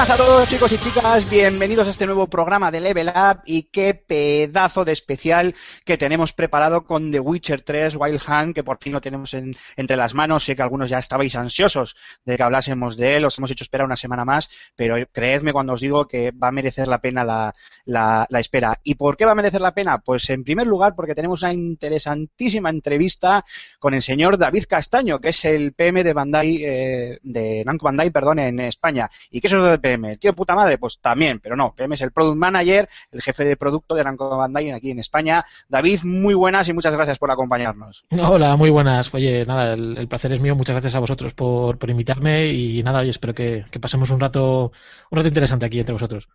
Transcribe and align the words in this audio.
Buenas 0.00 0.18
a 0.18 0.24
todos 0.24 0.48
chicos 0.48 0.72
y 0.72 0.78
chicas, 0.78 1.28
bienvenidos 1.28 1.86
a 1.86 1.90
este 1.90 2.06
nuevo 2.06 2.26
programa 2.26 2.70
de 2.70 2.80
Level 2.80 3.08
Up 3.08 3.42
y 3.44 3.64
qué 3.64 3.92
pedazo 3.92 4.82
de 4.86 4.92
especial 4.92 5.54
que 5.84 5.98
tenemos 5.98 6.32
preparado 6.32 6.84
con 6.84 7.10
The 7.10 7.20
Witcher 7.20 7.60
3 7.60 7.96
Wild 7.96 8.22
Hunt, 8.26 8.54
que 8.54 8.64
por 8.64 8.78
fin 8.78 8.94
lo 8.94 9.02
tenemos 9.02 9.34
en- 9.34 9.54
entre 9.76 9.98
las 9.98 10.14
manos. 10.14 10.44
Sé 10.44 10.56
que 10.56 10.62
algunos 10.62 10.88
ya 10.88 10.98
estabais 10.98 11.36
ansiosos 11.36 11.96
de 12.24 12.38
que 12.38 12.42
hablásemos 12.42 12.96
de 12.96 13.18
él, 13.18 13.26
os 13.26 13.36
hemos 13.36 13.50
hecho 13.50 13.64
esperar 13.64 13.84
una 13.84 13.96
semana 13.96 14.24
más, 14.24 14.48
pero 14.74 14.96
creedme 15.12 15.52
cuando 15.52 15.74
os 15.74 15.82
digo 15.82 16.08
que 16.08 16.30
va 16.30 16.48
a 16.48 16.52
merecer 16.52 16.88
la 16.88 17.02
pena 17.02 17.22
la, 17.22 17.54
la- 17.90 18.26
la 18.30 18.40
espera. 18.40 18.78
¿Y 18.84 18.94
por 18.94 19.16
qué 19.16 19.24
va 19.24 19.32
a 19.32 19.34
merecer 19.34 19.60
la 19.60 19.74
pena? 19.74 19.98
Pues 19.98 20.28
en 20.30 20.44
primer 20.44 20.66
lugar 20.66 20.94
porque 20.94 21.14
tenemos 21.14 21.42
una 21.42 21.52
interesantísima 21.52 22.70
entrevista 22.70 23.44
con 23.78 23.94
el 23.94 24.02
señor 24.02 24.38
David 24.38 24.64
Castaño, 24.68 25.18
que 25.20 25.28
es 25.30 25.44
el 25.44 25.72
PM 25.72 26.02
de 26.04 26.12
Bandai, 26.12 26.64
eh, 26.64 27.18
de 27.22 27.62
Namco 27.64 27.84
Bandai, 27.86 28.10
perdón, 28.10 28.38
en 28.38 28.60
España. 28.60 29.10
¿Y 29.30 29.40
qué 29.40 29.46
es 29.48 29.52
eso 29.52 29.64
de 29.64 29.78
PM? 29.78 30.10
¿El 30.12 30.18
tío 30.18 30.34
puta 30.34 30.54
madre? 30.54 30.78
Pues 30.78 30.98
también, 31.00 31.40
pero 31.40 31.56
no. 31.56 31.74
PM 31.74 31.94
es 31.94 32.00
el 32.02 32.12
Product 32.12 32.36
Manager, 32.38 32.88
el 33.12 33.22
jefe 33.22 33.44
de 33.44 33.56
producto 33.56 33.94
de 33.94 34.04
Namco 34.04 34.36
Bandai 34.36 34.70
aquí 34.70 34.90
en 34.90 34.98
España. 34.98 35.44
David, 35.68 36.00
muy 36.04 36.34
buenas 36.34 36.68
y 36.68 36.72
muchas 36.72 36.94
gracias 36.94 37.18
por 37.18 37.30
acompañarnos. 37.30 38.04
Hola, 38.10 38.56
muy 38.56 38.70
buenas. 38.70 39.12
Oye, 39.14 39.44
nada, 39.44 39.74
el, 39.74 39.96
el 39.98 40.08
placer 40.08 40.32
es 40.32 40.40
mío. 40.40 40.54
Muchas 40.56 40.74
gracias 40.74 40.94
a 40.94 41.00
vosotros 41.00 41.34
por, 41.34 41.78
por 41.78 41.90
invitarme 41.90 42.46
y 42.46 42.82
nada, 42.82 43.00
oye, 43.00 43.10
espero 43.10 43.34
que, 43.34 43.64
que 43.70 43.80
pasemos 43.80 44.10
un 44.10 44.20
rato, 44.20 44.72
un 45.10 45.16
rato 45.16 45.28
interesante 45.28 45.66
aquí 45.66 45.78
entre 45.80 45.92
vosotros. 45.92 46.28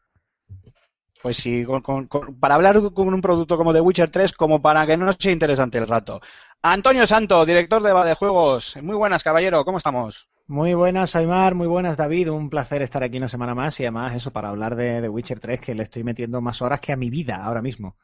Pues 1.26 1.38
sí, 1.38 1.66
con- 1.66 1.81
con- 2.08 2.40
para 2.40 2.56
hablar 2.56 2.76
con 2.94 3.14
un 3.14 3.20
producto 3.22 3.58
como 3.58 3.73
The 3.73 3.81
Witcher 3.81 4.09
3, 4.12 4.31
como 4.31 4.62
para 4.62 4.86
que 4.88 4.95
no 4.98 5.12
sea 5.12 5.31
interesante 5.31 5.78
el 5.80 5.88
rato. 5.88 6.22
Antonio 6.62 7.06
Santo, 7.08 7.45
director 7.45 7.81
de 7.81 7.94
de 8.09 8.16
Juegos. 8.16 8.78
Muy 8.81 8.95
buenas, 8.95 9.23
caballero, 9.23 9.66
¿cómo 9.66 9.78
estamos? 9.80 10.30
Muy 10.48 10.73
buenas, 10.73 11.16
Aymar, 11.16 11.53
muy 11.56 11.68
buenas, 11.68 11.98
David. 11.98 12.30
Un 12.31 12.50
placer 12.50 12.81
estar 12.81 13.03
aquí 13.03 13.18
una 13.18 13.28
semana 13.28 13.53
más 13.56 13.80
y 13.80 13.84
además 13.84 14.16
eso 14.16 14.31
para 14.31 14.50
hablar 14.50 14.76
de, 14.76 15.02
de 15.02 15.09
Witcher 15.09 15.40
3, 15.40 15.59
que 15.59 15.76
le 15.76 15.84
estoy 15.84 16.03
metiendo 16.03 16.42
más 16.42 16.62
horas 16.62 16.81
que 16.81 16.92
a 16.94 16.96
mi 16.98 17.09
vida 17.09 17.44
ahora 17.44 17.62
mismo. 17.62 17.96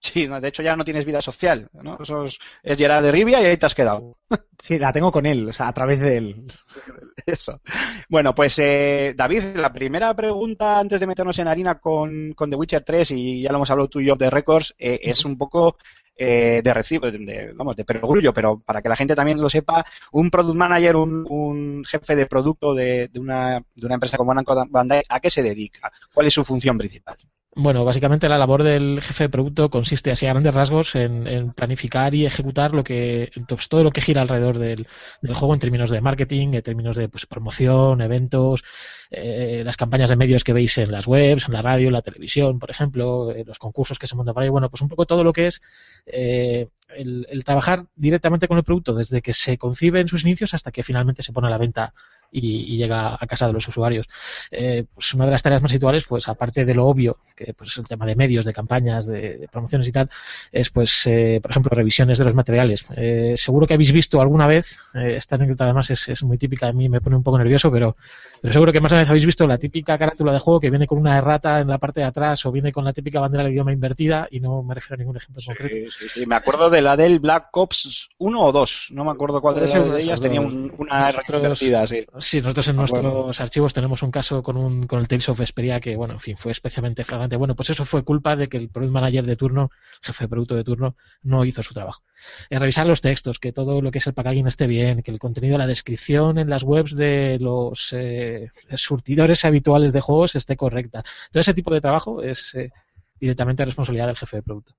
Sí, 0.00 0.28
no, 0.28 0.40
de 0.40 0.48
hecho 0.48 0.62
ya 0.62 0.76
no 0.76 0.84
tienes 0.84 1.04
vida 1.04 1.20
social, 1.20 1.68
¿no? 1.72 1.98
Eso 2.00 2.24
es, 2.24 2.38
es 2.62 2.78
Gerard 2.78 3.02
de 3.02 3.10
Rivia 3.10 3.42
y 3.42 3.46
ahí 3.46 3.56
te 3.56 3.66
has 3.66 3.74
quedado. 3.74 4.16
Sí, 4.60 4.76
la 4.76 4.92
tengo 4.92 5.12
con 5.12 5.24
él, 5.24 5.48
o 5.48 5.52
sea, 5.52 5.68
a 5.68 5.72
través 5.72 6.00
de 6.00 6.16
él. 6.16 6.52
Eso. 7.26 7.60
Bueno, 8.08 8.34
pues 8.34 8.58
eh, 8.58 9.14
David, 9.16 9.54
la 9.54 9.72
primera 9.72 10.12
pregunta 10.14 10.80
antes 10.80 10.98
de 10.98 11.06
meternos 11.06 11.38
en 11.38 11.46
harina 11.46 11.78
con, 11.78 12.32
con 12.32 12.50
The 12.50 12.56
Witcher 12.56 12.82
3, 12.82 13.12
y 13.12 13.42
ya 13.42 13.50
lo 13.50 13.58
hemos 13.58 13.70
hablado 13.70 13.88
tú 13.88 14.00
y 14.00 14.06
yo 14.06 14.16
de 14.16 14.30
Records, 14.30 14.74
eh, 14.76 14.98
es 15.04 15.24
un 15.24 15.38
poco 15.38 15.76
eh, 16.16 16.60
de 16.62 16.74
recibo, 16.74 17.08
de, 17.08 17.52
vamos, 17.54 17.76
de 17.76 17.84
perogrullo, 17.84 18.34
pero 18.34 18.58
para 18.58 18.82
que 18.82 18.88
la 18.88 18.96
gente 18.96 19.14
también 19.14 19.40
lo 19.40 19.48
sepa, 19.48 19.86
un 20.10 20.28
product 20.28 20.56
manager, 20.56 20.96
un, 20.96 21.24
un 21.30 21.84
jefe 21.84 22.16
de 22.16 22.26
producto 22.26 22.74
de, 22.74 23.06
de, 23.06 23.20
una, 23.20 23.62
de 23.76 23.86
una 23.86 23.94
empresa 23.94 24.16
como 24.16 24.34
Bandai, 24.70 25.02
¿a 25.08 25.20
qué 25.20 25.30
se 25.30 25.44
dedica? 25.44 25.92
¿Cuál 26.12 26.26
es 26.26 26.34
su 26.34 26.44
función 26.44 26.76
principal? 26.76 27.16
Bueno, 27.60 27.84
básicamente 27.84 28.28
la 28.28 28.38
labor 28.38 28.62
del 28.62 29.02
jefe 29.02 29.24
de 29.24 29.28
producto 29.30 29.68
consiste, 29.68 30.12
así 30.12 30.26
a 30.26 30.30
grandes 30.30 30.54
rasgos, 30.54 30.94
en, 30.94 31.26
en 31.26 31.52
planificar 31.52 32.14
y 32.14 32.24
ejecutar 32.24 32.72
lo 32.72 32.84
que, 32.84 33.32
pues, 33.48 33.68
todo 33.68 33.82
lo 33.82 33.90
que 33.90 34.00
gira 34.00 34.22
alrededor 34.22 34.58
del, 34.58 34.86
juego 35.34 35.54
en 35.54 35.58
términos 35.58 35.90
de 35.90 36.00
marketing, 36.00 36.54
en 36.54 36.62
términos 36.62 36.94
de 36.94 37.08
pues, 37.08 37.26
promoción, 37.26 38.00
eventos, 38.00 38.62
eh, 39.10 39.62
las 39.64 39.76
campañas 39.76 40.08
de 40.08 40.14
medios 40.14 40.44
que 40.44 40.52
veis 40.52 40.78
en 40.78 40.92
las 40.92 41.08
webs, 41.08 41.48
en 41.48 41.52
la 41.52 41.60
radio, 41.60 41.88
en 41.88 41.94
la 41.94 42.02
televisión, 42.02 42.60
por 42.60 42.70
ejemplo, 42.70 43.32
eh, 43.32 43.42
los 43.44 43.58
concursos 43.58 43.98
que 43.98 44.06
se 44.06 44.14
montan 44.14 44.34
por 44.34 44.44
ahí. 44.44 44.50
Bueno, 44.50 44.70
pues 44.70 44.80
un 44.80 44.88
poco 44.88 45.04
todo 45.04 45.24
lo 45.24 45.32
que 45.32 45.48
es 45.48 45.60
eh, 46.06 46.68
el, 46.94 47.26
el 47.28 47.42
trabajar 47.42 47.86
directamente 47.96 48.46
con 48.46 48.58
el 48.58 48.62
producto 48.62 48.94
desde 48.94 49.20
que 49.20 49.32
se 49.32 49.58
concibe 49.58 49.98
en 49.98 50.06
sus 50.06 50.22
inicios 50.22 50.54
hasta 50.54 50.70
que 50.70 50.84
finalmente 50.84 51.22
se 51.22 51.32
pone 51.32 51.48
a 51.48 51.50
la 51.50 51.58
venta 51.58 51.92
y, 52.30 52.74
y 52.74 52.76
llega 52.76 53.16
a 53.18 53.26
casa 53.26 53.46
de 53.46 53.52
los 53.52 53.66
usuarios. 53.68 54.08
Eh, 54.50 54.84
pues 54.92 55.14
una 55.14 55.26
de 55.26 55.32
las 55.32 55.42
tareas 55.42 55.62
más 55.62 55.72
habituales, 55.72 56.04
pues 56.08 56.28
aparte 56.28 56.64
de 56.64 56.74
lo 56.74 56.86
obvio, 56.86 57.18
que 57.36 57.54
pues 57.54 57.70
es 57.70 57.78
el 57.78 57.88
tema 57.88 58.06
de 58.06 58.16
medios, 58.16 58.44
de 58.44 58.52
campañas, 58.52 59.06
de, 59.06 59.38
de 59.38 59.48
promociones 59.48 59.88
y 59.88 59.92
tal, 59.92 60.10
es 60.52 60.70
pues, 60.70 61.06
eh, 61.06 61.40
por 61.42 61.50
ejemplo, 61.50 61.70
revisiones 61.74 62.18
de 62.18 62.24
los 62.24 62.34
materiales. 62.34 62.86
Eh, 62.96 63.34
seguro 63.36 63.66
que 63.66 63.74
habéis 63.74 63.92
visto 63.92 64.20
alguna 64.20 64.46
vez, 64.46 64.78
eh, 64.94 65.16
esta 65.16 65.36
anécdota 65.36 65.64
además 65.64 65.90
es, 65.90 66.08
es, 66.08 66.22
muy 66.22 66.38
típica, 66.38 66.68
a 66.68 66.72
mí 66.72 66.88
me 66.88 67.00
pone 67.00 67.16
un 67.16 67.22
poco 67.22 67.38
nervioso, 67.38 67.70
pero, 67.70 67.96
pero 68.40 68.52
seguro 68.52 68.72
que 68.72 68.80
más 68.80 68.90
de 68.90 68.96
una 68.96 69.02
vez 69.02 69.10
habéis 69.10 69.26
visto 69.26 69.46
la 69.46 69.58
típica 69.58 69.98
carátula 69.98 70.32
de 70.32 70.38
juego 70.38 70.60
que 70.60 70.70
viene 70.70 70.86
con 70.86 70.98
una 70.98 71.16
errata 71.16 71.60
en 71.60 71.68
la 71.68 71.78
parte 71.78 72.00
de 72.00 72.06
atrás 72.06 72.44
o 72.46 72.52
viene 72.52 72.72
con 72.72 72.84
la 72.84 72.92
típica 72.92 73.20
bandera 73.20 73.44
del 73.44 73.52
idioma 73.52 73.72
invertida 73.72 74.28
y 74.30 74.40
no 74.40 74.62
me 74.62 74.74
refiero 74.74 74.94
a 74.94 74.98
ningún 74.98 75.16
ejemplo 75.16 75.40
sí, 75.40 75.46
concreto. 75.46 75.90
Sí, 75.98 76.08
sí, 76.08 76.26
me 76.26 76.36
acuerdo 76.36 76.70
de 76.70 76.82
la 76.82 76.96
del 76.96 77.20
Black 77.20 77.48
Ops 77.56 78.08
1 78.18 78.40
o 78.40 78.52
2, 78.52 78.88
no 78.92 79.04
me 79.04 79.10
acuerdo 79.10 79.40
cuál 79.40 79.54
de, 79.56 79.66
de 79.66 80.02
ellas 80.02 80.20
tenía 80.20 80.40
un, 80.40 80.72
una 80.78 81.06
nosotros, 81.06 81.42
invertida, 81.42 81.86
sí. 81.86 82.04
Sí, 82.20 82.40
nosotros 82.40 82.68
en 82.68 82.76
nuestros 82.76 83.40
archivos 83.40 83.72
tenemos 83.72 84.02
un 84.02 84.10
caso 84.10 84.42
con, 84.42 84.56
un, 84.56 84.86
con 84.86 84.98
el 84.98 85.06
Tales 85.06 85.28
of 85.28 85.38
Vesperia 85.38 85.78
que, 85.78 85.94
bueno, 85.94 86.14
en 86.14 86.20
fin, 86.20 86.36
fue 86.36 86.50
especialmente 86.50 87.04
flagrante. 87.04 87.36
Bueno, 87.36 87.54
pues 87.54 87.70
eso 87.70 87.84
fue 87.84 88.02
culpa 88.02 88.34
de 88.34 88.48
que 88.48 88.56
el 88.56 88.70
product 88.70 88.92
manager 88.92 89.24
de 89.24 89.36
turno, 89.36 89.70
jefe 90.02 90.24
de 90.24 90.28
producto 90.28 90.56
de 90.56 90.64
turno, 90.64 90.96
no 91.22 91.44
hizo 91.44 91.62
su 91.62 91.74
trabajo. 91.74 92.02
Eh, 92.50 92.58
revisar 92.58 92.86
los 92.86 93.00
textos, 93.00 93.38
que 93.38 93.52
todo 93.52 93.80
lo 93.80 93.90
que 93.92 93.98
es 93.98 94.06
el 94.06 94.14
packaging 94.14 94.48
esté 94.48 94.66
bien, 94.66 95.02
que 95.02 95.12
el 95.12 95.18
contenido 95.20 95.52
de 95.52 95.58
la 95.58 95.66
descripción 95.66 96.38
en 96.38 96.50
las 96.50 96.64
webs 96.64 96.96
de 96.96 97.38
los 97.40 97.92
eh, 97.92 98.50
surtidores 98.74 99.44
habituales 99.44 99.92
de 99.92 100.00
juegos 100.00 100.34
esté 100.34 100.56
correcta. 100.56 101.04
Todo 101.30 101.40
ese 101.40 101.54
tipo 101.54 101.72
de 101.72 101.80
trabajo 101.80 102.22
es 102.22 102.54
eh, 102.56 102.72
directamente 103.20 103.64
responsabilidad 103.64 104.08
del 104.08 104.16
jefe 104.16 104.38
de 104.38 104.42
producto. 104.42 104.74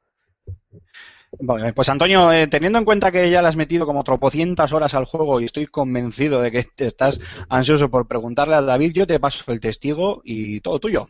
Bueno, 1.38 1.72
pues 1.74 1.90
Antonio, 1.90 2.32
eh, 2.32 2.48
teniendo 2.48 2.80
en 2.80 2.86
cuenta 2.86 3.12
que 3.12 3.30
ya 3.30 3.42
le 3.42 3.48
has 3.48 3.56
metido 3.56 3.86
como 3.86 4.04
tropocientas 4.04 4.74
horas 4.74 4.96
al 4.96 5.06
juego 5.06 5.40
y 5.40 5.46
estoy 5.46 5.68
convencido 5.68 6.42
de 6.42 6.52
que 6.52 6.68
estás 6.78 7.20
ansioso 7.50 7.90
por 7.90 8.08
preguntarle 8.08 8.56
a 8.56 8.62
David, 8.62 8.94
yo 8.94 9.08
te 9.08 9.20
paso 9.20 9.52
el 9.52 9.60
testigo 9.60 10.22
y 10.24 10.62
todo 10.62 10.80
tuyo. 10.80 11.08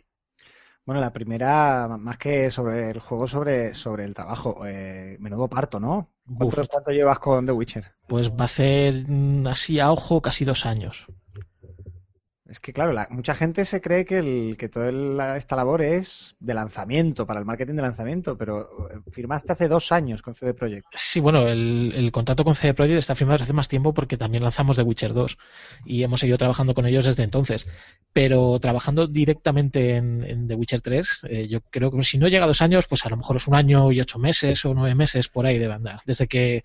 Bueno, 0.85 1.01
la 1.01 1.13
primera, 1.13 1.87
más 1.99 2.17
que 2.17 2.49
sobre 2.49 2.89
el 2.89 2.99
juego, 2.99 3.27
sobre, 3.27 3.75
sobre 3.75 4.05
el 4.05 4.15
trabajo. 4.15 4.65
Eh, 4.65 5.17
menudo 5.19 5.47
parto, 5.47 5.79
¿no? 5.79 6.09
¿Cuánto, 6.25 6.65
¿Cuánto, 6.67 6.91
llevas 6.91 7.19
con 7.19 7.45
The 7.45 7.51
Witcher? 7.51 7.85
Pues 8.07 8.31
va 8.31 8.45
a 8.45 8.47
ser 8.47 9.05
mm, 9.07 9.45
así 9.47 9.79
a 9.79 9.91
ojo 9.91 10.21
casi 10.21 10.45
dos 10.45 10.65
años. 10.65 11.05
Es 12.49 12.59
que, 12.59 12.73
claro, 12.73 12.93
la, 12.93 13.07
mucha 13.11 13.35
gente 13.35 13.63
se 13.63 13.79
cree 13.79 14.05
que, 14.05 14.17
el, 14.17 14.57
que 14.57 14.69
toda 14.69 15.37
esta 15.37 15.55
labor 15.55 15.83
es 15.83 16.35
de 16.39 16.55
lanzamiento, 16.55 17.27
para 17.27 17.39
el 17.39 17.45
marketing 17.45 17.75
de 17.75 17.83
lanzamiento, 17.83 18.37
pero 18.37 18.89
eh, 18.89 18.99
firmaste 19.11 19.53
hace 19.53 19.67
dos 19.67 19.91
años 19.91 20.23
con 20.23 20.33
CD 20.33 20.55
Projekt. 20.55 20.87
Sí, 20.95 21.19
bueno, 21.19 21.47
el, 21.47 21.93
el, 21.95 22.11
contrato 22.11 22.43
con 22.43 22.55
CD 22.55 22.73
Projekt 22.73 22.97
está 22.97 23.13
firmado 23.13 23.35
desde 23.35 23.43
hace 23.43 23.53
más 23.53 23.67
tiempo 23.67 23.93
porque 23.93 24.17
también 24.17 24.41
lanzamos 24.41 24.77
The 24.77 24.81
Witcher 24.81 25.13
2 25.13 25.37
y 25.85 26.01
hemos 26.01 26.21
seguido 26.21 26.39
trabajando 26.39 26.73
con 26.73 26.87
ellos 26.87 27.05
desde 27.05 27.21
entonces. 27.21 27.67
Pero 28.13 28.59
trabajando 28.59 29.05
directamente 29.05 29.97
en, 29.97 30.47
The 30.47 30.55
Witcher 30.55 30.81
3, 30.81 31.21
eh, 31.29 31.47
yo 31.47 31.61
creo 31.69 31.91
que 31.91 32.01
si 32.01 32.17
no 32.17 32.27
llega 32.27 32.45
a 32.45 32.47
dos 32.47 32.63
años, 32.63 32.87
pues 32.87 33.05
a 33.05 33.09
lo 33.09 33.17
mejor 33.17 33.37
es 33.37 33.47
un 33.47 33.55
año 33.55 33.91
y 33.91 34.01
ocho 34.01 34.17
meses 34.17 34.65
o 34.65 34.73
nueve 34.73 34.95
meses 34.95 35.27
por 35.27 35.45
ahí 35.45 35.59
debe 35.59 35.75
andar. 35.75 35.99
Desde 36.03 36.27
que 36.27 36.63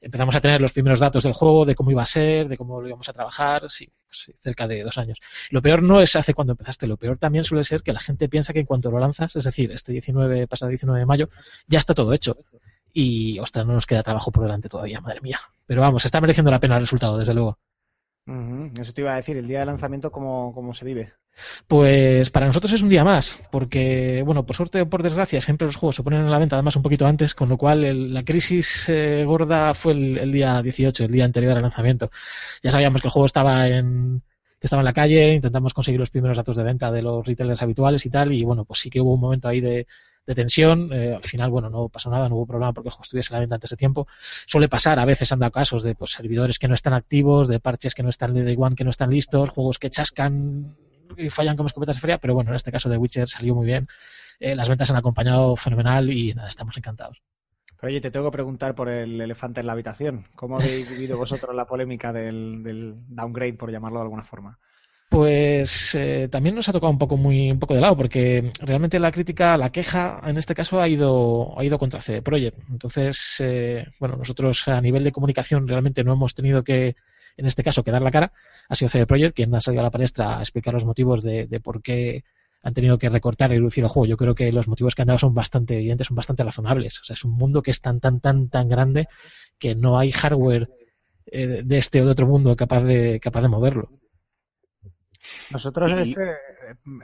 empezamos 0.00 0.34
a 0.36 0.40
tener 0.40 0.60
los 0.60 0.72
primeros 0.72 1.00
datos 1.00 1.22
del 1.22 1.32
juego, 1.32 1.64
de 1.64 1.74
cómo 1.74 1.90
iba 1.90 2.02
a 2.02 2.06
ser, 2.06 2.48
de 2.48 2.56
cómo 2.56 2.80
lo 2.80 2.88
íbamos 2.88 3.08
a 3.08 3.12
trabajar, 3.12 3.70
sí, 3.70 3.88
sí, 4.10 4.32
cerca 4.40 4.66
de 4.66 4.82
dos 4.82 4.98
años. 4.98 5.20
Lo 5.50 5.62
peor 5.62 5.82
no 5.82 6.00
es 6.00 6.16
hace 6.16 6.34
cuando 6.34 6.52
empezaste, 6.52 6.86
lo 6.86 6.96
peor 6.96 7.18
también 7.18 7.44
suele 7.44 7.64
ser 7.64 7.82
que 7.82 7.92
la 7.92 8.00
gente 8.00 8.28
piensa 8.28 8.52
que 8.52 8.60
en 8.60 8.66
cuanto 8.66 8.90
lo 8.90 8.98
lanzas, 8.98 9.36
es 9.36 9.44
decir, 9.44 9.72
este 9.72 9.92
19, 9.92 10.46
pasado 10.46 10.70
19 10.70 11.00
de 11.00 11.06
mayo, 11.06 11.28
ya 11.66 11.78
está 11.78 11.94
todo 11.94 12.12
hecho. 12.12 12.36
Y, 12.92 13.38
ostras, 13.40 13.66
no 13.66 13.74
nos 13.74 13.86
queda 13.86 14.02
trabajo 14.02 14.32
por 14.32 14.42
delante 14.42 14.68
todavía, 14.70 15.00
madre 15.00 15.20
mía. 15.20 15.38
Pero 15.66 15.82
vamos, 15.82 16.04
está 16.04 16.20
mereciendo 16.20 16.50
la 16.50 16.60
pena 16.60 16.76
el 16.76 16.82
resultado, 16.82 17.18
desde 17.18 17.34
luego. 17.34 17.58
Ujú, 18.26 18.70
Eso 18.80 18.92
te 18.92 19.00
iba 19.00 19.12
a 19.14 19.16
decir, 19.16 19.36
el 19.36 19.48
día 19.48 19.60
de 19.60 19.66
lanzamiento, 19.66 20.12
¿cómo, 20.12 20.52
cómo 20.54 20.72
se 20.74 20.84
vive? 20.84 21.14
Pues 21.66 22.30
para 22.30 22.46
nosotros 22.46 22.72
es 22.72 22.82
un 22.82 22.88
día 22.88 23.04
más, 23.04 23.38
porque, 23.50 24.22
bueno, 24.24 24.46
por 24.46 24.56
suerte 24.56 24.80
o 24.80 24.88
por 24.88 25.02
desgracia, 25.02 25.40
siempre 25.40 25.66
los 25.66 25.76
juegos 25.76 25.96
se 25.96 26.02
ponen 26.02 26.22
a 26.22 26.30
la 26.30 26.38
venta 26.38 26.56
además 26.56 26.76
un 26.76 26.82
poquito 26.82 27.06
antes, 27.06 27.34
con 27.34 27.48
lo 27.48 27.56
cual 27.58 27.84
el- 27.84 28.14
la 28.14 28.24
crisis 28.24 28.88
eh, 28.88 29.24
gorda 29.26 29.74
fue 29.74 29.92
el, 29.92 30.18
el 30.18 30.32
día 30.32 30.62
18, 30.62 31.04
el 31.04 31.12
día 31.12 31.24
anterior 31.24 31.56
al 31.56 31.62
lanzamiento. 31.62 32.10
Ya 32.62 32.72
sabíamos 32.72 33.00
que 33.00 33.08
el 33.08 33.12
juego 33.12 33.26
estaba 33.26 33.68
en 33.68 34.22
que 34.60 34.66
estaba 34.66 34.80
en 34.80 34.86
la 34.86 34.92
calle, 34.94 35.34
intentamos 35.34 35.74
conseguir 35.74 36.00
los 36.00 36.10
primeros 36.10 36.36
datos 36.38 36.56
de 36.56 36.62
venta 36.64 36.90
de 36.90 37.02
los 37.02 37.26
retailers 37.26 37.60
habituales 37.62 38.06
y 38.06 38.10
tal, 38.10 38.32
y 38.32 38.42
bueno, 38.44 38.64
pues 38.64 38.80
sí 38.80 38.88
que 38.90 39.00
hubo 39.02 39.12
un 39.14 39.20
momento 39.20 39.48
ahí 39.48 39.60
de, 39.60 39.86
de 40.26 40.34
tensión. 40.34 40.92
eh, 40.92 41.14
al 41.14 41.22
final, 41.22 41.50
bueno, 41.50 41.70
no 41.70 41.88
pasó 41.88 42.10
nada, 42.10 42.28
no 42.28 42.36
hubo 42.36 42.46
problema 42.46 42.72
porque 42.72 42.88
el 42.88 42.92
juego 42.92 43.04
estuviese 43.04 43.32
la 43.32 43.40
venta 43.40 43.54
antes 43.54 43.70
de 43.70 43.76
tiempo. 43.76 44.06
Suele 44.46 44.68
pasar, 44.68 44.98
a 44.98 45.04
veces 45.04 45.30
han 45.32 45.38
dado 45.38 45.52
casos 45.52 45.82
de 45.82 45.94
pues, 45.94 46.10
servidores 46.10 46.58
que 46.58 46.68
no 46.68 46.74
están 46.74 46.92
activos, 46.92 47.48
de 47.48 47.60
parches 47.60 47.94
que 47.94 48.02
no 48.02 48.08
están 48.08 48.34
de 48.34 48.44
Day 48.44 48.56
One 48.58 48.76
que 48.76 48.84
no 48.84 48.90
están 48.90 49.10
listos, 49.10 49.50
juegos 49.50 49.78
que 49.78 49.90
chascan 49.90 50.76
y 51.16 51.30
fallan 51.30 51.56
como 51.56 51.68
escopetas 51.68 51.96
de 51.96 52.00
feria, 52.00 52.18
pero 52.18 52.34
bueno, 52.34 52.50
en 52.50 52.56
este 52.56 52.72
caso 52.72 52.88
de 52.88 52.96
Witcher 52.96 53.28
salió 53.28 53.54
muy 53.54 53.66
bien. 53.66 53.86
Eh, 54.40 54.54
las 54.54 54.68
ventas 54.68 54.90
han 54.90 54.96
acompañado 54.96 55.56
fenomenal 55.56 56.10
y 56.10 56.34
nada, 56.34 56.48
estamos 56.48 56.76
encantados. 56.76 57.22
Pero 57.78 57.90
oye, 57.90 58.00
te 58.00 58.10
tengo 58.10 58.26
que 58.26 58.32
preguntar 58.32 58.74
por 58.74 58.88
el 58.88 59.20
elefante 59.20 59.60
en 59.60 59.66
la 59.66 59.74
habitación. 59.74 60.26
¿Cómo 60.34 60.56
habéis 60.56 60.88
vivido 60.88 61.16
vosotros 61.16 61.54
la 61.54 61.66
polémica 61.66 62.12
del 62.12 62.94
downgrade, 63.08 63.54
por 63.54 63.70
llamarlo 63.70 63.98
de 63.98 64.04
alguna 64.04 64.24
forma? 64.24 64.58
Pues 65.08 65.94
eh, 65.94 66.28
también 66.30 66.54
nos 66.56 66.68
ha 66.68 66.72
tocado 66.72 66.90
un 66.90 66.98
poco 66.98 67.16
muy 67.16 67.50
un 67.50 67.58
poco 67.60 67.74
de 67.74 67.80
lado 67.80 67.96
porque 67.96 68.50
realmente 68.60 68.98
la 68.98 69.12
crítica, 69.12 69.56
la 69.56 69.70
queja 69.70 70.20
en 70.24 70.36
este 70.36 70.54
caso 70.54 70.80
ha 70.80 70.88
ido 70.88 71.58
ha 71.58 71.64
ido 71.64 71.78
contra 71.78 72.00
CD 72.00 72.22
Projekt. 72.22 72.58
Entonces, 72.70 73.36
eh, 73.40 73.86
bueno, 74.00 74.16
nosotros 74.16 74.66
a 74.66 74.80
nivel 74.80 75.04
de 75.04 75.12
comunicación 75.12 75.68
realmente 75.68 76.02
no 76.04 76.12
hemos 76.12 76.34
tenido 76.34 76.64
que 76.64 76.96
en 77.36 77.46
este 77.46 77.62
caso 77.62 77.84
que 77.84 77.90
dar 77.92 78.02
la 78.02 78.10
cara. 78.10 78.32
Ha 78.68 78.76
sido 78.76 78.88
CD 78.88 79.06
Projekt 79.06 79.36
quien 79.36 79.54
ha 79.54 79.60
salido 79.60 79.82
a 79.82 79.84
la 79.84 79.90
palestra 79.90 80.38
a 80.38 80.40
explicar 80.40 80.74
los 80.74 80.84
motivos 80.84 81.22
de, 81.22 81.46
de 81.46 81.60
por 81.60 81.82
qué 81.82 82.24
han 82.62 82.74
tenido 82.74 82.98
que 82.98 83.08
recortar 83.08 83.52
y 83.52 83.58
reducir 83.58 83.84
el 83.84 83.90
juego. 83.90 84.06
Yo 84.06 84.16
creo 84.16 84.34
que 84.34 84.50
los 84.52 84.66
motivos 84.66 84.94
que 84.94 85.02
han 85.02 85.08
dado 85.08 85.18
son 85.20 85.34
bastante 85.34 85.76
evidentes, 85.76 86.08
son 86.08 86.16
bastante 86.16 86.42
razonables. 86.42 87.00
O 87.00 87.04
sea, 87.04 87.14
es 87.14 87.24
un 87.24 87.32
mundo 87.32 87.62
que 87.62 87.70
es 87.70 87.80
tan 87.80 88.00
tan 88.00 88.20
tan 88.20 88.48
tan 88.48 88.68
grande 88.68 89.06
que 89.58 89.74
no 89.76 89.98
hay 89.98 90.10
hardware 90.10 90.68
eh, 91.26 91.62
de 91.64 91.78
este 91.78 92.02
o 92.02 92.06
de 92.06 92.10
otro 92.10 92.26
mundo 92.26 92.56
capaz 92.56 92.82
de 92.82 93.20
capaz 93.20 93.42
de 93.42 93.48
moverlo. 93.48 93.90
Nosotros 95.50 95.92
Y- 95.92 96.10
este, 96.10 96.22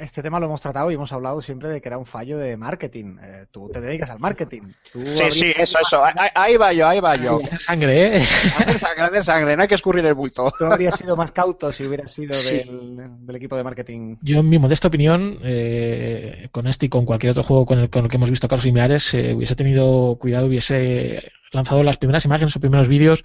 este 0.01 0.23
tema 0.23 0.41
lo 0.41 0.47
hemos 0.47 0.61
tratado 0.61 0.91
y 0.91 0.95
hemos 0.95 1.13
hablado 1.13 1.41
siempre 1.41 1.69
de 1.69 1.81
que 1.81 1.89
era 1.89 1.99
un 1.99 2.07
fallo 2.07 2.39
de 2.39 2.57
marketing. 2.57 3.17
Eh, 3.23 3.47
tú 3.51 3.69
te 3.73 3.81
dedicas 3.81 4.11
al 4.11 4.19
marketing. 4.19 4.63
Tú 4.93 5.01
Sí, 5.07 5.31
sí, 5.31 5.53
eso, 5.57 5.79
eso. 5.81 6.05
Ahí, 6.05 6.29
ahí 6.35 6.57
va 6.57 6.73
yo, 6.73 6.89
ahí 6.89 7.01
va 7.01 7.17
yo. 7.17 7.41
Hacer 7.45 7.61
sangre, 7.63 8.17
¿eh? 8.17 8.21
Hacer 8.21 8.79
sangre, 8.79 9.03
hacer 9.05 9.25
sangre, 9.25 9.57
no 9.57 9.63
hay 9.63 9.69
que 9.69 9.75
escurrir 9.77 10.05
el 10.07 10.15
bulto. 10.15 10.53
Tú 10.59 10.65
habrías 10.65 10.97
sido 10.97 11.17
más 11.17 11.31
cauto 11.33 11.71
si 11.73 11.85
hubieras 11.87 12.11
sido 12.11 12.33
Sí. 12.35 12.59
del, 12.59 12.97
del 13.27 13.37
equipo 13.37 13.57
de 13.57 13.65
marketing. 13.65 14.17
Yo, 14.23 14.39
en 14.41 14.49
mi 14.49 14.59
modesta 14.59 14.89
opinión, 14.89 15.39
eh, 15.43 16.49
con 16.53 16.67
este 16.67 16.87
y 16.87 16.89
con 16.89 17.05
cualquier 17.05 17.31
otro 17.33 17.43
juego 17.43 17.67
con 17.67 17.79
el, 17.79 17.91
con 17.91 18.05
el 18.05 18.11
que 18.11 18.17
hemos 18.17 18.31
visto 18.31 18.49
casos 18.49 18.65
similares, 18.65 19.13
eh, 19.15 19.35
hubiese 19.35 19.55
tenido 19.57 20.17
cuidado, 20.19 20.47
hubiese 20.47 21.31
lanzado 21.52 21.82
las 21.82 21.99
primeras 21.99 22.25
imágenes 22.25 22.56
o 22.56 22.60
primeros 22.60 22.88
vídeos 22.88 23.25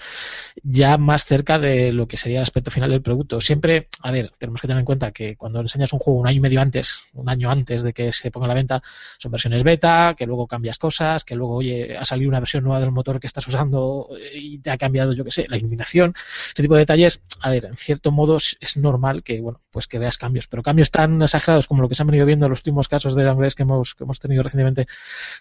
ya 0.64 0.98
más 0.98 1.26
cerca 1.26 1.60
de 1.60 1.92
lo 1.92 2.08
que 2.08 2.18
sería 2.18 2.40
el 2.40 2.44
aspecto 2.44 2.72
final 2.72 2.90
del 2.90 3.02
producto. 3.02 3.42
Siempre, 3.42 3.88
a 4.02 4.12
ver, 4.12 4.32
tenemos 4.38 4.62
que 4.62 4.68
tener 4.68 4.80
en 4.80 4.86
cuenta 4.86 5.12
que 5.12 5.36
cuando 5.36 5.62
enseñas 5.62 5.94
un 5.94 6.00
juego 6.00 6.20
un 6.20 6.28
año 6.28 6.38
y 6.38 6.42
medio 6.42 6.62
antes, 6.62 7.04
un 7.14 7.30
año 7.30 7.50
antes 7.50 7.84
de 7.84 7.94
que 7.94 8.12
se 8.12 8.32
ponga 8.32 8.46
a 8.46 8.50
la 8.50 8.54
venta, 8.54 8.84
son 9.18 9.32
versiones 9.32 9.64
beta, 9.64 10.16
que 10.18 10.26
luego 10.26 10.48
cambias 10.48 10.78
cosas, 10.78 11.24
que 11.24 11.36
luego, 11.36 11.56
oye, 11.56 11.98
ha 11.98 12.06
salido 12.06 12.30
una 12.30 12.40
versión 12.40 12.64
nueva 12.64 12.80
del 12.80 12.92
motor 12.92 13.20
que 13.20 13.28
estás 13.28 13.48
usando 13.48 14.10
y 14.34 14.60
te 14.60 14.72
ha 14.72 14.78
cambiado, 14.78 15.14
yo 15.14 15.24
qué 15.24 15.32
sé, 15.32 15.46
la 15.50 15.58
iluminación, 15.58 16.14
ese 16.54 16.64
tipo 16.64 16.76
de 16.76 16.82
detalles, 16.82 17.22
a 17.42 17.50
ver, 17.50 17.66
en 17.66 17.78
cierto 17.78 18.12
modo 18.12 18.38
es, 18.38 18.58
es 18.60 18.78
normal 18.78 19.24
que, 19.24 19.40
bueno, 19.40 19.62
pues 19.72 19.88
que 19.88 20.00
veas 20.00 20.18
cambios, 20.18 20.48
pero 20.48 20.64
cambios 20.64 20.92
tan 20.92 21.22
exagerados 21.22 21.68
como 21.68 21.82
lo 21.82 21.90
que 21.90 21.96
se 21.96 22.04
han 22.04 22.08
venido 22.08 22.26
viendo 22.26 22.46
en 22.46 22.50
los 22.50 22.60
últimos 22.60 22.88
casos 22.88 23.16
de 23.16 23.24
downgrades 23.24 23.56
que 23.56 23.64
hemos, 23.64 23.96
que 23.96 24.04
hemos 24.04 24.20
tenido 24.20 24.44
recientemente, 24.44 24.88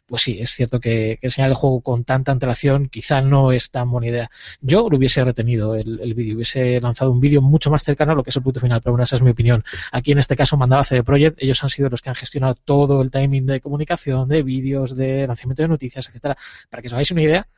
pues 0.07 0.23
sí, 0.23 0.39
es 0.41 0.51
cierto 0.51 0.81
que, 0.81 1.19
que 1.21 1.27
enseñar 1.27 1.51
el 1.51 1.57
juego 1.57 1.81
con 1.81 2.05
tanta 2.05 2.33
antelación 2.33 2.76
quizá 2.85 3.21
no 3.21 3.53
es 3.53 3.71
tan 3.71 3.91
buena 3.91 4.09
idea. 4.09 4.31
Yo 4.61 4.89
lo 4.91 4.97
hubiese 4.99 5.25
retenido 5.25 5.75
el, 5.75 5.99
el 6.01 6.15
vídeo, 6.15 6.37
hubiese 6.37 6.81
lanzado 6.81 7.11
un 7.11 7.21
vídeo 7.21 7.41
mucho 7.43 7.71
más 7.71 7.83
cercano 7.83 8.13
a 8.13 8.15
lo 8.15 8.23
que 8.23 8.31
es 8.31 8.37
el 8.37 8.43
punto 8.43 8.61
final, 8.61 8.81
pero 8.83 8.93
bueno, 8.93 9.05
esa 9.05 9.17
es 9.17 9.23
mi 9.23 9.31
opinión. 9.31 9.65
Aquí 9.93 10.13
en 10.13 10.19
este 10.19 10.37
caso 10.37 10.57
mandaba 10.57 10.85
CD 10.85 11.03
Projekt, 11.03 11.43
ellos 11.43 11.63
han 11.63 11.71
sido 11.71 11.89
los 11.89 12.03
que 12.03 12.11
han 12.11 12.15
gestionado 12.15 12.55
todo 12.55 13.03
el 13.03 13.11
timing 13.11 13.47
de 13.47 13.61
comunicación, 13.61 14.29
de 14.29 14.43
vídeos, 14.43 14.97
de 14.97 15.27
lanzamiento 15.27 15.63
de 15.63 15.69
noticias, 15.69 16.09
etcétera. 16.09 16.37
Para 16.71 16.83
que 16.83 16.89
os 16.89 16.93
hagáis 16.93 17.11
una 17.11 17.23
idea, 17.23 17.49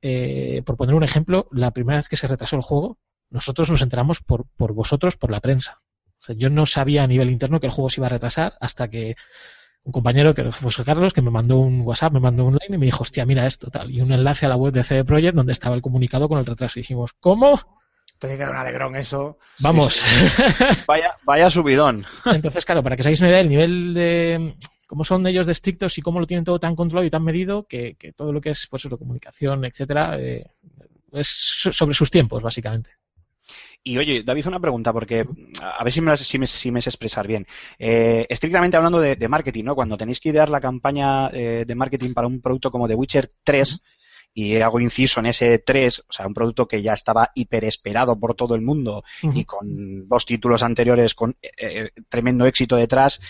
eh, 0.00 0.62
por 0.64 0.76
poner 0.76 0.94
un 0.94 1.02
ejemplo, 1.02 1.48
la 1.50 1.72
primera 1.72 1.98
vez 1.98 2.08
que 2.08 2.16
se 2.16 2.28
retrasó 2.28 2.56
el 2.56 2.62
juego, 2.62 2.98
nosotros 3.30 3.70
nos 3.70 3.82
enteramos 3.82 4.20
por, 4.20 4.46
por 4.56 4.72
vosotros, 4.72 5.16
por 5.16 5.30
la 5.30 5.40
prensa. 5.40 5.80
O 6.20 6.24
sea, 6.24 6.34
yo 6.36 6.50
no 6.50 6.66
sabía 6.66 7.04
a 7.04 7.06
nivel 7.06 7.30
interno 7.30 7.60
que 7.60 7.66
el 7.66 7.72
juego 7.72 7.90
se 7.90 8.00
iba 8.00 8.06
a 8.06 8.10
retrasar 8.10 8.54
hasta 8.60 8.88
que 8.88 9.16
un 9.88 9.92
compañero, 9.92 10.34
que 10.34 10.42
fue 10.52 10.66
José 10.66 10.84
Carlos, 10.84 11.14
que 11.14 11.22
me 11.22 11.30
mandó 11.30 11.56
un 11.56 11.80
WhatsApp, 11.80 12.12
me 12.12 12.20
mandó 12.20 12.44
un 12.44 12.52
line 12.62 12.76
y 12.76 12.78
me 12.78 12.84
dijo, 12.84 13.02
hostia, 13.04 13.24
mira 13.24 13.46
esto, 13.46 13.70
tal. 13.70 13.90
Y 13.90 14.02
un 14.02 14.12
enlace 14.12 14.44
a 14.44 14.50
la 14.50 14.56
web 14.56 14.70
de 14.72 14.84
CD 14.84 15.02
Projekt 15.02 15.34
donde 15.34 15.52
estaba 15.52 15.74
el 15.74 15.80
comunicado 15.80 16.28
con 16.28 16.38
el 16.38 16.44
retraso. 16.44 16.78
Y 16.78 16.82
dijimos, 16.82 17.14
¿cómo? 17.18 17.58
Entonces 18.12 18.38
queda 18.38 18.50
un 18.50 18.56
alegrón 18.56 18.96
eso. 18.96 19.38
Vamos. 19.60 20.02
Vaya, 20.86 21.16
vaya 21.24 21.48
subidón. 21.50 22.04
Entonces, 22.26 22.66
claro, 22.66 22.82
para 22.82 22.96
que 22.96 23.00
os 23.02 23.06
hagáis 23.06 23.20
una 23.20 23.28
idea 23.30 23.38
del 23.38 23.48
nivel 23.48 23.94
de 23.94 24.54
cómo 24.86 25.04
son 25.04 25.26
ellos 25.26 25.46
de 25.46 25.52
estrictos 25.52 25.96
y 25.96 26.02
cómo 26.02 26.20
lo 26.20 26.26
tienen 26.26 26.44
todo 26.44 26.58
tan 26.60 26.76
controlado 26.76 27.06
y 27.06 27.10
tan 27.10 27.24
medido 27.24 27.66
que, 27.66 27.94
que 27.94 28.12
todo 28.12 28.32
lo 28.32 28.40
que 28.42 28.50
es 28.50 28.66
pues 28.68 28.84
eso, 28.84 28.98
comunicación, 28.98 29.64
etcétera, 29.64 30.18
eh, 30.20 30.44
es 31.12 31.28
so- 31.28 31.72
sobre 31.72 31.94
sus 31.94 32.10
tiempos, 32.10 32.42
básicamente. 32.42 32.90
Y 33.88 33.96
oye, 33.96 34.22
David, 34.22 34.46
una 34.46 34.60
pregunta, 34.60 34.92
porque 34.92 35.26
a 35.62 35.82
ver 35.82 35.92
si 35.92 36.02
me, 36.02 36.14
si 36.18 36.38
me, 36.38 36.46
si 36.46 36.70
me 36.70 36.82
sé 36.82 36.90
expresar 36.90 37.26
bien. 37.26 37.46
Eh, 37.78 38.26
estrictamente 38.28 38.76
hablando 38.76 39.00
de, 39.00 39.16
de 39.16 39.28
marketing, 39.28 39.64
¿no? 39.64 39.74
Cuando 39.74 39.96
tenéis 39.96 40.20
que 40.20 40.28
idear 40.28 40.50
la 40.50 40.60
campaña 40.60 41.30
eh, 41.30 41.64
de 41.66 41.74
marketing 41.74 42.12
para 42.12 42.26
un 42.26 42.42
producto 42.42 42.70
como 42.70 42.86
The 42.86 42.94
Witcher 42.94 43.32
3, 43.42 43.82
y 44.34 44.56
hago 44.60 44.78
inciso 44.78 45.20
en 45.20 45.26
ese 45.26 45.58
3, 45.58 46.00
o 46.00 46.12
sea, 46.12 46.26
un 46.26 46.34
producto 46.34 46.68
que 46.68 46.82
ya 46.82 46.92
estaba 46.92 47.30
hiper 47.34 47.64
esperado 47.64 48.20
por 48.20 48.34
todo 48.34 48.54
el 48.54 48.60
mundo 48.60 49.02
y 49.22 49.44
con 49.44 50.06
dos 50.06 50.26
títulos 50.26 50.62
anteriores 50.62 51.14
con 51.14 51.34
eh, 51.40 51.50
eh, 51.56 51.90
tremendo 52.10 52.44
éxito 52.44 52.76
detrás, 52.76 53.20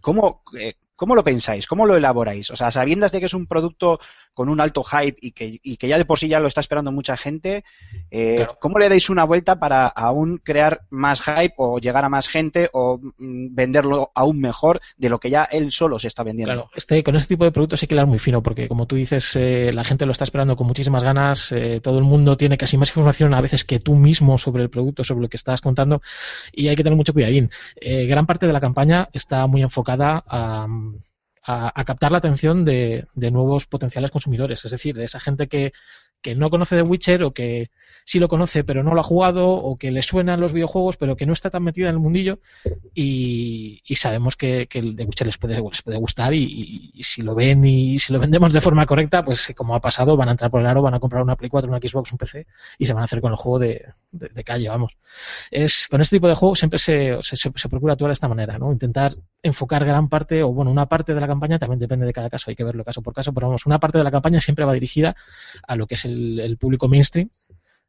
¿cómo, 0.00 0.42
eh, 0.58 0.74
¿cómo 0.96 1.14
lo 1.14 1.24
pensáis? 1.24 1.66
¿Cómo 1.66 1.86
lo 1.86 1.96
elaboráis? 1.96 2.50
O 2.50 2.56
sea, 2.56 2.70
sabiendas 2.70 3.12
de 3.12 3.20
que 3.20 3.26
es 3.26 3.34
un 3.34 3.46
producto 3.46 4.00
con 4.34 4.48
un 4.48 4.60
alto 4.60 4.82
hype 4.82 5.16
y 5.20 5.32
que, 5.32 5.58
y 5.62 5.76
que 5.76 5.88
ya 5.88 5.96
de 5.96 6.04
por 6.04 6.18
sí 6.18 6.28
ya 6.28 6.40
lo 6.40 6.48
está 6.48 6.60
esperando 6.60 6.92
mucha 6.92 7.16
gente, 7.16 7.64
eh, 8.10 8.36
Claro. 8.36 8.58
¿cómo 8.60 8.78
le 8.78 8.88
dais 8.88 9.08
una 9.08 9.24
vuelta 9.24 9.58
para 9.58 9.86
aún 9.86 10.38
crear 10.42 10.82
más 10.90 11.22
hype 11.22 11.54
o 11.56 11.78
llegar 11.78 12.04
a 12.04 12.08
más 12.08 12.28
gente 12.28 12.68
o 12.72 12.98
mm, 12.98 13.54
venderlo 13.54 14.10
aún 14.14 14.40
mejor 14.40 14.80
de 14.96 15.08
lo 15.08 15.18
que 15.18 15.30
ya 15.30 15.44
él 15.44 15.72
solo 15.72 15.98
se 15.98 16.08
está 16.08 16.22
vendiendo? 16.22 16.52
Claro, 16.52 16.70
este, 16.74 17.02
con 17.02 17.16
este 17.16 17.28
tipo 17.28 17.44
de 17.44 17.52
productos 17.52 17.82
hay 17.82 17.88
que 17.88 17.94
hablar 17.94 18.08
muy 18.08 18.18
fino, 18.18 18.42
porque 18.42 18.68
como 18.68 18.86
tú 18.86 18.96
dices, 18.96 19.36
eh, 19.36 19.72
la 19.72 19.84
gente 19.84 20.04
lo 20.04 20.12
está 20.12 20.24
esperando 20.24 20.56
con 20.56 20.66
muchísimas 20.66 21.04
ganas, 21.04 21.52
eh, 21.52 21.80
todo 21.80 21.98
el 21.98 22.04
mundo 22.04 22.36
tiene 22.36 22.58
casi 22.58 22.76
más 22.76 22.90
información 22.90 23.34
a 23.34 23.40
veces 23.40 23.64
que 23.64 23.78
tú 23.78 23.94
mismo 23.94 24.36
sobre 24.38 24.62
el 24.62 24.70
producto, 24.70 25.04
sobre 25.04 25.22
lo 25.22 25.28
que 25.28 25.36
estás 25.36 25.60
contando, 25.60 26.02
y 26.52 26.68
hay 26.68 26.76
que 26.76 26.82
tener 26.82 26.96
mucho 26.96 27.12
cuidadín. 27.12 27.50
Gran 27.80 28.26
parte 28.26 28.46
de 28.46 28.52
la 28.52 28.60
campaña 28.60 29.08
está 29.12 29.46
muy 29.46 29.62
enfocada 29.62 30.22
a, 30.26 30.66
a- 31.44 31.72
a 31.78 31.84
captar 31.84 32.12
la 32.12 32.18
atención 32.18 32.64
de, 32.64 33.06
de 33.14 33.30
nuevos 33.30 33.66
potenciales 33.66 34.10
consumidores, 34.10 34.64
es 34.64 34.70
decir, 34.70 34.94
de 34.96 35.04
esa 35.04 35.20
gente 35.20 35.48
que, 35.48 35.72
que 36.24 36.34
no 36.34 36.48
conoce 36.48 36.74
The 36.76 36.82
Witcher 36.82 37.22
o 37.22 37.32
que 37.34 37.70
sí 38.06 38.18
lo 38.18 38.28
conoce 38.28 38.64
pero 38.64 38.82
no 38.82 38.94
lo 38.94 39.00
ha 39.00 39.04
jugado 39.04 39.50
o 39.50 39.76
que 39.76 39.92
le 39.92 40.02
suenan 40.02 40.40
los 40.40 40.52
videojuegos 40.54 40.96
pero 40.96 41.16
que 41.16 41.26
no 41.26 41.32
está 41.34 41.50
tan 41.50 41.62
metida 41.62 41.88
en 41.90 41.94
el 41.96 42.00
mundillo 42.00 42.40
y, 42.94 43.82
sabemos 43.94 44.34
que, 44.36 44.66
que 44.66 44.78
el 44.78 44.96
The 44.96 45.04
Witcher 45.04 45.26
les 45.26 45.38
puede, 45.38 45.60
les 45.60 45.82
puede 45.82 45.98
gustar 45.98 46.32
y, 46.34 46.92
si 47.02 47.22
lo 47.22 47.34
ven 47.34 47.64
y 47.64 47.98
si 47.98 48.12
lo 48.12 48.18
vendemos 48.18 48.52
de 48.52 48.60
forma 48.60 48.86
correcta, 48.86 49.24
pues 49.24 49.52
como 49.54 49.74
ha 49.74 49.80
pasado, 49.80 50.16
van 50.16 50.28
a 50.28 50.32
entrar 50.32 50.50
por 50.50 50.60
el 50.60 50.66
aro, 50.66 50.82
van 50.82 50.94
a 50.94 51.00
comprar 51.00 51.22
una 51.22 51.36
Play 51.36 51.50
4, 51.50 51.68
una 51.70 51.78
Xbox, 51.78 52.10
un 52.12 52.18
PC 52.18 52.46
y 52.78 52.86
se 52.86 52.92
van 52.94 53.02
a 53.02 53.04
hacer 53.04 53.20
con 53.20 53.30
el 53.32 53.36
juego 53.36 53.58
de 53.58 53.84
calle, 54.44 54.68
vamos. 54.68 54.96
Es, 55.50 55.88
con 55.88 56.00
este 56.00 56.16
tipo 56.16 56.28
de 56.28 56.34
juegos 56.34 56.58
siempre 56.58 56.78
se, 56.78 57.18
se, 57.22 57.36
se- 57.36 57.52
se 57.54 57.68
procura 57.68 57.92
actuar 57.92 58.08
de 58.10 58.14
esta 58.14 58.28
manera, 58.28 58.58
¿no? 58.58 58.72
Intentar 58.72 59.12
enfocar 59.42 59.84
gran 59.84 60.08
parte, 60.08 60.42
o 60.42 60.52
bueno, 60.52 60.70
una 60.70 60.86
parte 60.86 61.14
de 61.14 61.20
la 61.20 61.26
campaña, 61.26 61.58
también 61.58 61.78
depende 61.78 62.06
de 62.06 62.12
cada 62.12 62.30
caso, 62.30 62.50
hay 62.50 62.56
que 62.56 62.64
verlo 62.64 62.84
caso 62.84 63.02
por 63.02 63.14
caso, 63.14 63.32
pero 63.32 63.48
vamos, 63.48 63.66
una 63.66 63.78
parte 63.78 63.98
de 63.98 64.04
la 64.04 64.10
campaña 64.10 64.40
siempre 64.40 64.64
va 64.64 64.72
dirigida 64.72 65.14
a 65.66 65.76
lo 65.76 65.86
que 65.86 65.94
es 65.94 66.04
el, 66.04 66.13
el 66.40 66.56
público 66.58 66.88
mainstream, 66.88 67.30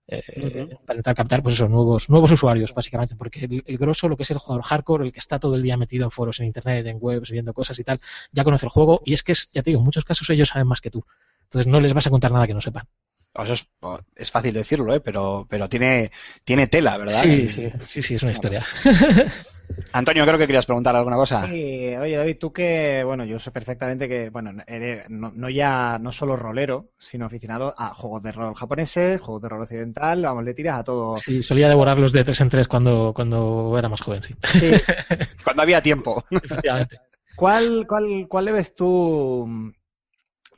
eh, 0.08 0.68
para 0.86 0.98
intentar 0.98 1.16
captar 1.16 1.42
pues 1.42 1.56
eso, 1.56 1.68
nuevos, 1.68 2.10
nuevos 2.10 2.32
usuarios, 2.32 2.74
básicamente, 2.74 3.16
porque 3.16 3.46
el, 3.46 3.64
el 3.66 3.78
grosso, 3.78 4.08
lo 4.08 4.16
que 4.16 4.24
es 4.24 4.32
el 4.32 4.38
jugador 4.38 4.64
hardcore, 4.64 5.06
el 5.06 5.12
que 5.12 5.20
está 5.20 5.40
todo 5.40 5.56
el 5.56 5.64
día 5.64 5.78
metido 5.78 6.04
en 6.04 6.12
foros, 6.12 6.40
en 6.40 6.46
internet, 6.46 6.86
en 6.86 6.98
webs, 7.00 7.32
viendo 7.32 7.54
cosas 7.54 7.80
y 7.80 7.84
tal, 7.84 8.00
ya 8.32 8.44
conoce 8.44 8.68
el 8.68 8.72
juego, 8.72 9.02
y 9.04 9.14
es 9.14 9.24
que 9.24 9.32
es, 9.32 9.52
ya 9.52 9.64
te 9.64 9.72
digo, 9.72 9.80
en 9.80 9.86
muchos 9.86 10.06
casos 10.06 10.30
ellos 10.30 10.50
saben 10.50 10.68
más 10.68 10.82
que 10.82 10.92
tú. 10.92 11.04
Entonces 11.44 11.72
no 11.72 11.80
les 11.80 11.94
vas 11.94 12.06
a 12.06 12.10
contar 12.12 12.32
nada 12.32 12.46
que 12.46 12.54
no 12.54 12.62
sepan. 12.62 12.88
Eso 13.34 13.54
es, 13.54 13.68
es 14.16 14.32
fácil 14.32 14.54
decirlo, 14.54 14.94
¿eh? 14.94 15.02
pero, 15.02 15.46
pero 15.50 15.68
tiene, 15.68 16.12
tiene 16.44 16.68
tela, 16.68 16.98
¿verdad? 16.98 17.22
Sí, 17.22 17.50
sí, 17.50 17.70
sí, 17.86 18.02
sí, 18.02 18.16
es 18.16 18.24
una 18.24 18.32
historia. 18.32 18.66
Antonio, 19.94 20.26
creo 20.26 20.38
que 20.38 20.46
querías 20.46 20.66
preguntar 20.66 20.96
alguna 20.96 21.16
cosa. 21.16 21.48
Sí, 21.48 21.96
oye 21.96 22.18
David, 22.18 22.38
tú 22.38 22.52
que, 22.52 23.04
bueno, 23.06 23.24
yo 23.24 23.40
sé 23.40 23.52
perfectamente 23.52 24.10
que, 24.10 24.30
bueno, 24.30 24.62
eres 24.68 25.10
no, 25.10 25.32
no 25.34 25.50
ya, 25.50 25.98
no 26.00 26.12
solo 26.12 26.36
rolero, 26.36 26.90
sino 26.98 27.26
aficionado 27.26 27.74
a 27.78 27.94
juegos 27.94 28.22
de 28.24 28.32
rol 28.32 28.56
japoneses, 28.56 29.22
juegos 29.22 29.42
de 29.44 29.50
rol 29.50 29.62
occidental, 29.62 30.22
vamos, 30.22 30.44
le 30.44 30.54
tiras 30.54 30.80
a 30.80 30.84
todo. 30.84 31.16
Sí, 31.16 31.42
solía 31.42 31.70
devorarlos 31.70 32.12
de 32.12 32.24
tres 32.24 32.42
en 32.42 32.50
tres 32.50 32.68
cuando, 32.68 33.14
cuando 33.14 33.78
era 33.78 33.88
más 33.88 34.02
joven, 34.02 34.22
sí. 34.22 34.36
Sí. 34.54 34.72
Cuando 35.44 35.62
había 35.62 35.82
tiempo. 35.82 36.26
Efectivamente. 36.30 37.00
¿Cuál, 37.36 37.86
cuál, 37.88 38.28
cuál 38.28 38.46
le 38.46 38.52
ves 38.52 38.76
tú 38.76 39.46
mm, 39.48 39.72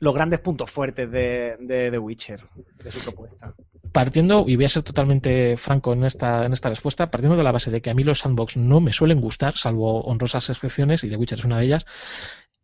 los 0.00 0.14
grandes 0.14 0.40
puntos 0.40 0.70
fuertes 0.70 1.10
de, 1.10 1.56
de 1.60 1.90
The 1.90 1.98
Witcher, 1.98 2.42
de 2.82 2.90
su 2.90 3.00
propuesta? 3.00 3.54
Partiendo, 3.92 4.44
y 4.46 4.56
voy 4.56 4.64
a 4.64 4.68
ser 4.68 4.82
totalmente 4.82 5.56
franco 5.56 5.92
en 5.92 6.04
esta, 6.04 6.44
en 6.46 6.52
esta 6.52 6.68
respuesta, 6.68 7.10
partiendo 7.10 7.36
de 7.36 7.44
la 7.44 7.52
base 7.52 7.70
de 7.70 7.80
que 7.80 7.90
a 7.90 7.94
mí 7.94 8.04
los 8.04 8.20
sandbox 8.20 8.56
no 8.56 8.80
me 8.80 8.92
suelen 8.92 9.20
gustar, 9.20 9.56
salvo 9.56 10.02
honrosas 10.02 10.50
excepciones, 10.50 11.04
y 11.04 11.10
The 11.10 11.16
Witcher 11.16 11.38
es 11.38 11.44
una 11.44 11.58
de 11.58 11.66
ellas, 11.66 11.86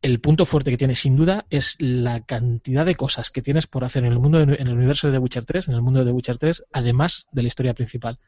el 0.05 0.21
punto 0.21 0.45
fuerte 0.45 0.71
que 0.71 0.77
tiene 0.77 0.95
sin 0.95 1.17
duda 1.17 1.47
es 1.49 1.77
la 1.79 2.27
cantidad 2.27 2.85
de 2.85 2.95
cosas 2.95 3.31
que 3.31 3.41
tienes 3.41 3.67
por 3.67 3.85
hacer 3.85 4.05
en 4.05 4.13
el 4.13 4.19
mundo 4.19 4.39
en 4.39 4.51
el 4.51 4.75
universo 4.75 5.07
de 5.07 5.15
The 5.15 5.19
Witcher 5.19 5.47
3, 5.47 5.69
en 5.69 5.75
el 5.75 5.81
mundo 5.81 6.01
de 6.01 6.05
The 6.05 6.13
Witcher 6.13 6.37
3, 6.37 6.65
además 6.75 7.27
de 7.33 7.41
la 7.41 7.49
historia 7.49 7.73
principal. 7.73 8.19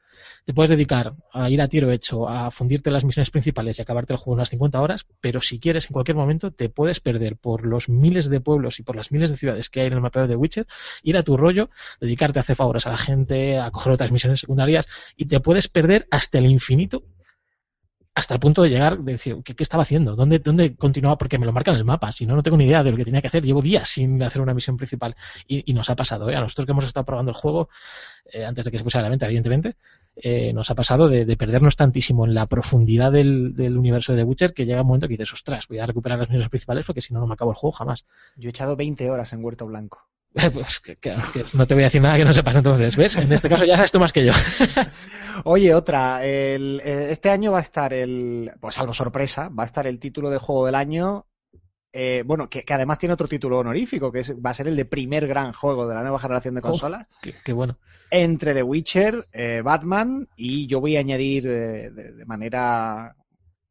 Te 0.46 0.54
puedes 0.54 0.70
dedicar 0.70 1.12
a 1.34 1.50
ir 1.50 1.60
a 1.60 1.68
tiro 1.68 1.90
hecho, 1.90 2.30
a 2.30 2.50
fundirte 2.50 2.90
las 2.90 3.04
misiones 3.04 3.30
principales 3.30 3.78
y 3.78 3.82
acabarte 3.82 4.14
el 4.14 4.18
juego 4.18 4.36
en 4.36 4.38
unas 4.38 4.48
50 4.48 4.80
horas, 4.80 5.06
pero 5.20 5.42
si 5.42 5.60
quieres 5.60 5.84
en 5.84 5.92
cualquier 5.92 6.16
momento 6.16 6.50
te 6.50 6.70
puedes 6.70 7.00
perder 7.00 7.36
por 7.36 7.66
los 7.66 7.90
miles 7.90 8.30
de 8.30 8.40
pueblos 8.40 8.80
y 8.80 8.82
por 8.82 8.96
las 8.96 9.12
miles 9.12 9.28
de 9.28 9.36
ciudades 9.36 9.68
que 9.68 9.82
hay 9.82 9.88
en 9.88 9.92
el 9.92 10.00
mapeo 10.00 10.22
de 10.22 10.28
The 10.28 10.36
Witcher, 10.36 10.66
ir 11.02 11.18
a 11.18 11.22
tu 11.22 11.36
rollo, 11.36 11.68
dedicarte 12.00 12.38
a 12.38 12.40
hacer 12.40 12.56
favores 12.56 12.86
a 12.86 12.90
la 12.90 12.96
gente, 12.96 13.58
a 13.58 13.70
coger 13.70 13.92
otras 13.92 14.12
misiones 14.12 14.40
secundarias 14.40 14.88
y 15.14 15.26
te 15.26 15.40
puedes 15.40 15.68
perder 15.68 16.08
hasta 16.10 16.38
el 16.38 16.46
infinito 16.46 17.04
hasta 18.16 18.32
el 18.32 18.40
punto 18.40 18.62
de 18.62 18.70
llegar, 18.70 18.98
de 18.98 19.12
decir, 19.12 19.36
¿qué, 19.44 19.54
estaba 19.58 19.82
haciendo? 19.82 20.16
¿Dónde, 20.16 20.38
¿Dónde 20.38 20.74
continuaba? 20.74 21.18
Porque 21.18 21.36
me 21.36 21.44
lo 21.44 21.52
marca 21.52 21.70
en 21.70 21.76
el 21.76 21.84
mapa, 21.84 22.12
si 22.12 22.24
no, 22.24 22.34
no 22.34 22.42
tengo 22.42 22.56
ni 22.56 22.64
idea 22.64 22.82
de 22.82 22.90
lo 22.90 22.96
que 22.96 23.04
tenía 23.04 23.20
que 23.20 23.26
hacer. 23.26 23.44
Llevo 23.44 23.60
días 23.60 23.90
sin 23.90 24.22
hacer 24.22 24.40
una 24.40 24.54
misión 24.54 24.78
principal 24.78 25.14
y, 25.46 25.70
y 25.70 25.74
nos 25.74 25.90
ha 25.90 25.96
pasado, 25.96 26.30
¿eh? 26.30 26.34
A 26.34 26.40
nosotros 26.40 26.64
que 26.64 26.72
hemos 26.72 26.86
estado 26.86 27.04
probando 27.04 27.32
el 27.32 27.36
juego, 27.36 27.68
eh, 28.32 28.46
antes 28.46 28.64
de 28.64 28.70
que 28.70 28.78
se 28.78 28.84
pusiera 28.84 29.02
a 29.02 29.08
la 29.08 29.10
venta, 29.10 29.26
evidentemente, 29.26 29.76
eh, 30.16 30.54
nos 30.54 30.70
ha 30.70 30.74
pasado 30.74 31.10
de, 31.10 31.26
de 31.26 31.36
perdernos 31.36 31.76
tantísimo 31.76 32.24
en 32.24 32.32
la 32.32 32.46
profundidad 32.46 33.12
del, 33.12 33.54
del 33.54 33.76
universo 33.76 34.14
de 34.14 34.20
The 34.20 34.24
Witcher 34.24 34.54
que 34.54 34.64
llega 34.64 34.80
un 34.80 34.86
momento 34.86 35.08
que 35.08 35.12
dices, 35.12 35.34
ostras, 35.34 35.68
voy 35.68 35.78
a 35.80 35.84
recuperar 35.84 36.18
las 36.18 36.28
misiones 36.30 36.48
principales 36.48 36.86
porque 36.86 37.02
si 37.02 37.12
no, 37.12 37.20
no 37.20 37.26
me 37.26 37.34
acabo 37.34 37.50
el 37.50 37.56
juego 37.58 37.72
jamás. 37.72 38.06
Yo 38.36 38.48
he 38.48 38.50
echado 38.50 38.76
20 38.76 39.10
horas 39.10 39.34
en 39.34 39.44
Huerto 39.44 39.66
Blanco. 39.66 40.08
pues 40.52 40.80
que, 40.80 40.96
que- 40.96 41.14
que 41.32 41.44
no 41.54 41.66
te 41.66 41.74
voy 41.74 41.82
a 41.84 41.86
decir 41.86 42.00
nada 42.02 42.16
que 42.16 42.24
no 42.24 42.32
sepas 42.32 42.56
entonces, 42.56 42.96
¿ves? 42.96 43.16
En 43.16 43.32
este 43.32 43.48
caso 43.48 43.64
ya 43.64 43.76
sabes 43.76 43.92
tú 43.92 43.98
más 44.00 44.12
que 44.12 44.24
yo. 44.26 44.32
Oye, 45.44 45.74
otra, 45.74 46.24
el- 46.24 46.80
eh, 46.84 47.08
este 47.10 47.30
año 47.30 47.52
va 47.52 47.58
a 47.58 47.62
estar 47.62 47.92
el, 47.92 48.52
pues 48.60 48.78
algo 48.78 48.92
sorpresa, 48.92 49.48
va 49.48 49.62
a 49.64 49.66
estar 49.66 49.86
el 49.86 49.98
título 49.98 50.30
de 50.30 50.38
juego 50.38 50.66
del 50.66 50.74
año, 50.74 51.26
eh, 51.92 52.22
bueno, 52.26 52.48
que, 52.50 52.62
que 52.62 52.74
además 52.74 52.98
tiene 52.98 53.12
otro 53.14 53.28
título 53.28 53.58
honorífico, 53.58 54.12
que 54.12 54.20
es, 54.20 54.34
va 54.34 54.50
a 54.50 54.54
ser 54.54 54.68
el 54.68 54.76
de 54.76 54.84
primer 54.84 55.26
gran 55.26 55.52
juego 55.52 55.86
de 55.88 55.94
la 55.94 56.02
nueva 56.02 56.18
generación 56.20 56.54
de 56.54 56.60
Oh. 56.60 56.68
consolas, 56.68 57.06
Qué, 57.22 57.34
qué 57.44 57.52
bueno. 57.52 57.78
entre 58.10 58.54
The 58.54 58.62
Witcher, 58.62 59.26
eh, 59.32 59.62
Batman 59.64 60.28
y 60.36 60.66
yo 60.66 60.80
voy 60.80 60.96
a 60.96 61.00
añadir 61.00 61.46
eh, 61.48 61.90
de, 61.90 62.12
de 62.12 62.24
manera, 62.26 63.14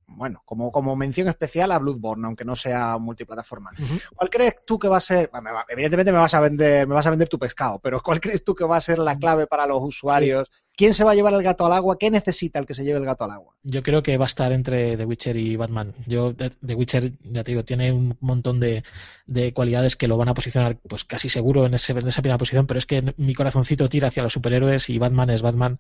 bueno, 0.08 0.42
como, 0.46 0.72
como 0.72 0.96
mención 0.96 1.28
especial 1.28 1.72
a 1.72 1.80
Bloodborne, 1.80 2.26
aunque 2.28 2.46
no 2.46 2.56
sea 2.56 2.98
multiplataforma. 2.98 3.72
¿Cuál 4.16 4.30
crees 4.30 4.56
tú 4.66 4.78
que 4.80 4.88
va 4.88 4.98
a 4.98 5.02
ser? 5.02 5.30
bueno, 5.32 5.44
me 5.44 5.52
va- 5.52 5.66
evidentemente 5.68 6.12
me 6.12 6.20
vas 6.20 6.34
a 6.34 6.40
vender, 6.40 6.88
me 6.88 6.94
vas 6.96 7.08
a 7.08 7.10
vender 7.10 7.28
tu 7.30 7.40
pescado, 7.40 7.80
pero 7.80 8.02
¿cuál 8.02 8.22
crees 8.22 8.44
tú 8.44 8.54
que 8.56 8.66
va 8.66 8.78
a 8.78 8.82
ser 8.82 9.00
la 9.00 9.18
clave 9.18 9.48
para 9.48 9.66
los 9.66 9.82
usuarios? 9.82 10.50
¿Quién 10.78 10.94
se 10.94 11.06
va 11.06 11.12
a 11.12 11.16
llevar 11.16 11.34
el 11.34 11.44
gato 11.44 11.66
al 11.66 11.72
agua? 11.72 11.98
¿Qué 11.98 12.12
necesita 12.12 12.60
el 12.60 12.66
que 12.66 12.74
se 12.74 12.84
lleve 12.84 13.00
el 13.00 13.06
gato 13.06 13.24
al 13.24 13.32
agua? 13.32 13.54
Yo 13.64 13.82
creo 13.82 14.04
que 14.04 14.18
va 14.18 14.26
a 14.26 14.28
estar 14.28 14.52
entre 14.52 14.98
The 14.98 15.06
Witcher 15.06 15.38
y 15.38 15.56
Batman. 15.56 15.94
Yo, 16.06 16.36
The 16.36 16.52
The 16.66 16.76
Witcher, 16.76 17.14
ya 17.24 17.44
te 17.44 17.52
digo, 17.52 17.64
tiene 17.64 17.94
un 17.94 18.18
montón 18.20 18.60
de, 18.60 18.84
de 19.26 19.54
cualidades 19.54 19.96
que 19.96 20.08
lo 20.08 20.18
van 20.18 20.28
a 20.28 20.34
posicionar, 20.34 20.78
pues 20.88 21.06
casi 21.06 21.30
seguro 21.30 21.66
en, 21.66 21.76
ese, 21.76 21.94
en 21.94 22.08
esa 22.08 22.22
primera 22.22 22.38
posición, 22.38 22.68
pero 22.68 22.78
es 22.78 22.86
que 22.86 23.14
mi 23.18 23.34
corazoncito 23.34 23.88
tira 23.88 24.10
hacia 24.10 24.24
los 24.24 24.34
superhéroes 24.34 24.90
y 24.90 25.00
Batman 25.00 25.30
es 25.30 25.42
Batman. 25.42 25.80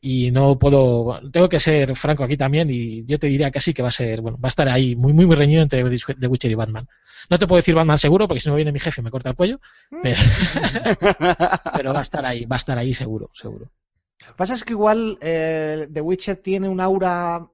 Y 0.00 0.30
no 0.32 0.58
puedo, 0.58 1.20
tengo 1.30 1.48
que 1.48 1.60
ser 1.60 1.94
franco 1.94 2.24
aquí 2.24 2.36
también, 2.36 2.68
y 2.70 3.04
yo 3.04 3.18
te 3.18 3.28
diría 3.28 3.50
casi 3.50 3.72
que 3.74 3.82
va 3.82 3.88
a 3.88 3.92
ser, 3.92 4.20
bueno, 4.20 4.38
va 4.38 4.48
a 4.48 4.54
estar 4.54 4.68
ahí 4.68 4.96
muy, 4.96 5.12
muy, 5.12 5.26
muy 5.26 5.36
reñido 5.36 5.62
entre 5.62 5.82
The 5.82 6.26
Witcher 6.26 6.50
y 6.50 6.54
Batman. 6.54 6.88
No 7.30 7.38
te 7.38 7.46
puedo 7.46 7.58
decir 7.58 7.74
Batman 7.74 7.98
seguro, 7.98 8.28
porque 8.28 8.40
si 8.40 8.48
no 8.48 8.56
viene 8.56 8.72
mi 8.72 8.80
jefe 8.80 9.00
y 9.00 9.04
me 9.04 9.10
corta 9.10 9.30
el 9.30 9.36
cuello, 9.36 9.60
pero, 10.02 10.20
pero 11.76 11.92
va 11.92 12.00
a 12.00 12.02
estar 12.02 12.24
ahí, 12.24 12.44
va 12.44 12.56
a 12.56 12.58
estar 12.58 12.78
ahí 12.78 12.92
seguro, 12.92 13.30
seguro. 13.32 13.70
Lo 14.26 14.32
que 14.32 14.36
pasa 14.36 14.54
es 14.54 14.64
que 14.64 14.72
igual 14.72 15.18
eh, 15.20 15.88
The 15.92 16.00
Witcher 16.00 16.36
tiene 16.36 16.68
un 16.68 16.80
aura 16.80 17.48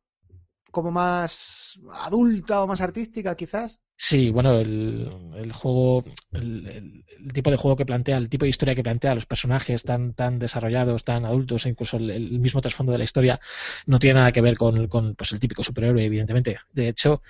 como 0.71 0.91
más 0.91 1.81
adulta 1.93 2.63
o 2.63 2.67
más 2.67 2.81
artística, 2.81 3.37
quizás. 3.37 3.81
Sí, 3.97 4.31
bueno, 4.31 4.59
el, 4.59 5.53
juego, 5.53 6.05
el, 6.33 6.67
el- 6.67 7.33
tipo 7.33 7.51
de 7.53 7.57
juego 7.57 7.77
que 7.77 7.87
plantea, 7.87 8.17
el 8.17 8.29
tipo 8.29 8.45
de 8.45 8.49
historia 8.49 8.75
que 8.75 8.83
plantea, 8.83 9.15
los 9.15 9.27
personajes 9.27 9.85
tan, 9.85 10.13
tan 10.15 10.41
desarrollados, 10.41 11.05
tan 11.05 11.25
adultos, 11.25 11.67
e 11.67 11.69
incluso 11.69 11.99
el 11.99 12.41
mismo 12.41 12.61
trasfondo 12.61 12.91
de 12.93 12.99
la 12.99 13.05
historia, 13.05 13.41
no 13.87 14.01
tiene 14.01 14.15
nada 14.19 14.33
que 14.33 14.41
ver 14.41 14.57
con, 14.59 14.89
con, 14.89 15.15
pues, 15.15 15.31
el 15.33 15.39
típico 15.41 15.63
superhéroe, 15.63 16.05
evidentemente. 16.05 16.59
De 16.73 16.89
hecho, 16.89 17.23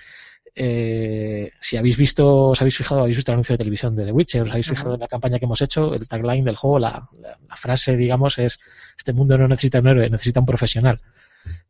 eh, 0.55 1.51
si 1.59 1.77
habéis 1.77 1.97
visto, 1.97 2.49
os 2.49 2.61
habéis 2.61 2.77
fijado, 2.77 3.01
habéis 3.01 3.17
visto 3.17 3.31
el 3.31 3.35
anuncio 3.35 3.53
de 3.53 3.57
televisión 3.57 3.95
de 3.95 4.05
The 4.05 4.11
Witcher, 4.11 4.43
os 4.43 4.51
habéis 4.51 4.67
fijado 4.67 4.93
en 4.95 4.99
la 4.99 5.07
campaña 5.07 5.39
que 5.39 5.45
hemos 5.45 5.61
hecho, 5.61 5.93
el 5.93 6.07
tagline 6.07 6.43
del 6.45 6.55
juego, 6.55 6.79
la, 6.79 7.09
la- 7.19 7.37
la 7.49 7.55
frase, 7.55 7.95
digamos, 7.97 8.37
es: 8.39 8.59
Este 8.97 9.13
mundo 9.13 9.37
no 9.37 9.47
necesita 9.47 9.79
un 9.79 9.87
héroe, 9.87 10.09
necesita 10.09 10.39
un 10.39 10.45
profesional. 10.45 10.99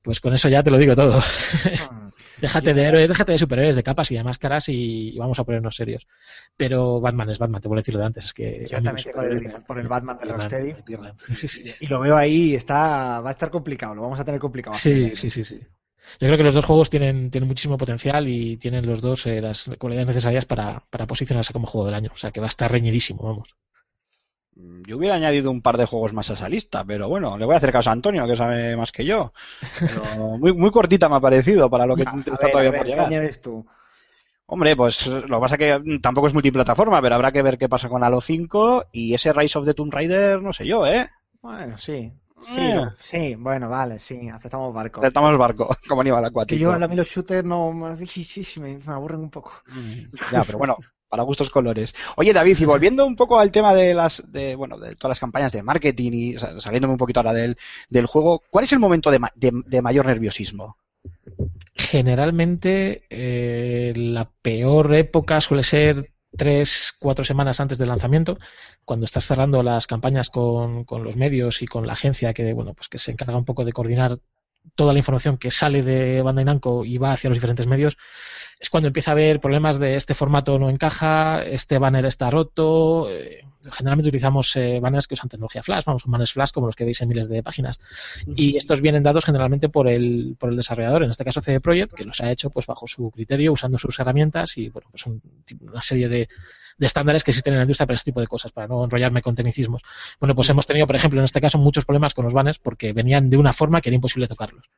Pues 0.01 0.19
con 0.19 0.33
eso 0.33 0.49
ya 0.49 0.61
te 0.61 0.69
lo 0.71 0.77
digo 0.77 0.95
todo. 0.95 1.21
Déjate 2.41 2.73
de 2.73 2.83
héroes, 2.83 3.07
déjate 3.07 3.31
de 3.31 3.37
superhéroes, 3.37 3.75
de 3.75 3.83
capas 3.83 4.11
y 4.11 4.15
de 4.15 4.23
máscaras 4.23 4.67
y, 4.67 5.09
y 5.15 5.17
vamos 5.17 5.39
a 5.39 5.43
ponernos 5.45 5.75
serios. 5.75 6.05
Pero 6.57 6.99
Batman 6.99 7.29
es 7.29 7.39
Batman, 7.39 7.61
te 7.61 7.67
voy 7.69 7.77
a 7.77 7.79
decirlo 7.79 7.99
de 8.01 8.05
antes. 8.07 8.25
Es 8.25 8.33
que 8.33 8.65
Yo 8.69 8.81
también 8.81 8.95
tengo 8.97 9.21
debilidad 9.21 9.65
por 9.65 9.79
el 9.79 9.87
Batman 9.87 10.17
de 10.19 10.25
Rocksteady. 10.25 10.75
sí, 11.35 11.63
Y 11.79 11.87
lo 11.87 12.01
veo 12.01 12.17
ahí, 12.17 12.53
está, 12.55 13.21
va 13.21 13.29
a 13.29 13.31
estar 13.31 13.49
complicado, 13.49 13.95
lo 13.95 14.01
vamos 14.01 14.19
a 14.19 14.25
tener 14.25 14.41
complicado. 14.41 14.75
sí, 14.75 15.11
sí, 15.15 15.29
sí, 15.29 15.43
sí. 15.43 15.59
Yo 16.19 16.27
creo 16.27 16.37
que 16.37 16.43
los 16.43 16.53
dos 16.53 16.65
juegos 16.65 16.89
tienen, 16.89 17.31
tienen 17.31 17.47
muchísimo 17.47 17.77
potencial 17.77 18.27
y 18.27 18.57
tienen 18.57 18.85
los 18.85 19.01
dos 19.01 19.25
eh, 19.25 19.41
las 19.41 19.69
cualidades 19.79 20.07
necesarias 20.07 20.45
para, 20.45 20.83
para 20.89 21.07
posicionarse 21.07 21.53
como 21.53 21.67
juego 21.67 21.85
del 21.85 21.95
año. 21.95 22.11
O 22.13 22.17
sea 22.17 22.31
que 22.31 22.39
va 22.39 22.47
a 22.47 22.49
estar 22.49 22.71
reñidísimo, 22.71 23.23
vamos. 23.23 23.55
Yo 24.87 24.97
hubiera 24.97 25.15
añadido 25.15 25.49
un 25.49 25.61
par 25.61 25.77
de 25.77 25.85
juegos 25.85 26.13
más 26.13 26.29
a 26.29 26.33
esa 26.33 26.47
lista, 26.49 26.83
pero 26.85 27.09
bueno, 27.09 27.37
le 27.37 27.45
voy 27.45 27.55
a 27.55 27.57
hacer 27.57 27.71
caso 27.71 27.89
a 27.89 27.93
Antonio, 27.93 28.27
que 28.27 28.35
sabe 28.35 28.75
más 28.77 28.91
que 28.91 29.03
yo. 29.05 29.33
Pero 29.79 30.03
muy, 30.37 30.53
muy 30.53 30.71
cortita 30.71 31.09
me 31.09 31.15
ha 31.15 31.19
parecido 31.19 31.69
para 31.69 31.85
lo 31.87 31.95
que 31.95 32.03
está 32.03 32.47
ver, 32.47 32.51
todavía 32.51 32.69
a 32.69 32.73
ver, 32.73 32.79
por 32.79 32.89
¿qué 32.89 32.91
llegar. 32.91 33.07
añades 33.07 33.41
tú? 33.41 33.65
Hombre, 34.45 34.75
pues 34.75 35.05
lo 35.07 35.21
que 35.23 35.41
pasa 35.41 35.55
es 35.55 35.59
que 35.59 35.79
mm, 35.79 36.01
tampoco 36.01 36.27
es 36.27 36.33
multiplataforma, 36.33 37.01
pero 37.01 37.15
habrá 37.15 37.31
que 37.31 37.41
ver 37.41 37.57
qué 37.57 37.69
pasa 37.69 37.89
con 37.89 38.03
Halo 38.03 38.21
5 38.21 38.87
y 38.91 39.13
ese 39.13 39.33
Rise 39.33 39.59
of 39.59 39.65
the 39.65 39.73
Tomb 39.73 39.93
Raider, 39.93 40.41
no 40.41 40.53
sé 40.53 40.65
yo, 40.67 40.85
¿eh? 40.85 41.09
Bueno, 41.41 41.77
sí. 41.77 42.11
Sí, 42.45 42.61
Eh. 42.61 42.81
sí, 42.99 43.35
bueno, 43.35 43.69
vale, 43.69 43.99
sí, 43.99 44.29
aceptamos 44.29 44.73
barco. 44.73 45.01
Aceptamos 45.01 45.31
el 45.31 45.37
barco, 45.37 45.75
como 45.87 46.01
Aníbal 46.01 46.23
Que 46.23 46.27
Acuático. 46.27 46.59
yo 46.59 46.71
a 46.71 46.87
mí 46.87 46.95
los 46.95 47.07
shooters 47.07 47.45
no 47.45 47.71
me, 47.73 47.95
sí, 47.97 48.23
sí, 48.23 48.43
sí, 48.43 48.59
me, 48.61 48.77
me 48.77 48.93
aburren 48.93 49.21
un 49.21 49.29
poco. 49.29 49.51
Mm, 49.67 50.15
Ya, 50.31 50.43
pero 50.43 50.57
bueno, 50.57 50.77
para 51.09 51.23
gustos 51.23 51.49
colores. 51.49 51.93
Oye, 52.17 52.33
David, 52.33 52.57
y 52.59 52.65
volviendo 52.65 53.05
un 53.05 53.15
poco 53.15 53.39
al 53.39 53.51
tema 53.51 53.73
de 53.73 53.93
las, 53.93 54.23
de, 54.31 54.55
bueno, 54.55 54.77
de 54.79 54.95
todas 54.95 55.11
las 55.11 55.19
campañas 55.19 55.51
de 55.51 55.63
marketing 55.63 56.11
y 56.13 56.39
sa- 56.39 56.59
saliéndome 56.59 56.93
un 56.93 56.97
poquito 56.97 57.19
ahora 57.19 57.33
del, 57.33 57.57
del 57.89 58.05
juego, 58.07 58.41
¿cuál 58.49 58.65
es 58.65 58.71
el 58.73 58.79
momento 58.79 59.11
de, 59.11 59.19
ma- 59.19 59.31
de- 59.35 59.61
de 59.65 59.81
mayor 59.81 60.05
nerviosismo? 60.07 60.77
Generalmente 61.75 63.03
eh, 63.09 63.93
la 63.95 64.29
peor 64.41 64.93
época 64.95 65.41
suele 65.41 65.63
ser 65.63 66.11
tres, 66.37 66.93
cuatro 66.99 67.23
semanas 67.23 67.59
antes 67.59 67.77
del 67.77 67.89
lanzamiento, 67.89 68.37
cuando 68.85 69.05
estás 69.05 69.25
cerrando 69.25 69.63
las 69.63 69.87
campañas 69.87 70.29
con, 70.29 70.83
con 70.83 71.03
los 71.03 71.15
medios 71.17 71.61
y 71.61 71.67
con 71.67 71.87
la 71.87 71.93
agencia 71.93 72.33
que, 72.33 72.53
bueno, 72.53 72.73
pues 72.73 72.89
que 72.89 72.97
se 72.97 73.11
encarga 73.11 73.37
un 73.37 73.45
poco 73.45 73.65
de 73.65 73.73
coordinar 73.73 74.17
toda 74.75 74.93
la 74.93 74.99
información 74.99 75.37
que 75.37 75.51
sale 75.51 75.83
de 75.83 76.21
Bandai 76.21 76.45
Namco 76.45 76.83
y 76.85 76.97
va 76.97 77.13
hacia 77.13 77.29
los 77.29 77.37
diferentes 77.37 77.67
medios, 77.67 77.97
es 78.59 78.69
cuando 78.69 78.87
empieza 78.87 79.11
a 79.11 79.13
haber 79.13 79.39
problemas 79.39 79.77
de 79.79 79.95
este 79.95 80.15
formato 80.15 80.57
no 80.57 80.69
encaja, 80.69 81.43
este 81.43 81.77
banner 81.79 82.05
está 82.05 82.29
roto. 82.29 83.09
eh, 83.11 83.41
generalmente 83.71 84.09
utilizamos 84.09 84.53
eh, 84.57 84.79
banners 84.81 85.07
que 85.07 85.13
usan 85.13 85.29
tecnología 85.29 85.63
flash, 85.63 85.85
vamos, 85.85 86.03
banners 86.05 86.33
flash 86.33 86.51
como 86.51 86.67
los 86.67 86.75
que 86.75 86.83
veis 86.85 87.01
en 87.01 87.07
miles 87.09 87.29
de 87.29 87.41
páginas. 87.43 87.79
Y 88.35 88.57
estos 88.57 88.81
vienen 88.81 89.03
dados 89.03 89.23
generalmente 89.25 89.69
por 89.69 89.87
el, 89.87 90.35
por 90.39 90.49
el 90.49 90.57
desarrollador, 90.57 91.03
en 91.03 91.09
este 91.11 91.23
caso 91.23 91.41
CD 91.41 91.59
Projekt, 91.61 91.93
que 91.93 92.03
los 92.05 92.19
ha 92.21 92.31
hecho 92.31 92.49
pues 92.49 92.65
bajo 92.65 92.87
su 92.87 93.09
criterio, 93.11 93.53
usando 93.53 93.77
sus 93.77 93.97
herramientas 93.99 94.57
y 94.57 94.69
bueno, 94.69 94.89
pues 94.91 95.05
un- 95.05 95.21
una 95.61 95.81
serie 95.81 96.09
de, 96.09 96.27
de 96.77 96.85
estándares 96.85 97.23
que 97.23 97.31
existen 97.31 97.53
en 97.53 97.59
la 97.59 97.63
industria 97.63 97.85
para 97.87 97.95
este 97.95 98.11
tipo 98.11 98.21
de 98.21 98.27
cosas, 98.27 98.51
para 98.51 98.67
no 98.67 98.83
enrollarme 98.83 99.21
con 99.21 99.35
tecnicismos. 99.35 99.81
Bueno, 100.19 100.35
pues 100.35 100.49
hemos 100.49 100.65
tenido, 100.67 100.87
por 100.87 100.95
ejemplo, 100.95 101.19
en 101.19 101.25
este 101.25 101.41
caso 101.41 101.57
muchos 101.57 101.85
problemas 101.85 102.13
con 102.13 102.25
los 102.25 102.33
banners 102.33 102.59
porque 102.59 102.93
venían 102.93 103.29
de 103.29 103.37
una 103.37 103.53
forma 103.53 103.81
que 103.81 103.89
era 103.89 103.95
imposible 103.95 104.27
tocarlos. 104.27 104.69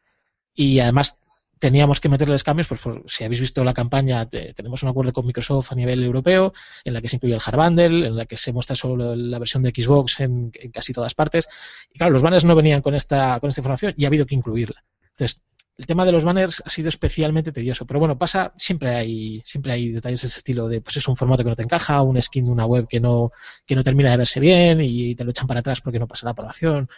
Y 0.54 0.80
además 0.80 1.20
teníamos 1.58 2.02
que 2.02 2.10
meterles 2.10 2.44
cambios, 2.44 2.68
pues 2.68 2.82
por- 2.82 3.04
si 3.10 3.24
habéis 3.24 3.40
visto 3.40 3.64
la 3.64 3.74
campaña, 3.74 4.28
te- 4.30 4.54
tenemos 4.54 4.84
un 4.84 4.90
acuerdo 4.90 5.14
con 5.14 5.26
Microsoft 5.26 5.72
a 5.72 5.76
nivel 5.76 6.04
europeo, 6.04 6.54
en 6.84 6.94
la 6.94 7.02
que 7.02 7.08
se 7.08 7.16
incluye 7.16 7.36
el 7.36 7.42
hard 7.44 7.56
bundle, 7.56 8.08
en 8.08 8.16
la 8.16 8.26
que 8.26 8.36
se 8.38 8.52
muestra 8.52 8.76
solo 8.76 9.16
la 9.16 9.40
versión 9.40 9.64
de 9.64 9.72
Xbox 9.76 10.20
en, 10.20 10.52
en 10.54 10.72
casi 10.72 10.92
todas 10.94 11.14
partes. 11.16 11.48
Y 11.94 11.98
claro, 11.98 12.12
los 12.14 12.22
banners 12.22 12.44
no 12.46 12.56
venían 12.56 12.82
con 12.82 12.94
esta, 12.94 13.40
con 13.40 13.50
esta 13.50 13.62
información 13.62 13.94
y 13.98 14.04
ha 14.04 14.08
habido 14.08 14.26
que 14.26 14.36
incluirla. 14.36 14.84
Entonces, 15.12 15.42
el 15.78 15.86
tema 15.86 16.06
de 16.06 16.12
los 16.12 16.24
banners 16.24 16.64
ha 16.66 16.70
sido 16.70 16.90
especialmente 16.90 17.52
tedioso, 17.52 17.86
pero 17.86 18.00
bueno, 18.00 18.18
pasa, 18.18 18.54
siempre 18.56 18.96
hay, 18.96 19.42
siempre 19.44 19.74
hay 19.74 19.92
detalles 19.92 20.22
de 20.22 20.28
ese 20.28 20.40
estilo 20.40 20.70
de, 20.70 20.82
pues 20.82 20.98
es 20.98 21.08
un 21.08 21.18
formato 21.18 21.44
que 21.44 21.50
no 21.50 21.56
te 21.56 21.64
encaja, 21.64 22.02
un 22.02 22.22
skin 22.22 22.46
de 22.46 22.52
una 22.52 22.66
web 22.66 22.88
que 22.88 23.00
no, 23.00 23.32
que 23.66 23.76
no 23.76 23.84
termina 23.84 24.12
de 24.12 24.18
verse 24.18 24.40
bien 24.40 24.80
y 24.82 25.16
te 25.16 25.24
lo 25.26 25.32
echan 25.32 25.48
para 25.48 25.60
atrás 25.60 25.82
porque 25.82 26.00
no 26.00 26.08
pasa 26.08 26.26
la 26.26 26.32
aprobación. 26.32 26.90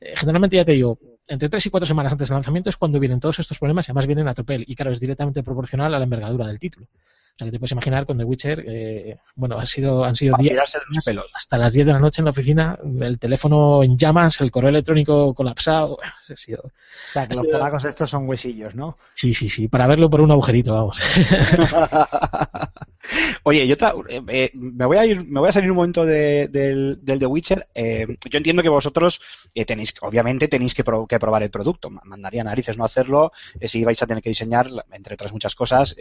Eh, 0.00 0.14
generalmente 0.16 0.56
ya 0.56 0.64
te 0.64 0.72
digo, 0.72 0.98
entre 1.28 1.48
tres 1.48 1.64
y 1.66 1.70
cuatro 1.70 1.86
semanas 1.86 2.12
antes 2.12 2.28
del 2.28 2.36
lanzamiento 2.36 2.70
es 2.70 2.76
cuando 2.76 2.98
vienen 2.98 3.20
todos 3.20 3.38
estos 3.38 3.58
problemas 3.58 3.86
y 3.86 3.92
además 3.92 4.06
vienen 4.06 4.28
a 4.28 4.34
tropel. 4.34 4.64
Y 4.66 4.74
claro, 4.74 4.90
es 4.90 5.00
directamente 5.00 5.42
proporcional 5.42 5.94
a 5.94 5.98
la 5.98 6.04
envergadura 6.04 6.46
del 6.46 6.58
título. 6.58 6.88
O 7.34 7.36
sea, 7.36 7.46
que 7.46 7.50
te 7.50 7.58
puedes 7.58 7.72
imaginar 7.72 8.06
con 8.06 8.16
The 8.16 8.22
Witcher, 8.22 8.64
eh, 8.64 9.18
bueno, 9.34 9.58
han 9.58 9.66
sido, 9.66 10.04
han 10.04 10.14
sido 10.14 10.36
días 10.38 10.72
los 10.88 11.04
pelos. 11.04 11.26
hasta 11.34 11.58
las 11.58 11.72
10 11.72 11.84
de 11.86 11.92
la 11.92 11.98
noche 11.98 12.20
en 12.20 12.26
la 12.26 12.30
oficina, 12.30 12.78
el 13.00 13.18
teléfono 13.18 13.82
en 13.82 13.98
llamas, 13.98 14.40
el 14.40 14.52
correo 14.52 14.70
electrónico 14.70 15.34
colapsado. 15.34 15.98
Ha 16.00 16.36
sido- 16.36 16.62
O 16.62 16.70
sea, 17.12 17.26
que 17.26 17.34
los 17.34 17.44
polacos 17.48 17.84
estos 17.86 18.08
son 18.08 18.28
huesillos, 18.28 18.76
¿no? 18.76 18.98
Sí, 19.14 19.34
sí, 19.34 19.48
sí, 19.48 19.66
para 19.66 19.88
verlo 19.88 20.08
por 20.08 20.20
un 20.20 20.30
agujerito, 20.30 20.74
vamos. 20.74 21.00
Oye, 23.42 23.66
yo 23.66 23.74
eh, 24.08 24.22
eh, 24.28 24.50
me 24.54 24.86
voy 24.86 24.96
a 24.96 25.04
ir, 25.06 25.24
me 25.26 25.40
voy 25.40 25.48
a 25.48 25.52
salir 25.52 25.70
un 25.70 25.76
momento 25.76 26.04
de- 26.06 26.48
del, 26.48 26.98
del 27.02 27.18
The 27.18 27.26
Witcher. 27.26 27.68
Eh, 27.74 28.06
yo 28.30 28.36
entiendo 28.38 28.62
que 28.62 28.68
vosotros 28.68 29.20
eh, 29.54 29.64
tenéis, 29.64 29.94
obviamente 30.00 30.48
tenéis 30.48 30.74
que, 30.74 30.84
pro- 30.84 31.06
que 31.06 31.18
probar 31.18 31.42
el 31.42 31.50
producto. 31.50 31.90
Ma- 31.90 32.02
Mandaría 32.04 32.44
narices 32.44 32.78
no 32.78 32.84
hacerlo 32.84 33.32
si 33.62 33.84
vais 33.84 34.02
a 34.02 34.06
tener 34.06 34.22
que 34.22 34.30
diseñar, 34.30 34.68
entre 34.92 35.14
otras 35.14 35.32
muchas 35.32 35.54
cosas, 35.54 35.94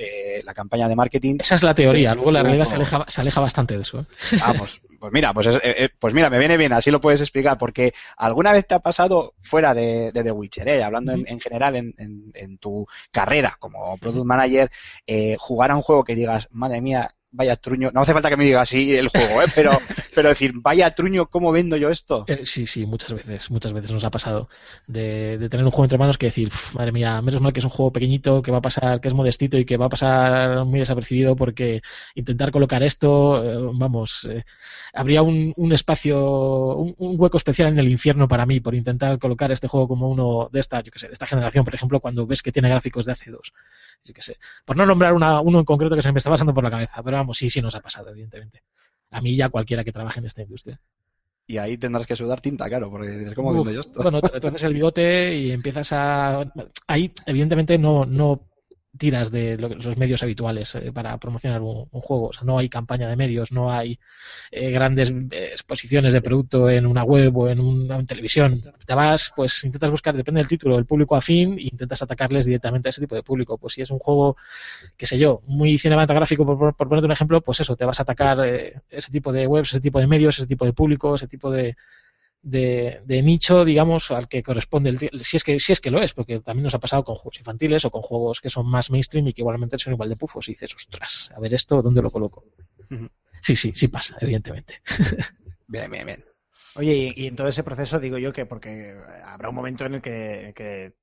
la 0.43 0.53
campaña 0.53 0.87
de 0.87 0.95
marketing. 0.95 1.37
Esa 1.39 1.55
es 1.55 1.63
la 1.63 1.75
teoría, 1.75 2.13
luego 2.15 2.31
la 2.31 2.43
realidad 2.43 2.65
se 2.65 2.75
aleja, 2.75 3.05
se 3.07 3.21
aleja 3.21 3.41
bastante 3.41 3.75
de 3.75 3.81
eso. 3.81 4.05
Vamos, 4.39 4.81
pues 4.99 5.11
mira, 5.11 5.33
pues, 5.33 5.47
es- 5.47 5.89
pues 5.99 6.13
mira, 6.13 6.29
me 6.29 6.39
viene 6.39 6.57
bien, 6.57 6.71
así 6.73 6.91
lo 6.91 7.01
puedes 7.01 7.21
explicar, 7.21 7.57
porque 7.57 7.93
alguna 8.17 8.51
vez 8.53 8.65
te 8.67 8.75
ha 8.75 8.79
pasado 8.79 9.33
fuera 9.39 9.73
de, 9.73 10.11
de 10.11 10.23
The 10.23 10.31
Witcher, 10.31 10.67
eh, 10.67 10.83
hablando 10.83 11.11
en, 11.11 11.25
en 11.27 11.39
general 11.39 11.75
en, 11.75 11.93
en- 11.97 12.31
en 12.33 12.57
tu 12.57 12.85
carrera 13.11 13.57
como 13.59 13.97
product 13.97 14.25
manager, 14.25 14.71
jugar 15.37 15.71
a 15.71 15.75
un 15.75 15.81
juego 15.81 16.03
que 16.03 16.15
digas, 16.15 16.47
madre 16.51 16.81
mía, 16.81 16.92
vaya 17.33 17.55
truño, 17.57 17.91
no 17.93 18.01
hace 18.01 18.13
falta 18.13 18.29
que 18.29 18.37
me 18.37 18.45
digas 18.45 18.63
así 18.63 18.95
el 18.95 19.09
juego, 19.09 19.41
eh, 19.41 19.47
pero, 19.53 19.71
pero 20.15 20.29
decir, 20.29 20.53
vaya 20.55 20.95
truño, 20.95 21.27
¿cómo 21.29 21.51
vendo 21.51 21.77
yo 21.77 21.89
esto? 21.89 22.25
Eh, 22.27 22.45
Sí, 22.45 22.65
sí, 22.67 22.85
muchas 22.85 23.11
veces, 23.13 23.51
muchas 23.51 23.73
veces 23.73 23.91
nos 23.91 24.03
ha 24.05 24.11
pasado 24.11 24.47
de, 24.87 25.37
de 25.37 25.49
tener 25.49 25.65
un 25.65 25.71
juego 25.71 25.83
entre 25.85 25.97
manos 25.97 26.17
que 26.17 26.27
decir, 26.27 26.47
"Uf, 26.47 26.73
madre 26.75 26.93
mía, 26.93 27.21
menos 27.21 27.41
mal 27.41 27.51
que 27.51 27.59
es 27.59 27.65
un 27.65 27.71
juego 27.71 27.91
pequeñito, 27.91 28.41
que 28.41 28.51
va 28.51 28.59
a 28.59 28.61
pasar, 28.61 29.01
que 29.01 29.09
es 29.09 29.13
modestito 29.13 29.57
y 29.57 29.65
que 29.65 29.75
va 29.77 29.87
a 29.87 29.89
pasar 29.89 30.63
muy 30.65 30.79
desapercibido 30.79 31.35
porque 31.35 31.81
intentar 32.15 32.51
colocar 32.51 32.81
esto, 32.83 33.43
eh, 33.43 33.71
vamos, 33.73 34.25
eh, 34.31 34.43
habría 34.93 35.21
un, 35.21 35.53
un 35.57 35.73
espacio, 35.73 36.17
un, 36.77 36.95
un 36.97 37.15
hueco 37.19 37.37
especial 37.37 37.69
en 37.69 37.79
el 37.79 37.91
infierno 37.91 38.27
para 38.27 38.45
mí 38.45 38.59
por 38.61 38.75
intentar 38.75 39.19
colocar 39.19 39.51
este 39.51 39.67
juego 39.67 39.87
como 39.89 40.09
uno 40.09 40.49
de 40.51 40.59
esta, 40.61 40.81
yo 40.81 40.91
que 40.91 40.99
sé, 40.99 41.07
de 41.07 41.13
esta 41.13 41.27
generación, 41.27 41.65
por 41.65 41.75
ejemplo, 41.75 41.99
cuando 41.99 42.25
ves 42.25 42.41
que 42.41 42.51
tiene 42.53 42.69
gráficos 42.69 43.05
de 43.05 43.11
hace 43.13 43.31
dos, 43.31 43.53
yo 44.03 44.13
que 44.13 44.21
sé, 44.21 44.37
por 44.65 44.75
no 44.75 44.85
nombrar 44.85 45.13
una, 45.13 45.41
uno 45.41 45.59
en 45.59 45.65
concreto 45.65 45.95
que 45.95 46.01
se 46.01 46.11
me 46.11 46.17
está 46.17 46.29
pasando 46.29 46.53
por 46.53 46.63
la 46.63 46.71
cabeza, 46.71 47.01
pero 47.03 47.17
vamos, 47.17 47.37
sí, 47.37 47.49
sí 47.49 47.61
nos 47.61 47.75
ha 47.75 47.79
pasado, 47.79 48.09
evidentemente. 48.09 48.63
A 49.11 49.21
mí 49.21 49.35
ya 49.35 49.49
cualquiera 49.49 49.83
que 49.83 49.91
trabaje 49.91 50.19
en 50.19 50.25
esta 50.25 50.41
industria. 50.41 50.79
Y 51.45 51.57
ahí 51.57 51.77
tendrás 51.77 52.07
que 52.07 52.15
sudar 52.15 52.41
tinta, 52.41 52.67
claro, 52.67 52.89
porque 52.89 53.09
dices, 53.09 53.33
¿cómo 53.33 53.49
Uf, 53.49 53.55
vendo 53.57 53.71
yo 53.71 53.81
esto? 53.81 54.01
Bueno, 54.01 54.21
te 54.21 54.47
haces 54.47 54.63
el 54.63 54.73
bigote 54.73 55.35
y 55.35 55.51
empiezas 55.51 55.91
a. 55.91 56.45
Ahí, 56.87 57.13
evidentemente, 57.25 57.77
no, 57.77 58.05
no 58.05 58.47
tiras 58.97 59.31
de 59.31 59.57
los 59.57 59.97
medios 59.97 60.21
habituales 60.21 60.75
eh, 60.75 60.91
para 60.93 61.17
promocionar 61.17 61.61
un, 61.61 61.85
juego. 61.91 62.27
O 62.27 62.33
sea, 62.33 62.43
no 62.43 62.57
hay 62.59 62.69
campaña 62.69 63.07
de 63.09 63.15
medios, 63.15 63.51
no 63.51 63.71
hay 63.71 63.99
eh, 64.51 64.69
grandes 64.71 65.09
eh, 65.09 65.49
exposiciones 65.51 66.13
de 66.13 66.21
producto 66.21 66.69
en 66.69 66.85
una 66.85 67.03
web 67.03 67.35
o 67.37 67.49
en 67.49 67.59
una 67.59 68.03
televisión. 68.05 68.61
Te 68.85 68.93
vas, 68.93 69.33
pues 69.35 69.63
intentas 69.63 69.89
buscar, 69.91 70.15
depende 70.15 70.39
del 70.39 70.47
título, 70.47 70.77
el 70.77 70.85
público 70.85 71.15
afín 71.15 71.57
e 71.57 71.63
intentas 71.63 72.01
atacarles 72.03 72.45
directamente 72.45 72.89
a 72.89 72.91
ese 72.91 73.01
tipo 73.01 73.15
de 73.15 73.23
público. 73.23 73.57
Pues 73.57 73.73
si 73.73 73.81
es 73.81 73.89
un 73.89 73.99
juego, 73.99 74.37
qué 74.97 75.07
sé 75.07 75.17
yo, 75.17 75.41
muy 75.47 75.77
cinematográfico, 75.77 76.45
por 76.45 76.75
ponerte 76.75 77.05
un 77.05 77.11
ejemplo, 77.11 77.41
pues 77.41 77.59
eso, 77.61 77.75
te 77.75 77.85
vas 77.85 77.99
a 77.99 78.03
atacar 78.03 78.45
eh, 78.45 78.81
ese 78.89 79.11
tipo 79.11 79.31
de 79.31 79.47
webs, 79.47 79.71
ese 79.71 79.81
tipo 79.81 79.99
de 79.99 80.07
medios, 80.07 80.37
ese 80.37 80.47
tipo 80.47 80.65
de 80.65 80.73
público, 80.73 81.15
ese 81.15 81.27
tipo 81.27 81.51
de, 81.51 81.75
de, 82.43 83.01
de 83.05 83.21
nicho, 83.23 83.65
digamos, 83.65 84.11
al 84.11 84.27
que 84.27 84.43
corresponde 84.43 84.89
el, 84.91 84.99
si 85.23 85.37
es 85.37 85.43
que 85.43 85.57
si 85.59 85.71
es 85.71 85.79
que 85.79 85.89
lo 85.89 86.01
es, 86.01 86.13
porque 86.13 86.39
también 86.41 86.63
nos 86.63 86.75
ha 86.75 86.79
pasado 86.79 87.03
con 87.03 87.15
juegos 87.15 87.39
infantiles 87.39 87.85
o 87.85 87.91
con 87.91 88.01
juegos 88.01 88.41
que 88.41 88.49
son 88.49 88.67
más 88.67 88.91
mainstream 88.91 89.27
y 89.29 89.33
que 89.33 89.41
igualmente 89.41 89.79
son 89.79 89.93
igual 89.93 90.09
de 90.09 90.17
pufos 90.17 90.47
y 90.49 90.51
dices, 90.51 90.75
ostras, 90.75 91.31
a 91.33 91.39
ver 91.39 91.53
esto, 91.53 91.81
¿dónde 91.81 92.01
lo 92.01 92.11
coloco? 92.11 92.43
Sí, 93.41 93.55
sí, 93.55 93.71
sí 93.73 93.87
pasa, 93.87 94.17
evidentemente. 94.21 94.81
Bien, 95.65 95.89
bien, 95.89 96.05
bien. 96.05 96.25
Oye, 96.75 96.93
y, 96.93 97.23
y 97.23 97.27
en 97.27 97.35
todo 97.35 97.47
ese 97.47 97.63
proceso 97.63 97.99
digo 97.99 98.19
yo 98.19 98.31
que 98.31 98.45
porque 98.45 98.95
habrá 99.23 99.49
un 99.49 99.55
momento 99.55 99.85
en 99.85 99.95
el 99.95 100.01
que, 100.01 100.53
que 100.55 100.93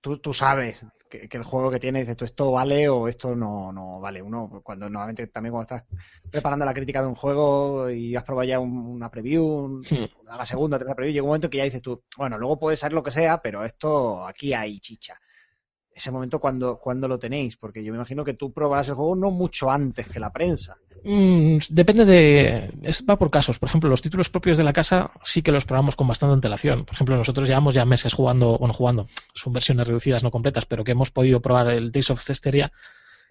tú, 0.00 0.18
tú 0.18 0.32
sabes 0.32 0.86
que, 1.08 1.28
que 1.28 1.36
el 1.36 1.44
juego 1.44 1.70
que 1.70 1.80
tienes, 1.80 2.02
dices 2.02 2.16
tú, 2.16 2.24
esto 2.24 2.50
vale 2.52 2.88
o 2.88 3.08
esto 3.08 3.34
no, 3.36 3.72
no 3.72 4.00
vale. 4.00 4.22
Uno, 4.22 4.60
cuando 4.64 4.88
normalmente 4.90 5.26
también 5.28 5.52
cuando 5.52 5.74
estás 5.74 5.88
preparando 6.30 6.64
la 6.64 6.74
crítica 6.74 7.00
de 7.02 7.08
un 7.08 7.14
juego 7.14 7.90
y 7.90 8.16
has 8.16 8.24
probado 8.24 8.48
ya 8.48 8.60
un- 8.60 8.86
una 8.86 9.10
preview, 9.10 9.44
un- 9.44 9.88
Hmm. 9.90 10.04
a 10.28 10.36
la 10.36 10.44
segunda, 10.44 10.78
tercera 10.78 10.94
preview, 10.96 11.12
llega 11.14 11.22
un 11.24 11.28
momento 11.28 11.50
que 11.50 11.58
ya 11.58 11.64
dices 11.64 11.82
tú, 11.82 12.02
bueno, 12.16 12.38
luego 12.38 12.58
puede 12.58 12.76
ser 12.76 12.92
lo 12.92 13.02
que 13.02 13.10
sea, 13.10 13.40
pero 13.42 13.64
esto 13.64 14.24
aquí 14.26 14.52
hay 14.54 14.80
chicha. 14.80 15.18
Ese 15.96 16.10
momento 16.10 16.38
cuando, 16.38 16.76
cuando 16.76 17.08
lo 17.08 17.18
tenéis, 17.18 17.56
porque 17.56 17.82
yo 17.82 17.90
me 17.90 17.96
imagino 17.96 18.22
que 18.22 18.34
tú 18.34 18.52
probarás 18.52 18.90
el 18.90 18.96
juego 18.96 19.16
no 19.16 19.30
mucho 19.30 19.70
antes 19.70 20.06
que 20.06 20.20
la 20.20 20.30
prensa. 20.30 20.76
Mm, 21.04 21.56
depende 21.70 22.04
de. 22.04 22.70
es- 22.82 23.02
va 23.08 23.16
por 23.16 23.30
casos. 23.30 23.58
Por 23.58 23.68
ejemplo, 23.70 23.88
los 23.88 24.02
títulos 24.02 24.28
propios 24.28 24.58
de 24.58 24.64
la 24.64 24.74
casa 24.74 25.10
sí 25.24 25.40
que 25.40 25.52
los 25.52 25.64
probamos 25.64 25.96
con 25.96 26.06
bastante 26.06 26.34
antelación. 26.34 26.84
Por 26.84 26.94
ejemplo, 26.96 27.16
nosotros 27.16 27.48
llevamos 27.48 27.72
ya 27.74 27.86
meses 27.86 28.12
jugando, 28.12 28.58
bueno, 28.58 28.74
jugando, 28.74 29.08
son 29.34 29.54
versiones 29.54 29.86
reducidas, 29.88 30.22
no 30.22 30.30
completas, 30.30 30.66
pero 30.66 30.84
que 30.84 30.92
hemos 30.92 31.10
podido 31.10 31.40
probar 31.40 31.70
el 31.70 31.90
Days 31.92 32.10
of 32.10 32.22
Cesteria, 32.22 32.70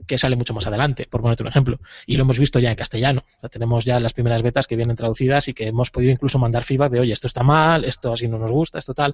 que 0.07 0.17
sale 0.17 0.35
mucho 0.35 0.53
más 0.55 0.65
adelante, 0.67 1.07
por 1.09 1.21
ponerte 1.21 1.43
un 1.43 1.49
ejemplo. 1.49 1.79
Y 2.07 2.17
lo 2.17 2.23
hemos 2.23 2.39
visto 2.39 2.59
ya 2.59 2.69
en 2.71 2.75
castellano. 2.75 3.21
O 3.37 3.39
sea, 3.41 3.49
tenemos 3.49 3.85
ya 3.85 3.99
las 3.99 4.13
primeras 4.13 4.41
betas 4.41 4.65
que 4.67 4.75
vienen 4.75 4.95
traducidas 4.95 5.47
y 5.49 5.53
que 5.53 5.67
hemos 5.67 5.91
podido 5.91 6.11
incluso 6.11 6.39
mandar 6.39 6.63
feedback 6.63 6.91
de, 6.93 6.99
oye, 7.01 7.13
esto 7.13 7.27
está 7.27 7.43
mal, 7.43 7.85
esto 7.85 8.11
así 8.13 8.27
no 8.27 8.39
nos 8.39 8.51
gusta, 8.51 8.79
esto 8.79 8.95
tal. 8.95 9.13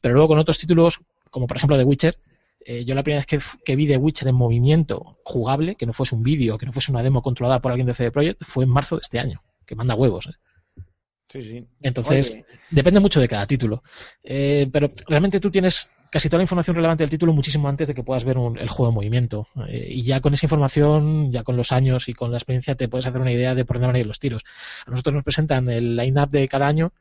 Pero 0.00 0.14
luego 0.14 0.28
con 0.28 0.38
otros 0.38 0.58
títulos, 0.58 1.00
como 1.30 1.46
por 1.46 1.56
ejemplo 1.56 1.78
The 1.78 1.84
Witcher, 1.84 2.18
eh, 2.66 2.84
yo 2.84 2.94
la 2.94 3.02
primera 3.02 3.24
vez 3.26 3.40
que, 3.64 3.76
vi 3.76 3.86
The 3.86 3.96
Witcher 3.96 4.28
en 4.28 4.34
movimiento 4.34 5.18
jugable, 5.24 5.74
que 5.76 5.86
no 5.86 5.92
fuese 5.92 6.14
un 6.14 6.22
vídeo, 6.22 6.58
que 6.58 6.66
no 6.66 6.72
fuese 6.72 6.92
una 6.92 7.02
demo 7.02 7.22
controlada 7.22 7.60
por 7.60 7.72
alguien 7.72 7.86
de 7.86 7.94
CD 7.94 8.10
Projekt, 8.10 8.42
fue 8.44 8.64
en 8.64 8.70
marzo 8.70 8.96
de 8.96 9.00
este 9.02 9.18
año, 9.18 9.42
que 9.66 9.74
manda 9.74 9.94
huevos. 9.94 10.26
¿eh? 10.26 10.82
Sí, 11.28 11.40
sí. 11.42 11.66
Entonces, 11.80 12.30
Oye, 12.32 12.44
depende 12.70 13.00
mucho 13.00 13.18
de 13.20 13.28
cada 13.28 13.46
título. 13.46 13.82
Eh, 14.22 14.68
pero 14.70 14.90
realmente 15.08 15.40
tú 15.40 15.50
tienes 15.50 15.90
casi 16.10 16.28
toda 16.28 16.38
la 16.38 16.44
información 16.44 16.76
relevante 16.76 17.04
del 17.04 17.10
título 17.10 17.32
muchísimo 17.32 17.70
antes 17.70 17.88
de 17.88 17.94
que 17.94 18.02
puedas 18.04 18.26
ver 18.26 18.36
un- 18.36 18.58
el 18.58 18.68
juego 18.68 18.90
en 18.90 18.94
movimiento. 18.96 19.48
Eh, 19.66 19.88
y 19.92 20.02
ya 20.02 20.20
con 20.20 20.34
esa 20.34 20.44
información, 20.44 21.32
ya 21.32 21.42
con 21.42 21.56
los 21.56 21.72
años 21.72 22.10
y 22.10 22.12
con 22.12 22.30
la 22.32 22.36
experiencia, 22.36 22.74
te 22.74 22.86
puedes 22.88 23.06
hacer 23.06 23.20
una 23.20 23.32
idea 23.32 23.54
de 23.54 23.64
por 23.64 23.76
dónde 23.76 23.86
van 23.86 23.96
a 23.96 24.00
ir 24.00 24.06
los 24.06 24.18
tiros. 24.18 24.42
A 24.86 24.90
nosotros 24.90 25.14
nos 25.14 25.24
presentan 25.24 25.70
el 25.70 25.96
line-up 25.96 26.28
de 26.28 26.46
cada 26.48 26.66
año, 26.66 26.92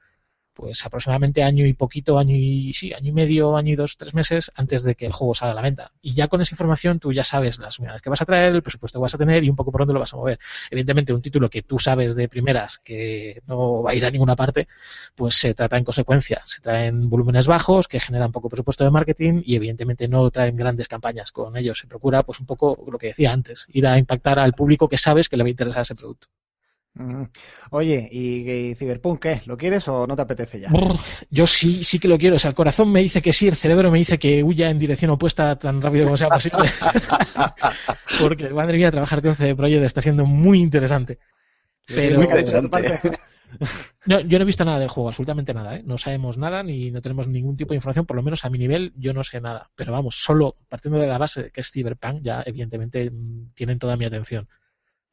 pues 0.54 0.86
aproximadamente 0.86 1.44
año 1.44 1.66
y 1.66 1.74
poquito, 1.74 2.18
año 2.20 2.36
y 2.36 2.74
sí, 2.74 2.94
año 2.94 3.10
y 3.10 3.12
medio, 3.12 3.56
año 3.56 3.74
y 3.74 3.76
dos, 3.76 3.98
tres 3.98 4.14
meses 4.14 4.52
antes 4.56 4.84
de 4.84 4.96
que 4.96 5.06
el 5.06 5.14
juego 5.14 5.34
salga 5.34 5.54
a 5.54 5.56
la 5.56 5.62
venta. 5.62 5.92
Y 6.02 6.14
ya 6.14 6.28
con 6.28 6.42
esa 6.42 6.54
información 6.54 7.00
tú 7.00 7.14
ya 7.14 7.24
sabes 7.24 7.60
las 7.60 7.80
unidades 7.80 8.02
que 8.02 8.10
vas 8.10 8.22
a 8.22 8.26
traer, 8.26 8.54
el 8.54 8.62
presupuesto 8.62 9.00
que 9.00 9.04
vas 9.04 9.16
a 9.16 9.18
tener 9.18 9.44
y 9.44 9.50
un 9.50 9.56
poco 9.56 9.72
por 9.72 9.82
dónde 9.82 9.94
lo 9.94 10.00
vas 10.00 10.14
a 10.14 10.18
mover. 10.18 10.40
Evidentemente, 10.70 11.14
un 11.14 11.22
título 11.22 11.50
que 11.50 11.62
tú 11.64 11.80
sabes 11.80 12.16
de 12.16 12.28
primeras 12.28 12.80
que 12.80 13.42
no 13.48 13.84
va 13.84 13.92
a 13.92 13.96
ir 13.96 14.06
a 14.06 14.12
ninguna 14.12 14.36
parte, 14.36 14.68
pues 15.16 15.36
se 15.36 15.54
trata 15.54 15.78
en 15.78 15.84
consecuencia. 15.84 16.42
Se 16.46 16.62
traen 16.62 17.10
volúmenes 17.10 17.48
bajos 17.48 17.88
que 17.88 18.00
generan 18.00 18.32
poco 18.32 18.50
presupuesto 18.50 18.84
de 18.84 18.92
marketing 18.92 19.42
y 19.46 19.56
evidentemente 19.56 20.08
no 20.08 20.30
traen 20.32 20.56
grandes 20.56 20.88
campañas. 20.88 21.32
Con 21.32 21.58
ellos 21.58 21.80
se 21.80 21.88
procura, 21.88 22.24
pues 22.24 22.40
un 22.40 22.46
poco 22.46 22.78
lo 22.92 22.98
que 22.98 23.08
decía 23.08 23.32
antes, 23.32 23.66
ir 23.70 23.88
a 23.88 23.98
impactar 23.98 24.40
al 24.40 24.54
público 24.54 24.88
que 24.90 24.98
sabes 24.98 25.30
que 25.30 25.38
le 25.38 25.44
va 25.44 25.48
a 25.48 25.52
interesar 25.52 25.82
ese 25.82 25.96
producto. 25.96 26.28
Ujú. 26.94 27.30
Oye, 27.72 28.10
¿y, 28.12 28.50
y 28.50 28.76
Cyberpunk 28.76 29.22
qué? 29.22 29.42
¿Lo 29.46 29.58
quieres 29.58 29.88
o 29.88 30.06
no 30.06 30.16
te 30.16 30.24
apetece 30.24 30.60
ya? 30.60 30.70
Brr, 30.70 30.98
Yo 31.30 31.48
sí, 31.48 31.84
sí 31.84 32.00
que 32.00 32.08
lo 32.08 32.18
quiero. 32.18 32.36
O 32.36 32.40
sea, 32.40 32.50
el 32.50 32.56
corazón 32.56 32.92
me 32.92 33.02
dice 33.02 33.22
que 33.22 33.32
sí, 33.32 33.48
el 33.48 33.56
cerebro 33.56 33.92
me 33.92 33.98
dice 33.98 34.20
que 34.20 34.44
huya 34.44 34.70
en 34.70 34.78
dirección 34.78 35.12
opuesta 35.12 35.58
tan 35.58 35.82
rápido 35.82 36.06
como 36.06 36.18
sea 36.18 36.30
posible. 36.30 36.70
Porque, 38.22 38.50
madre 38.50 38.78
mía, 38.78 38.92
trabajar 38.92 39.22
con 39.22 39.36
CD 39.36 39.56
Projekt 39.56 39.84
está 39.84 40.02
siendo 40.02 40.26
muy 40.26 40.60
interesante. 40.62 41.20
Pero 41.88 42.18
Muy 42.18 42.26
interesante. 42.26 43.00
no, 44.06 44.20
yo 44.22 44.38
no 44.38 44.44
he 44.44 44.46
visto 44.46 44.64
nada 44.64 44.80
del 44.80 44.90
juego, 44.90 45.10
absolutamente 45.10 45.54
nada. 45.54 45.78
¿eh? 45.78 45.84
No 45.86 45.98
sabemos 45.98 46.38
nada 46.38 46.64
ni 46.64 46.92
no 46.92 47.02
tenemos 47.02 47.28
ningún 47.28 47.58
tipo 47.58 47.70
de 47.70 47.76
información, 47.78 48.06
por 48.06 48.16
lo 48.16 48.24
menos 48.24 48.46
a 48.46 48.50
mi 48.50 48.58
nivel 48.58 48.94
yo 48.96 49.14
no 49.14 49.24
sé 49.24 49.40
nada. 49.42 49.70
Pero 49.76 49.94
vamos, 49.94 50.16
solo 50.16 50.56
partiendo 50.70 51.00
de 51.00 51.08
la 51.08 51.18
base 51.18 51.44
de 51.44 51.52
que 51.52 51.62
es 51.62 51.72
Cyberpunk, 51.72 52.22
ya 52.22 52.44
evidentemente 52.46 53.10
mm, 53.10 53.54
tienen 53.54 53.80
toda 53.80 53.96
mi 53.98 54.06
atención. 54.06 54.48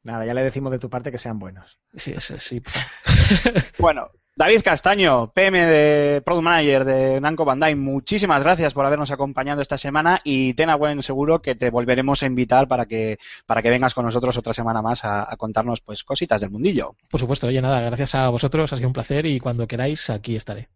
Nada, 0.03 0.25
ya 0.25 0.33
le 0.33 0.43
decimos 0.43 0.71
de 0.71 0.79
tu 0.79 0.89
parte 0.89 1.11
que 1.11 1.17
sean 1.17 1.39
buenos. 1.39 1.79
Sí, 1.95 2.13
sí, 2.19 2.35
sí. 2.39 2.59
por 2.61 2.71
favor. 2.71 3.63
Bueno, 3.77 4.09
David 4.39 4.61
Castaño, 4.63 5.33
PM 5.33 5.65
de 5.65 6.21
Product 6.21 6.43
Manager 6.45 6.85
de 6.85 7.19
Namco 7.19 7.43
Bandai, 7.43 7.75
muchísimas 7.75 8.41
gracias 8.41 8.73
por 8.73 8.85
habernos 8.85 9.11
acompañado 9.11 9.61
esta 9.61 9.77
semana 9.77 10.21
y 10.23 10.53
ten 10.53 10.69
a 10.69 10.77
buen 10.77 11.03
seguro 11.03 11.41
que 11.41 11.55
te 11.55 11.69
volveremos 11.69 12.23
a 12.23 12.25
invitar 12.25 12.69
para 12.69 12.85
que, 12.85 13.19
para 13.45 13.61
que 13.61 13.69
vengas 13.69 13.93
con 13.93 14.05
nosotros 14.05 14.37
otra 14.37 14.53
semana 14.53 14.81
más 14.81 15.03
a, 15.03 15.29
a 15.29 15.35
contarnos 15.35 15.81
pues 15.81 16.05
cositas 16.05 16.39
del 16.39 16.51
mundillo. 16.51 16.95
Por 17.09 17.19
supuesto, 17.19 17.47
oye, 17.47 17.61
nada, 17.61 17.81
gracias 17.81 18.15
a 18.15 18.29
vosotros, 18.29 18.71
ha 18.71 18.77
sido 18.77 18.87
un 18.87 18.93
placer 18.93 19.25
y 19.25 19.41
cuando 19.41 19.67
queráis 19.67 20.09
aquí 20.09 20.37
estaré. 20.37 20.69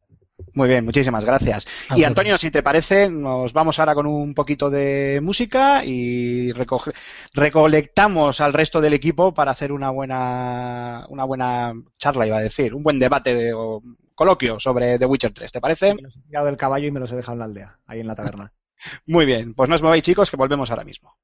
Muy 0.56 0.68
bien, 0.68 0.84
muchísimas 0.84 1.26
gracias. 1.26 1.66
A 1.90 1.98
Y. 1.98 2.04
Antonio, 2.04 2.38
si 2.38 2.50
te 2.52 2.64
parece, 2.64 3.10
nos 3.10 3.54
vamos 3.54 3.78
ahora 3.80 3.94
con 3.96 4.08
un 4.08 4.34
poquito 4.34 4.70
de 4.70 5.20
música 5.22 5.84
y 5.86 6.52
recoge- 6.54 6.94
recolectamos 7.34 8.42
al 8.42 8.54
resto 8.54 8.82
del 8.82 8.94
equipo 8.94 9.34
para 9.34 9.52
hacer 9.52 9.72
una 9.72 9.90
buena, 9.92 11.06
una 11.10 11.24
buena 11.26 11.74
charla, 11.98 12.26
iba 12.28 12.38
a 12.38 12.42
decir, 12.42 12.74
un 12.74 12.84
buen 12.84 12.98
debate 13.00 13.34
de- 13.36 13.54
o 13.54 13.82
coloquio 14.16 14.60
sobre 14.60 14.98
The 15.00 15.06
Witcher 15.06 15.34
3. 15.34 15.52
¿Te 15.52 15.62
parece? 15.62 15.94
Me 15.96 16.02
los 16.02 16.16
he 16.18 16.22
tirado 16.22 16.46
del 16.48 16.58
caballo 16.58 16.88
y 16.88 16.92
me 16.92 17.00
los 17.00 17.12
he 17.12 17.16
dejado 17.16 17.34
en 17.34 17.40
la 17.40 17.46
aldea, 17.46 17.80
ahí 17.86 18.00
en 18.00 18.08
la 18.08 18.16
taberna. 18.16 18.54
Muy 19.08 19.26
bien, 19.26 19.54
pues 19.54 19.70
no 19.70 19.76
os 19.76 19.84
mováis 19.84 20.04
chicos, 20.04 20.32
que 20.32 20.38
volvemos 20.38 20.70
ahora 20.72 20.84
mismo. 20.84 21.16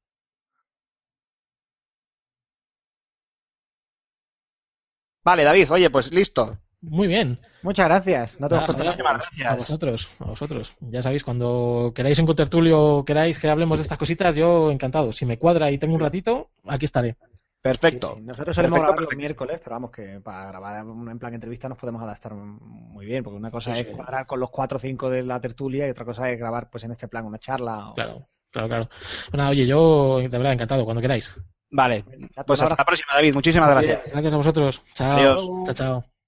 Vale, 5.24 5.44
David, 5.46 5.72
oye, 5.72 5.90
pues 5.90 6.12
listo. 6.14 6.58
Muy 6.82 7.08
bien. 7.08 7.40
Muchas 7.62 7.88
gracias. 7.88 8.40
No 8.40 8.48
te 8.48 8.56
nada. 8.56 8.68
Muchísimas 8.68 9.14
A 9.14 9.18
gracias. 9.18 9.58
vosotros, 9.58 10.10
a 10.20 10.26
vosotros. 10.26 10.78
Ya 10.80 11.02
sabéis, 11.02 11.24
cuando 11.24 11.92
queráis 11.94 12.18
en 12.20 12.26
Contertulio, 12.26 13.04
queráis 13.06 13.38
que 13.38 13.50
hablemos 13.50 13.80
de 13.80 13.84
estas 13.84 13.98
cositas, 13.98 14.36
yo 14.36 14.72
encantado. 14.72 15.12
Si 15.12 15.26
me 15.26 15.38
cuadra 15.38 15.70
y 15.72 15.78
tengo 15.78 15.96
un 15.96 16.00
ratito, 16.02 16.50
aquí 16.66 16.86
estaré. 16.86 17.18
Perfecto. 17.62 18.14
Sí, 18.16 18.22
sí. 18.22 18.26
Nosotros 18.26 18.56
solemos 18.56 18.78
Perfecto, 18.78 18.84
grabar 18.94 19.00
los 19.02 19.10
perfecto. 19.10 19.20
miércoles, 19.20 19.60
pero 19.62 19.76
vamos 19.76 19.92
que 19.92 20.22
para 20.22 20.46
grabar 20.48 20.86
un- 20.86 21.10
en 21.12 21.20
plan 21.20 21.34
entrevista 21.34 21.68
nos 21.68 21.78
podemos 21.78 22.02
adaptar 22.02 22.34
muy 22.34 23.06
bien, 23.06 23.22
porque 23.22 23.36
una 23.38 23.52
cosa 23.52 23.74
Sí, 23.74 23.82
es 23.82 23.88
sí. 23.88 23.92
cuadrar 23.92 24.26
con 24.26 24.40
los 24.40 24.50
cuatro 24.50 24.78
o 24.78 24.80
cinco 24.80 25.10
de 25.10 25.24
la 25.24 25.42
tertulia 25.42 25.86
y 25.86 25.90
otra 25.90 26.06
cosa 26.06 26.32
es 26.32 26.40
grabar 26.40 26.70
pues 26.70 26.86
en 26.86 26.92
este 26.92 27.10
plan 27.10 27.26
una 27.26 27.38
charla. 27.40 27.90
o- 27.90 27.96
Claro, 27.96 28.30
claro, 28.52 28.68
claro. 28.70 28.90
Bueno, 29.34 29.50
oye, 29.50 29.68
yo 29.68 30.20
de 30.20 30.30
verdad 30.30 30.54
encantado, 30.54 30.86
cuando 30.86 31.02
queráis. 31.02 31.36
Vale, 31.72 32.06
pues 32.48 32.62
un 32.62 32.64
hasta 32.64 32.78
la 32.82 32.86
próxima, 32.86 33.14
David. 33.14 33.34
Muchísimas 33.34 33.70
gracias. 33.70 34.02
Gracias 34.10 34.34
a 34.34 34.38
vosotros. 34.38 34.82
Chao. 34.94 35.18
Adiós. 35.18 35.50
Chao, 35.66 35.74
chao. 35.74 36.19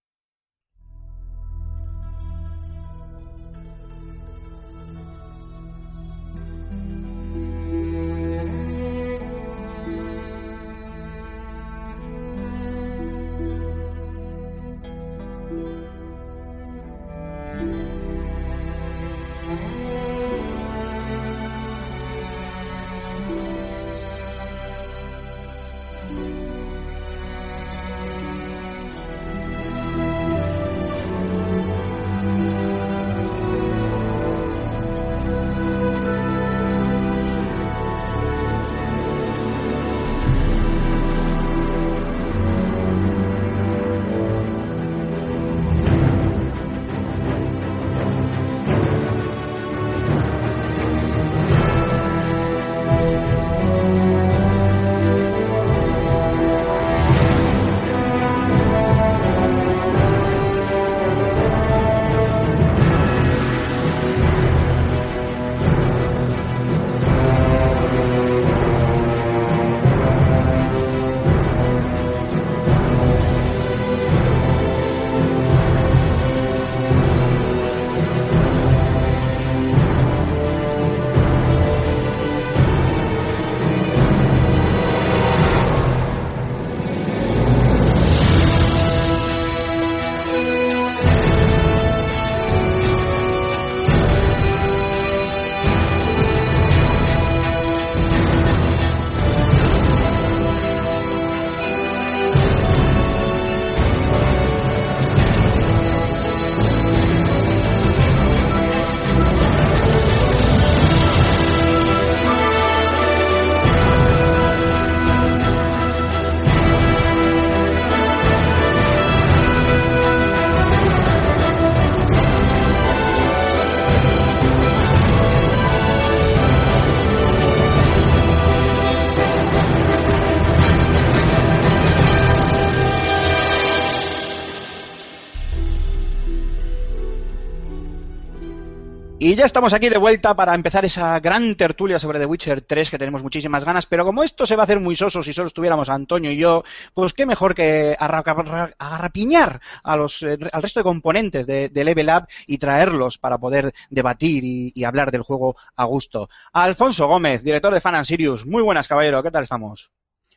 Y 139.31 139.35
ya 139.37 139.45
estamos 139.45 139.71
aquí 139.73 139.87
de 139.87 139.97
vuelta 139.97 140.35
para 140.35 140.53
empezar 140.53 140.83
esa 140.83 141.17
gran 141.21 141.55
tertulia 141.55 141.97
sobre 141.99 142.19
The 142.19 142.25
Witcher 142.25 142.59
3 142.63 142.91
que 142.91 142.97
tenemos 142.97 143.23
muchísimas 143.23 143.63
ganas, 143.63 143.85
pero 143.85 144.03
como 144.03 144.23
esto 144.23 144.45
se 144.45 144.57
va 144.57 144.63
a 144.63 144.65
hacer 144.65 144.81
muy 144.81 144.93
soso 144.97 145.23
si 145.23 145.31
solo 145.31 145.47
estuviéramos 145.47 145.87
Antonio 145.87 146.29
y 146.31 146.35
yo, 146.35 146.65
pues 146.93 147.13
qué 147.13 147.25
mejor 147.25 147.55
que 147.55 147.95
arra- 147.97 148.23
arra- 148.25 148.73
agarrapiñar 148.77 149.61
a 149.83 149.95
los, 149.95 150.21
eh, 150.23 150.37
al 150.51 150.61
resto 150.61 150.81
de 150.81 150.83
componentes 150.83 151.47
de, 151.47 151.71
Level 151.73 152.09
Up 152.09 152.27
y 152.45 152.57
traerlos 152.57 153.17
para 153.17 153.37
poder 153.37 153.73
debatir 153.89 154.43
y, 154.43 154.73
y 154.75 154.83
hablar 154.83 155.11
del 155.11 155.21
juego 155.21 155.55
a 155.77 155.85
gusto. 155.85 156.29
Alfonso 156.51 157.07
Gómez, 157.07 157.41
director 157.41 157.73
de 157.73 157.79
Fan 157.79 157.95
and 157.95 158.05
Sirius, 158.07 158.45
muy 158.45 158.61
buenas 158.63 158.89
caballero, 158.89 159.23
¿qué 159.23 159.31
tal 159.31 159.43
estamos? 159.43 159.91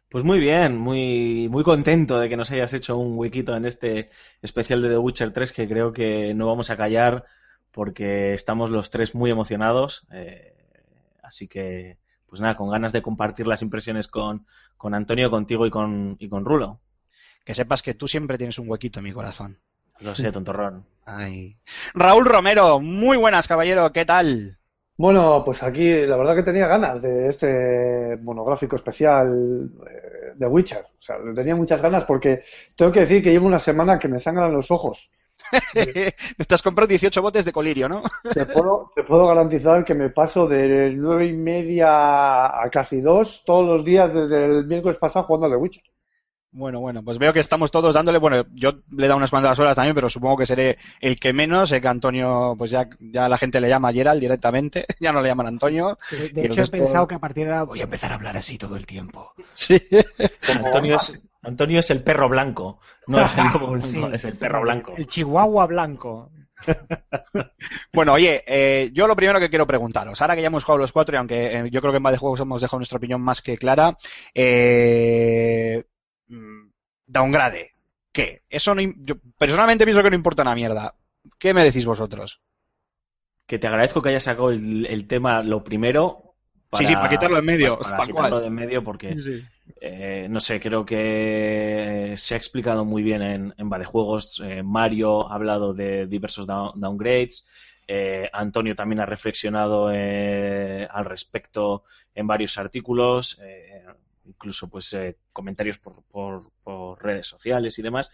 Pues 0.09 0.23
muy 0.23 0.39
bien, 0.39 0.79
muy, 0.79 1.49
muy 1.51 1.65
contento 1.65 2.21
de 2.21 2.29
que 2.29 2.37
nos 2.37 2.53
hayas 2.53 2.73
hecho 2.75 2.97
un 2.97 3.19
huequito 3.19 3.57
en 3.57 3.65
este 3.65 4.11
especial 4.41 4.81
de 4.83 4.91
The 4.91 4.99
Witcher 4.99 5.33
3 5.33 5.53
que 5.53 5.67
creo 5.67 5.93
que 5.93 6.33
no 6.35 6.47
vamos 6.47 6.71
a 6.71 6.77
callar 6.77 7.25
porque 7.75 8.35
estamos 8.35 8.71
los 8.71 8.89
tres 8.91 9.15
muy 9.15 9.31
emocionados. 9.31 10.07
eh, 10.13 10.55
así 11.23 11.49
que, 11.49 11.99
pues 12.29 12.41
nada, 12.41 12.57
con 12.57 12.71
ganas 12.71 12.93
de 12.93 13.03
compartir 13.03 13.47
las 13.47 13.63
impresiones 13.63 14.07
con, 14.09 14.47
con 14.77 14.95
Antonio, 14.95 15.31
contigo 15.31 15.67
y 15.67 15.71
con, 15.71 16.17
y 16.21 16.29
con 16.29 16.45
Rulo. 16.45 16.81
Que 17.45 17.55
sepas 17.55 17.83
que 17.83 17.95
tú 17.95 18.07
siempre 18.07 18.39
tienes 18.39 18.59
un 18.59 18.71
huequito 18.71 19.01
en 19.01 19.05
mi 19.05 19.13
corazón. 19.13 19.59
Lo 20.01 20.15
sé, 20.15 20.31
tontorrón. 20.31 20.87
Ay. 21.05 21.59
Raúl 21.95 22.25
Romero, 22.25 22.81
muy 22.81 23.17
buenas 23.17 23.49
caballero, 23.49 23.93
¿qué 23.93 24.05
tal? 24.05 24.59
Bueno, 24.97 25.43
pues 25.45 25.63
aquí 25.65 26.07
la 26.07 26.17
verdad 26.17 26.37
que 26.37 26.45
tenía 26.45 26.69
ganas 26.69 27.03
de 27.03 27.29
este 27.29 28.17
monográfico 28.23 28.77
especial 28.77 29.69
eh, 29.91 30.33
de 30.37 30.47
Witcher. 30.47 30.85
O 30.85 31.03
sea, 31.03 31.17
tenía 31.35 31.57
muchas 31.57 31.83
ganas 31.83 32.05
porque 32.05 32.45
tengo 32.77 32.93
que 32.93 33.01
decir 33.01 33.21
que 33.21 33.33
llevo 33.33 33.49
una 33.49 33.59
semana 33.59 33.99
que 33.99 34.07
me 34.07 34.21
sangran 34.21 34.53
los 34.53 34.71
ojos. 34.71 35.13
Te 35.73 36.55
has 36.55 36.63
comprado 36.63 36.89
18 36.89 37.23
botes 37.23 37.45
de 37.45 37.53
colirio, 37.53 37.89
¿no? 37.89 38.03
Te 38.35 38.47
puedo, 38.47 38.91
te 38.95 39.05
puedo 39.05 39.27
garantizar 39.27 39.85
que 39.85 39.95
me 39.95 40.11
paso 40.11 40.47
de 40.47 40.93
nueve 40.97 41.27
y 41.27 41.33
media 41.33 42.47
a 42.47 42.69
casi 42.71 43.01
dos 43.01 43.43
todos 43.45 43.67
los 43.67 43.85
días 43.85 44.13
desde 44.13 44.47
el 44.47 44.67
miércoles 44.67 44.99
pasado 44.99 45.27
jugando 45.27 45.47
al 45.47 45.53
The 45.53 45.59
Witcher. 45.59 45.83
Bueno, 46.57 46.79
bueno, 46.79 47.03
pues 47.03 47.19
veo 47.19 47.33
que 47.33 47.41
estamos 47.41 47.73
todos 47.73 47.97
dándole, 47.97 48.19
bueno, 48.19 48.45
yo 48.53 48.75
le 48.93 49.07
he 49.07 49.09
dado 49.09 49.19
unas 49.19 49.31
cuantas 49.31 49.59
horas 49.59 49.75
también, 49.75 49.93
pero 49.93 50.09
supongo 50.09 50.37
que 50.37 50.47
seré 50.47 50.79
el 51.01 51.19
que 51.19 51.33
menos, 51.33 51.69
sé 51.69 51.81
que 51.81 51.89
Antonio, 51.89 52.55
pues 52.57 52.71
ya, 52.71 52.89
ya 53.01 53.29
la 53.29 53.39
gente 53.39 53.61
le 53.61 53.69
llama 53.69 53.93
Gerald 53.93 54.21
directamente, 54.21 54.87
ya 55.01 55.11
no 55.11 55.21
le 55.21 55.31
llaman 55.31 55.49
Antonio. 55.49 55.99
De, 56.33 56.47
hecho, 56.47 56.63
he 56.63 56.69
pensado 56.69 57.09
que 57.09 57.17
a 57.17 57.19
partir 57.19 57.47
de 57.47 57.55
ahora 57.55 57.65
voy 57.65 57.81
a 57.81 57.85
empezar 57.85 58.13
a 58.13 58.15
hablar 58.15 58.37
así 58.37 58.57
todo 58.57 58.77
el 58.77 58.87
tiempo. 58.87 59.33
Sí. 59.55 59.83
Antonio 60.49 60.97
es, 60.97 61.27
Antonio 61.45 61.81
es 61.81 61.91
el 61.91 62.03
perro 62.03 62.29
blanco, 62.29 62.81
no 63.07 63.21
es 63.21 63.37
el 63.37 63.45
lobo 63.53 63.69
blanco, 63.69 63.87
Sí. 63.87 64.03
es 64.13 64.25
el 64.25 64.37
perro 64.37 64.63
blanco. 64.63 64.95
El 64.97 65.07
chihuahua 65.07 65.67
blanco. 65.67 66.31
Bueno, 67.93 68.13
oye, 68.15 68.43
eh, 68.47 68.91
yo 68.93 69.07
lo 69.07 69.17
primero 69.17 69.39
que 69.41 69.49
quiero 69.51 69.67
preguntaros, 69.67 70.21
ahora 70.21 70.35
que 70.35 70.41
ya 70.43 70.49
hemos 70.49 70.65
jugado 70.65 70.79
los 70.79 70.93
cuatro 70.93 71.15
y 71.15 71.19
aunque 71.19 71.47
eh, 71.59 71.71
yo 71.71 71.81
creo 71.81 71.93
que 71.93 71.99
en 71.99 72.03
de 72.05 72.17
juegos 72.19 72.41
hemos 72.41 72.61
dejado 72.61 72.79
nuestra 72.79 72.99
opinión 72.99 73.21
más 73.21 73.41
que 73.43 73.57
clara, 73.57 73.97
eh, 74.35 75.85
mm, 76.29 76.69
downgrade, 77.07 77.73
¿qué? 78.13 78.43
Eso 78.49 78.75
no, 78.75 78.83
yo 78.83 79.17
personalmente 79.39 79.85
pienso 79.85 80.03
que 80.03 80.11
no 80.11 80.17
importa 80.17 80.43
una 80.43 80.55
mierda. 80.55 80.95
¿Qué 81.39 81.55
me 81.55 81.65
decís 81.65 81.87
vosotros? 81.87 82.41
Que 83.47 83.59
te 83.59 83.67
agradezco 83.67 84.01
que 84.03 84.09
hayas 84.11 84.25
sacado 84.25 84.51
el, 84.51 84.87
el 84.87 85.07
tema 85.07 85.43
lo 85.43 85.63
primero. 85.63 86.24
Sí, 86.79 86.87
sí, 86.87 86.95
para 86.95 87.09
quitarlo 87.11 87.39
en 87.39 87.45
medio, 87.45 87.79
Para, 87.79 87.97
quitarlo 88.07 88.41
de 88.41 88.47
en 88.47 88.55
medio 88.55 88.85
porque 88.85 89.09
Eh, 89.81 90.27
no 90.31 90.41
sé, 90.41 90.61
creo 90.61 90.85
que 90.85 92.15
se 92.17 92.35
ha 92.35 92.37
explicado 92.37 92.85
muy 92.85 93.03
bien 93.03 93.23
en, 93.23 93.55
en 93.57 93.69
Juegos. 93.85 94.41
Eh, 94.45 94.63
Mario 94.63 95.29
ha 95.31 95.35
hablado 95.35 95.75
de 95.75 96.07
diversos 96.07 96.47
down- 96.47 96.73
downgrades. 96.77 97.47
Eh, 97.87 98.29
Antonio 98.33 98.75
también 98.75 99.01
ha 99.01 99.07
reflexionado 99.07 99.91
al 100.91 101.05
respecto 101.05 101.85
en 102.15 102.27
varios 102.27 102.57
artículos, 102.59 103.41
incluso 104.27 104.69
pues 104.71 104.97
comentarios 105.33 105.79
por, 105.79 106.03
por- 106.05 106.51
por 106.63 107.03
redes 107.03 107.27
sociales 107.27 107.79
y 107.79 107.83
demás. 107.83 108.11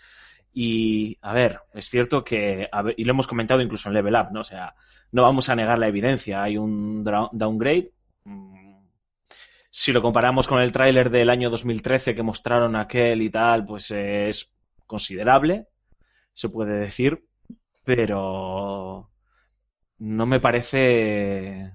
Y 0.52 1.16
a 1.22 1.32
ver, 1.32 1.60
es 1.74 1.88
cierto 1.88 2.24
que, 2.24 2.68
y 2.96 3.04
lo 3.04 3.10
hemos 3.12 3.28
comentado 3.28 3.60
incluso 3.62 3.88
en 3.88 3.94
Level 3.94 4.14
Up, 4.16 4.28
¿no? 4.32 4.40
O 4.40 4.44
sea, 4.44 4.74
no 5.12 5.22
vamos 5.22 5.48
a 5.48 5.54
negar 5.54 5.78
la 5.78 5.86
evidencia. 5.86 6.42
Hay 6.42 6.56
un 6.56 7.04
downgrade. 7.04 7.92
Mm, 8.24 8.86
si 9.70 9.92
lo 9.92 10.02
comparamos 10.02 10.48
con 10.48 10.60
el 10.60 10.72
tráiler 10.72 11.10
del 11.10 11.30
año 11.30 11.50
2013 11.50 12.14
que 12.14 12.22
mostraron 12.22 12.76
aquel 12.76 13.22
y 13.22 13.30
tal, 13.30 13.66
pues 13.66 13.90
eh, 13.90 14.28
es 14.28 14.54
considerable, 14.86 15.68
se 16.32 16.48
puede 16.48 16.78
decir, 16.78 17.24
pero 17.84 19.10
no 19.98 20.26
me 20.26 20.40
parece 20.40 21.72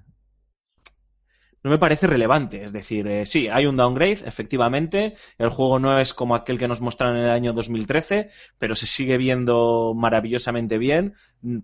no 1.62 1.70
me 1.70 1.78
parece 1.78 2.06
relevante. 2.06 2.62
Es 2.62 2.72
decir, 2.72 3.08
eh, 3.08 3.26
sí, 3.26 3.48
hay 3.48 3.66
un 3.66 3.76
downgrade, 3.76 4.22
efectivamente. 4.24 5.16
El 5.36 5.48
juego 5.50 5.80
no 5.80 5.98
es 5.98 6.14
como 6.14 6.36
aquel 6.36 6.58
que 6.58 6.68
nos 6.68 6.80
mostraron 6.80 7.16
en 7.16 7.24
el 7.24 7.30
año 7.30 7.52
2013, 7.52 8.30
pero 8.58 8.76
se 8.76 8.86
sigue 8.86 9.16
viendo 9.18 9.92
maravillosamente 9.96 10.78
bien. 10.78 11.14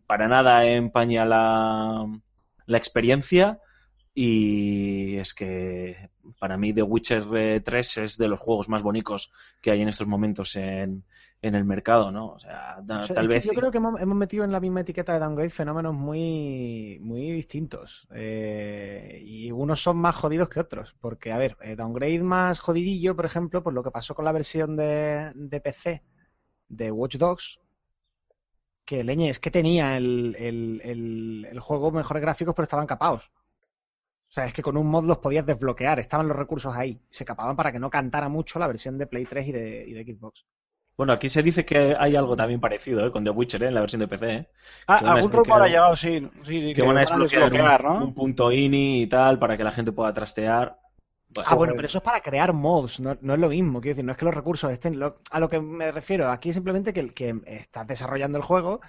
Para 0.06 0.26
nada 0.26 0.66
empaña 0.66 1.24
la, 1.24 2.06
la 2.66 2.78
experiencia. 2.78 3.60
Y 4.14 5.16
es 5.16 5.32
que 5.32 6.10
para 6.38 6.58
mí 6.58 6.72
The 6.74 6.82
Witcher 6.82 7.24
eh, 7.34 7.60
3 7.64 7.96
es 7.98 8.18
de 8.18 8.28
los 8.28 8.38
juegos 8.40 8.68
más 8.68 8.82
bonitos 8.82 9.32
que 9.62 9.70
hay 9.70 9.80
en 9.80 9.88
estos 9.88 10.06
momentos 10.06 10.54
en, 10.56 11.04
en 11.40 11.54
el 11.54 11.64
mercado, 11.64 12.12
¿no? 12.12 12.32
O 12.32 12.38
sea, 12.38 12.78
da- 12.82 13.00
O 13.00 13.06
sea, 13.06 13.14
tal 13.14 13.28
vez... 13.28 13.46
Yo 13.46 13.52
creo 13.54 13.70
que 13.70 13.78
hemos, 13.78 13.98
hemos 14.00 14.16
metido 14.16 14.44
en 14.44 14.52
la 14.52 14.60
misma 14.60 14.82
etiqueta 14.82 15.14
de 15.14 15.18
downgrade 15.20 15.48
fenómenos 15.48 15.94
muy, 15.94 16.98
muy 17.00 17.32
distintos. 17.32 18.06
Eh, 18.14 19.22
y 19.24 19.50
unos 19.50 19.82
son 19.82 19.96
más 19.96 20.14
jodidos 20.14 20.50
que 20.50 20.60
otros. 20.60 20.94
Porque, 21.00 21.32
a 21.32 21.38
ver, 21.38 21.56
eh, 21.62 21.74
downgrade 21.74 22.22
más 22.22 22.60
jodidillo, 22.60 23.16
por 23.16 23.24
ejemplo, 23.24 23.62
por 23.62 23.72
lo 23.72 23.82
que 23.82 23.90
pasó 23.90 24.14
con 24.14 24.26
la 24.26 24.32
versión 24.32 24.76
de, 24.76 25.32
de 25.34 25.60
PC 25.60 26.02
de 26.68 26.90
Watch 26.90 27.16
Dogs. 27.16 27.60
Que 28.84 29.04
leñe, 29.04 29.28
es 29.30 29.38
que 29.38 29.50
tenía 29.50 29.96
el, 29.96 30.36
el, 30.38 30.80
el, 30.84 31.46
el 31.50 31.60
juego 31.60 31.90
mejores 31.92 32.20
gráficos, 32.22 32.54
pero 32.54 32.64
estaban 32.64 32.86
capados. 32.86 33.32
O 34.32 34.34
sea, 34.34 34.46
es 34.46 34.54
que 34.54 34.62
con 34.62 34.78
un 34.78 34.86
mod 34.86 35.04
los 35.04 35.18
podías 35.18 35.44
desbloquear, 35.44 35.98
estaban 35.98 36.26
los 36.26 36.34
recursos 36.34 36.74
ahí. 36.74 36.98
Se 37.10 37.22
capaban 37.22 37.54
para 37.54 37.70
que 37.70 37.78
no 37.78 37.90
cantara 37.90 38.30
mucho 38.30 38.58
la 38.58 38.66
versión 38.66 38.96
de 38.96 39.06
Play 39.06 39.26
3 39.26 39.48
y 39.48 39.52
de, 39.52 39.84
y 39.86 39.92
de 39.92 40.04
Xbox. 40.04 40.46
Bueno, 40.96 41.12
aquí 41.12 41.28
se 41.28 41.42
dice 41.42 41.66
que 41.66 41.94
hay 41.98 42.16
algo 42.16 42.34
también 42.34 42.58
parecido 42.58 43.06
¿eh? 43.06 43.12
con 43.12 43.24
The 43.24 43.30
Witcher 43.30 43.62
¿eh? 43.64 43.68
en 43.68 43.74
la 43.74 43.80
versión 43.80 44.00
de 44.00 44.08
PC. 44.08 44.32
¿eh? 44.32 44.48
Ah, 44.86 45.02
algún 45.12 45.32
rumor 45.32 45.62
ha 45.62 45.66
llegado, 45.68 45.96
sí. 45.98 46.30
sí, 46.46 46.60
sí, 46.62 46.72
Que 46.74 46.80
van 46.80 46.96
a 46.96 47.00
desbloquear 47.00 47.84
un, 47.84 47.92
¿no? 47.92 48.04
un 48.06 48.14
punto 48.14 48.50
ini 48.50 49.02
y 49.02 49.06
tal 49.06 49.38
para 49.38 49.58
que 49.58 49.64
la 49.64 49.72
gente 49.72 49.92
pueda 49.92 50.14
trastear. 50.14 50.78
Bueno, 51.34 51.50
Ah, 51.50 51.54
bueno, 51.54 51.74
pero 51.76 51.88
eso 51.88 51.98
es 51.98 52.04
para 52.04 52.20
crear 52.22 52.54
mods, 52.54 53.00
no, 53.00 53.16
no 53.20 53.34
es 53.34 53.40
lo 53.40 53.48
mismo. 53.50 53.80
Quiero 53.82 53.92
decir, 53.96 54.04
no 54.04 54.12
es 54.12 54.18
que 54.18 54.24
los 54.24 54.34
recursos 54.34 54.70
estén. 54.72 54.98
lo- 54.98 55.18
a 55.30 55.40
lo 55.40 55.48
que 55.50 55.60
me 55.60 55.90
refiero, 55.92 56.30
aquí 56.30 56.50
es 56.50 56.54
simplemente 56.54 56.92
que, 56.94 57.00
el- 57.00 57.14
que 57.14 57.34
estás 57.46 57.86
desarrollando 57.86 58.38
el 58.38 58.44
juego 58.44 58.80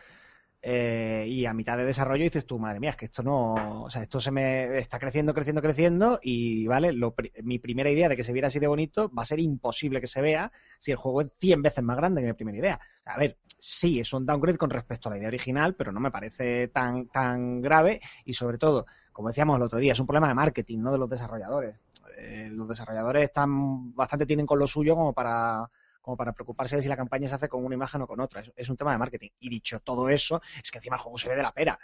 eh, 0.66 1.26
y 1.28 1.46
a 1.46 1.54
mitad 1.54 1.76
de 1.76 1.84
desarrollo 1.84 2.24
dices 2.24 2.46
tú, 2.46 2.58
madre 2.58 2.80
mía, 2.80 2.92
es 2.92 2.96
que 2.96 3.06
esto 3.06 3.22
no. 3.22 3.84
O 3.84 3.90
sea, 3.90 4.02
esto 4.02 4.22
se 4.22 4.32
me 4.32 4.78
está 4.78 4.98
creciendo, 4.98 5.34
creciendo, 5.34 5.62
creciendo 5.62 6.20
y, 6.24 6.66
¿vale? 6.68 6.94
Lo 6.94 7.14
mi 7.44 7.60
primera 7.60 7.90
idea 7.90 8.08
de 8.08 8.16
que 8.16 8.24
se 8.24 8.32
viera 8.32 8.48
así 8.48 8.60
de 8.60 8.68
bonito 8.68 9.12
va 9.14 9.24
a 9.24 9.26
ser 9.26 9.42
imposible 9.42 10.00
que 10.00 10.08
se 10.08 10.22
vea 10.22 10.54
si 10.80 10.92
el 10.92 10.98
juego 10.98 11.22
es 11.22 11.28
100 11.38 11.62
veces 11.62 11.84
más 11.84 11.98
grande 11.98 12.22
que 12.22 12.28
mi 12.28 12.34
primera 12.34 12.58
idea. 12.58 12.80
A 13.04 13.18
ver, 13.18 13.38
sí, 13.58 14.00
es 14.00 14.14
un 14.14 14.26
downgrade 14.26 14.58
con 14.58 14.70
respecto 14.70 15.10
a 15.10 15.12
la 15.12 15.18
idea 15.18 15.28
original, 15.28 15.76
pero 15.76 15.92
no 15.92 16.00
me 16.00 16.12
parece 16.12 16.70
tan, 16.70 17.08
tan 17.10 17.62
grave 17.62 18.00
y 18.24 18.34
sobre 18.34 18.58
todo, 18.58 18.86
como 19.12 19.28
decíamos 19.28 19.58
el 19.58 19.64
otro 19.64 19.80
día, 19.80 19.92
es 19.92 20.00
un 20.00 20.08
problema 20.08 20.30
de 20.30 20.36
marketing, 20.36 20.80
no 20.80 20.94
de 20.94 20.98
los 20.98 21.10
desarrolladores. 21.10 21.76
Eh, 22.18 22.48
los 22.50 22.70
desarrolladores 22.70 23.24
están 23.24 23.94
bastante 23.94 24.26
tienen 24.26 24.46
con 24.46 24.60
lo 24.60 24.68
suyo 24.68 24.96
como 24.96 25.12
para 25.12 25.70
como 26.04 26.18
para 26.18 26.34
preocuparse 26.34 26.76
de 26.76 26.84
si 26.84 26.90
la 26.90 26.98
campaña 26.98 27.28
se 27.30 27.36
hace 27.36 27.50
con 27.50 27.66
una 27.66 27.74
imagen 27.74 28.02
o 28.02 28.08
con 28.08 28.20
otra. 28.20 28.42
Es, 28.42 28.52
es 28.56 28.70
un 28.70 28.78
tema 28.78 28.92
de 28.92 29.00
marketing. 29.00 29.30
Y 29.40 29.50
dicho 29.50 29.80
todo 29.80 30.10
eso, 30.10 30.42
es 30.62 30.70
que 30.70 30.78
encima 30.78 30.98
el 30.98 31.02
juego 31.02 31.18
se 31.18 31.30
ve 31.30 31.36
de 31.36 31.42
la 31.42 31.52
pera. 31.52 31.80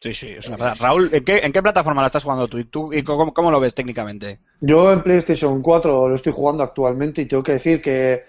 Sí, 0.00 0.14
sí, 0.14 0.28
es 0.28 0.46
una 0.46 0.58
pasada. 0.58 0.88
Raúl, 0.88 1.10
¿en 1.12 1.24
qué, 1.24 1.38
¿en 1.38 1.52
qué 1.52 1.60
plataforma 1.60 2.02
la 2.02 2.06
estás 2.06 2.22
jugando 2.22 2.46
tú? 2.46 2.58
¿Y, 2.58 2.64
tú, 2.64 2.92
y 2.92 3.02
cómo, 3.02 3.32
cómo 3.34 3.50
lo 3.50 3.58
ves 3.58 3.74
técnicamente? 3.74 4.38
Yo 4.60 4.92
en 4.92 5.02
PlayStation 5.02 5.60
4 5.60 6.08
lo 6.08 6.14
estoy 6.14 6.32
jugando 6.32 6.62
actualmente 6.62 7.22
y 7.22 7.26
tengo 7.26 7.42
que 7.42 7.52
decir 7.52 7.82
que 7.82 8.22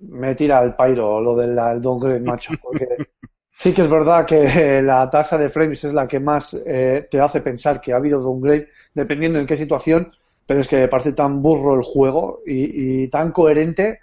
me 0.00 0.34
tira 0.34 0.62
el 0.64 0.74
pairo 0.74 1.20
lo 1.20 1.36
del 1.36 1.56
el 1.56 1.80
downgrade, 1.80 2.20
macho. 2.20 2.54
Porque 2.60 2.88
sí 3.52 3.72
que 3.72 3.82
es 3.82 3.90
verdad 3.90 4.26
que 4.26 4.82
la 4.82 5.08
tasa 5.08 5.38
de 5.38 5.50
frames 5.50 5.84
es 5.84 5.92
la 5.92 6.08
que 6.08 6.18
más 6.18 6.54
eh, 6.66 7.06
te 7.08 7.20
hace 7.20 7.40
pensar 7.40 7.80
que 7.80 7.92
ha 7.92 7.96
habido 7.96 8.20
downgrade, 8.20 8.68
dependiendo 8.94 9.38
en 9.38 9.46
qué 9.46 9.56
situación, 9.56 10.12
pero 10.46 10.60
es 10.60 10.66
que 10.66 10.76
me 10.76 10.88
parece 10.88 11.12
tan 11.12 11.40
burro 11.40 11.74
el 11.74 11.82
juego 11.82 12.40
y, 12.44 13.02
y 13.04 13.08
tan 13.08 13.30
coherente 13.30 14.00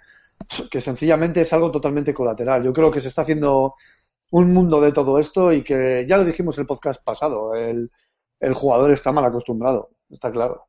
que 0.70 0.80
sencillamente 0.80 1.40
es 1.40 1.52
algo 1.52 1.70
totalmente 1.70 2.14
colateral. 2.14 2.62
Yo 2.62 2.72
creo 2.72 2.90
que 2.90 3.00
se 3.00 3.08
está 3.08 3.22
haciendo 3.22 3.74
un 4.30 4.52
mundo 4.52 4.80
de 4.80 4.92
todo 4.92 5.18
esto 5.18 5.52
y 5.52 5.62
que 5.62 6.06
ya 6.08 6.16
lo 6.16 6.24
dijimos 6.24 6.58
en 6.58 6.62
el 6.62 6.66
podcast 6.66 7.02
pasado, 7.02 7.54
el, 7.54 7.90
el 8.40 8.54
jugador 8.54 8.92
está 8.92 9.12
mal 9.12 9.24
acostumbrado, 9.24 9.90
está 10.10 10.30
claro. 10.32 10.66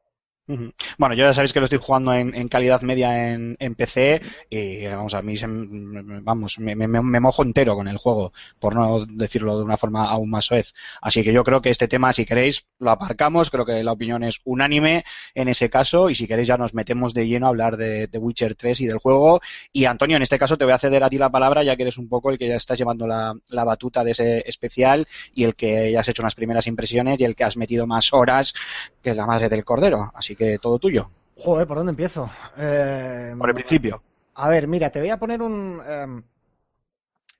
Bueno, 0.47 1.15
yo 1.15 1.25
ya 1.25 1.33
sabéis 1.33 1.53
que 1.53 1.59
lo 1.59 1.65
estoy 1.65 1.79
jugando 1.81 2.13
en, 2.13 2.47
calidad 2.49 2.81
media 2.81 3.33
en, 3.33 3.75
PC 3.75 4.21
y 4.47 4.85
vamos, 4.85 5.15
a 5.15 5.23
mí 5.23 5.37
se 5.37 5.47
vamos, 5.49 6.59
me, 6.59 6.75
mojo 7.19 7.41
entero 7.41 7.75
con 7.75 7.87
el 7.87 7.97
juego, 7.97 8.31
por 8.59 8.75
no 8.75 9.03
decirlo 9.07 9.57
de 9.57 9.63
una 9.63 9.77
forma 9.77 10.07
aún 10.07 10.29
más 10.29 10.45
soez. 10.45 10.73
Así 11.01 11.23
que 11.23 11.33
yo 11.33 11.43
creo 11.43 11.61
que 11.61 11.71
este 11.71 11.87
tema, 11.87 12.13
si 12.13 12.25
queréis, 12.25 12.67
lo 12.77 12.91
aparcamos, 12.91 13.49
creo 13.49 13.65
que 13.65 13.83
la 13.83 13.91
opinión 13.91 14.23
es 14.23 14.39
unánime 14.43 15.03
en 15.33 15.47
ese 15.47 15.71
caso 15.71 16.11
y 16.11 16.15
si 16.15 16.27
queréis 16.27 16.47
ya 16.47 16.57
nos 16.57 16.75
metemos 16.75 17.15
de 17.15 17.27
lleno 17.27 17.47
a 17.47 17.49
hablar 17.49 17.75
de, 17.75 18.07
Witcher 18.15 18.53
3 18.53 18.81
y 18.81 18.85
del 18.85 18.99
juego. 18.99 19.41
Y 19.73 19.85
Antonio, 19.85 20.15
en 20.17 20.23
este 20.23 20.37
caso 20.37 20.57
te 20.57 20.63
voy 20.63 20.73
a 20.73 20.77
ceder 20.77 21.03
a 21.03 21.09
ti 21.09 21.17
la 21.17 21.31
palabra 21.31 21.63
ya 21.63 21.75
que 21.75 21.83
eres 21.83 21.97
un 21.97 22.07
poco 22.07 22.29
el 22.29 22.37
que 22.37 22.47
ya 22.47 22.55
estás 22.55 22.77
llevando 22.77 23.07
la, 23.07 23.33
la 23.49 23.63
batuta 23.63 24.03
de 24.03 24.11
ese 24.11 24.43
especial 24.45 25.07
y 25.33 25.43
el 25.43 25.55
que 25.55 25.91
ya 25.91 26.01
has 26.01 26.07
hecho 26.07 26.21
unas 26.21 26.35
primeras 26.35 26.67
impresiones 26.67 27.19
y 27.19 27.23
el 27.23 27.35
que 27.35 27.45
has 27.45 27.57
metido 27.57 27.87
más 27.87 28.13
horas 28.13 28.53
que 29.01 29.15
la 29.15 29.25
madre 29.25 29.49
del 29.49 29.65
cordero. 29.65 30.11
Así 30.13 30.34
que 30.35 30.59
todo 30.59 30.79
tuyo. 30.79 31.09
Joder, 31.37 31.67
¿por 31.67 31.77
dónde 31.77 31.91
empiezo? 31.91 32.29
Eh, 32.57 33.35
Por 33.37 33.49
el 33.49 33.55
principio. 33.55 34.01
A 34.35 34.49
ver, 34.49 34.67
mira, 34.67 34.89
te 34.89 34.99
voy 34.99 35.09
a 35.09 35.17
poner 35.19 35.41
un... 35.41 35.81
em, 35.87 36.23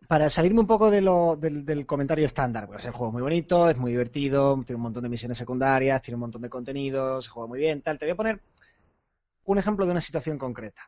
para 0.07 0.29
salirme 0.29 0.59
un 0.61 0.67
poco 0.67 0.91
de 0.91 1.01
lo, 1.01 1.35
del, 1.35 1.65
del 1.65 1.85
comentario 1.85 2.25
estándar, 2.25 2.67
pues 2.67 2.85
el 2.85 2.91
juego 2.91 3.07
es 3.07 3.13
muy 3.13 3.21
bonito, 3.23 3.69
es 3.69 3.77
muy 3.77 3.91
divertido, 3.91 4.61
tiene 4.65 4.77
un 4.77 4.83
montón 4.83 5.03
de 5.03 5.09
misiones 5.09 5.37
secundarias, 5.37 6.01
tiene 6.01 6.15
un 6.15 6.21
montón 6.21 6.41
de 6.43 6.49
contenido, 6.49 7.21
se 7.21 7.29
juega 7.29 7.47
muy 7.47 7.59
bien, 7.59 7.81
tal. 7.81 7.97
Te 7.97 8.05
voy 8.05 8.11
a 8.11 8.15
poner 8.15 8.39
un 9.45 9.57
ejemplo 9.57 9.85
de 9.85 9.91
una 9.91 10.01
situación 10.01 10.37
concreta. 10.37 10.81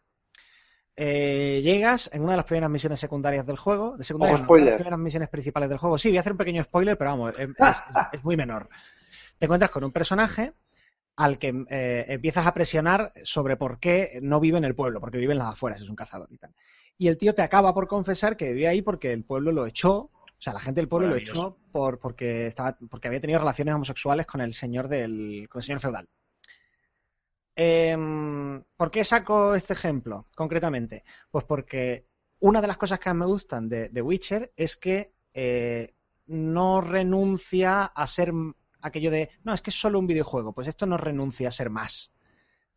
Eh, 0.96 1.62
llegas 1.64 2.10
en 2.12 2.24
una 2.24 2.32
de 2.32 2.38
las 2.38 2.46
primeras 2.46 2.72
misiones 2.72 3.00
secundarias 3.00 3.46
del 3.46 3.58
juego, 3.58 3.96
de 3.98 4.06
no, 4.10 4.16
una 4.18 4.28
de 4.32 4.38
spoiler. 4.38 4.68
las 4.70 4.76
primeras 4.82 5.00
misiones 5.00 5.30
principales 5.30 5.70
del 5.70 5.78
juego. 5.78 5.98
Sí, 5.98 6.10
voy 6.10 6.18
a 6.18 6.22
hacer 6.22 6.32
un 6.32 6.38
pequeño 6.40 6.64
spoiler, 6.64 6.98
pero 6.98 7.12
vamos, 7.12 7.34
es, 7.38 7.50
es- 7.50 7.84
es 8.14 8.24
muy 8.24 8.36
menor. 8.36 8.68
Te 9.38 9.46
encuentras 9.46 9.72
con 9.72 9.84
un 9.84 9.92
personaje 9.92 10.54
al 11.18 11.40
que 11.40 11.66
eh, 11.70 12.06
empiezas 12.08 12.46
a 12.46 12.54
presionar 12.54 13.12
sobre 13.24 13.58
por 13.58 13.80
qué 13.80 14.20
no 14.22 14.40
vive 14.40 14.60
en 14.60 14.64
el 14.64 14.76
pueblo, 14.76 15.02
porque 15.02 15.18
vive 15.18 15.34
en 15.34 15.40
las 15.40 15.54
afueras, 15.54 15.82
es 15.82 15.90
un 15.90 15.96
cazador 15.96 16.32
y 16.32 16.38
tal. 16.38 16.54
Y 16.98 17.08
el 17.08 17.18
tío 17.18 17.34
te 17.34 17.42
acaba 17.42 17.74
por 17.74 17.88
confesar 17.88 18.38
que 18.38 18.50
vivía 18.50 18.70
ahí 18.70 18.84
porque 18.84 19.12
el 19.12 19.24
pueblo 19.24 19.52
lo 19.52 19.66
echó, 19.66 19.96
o 19.96 20.40
sea, 20.40 20.54
la 20.54 20.60
gente 20.60 20.80
del 20.80 20.88
pueblo 20.88 21.08
lo 21.08 21.16
echó 21.16 21.58
por, 21.72 22.00
porque, 22.00 22.46
estaba, 22.46 22.78
porque 22.90 23.08
había 23.08 23.20
tenido 23.20 23.40
relaciones 23.40 23.74
homosexuales 23.74 24.28
con 24.28 24.42
el 24.42 24.54
señor 24.54 24.88
del 24.88 25.48
con 25.50 25.60
el 25.60 25.64
señor 25.66 25.80
feudal. 25.80 26.08
Em, 27.56 28.64
¿Por 28.76 28.92
qué 28.92 29.04
saco 29.04 29.56
este 29.56 29.74
ejemplo 29.74 30.28
concretamente? 30.36 31.04
Pues 31.32 31.46
porque 31.46 32.06
una 32.40 32.62
de 32.62 32.68
las 32.68 32.78
cosas 32.78 33.00
que 33.00 33.10
más 33.10 33.18
me 33.18 33.26
gustan 33.26 33.68
de, 33.68 33.90
de 33.90 34.02
Witcher 34.04 34.54
es 34.56 34.78
que 34.78 35.14
eh, 35.34 35.96
no 36.28 36.82
renuncia 36.82 37.86
a 37.86 38.06
ser 38.06 38.32
aquello 38.82 39.12
de, 39.12 39.30
no, 39.44 39.54
es 39.54 39.62
que 39.62 39.70
es 39.72 39.80
solo 39.80 40.00
un 40.00 40.08
videojuego, 40.08 40.54
pues 40.54 40.68
esto 40.68 40.86
no 40.86 40.98
renuncia 40.98 41.48
a 41.50 41.52
ser 41.52 41.70
más. 41.70 42.12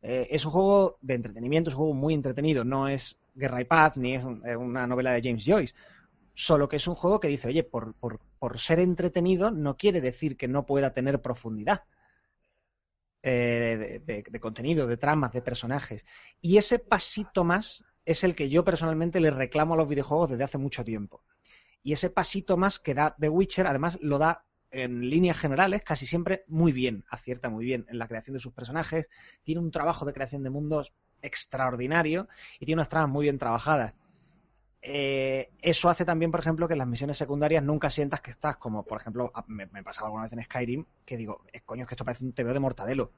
Eh, 0.03 0.29
es 0.31 0.45
un 0.47 0.53
juego 0.53 0.99
de 1.03 1.15
entretenimiento, 1.15 1.71
es 1.71 1.75
un 1.75 1.81
juego 1.81 1.95
muy 1.95 2.15
entretenido, 2.15 2.65
no 2.65 2.89
es 2.89 3.19
Guerra 3.35 3.61
y 3.63 3.65
Paz, 3.65 3.97
ni 3.97 4.15
es, 4.17 4.25
es 4.45 4.57
una 4.57 4.87
novela 4.87 5.13
de 5.13 5.23
James 5.23 5.45
Joyce. 5.47 5.75
Solo 6.35 6.69
que 6.69 6.77
es 6.77 6.89
un 6.89 6.95
juego 6.97 7.21
que 7.21 7.29
dice, 7.29 7.49
oye, 7.49 7.65
por, 7.65 7.95
por- 7.95 8.21
por 8.39 8.59
ser 8.59 8.81
entretenido 8.81 9.51
no 9.53 9.77
quiere 9.77 10.01
decir 10.01 10.37
que 10.37 10.49
no 10.49 10.67
pueda 10.67 10.93
tener 10.93 11.21
profundidad 11.23 11.85
eh, 13.23 14.01
de- 14.07 14.23
de 14.29 14.41
contenido, 14.41 14.87
de 14.87 14.97
tramas, 14.97 15.33
de 15.33 15.43
personajes. 15.43 16.05
Y 16.41 16.57
ese 16.57 16.79
pasito 16.79 17.45
más 17.45 17.85
es 18.05 18.25
el 18.25 18.35
que 18.35 18.49
yo 18.49 18.65
personalmente 18.65 19.21
le 19.21 19.31
reclamo 19.31 19.75
a 19.75 19.77
los 19.77 19.89
videojuegos 19.89 20.31
desde 20.31 20.45
hace 20.45 20.59
mucho 20.59 20.85
tiempo. 20.85 21.23
Y 21.83 21.93
ese 21.93 22.11
pasito 22.11 22.57
más 22.57 22.79
que 22.81 22.95
da 22.95 23.17
The 23.21 23.29
Witcher, 23.29 23.67
además 23.67 23.99
lo 24.03 24.19
da 24.19 24.45
en 24.71 25.09
líneas 25.11 25.39
generales 25.39 25.83
casi 25.83 26.07
siempre 26.07 26.45
muy 26.49 26.73
bien, 26.73 27.05
acierta 27.11 27.51
muy 27.51 27.65
bien 27.65 27.87
en 27.89 27.99
la 27.99 28.09
creación 28.09 28.35
de 28.35 28.41
sus 28.41 28.53
personajes, 28.53 29.09
tiene 29.43 29.61
un 29.61 29.71
trabajo 29.71 30.05
de 30.05 30.13
creación 30.13 30.43
de 30.43 30.51
mundos 30.51 30.93
extraordinario 31.23 32.29
y 32.59 32.67
tiene 32.67 32.79
unas 32.81 32.89
tramas 32.89 33.11
muy 33.11 33.25
bien 33.25 33.39
trabajadas. 33.39 33.97
Eh, 34.83 35.53
eso 35.61 35.91
hace 35.91 36.05
también, 36.07 36.31
por 36.31 36.41
ejemplo, 36.41 36.67
que 36.67 36.73
en 36.75 36.79
las 36.79 36.89
misiones 36.89 37.19
secundarias 37.19 37.63
nunca 37.63 37.91
sientas 37.91 38.21
que 38.23 38.31
estás 38.31 38.57
como, 38.57 38.85
por 38.87 39.01
ejemplo, 39.01 39.31
me, 39.47 39.67
me 39.67 39.83
pasaba 39.83 40.07
alguna 40.09 40.25
vez 40.25 40.33
en 40.33 40.43
Skyrim, 40.43 40.87
que 41.05 41.17
digo, 41.19 41.45
"Eh, 41.53 41.61
coño, 41.65 41.83
es 41.83 41.89
que 41.89 41.95
esto 41.95 42.05
parece 42.05 42.25
un 42.25 42.33
TVO 42.33 42.55
de 42.55 42.61
Mortadelo, 42.61 43.13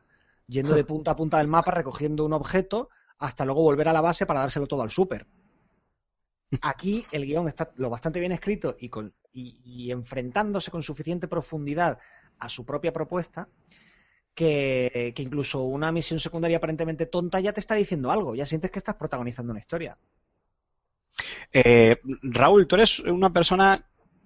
yendo 0.47 0.75
de 0.75 0.85
punta 0.85 1.13
a 1.13 1.17
punta 1.17 1.39
del 1.39 1.49
mapa 1.49 1.71
recogiendo 1.73 2.25
un 2.25 2.33
objeto 2.33 2.89
hasta 3.19 3.45
luego 3.45 3.63
volver 3.63 3.89
a 3.89 3.93
la 3.93 4.01
base 4.01 4.27
para 4.27 4.41
dárselo 4.41 4.67
todo 4.67 4.83
al 4.83 4.91
súper. 4.91 5.29
Aquí 6.61 7.05
el 7.13 7.25
guion 7.27 7.49
está 7.49 7.73
lo 7.77 7.89
bastante 7.91 8.21
bien 8.21 8.33
escrito 8.33 8.77
y, 8.79 8.89
con, 8.89 9.15
y, 9.33 9.91
enfrentándose 9.91 10.71
con 10.71 10.83
suficiente 10.83 11.27
profundidad 11.29 11.99
a 12.39 12.49
su 12.49 12.65
propia 12.67 12.93
propuesta 12.93 13.49
que, 14.35 15.15
incluso 15.19 15.63
una 15.63 15.93
misión 15.93 16.21
secundaria 16.21 16.59
aparentemente 16.59 17.07
tonta 17.07 17.41
ya 17.41 17.53
te 17.53 17.61
está 17.61 17.75
diciendo 17.75 18.11
algo, 18.11 18.35
ya 18.35 18.47
sientes 18.47 18.71
que 18.71 18.79
estás 18.81 18.97
protagonizando 18.97 19.53
una 19.53 19.61
historia. 19.61 19.97
Eh, 21.53 21.97
Raúl, 22.23 22.67
tú 22.67 22.77
eres 22.77 22.99
una 23.01 23.33
persona 23.33 23.85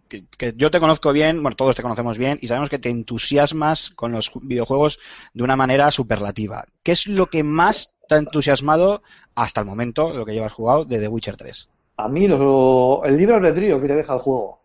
que, 0.08 0.24
yo 0.56 0.70
te 0.70 0.80
conozco 0.80 1.12
bien, 1.12 1.42
bueno, 1.42 1.56
todos 1.56 1.74
te 1.76 1.82
conocemos 1.82 2.18
bien 2.18 2.38
y 2.40 2.48
sabemos 2.48 2.70
que 2.70 2.78
te 2.78 2.90
entusiasmas 2.90 3.90
con 3.90 4.12
los 4.12 4.32
ju- 4.32 4.40
videojuegos 4.42 4.98
de 5.34 5.42
una 5.42 5.56
manera 5.56 5.90
superlativa. 5.90 6.66
¿Qué 6.82 6.92
es 6.92 7.06
lo 7.06 7.26
que 7.26 7.42
más 7.42 7.94
te 8.08 8.14
ha 8.14 8.18
entusiasmado 8.18 9.02
hasta 9.34 9.60
el 9.60 9.66
momento, 9.66 10.12
lo 10.14 10.24
que 10.24 10.32
llevas 10.32 10.52
jugado, 10.52 10.84
de 10.84 11.00
The 11.00 11.08
Witcher 11.08 11.36
3? 11.36 11.68
A 11.96 12.08
mí 12.08 12.26
lo- 12.28 13.04
el 13.04 13.16
libre 13.16 13.36
albedrío 13.36 13.80
que 13.80 13.88
te 13.88 13.94
deja 13.96 14.14
el 14.14 14.20
juego. 14.20 14.60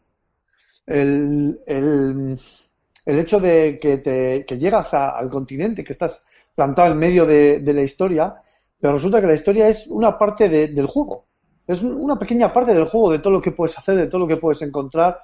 El, 0.85 1.61
el- 1.65 2.39
el 3.05 3.19
hecho 3.19 3.39
de 3.39 3.79
que, 3.81 3.97
te, 3.99 4.45
que 4.45 4.57
llegas 4.57 4.93
a- 4.93 5.11
al 5.17 5.29
continente, 5.29 5.83
que 5.83 5.93
estás 5.93 6.25
plantado 6.55 6.91
en 6.91 6.99
medio 6.99 7.25
de, 7.25 7.59
de 7.59 7.73
la 7.73 7.83
historia, 7.83 8.35
pero 8.79 8.93
resulta 8.93 9.21
que 9.21 9.27
la 9.27 9.33
historia 9.35 9.69
es 9.69 9.87
una 9.87 10.17
parte 10.17 10.49
de- 10.49 10.69
del 10.69 10.87
juego. 10.87 11.25
Es 11.67 11.81
un- 11.83 11.95
una 11.95 12.17
pequeña 12.19 12.53
parte 12.53 12.73
del 12.73 12.85
juego, 12.85 13.11
de 13.11 13.19
todo 13.19 13.33
lo 13.33 13.41
que 13.41 13.51
puedes 13.51 13.77
hacer, 13.77 13.95
de 13.97 14.07
todo 14.07 14.21
lo 14.21 14.27
que 14.27 14.37
puedes 14.37 14.61
encontrar, 14.63 15.19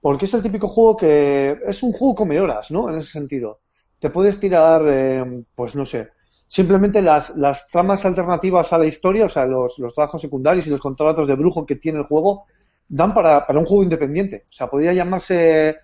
porque 0.00 0.26
es 0.26 0.34
el 0.34 0.42
típico 0.42 0.68
juego 0.68 0.96
que 0.96 1.58
es 1.66 1.82
un 1.82 1.92
juego 1.92 2.14
come 2.16 2.40
horas, 2.40 2.70
¿no? 2.70 2.88
En 2.90 2.96
ese 2.96 3.12
sentido. 3.12 3.60
Te 4.00 4.10
puedes 4.10 4.40
tirar, 4.40 4.82
eh, 4.88 5.44
pues 5.54 5.74
no 5.76 5.86
sé, 5.86 6.10
simplemente 6.52 7.00
las, 7.00 7.34
las 7.38 7.66
tramas 7.68 8.04
alternativas 8.04 8.74
a 8.74 8.78
la 8.78 8.84
historia, 8.84 9.24
o 9.24 9.28
sea, 9.30 9.46
los, 9.46 9.74
trabajos 9.94 10.20
secundarios 10.20 10.66
y 10.66 10.70
los 10.70 10.82
contratos 10.82 11.26
de 11.26 11.34
brujo 11.34 11.64
que 11.64 11.76
tiene 11.76 12.00
el 12.00 12.04
juego, 12.04 12.42
dan 12.86 13.14
para, 13.14 13.46
para 13.46 13.58
un 13.58 13.64
juego 13.64 13.84
independiente. 13.84 14.44
O 14.50 14.52
sea, 14.52 14.66
podría 14.66 14.92
llamarse 14.92 15.78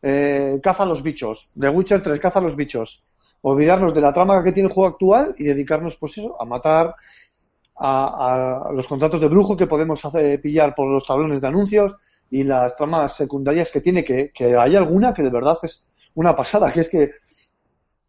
eh, 0.00 0.60
Caza 0.62 0.84
a 0.84 0.86
los 0.86 1.02
bichos, 1.02 1.50
The 1.58 1.68
Witcher 1.68 2.04
3, 2.04 2.20
Caza 2.20 2.38
a 2.38 2.42
los 2.42 2.54
bichos. 2.54 3.04
Olvidarnos 3.40 3.92
de 3.92 4.00
la 4.00 4.12
trama 4.12 4.44
que 4.44 4.52
tiene 4.52 4.68
el 4.68 4.72
juego 4.72 4.90
actual 4.90 5.34
y 5.38 5.42
dedicarnos, 5.42 5.96
pues 5.96 6.16
eso, 6.16 6.40
a 6.40 6.44
matar 6.44 6.94
a, 7.74 8.68
a 8.68 8.72
los 8.72 8.86
contratos 8.86 9.20
de 9.20 9.26
brujo 9.26 9.56
que 9.56 9.66
podemos 9.66 10.04
hacer, 10.04 10.40
pillar 10.40 10.72
por 10.76 10.86
los 10.86 11.04
tablones 11.04 11.40
de 11.40 11.48
anuncios 11.48 11.96
y 12.30 12.44
las 12.44 12.76
tramas 12.76 13.16
secundarias 13.16 13.72
que 13.72 13.80
tiene, 13.80 14.04
que, 14.04 14.30
que 14.30 14.56
hay 14.56 14.76
alguna 14.76 15.12
que 15.12 15.24
de 15.24 15.30
verdad 15.30 15.58
es 15.64 15.84
una 16.14 16.36
pasada, 16.36 16.70
que 16.70 16.78
es 16.78 16.88
que 16.88 17.10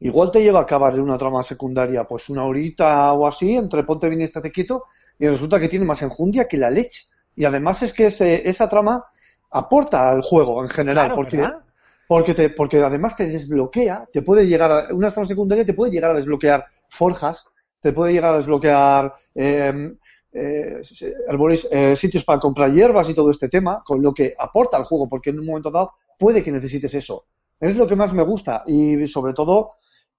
igual 0.08 0.32
te 0.32 0.42
lleva 0.42 0.60
a 0.60 0.64
acabar 0.64 0.94
en 0.94 1.02
una 1.02 1.18
trama 1.18 1.44
secundaria 1.44 2.04
pues 2.06 2.30
una 2.30 2.46
horita 2.46 3.14
o 3.14 3.26
así, 3.28 3.56
entre 3.56 3.84
ponte 3.84 4.10
bien 4.10 4.22
y 4.22 4.26
estate 4.26 4.52
quieto, 4.52 4.86
y 5.20 5.28
resulta 5.28 5.60
que 5.60 5.68
tiene 5.68 5.86
más 5.86 6.02
enjundia 6.02 6.48
que 6.48 6.58
la 6.58 6.70
leche. 6.70 7.04
Y 7.36 7.46
además 7.46 7.82
es 7.84 7.94
que 7.94 8.08
ese- 8.08 8.48
esa 8.48 8.68
trama 8.70 9.04
aporta 9.52 10.10
al 10.12 10.22
juego 10.22 10.64
en 10.64 10.70
general, 10.70 11.06
Claro, 11.08 11.16
porque, 11.16 11.38
¿verdad? 11.38 11.60
porque, 12.08 12.34
te, 12.34 12.50
porque 12.50 12.78
además 12.82 13.16
te 13.16 13.28
desbloquea, 13.28 14.08
te 14.12 14.22
puede 14.22 14.46
llegar 14.48 14.72
a, 14.72 14.94
una 14.94 15.10
trama 15.10 15.26
secundaria 15.28 15.66
te 15.66 15.74
puede 15.74 15.92
llegar 15.92 16.12
a 16.12 16.16
desbloquear 16.16 16.66
forjas, 16.90 17.48
te 17.82 17.94
puede 17.94 18.14
llegar 18.14 18.34
a 18.34 18.38
desbloquear 18.38 19.14
eh, 19.36 19.94
eh, 20.34 20.82
arbores- 21.30 21.68
eh, 21.72 21.96
sitios 21.96 22.24
para 22.24 22.40
comprar 22.40 22.72
hierbas 22.72 23.10
y 23.10 23.14
todo 23.14 23.30
este 23.30 23.48
tema, 23.50 23.82
con 23.86 24.02
lo 24.02 24.14
que 24.14 24.34
aporta 24.38 24.78
al 24.78 24.84
juego, 24.86 25.08
porque 25.08 25.30
en 25.30 25.40
un 25.40 25.46
momento 25.46 25.70
dado 25.72 25.92
puede 26.18 26.42
que 26.44 26.52
necesites 26.52 26.94
eso. 26.96 27.26
Es 27.60 27.76
lo 27.76 27.88
que 27.88 27.96
más 27.96 28.14
me 28.14 28.24
gusta 28.24 28.64
y 28.66 29.08
sobre 29.08 29.34
todo 29.34 29.74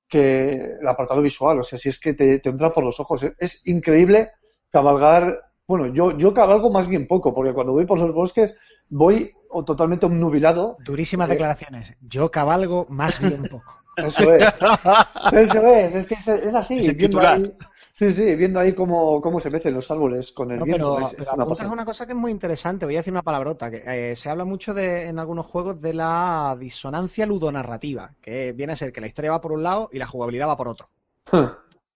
que 0.09 0.77
el 0.81 0.89
apartado 0.89 1.23
visual, 1.23 1.61
o 1.61 1.63
sea, 1.63 1.79
si 1.79 1.89
es 1.89 1.99
que 1.99 2.15
te, 2.15 2.39
te 2.39 2.49
entra 2.49 2.73
por 2.73 2.85
los 2.85 3.01
ojos. 3.01 3.23
Es, 3.23 3.35
es 3.39 3.67
increíble 3.67 4.31
cabalgar, 4.71 5.41
bueno, 5.67 5.87
yo, 5.87 6.17
yo 6.19 6.35
cabalgo 6.35 6.71
más 6.71 6.89
bien 6.89 7.07
poco, 7.07 7.33
porque 7.35 7.53
cuando 7.53 7.73
voy 7.73 7.87
por 7.87 7.99
los 7.99 8.13
bosques 8.13 8.55
voy 8.89 9.33
o 9.49 9.65
totalmente 9.65 10.07
obnubilado. 10.07 10.77
Durísimas 10.85 11.29
Eh, 11.29 11.33
declaraciones. 11.33 11.95
Yo 12.01 12.31
cabalgo 12.31 12.87
más 12.89 13.19
bien 13.19 13.43
poco. 13.51 13.84
Eso 13.97 14.33
es. 14.33 14.49
Eso 15.31 15.67
es, 15.67 15.95
es 15.95 16.07
que 16.07 16.15
es, 16.15 16.27
es 16.29 16.55
así. 16.55 16.81
Ese 16.81 16.95
viendo 16.95 17.21
titular. 17.21 17.41
ahí, 17.43 17.57
sí, 17.93 18.13
sí, 18.13 18.35
viendo 18.37 18.61
ahí 18.61 18.75
cómo, 18.75 19.21
cómo 19.21 19.41
se 19.41 19.51
mecen 19.51 19.75
los 19.75 19.91
árboles 19.91 20.33
con 20.33 20.51
el 20.53 20.59
No, 20.59 20.65
viento. 20.65 20.91
pero, 20.93 21.01
es, 21.01 21.13
es 21.19 21.31
pero 21.31 21.33
una 21.33 21.47
pasada. 21.47 21.73
una 21.73 21.85
cosa 21.85 22.07
que 22.07 22.13
es 22.13 22.19
muy 22.19 22.31
interesante. 22.33 22.87
Voy 22.87 22.97
a 22.97 22.99
decir 23.01 23.13
una 23.13 23.23
palabrota. 23.23 23.71
Que, 23.71 24.11
eh, 24.13 24.17
se 24.17 24.31
habla 24.31 24.45
mucho 24.45 24.75
de, 24.75 25.07
en 25.09 25.19
algunos 25.19 25.47
juegos 25.47 25.81
de 25.81 25.95
la 25.95 26.57
disonancia 26.59 27.27
ludonarrativa, 27.27 28.15
que 28.21 28.53
viene 28.53 28.73
a 28.75 28.77
ser 28.77 28.93
que 28.93 29.01
la 29.01 29.07
historia 29.09 29.31
va 29.33 29.41
por 29.41 29.53
un 29.53 29.63
lado 29.63 29.89
y 29.93 29.99
la 29.99 30.07
jugabilidad 30.07 30.49
va 30.49 30.57
por 30.57 30.69
otro. 30.69 30.89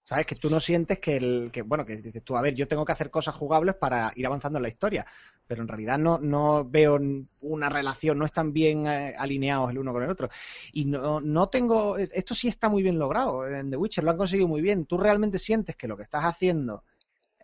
¿Sabes? 0.08 0.24
Que 0.24 0.36
tú 0.36 0.48
no 0.48 0.58
sientes 0.58 1.00
que 1.00 1.18
el. 1.18 1.50
Que, 1.52 1.60
bueno, 1.60 1.84
que 1.84 1.98
dices 1.98 2.24
tú, 2.24 2.34
a 2.34 2.40
ver, 2.40 2.54
yo 2.54 2.66
tengo 2.66 2.82
que 2.86 2.92
hacer 2.92 3.10
cosas 3.10 3.34
jugables 3.34 3.74
para 3.74 4.10
ir 4.16 4.24
avanzando 4.24 4.58
en 4.58 4.62
la 4.62 4.70
historia. 4.70 5.04
Pero 5.46 5.60
en 5.60 5.68
realidad 5.68 5.98
no, 5.98 6.18
no 6.18 6.64
veo 6.64 6.98
una 7.42 7.68
relación, 7.68 8.18
no 8.18 8.24
están 8.24 8.54
bien 8.54 8.86
eh, 8.86 9.14
alineados 9.18 9.70
el 9.70 9.76
uno 9.76 9.92
con 9.92 10.02
el 10.02 10.08
otro. 10.08 10.30
Y 10.72 10.86
no, 10.86 11.20
no 11.20 11.50
tengo. 11.50 11.98
Esto 11.98 12.34
sí 12.34 12.48
está 12.48 12.70
muy 12.70 12.82
bien 12.82 12.98
logrado 12.98 13.46
en 13.46 13.70
The 13.70 13.76
Witcher, 13.76 14.02
lo 14.02 14.12
han 14.12 14.16
conseguido 14.16 14.48
muy 14.48 14.62
bien. 14.62 14.86
Tú 14.86 14.96
realmente 14.96 15.38
sientes 15.38 15.76
que 15.76 15.86
lo 15.86 15.94
que 15.94 16.04
estás 16.04 16.24
haciendo 16.24 16.84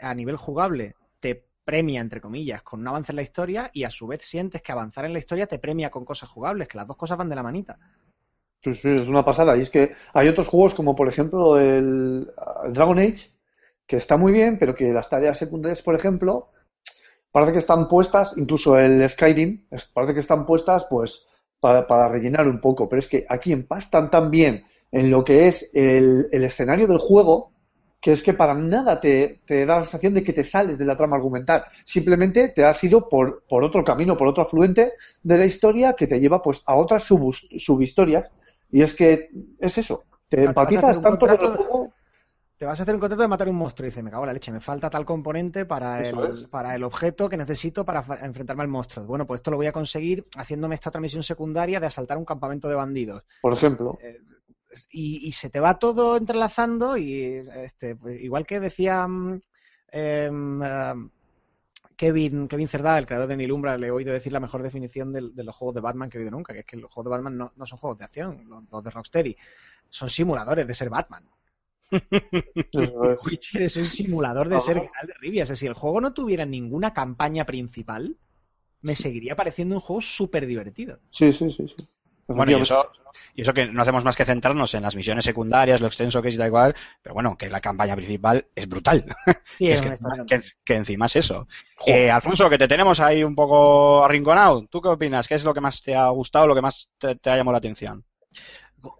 a 0.01 0.15
nivel 0.15 0.39
jugable 0.39 0.95
te 1.21 1.45
premia, 1.67 2.01
entre 2.01 2.23
comillas, 2.23 2.63
con 2.63 2.81
un 2.81 2.89
avance 2.89 3.13
en 3.13 3.17
la 3.17 3.23
historia 3.23 3.71
y 3.75 3.85
a 3.85 3.91
su 3.91 4.07
vez 4.07 4.25
sientes 4.25 4.63
que 4.63 4.73
avanzar 4.73 5.05
en 5.05 5.13
la 5.13 5.19
historia 5.19 5.47
te 5.47 5.59
premia 5.59 5.91
con 5.91 6.07
cosas 6.07 6.31
jugables, 6.31 6.67
que 6.67 6.79
las 6.79 6.87
dos 6.87 6.97
cosas 6.97 7.19
van 7.19 7.29
de 7.29 7.37
la 7.37 7.43
manita. 7.43 7.79
Sí, 8.65 8.75
sí, 8.75 8.89
es 8.89 9.09
una 9.09 9.25
pasada. 9.25 9.57
Y 9.57 9.61
es 9.61 9.71
que 9.71 9.93
hay 10.15 10.29
otros 10.29 10.49
juegos 10.49 10.75
como 10.75 10.97
por 10.97 11.07
ejemplo 11.07 11.59
el, 11.59 12.27
Dragon 12.71 12.99
Age, 12.99 13.31
que 13.87 13.97
está 13.97 14.17
muy 14.17 14.33
bien, 14.33 14.59
pero 14.59 14.75
que 14.75 14.91
las 14.93 15.09
tareas 15.09 15.37
secundarias, 15.39 15.83
por 15.83 15.95
ejemplo, 15.95 16.49
parece 17.31 17.53
que 17.53 17.59
están 17.59 17.89
puestas, 17.89 18.35
incluso 18.39 18.79
el 18.79 19.07
Skyrim, 19.09 19.67
parece 19.93 20.15
que 20.15 20.21
están 20.21 20.47
puestas 20.47 20.87
pues 20.89 21.27
para, 21.61 21.87
para 21.87 22.09
rellenar 22.09 22.49
un 22.49 22.61
poco. 22.61 22.89
Pero 22.89 23.01
es 23.01 23.07
que 23.07 23.27
aquí 23.29 23.53
empastan 23.53 24.11
tan 24.11 24.31
bien 24.31 24.65
en 24.91 25.11
lo 25.11 25.25
que 25.25 25.47
es 25.49 25.71
el, 25.75 26.29
el 26.33 26.45
escenario 26.45 26.87
del 26.87 26.99
juego, 26.99 27.53
que 28.01 28.13
es 28.13 28.23
que 28.23 28.35
para 28.35 28.55
nada 28.55 29.01
te, 29.01 29.41
te 29.45 29.67
da 29.67 29.77
la 29.77 29.83
sensación 29.83 30.15
de 30.15 30.23
que 30.23 30.33
te 30.33 30.45
sales 30.45 30.79
de 30.79 30.85
la 30.85 30.97
trama 30.97 31.17
argumental. 31.17 31.65
Simplemente 31.85 32.49
te 32.49 32.65
has 32.65 32.83
ido 32.85 33.09
por, 33.09 33.45
por 33.49 33.65
otro 33.65 33.83
camino, 33.83 34.17
por 34.17 34.29
otro 34.29 34.43
afluente 34.43 34.93
de 35.23 35.39
la 35.39 35.47
historia 35.47 35.95
que 35.95 36.07
te 36.07 36.21
lleva 36.21 36.41
pues 36.41 36.63
a 36.67 36.77
otras 36.77 37.03
subhistorias. 37.03 38.31
Y 38.71 38.83
es 38.83 38.95
que 38.95 39.31
es 39.59 39.79
eso. 39.79 40.05
Te 40.29 40.45
empatizas 40.45 41.01
tanto 41.01 41.27
con 41.27 41.41
el 41.41 41.57
juego. 41.57 41.95
Te 42.57 42.67
vas 42.67 42.79
a 42.79 42.85
hacer 42.85 42.95
un 42.95 43.01
contrato 43.01 43.23
de 43.23 43.29
matar 43.29 43.49
un 43.49 43.57
monstruo 43.57 43.85
y 43.85 43.91
dices, 43.91 44.03
me 44.03 44.11
cago 44.11 44.23
en 44.23 44.29
la 44.29 44.33
leche, 44.33 44.53
me 44.53 44.61
falta 44.61 44.89
tal 44.89 45.05
componente 45.05 45.67
para 45.67 46.07
el, 46.07 46.17
es. 46.31 46.47
para 46.47 46.75
el 46.77 46.85
objeto 46.85 47.29
que 47.29 47.37
necesito 47.37 47.85
para 47.85 48.05
enfrentarme 48.23 48.63
al 48.63 48.69
monstruo. 48.69 49.07
Bueno, 49.07 49.27
pues 49.27 49.39
esto 49.39 49.51
lo 49.51 49.57
voy 49.57 49.67
a 49.67 49.73
conseguir 49.73 50.25
haciéndome 50.37 50.77
esta 50.77 50.91
otra 50.91 51.01
misión 51.01 51.25
secundaria 51.25 51.81
de 51.81 51.87
asaltar 51.87 52.17
un 52.17 52.25
campamento 52.25 52.69
de 52.69 52.77
bandidos. 52.77 53.25
Por 53.43 53.53
ejemplo. 53.53 53.99
y, 54.91 55.27
y 55.27 55.33
se 55.33 55.51
te 55.51 55.59
va 55.59 55.79
todo 55.79 56.17
entrelazando 56.17 56.97
y 56.97 57.45
este 57.57 57.97
pues, 57.97 58.21
igual 58.23 58.47
que 58.47 58.61
decía 58.61 59.07
mm, 59.09 59.41
em, 59.91 60.63
em, 60.63 61.11
Kevin 61.97 62.49
Kevin 62.49 62.69
Cerdá, 62.69 62.99
el 62.99 63.07
creador 63.07 63.29
de 63.29 63.37
Nilumbra, 63.37 63.79
le 63.79 63.89
he 63.89 63.91
oído 63.91 64.13
decir 64.13 64.33
la 64.33 64.41
mejor 64.41 64.63
definición 64.63 65.13
de, 65.13 65.21
los 65.21 65.55
juegos 65.55 65.75
de 65.75 65.81
Batman 65.81 66.11
que 66.11 66.19
he 66.19 66.21
oído 66.21 66.31
nunca, 66.33 66.53
que 66.53 66.61
es 66.61 66.67
que 66.67 66.77
los 66.77 66.91
juegos 66.91 67.11
de 67.11 67.17
Batman 67.17 67.39
no, 67.39 67.53
no 67.57 67.67
son 67.67 67.79
juegos 67.79 67.99
de 67.99 68.05
acción, 68.05 68.49
los, 68.49 68.65
los 68.71 68.85
de 68.85 68.91
Rocksteady, 68.91 69.37
son 69.89 70.11
simuladores 70.11 70.67
de 70.67 70.75
ser 70.75 70.91
Batman. 70.91 71.29
Es. 72.73 72.93
Witcher 73.25 73.63
es 73.63 73.77
un 73.77 73.87
simulador 73.87 74.49
de 74.49 74.61
ser 74.61 74.75
Geralt 74.81 75.09
de 75.09 75.15
Rivia. 75.21 75.45
O 75.45 75.47
sea, 75.47 75.57
si 75.57 75.67
el 75.67 75.75
juego 75.75 76.01
no 76.01 76.13
tuviera 76.13 76.45
ninguna 76.45 76.93
campaña 76.93 77.45
principal, 77.45 78.17
me 78.81 78.95
seguiría 78.95 79.37
pareciendo 79.37 79.77
un 79.77 79.81
juego 79.81 80.01
súper 80.01 80.47
divertido. 80.47 80.99
Sí, 81.11 81.33
sí, 81.33 81.51
sí, 81.51 81.69
sí. 81.69 81.85
Bueno, 82.33 82.53
y 82.53 82.61
eso, 82.61 82.91
y 83.35 83.43
eso 83.43 83.55
que 83.55 83.67
no 83.67 83.83
hacemos 83.83 84.05
más 84.05 84.17
que 84.17 84.25
centrarnos 84.25 84.75
en 84.75 84.83
las 84.83 84.97
misiones 84.97 85.25
secundarias, 85.25 85.81
lo 85.81 85.87
extenso 85.87 86.21
que 86.23 86.29
es 86.29 86.35
y 86.35 86.39
da 86.39 86.47
igual, 86.47 86.75
pero 87.03 87.15
bueno, 87.15 87.37
que 87.37 87.49
la 87.49 87.61
campaña 87.61 87.95
principal 87.97 88.47
es 88.55 88.69
brutal. 88.69 89.05
Sí, 89.59 89.67
que, 89.67 89.75
es 89.75 89.81
que, 89.81 89.91
que- 90.27 90.41
que 90.65 90.75
encima 90.75 91.07
es 91.07 91.17
eso. 91.17 91.47
Eh, 91.87 92.11
Alfonso, 92.11 92.51
que 92.51 92.59
te 92.59 92.69
tenemos 92.69 92.99
ahí 93.01 93.23
un 93.23 93.35
poco 93.35 94.05
arrinconado. 94.05 94.67
¿Tú 94.69 94.81
qué 94.81 94.89
opinas? 94.89 95.29
¿Qué 95.29 95.35
es 95.37 95.45
lo 95.45 95.55
que 95.55 95.61
más 95.61 95.83
te 95.83 95.95
ha 95.95 96.09
gustado, 96.09 96.47
lo 96.49 96.55
que 96.55 96.63
más 96.63 96.91
te, 96.99 97.17
te 97.17 97.31
ha 97.31 97.37
llamado 97.37 97.53
la 97.53 97.59
atención? 97.59 98.05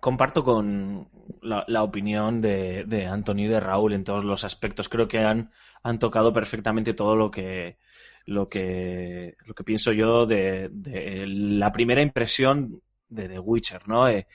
Comparto 0.01 0.43
con 0.45 1.09
la, 1.43 1.65
la 1.69 1.83
opinión 1.83 2.41
de, 2.41 2.85
de 2.87 3.07
Antonio 3.07 3.45
y 3.47 3.49
de 3.49 3.61
Raúl 3.61 3.93
en 3.93 4.03
todos 4.05 4.25
los 4.25 4.43
aspectos. 4.45 4.89
Creo 4.89 5.09
que 5.09 5.19
han, 5.19 5.51
han 5.83 5.99
tocado 5.99 6.33
perfectamente 6.33 6.95
todo 6.95 7.17
lo 7.17 7.31
que, 7.31 7.77
lo 8.25 8.49
que, 8.49 9.37
lo 9.45 9.55
que 9.55 9.65
pienso 9.65 9.93
yo 9.93 10.25
de, 10.25 10.71
de 10.73 11.27
la 11.27 11.71
primera 11.71 12.01
impresión 12.01 12.81
de 13.15 13.29
The 13.29 13.39
Witcher, 13.39 13.89
¿no? 13.89 14.09
Eh, 14.09 14.27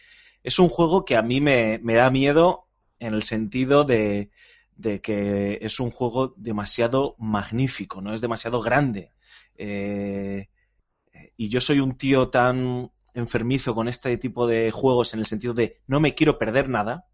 es 0.43 0.59
un 0.59 0.69
juego 0.69 1.05
que 1.05 1.17
a 1.17 1.21
mí 1.21 1.41
me, 1.41 1.79
me 1.83 1.95
da 1.95 2.09
miedo 2.09 2.67
en 2.99 3.13
el 3.13 3.23
sentido 3.23 3.83
de, 3.83 4.29
de 4.75 5.01
que 5.01 5.59
es 5.61 5.79
un 5.79 5.91
juego 5.91 6.33
demasiado 6.37 7.15
magnífico, 7.19 8.01
¿no? 8.01 8.13
Es 8.13 8.21
demasiado 8.21 8.61
grande. 8.61 9.11
Eh, 9.55 10.47
y 11.35 11.49
yo 11.49 11.61
soy 11.61 11.79
un 11.79 11.97
tío 11.97 12.29
tan 12.29 12.91
enfermizo 13.13 13.75
con 13.75 13.87
este 13.87 14.17
tipo 14.17 14.47
de 14.47 14.71
juegos 14.71 15.13
en 15.13 15.19
el 15.19 15.25
sentido 15.25 15.53
de 15.53 15.81
no 15.87 15.99
me 15.99 16.15
quiero 16.15 16.37
perder 16.37 16.69
nada 16.69 17.07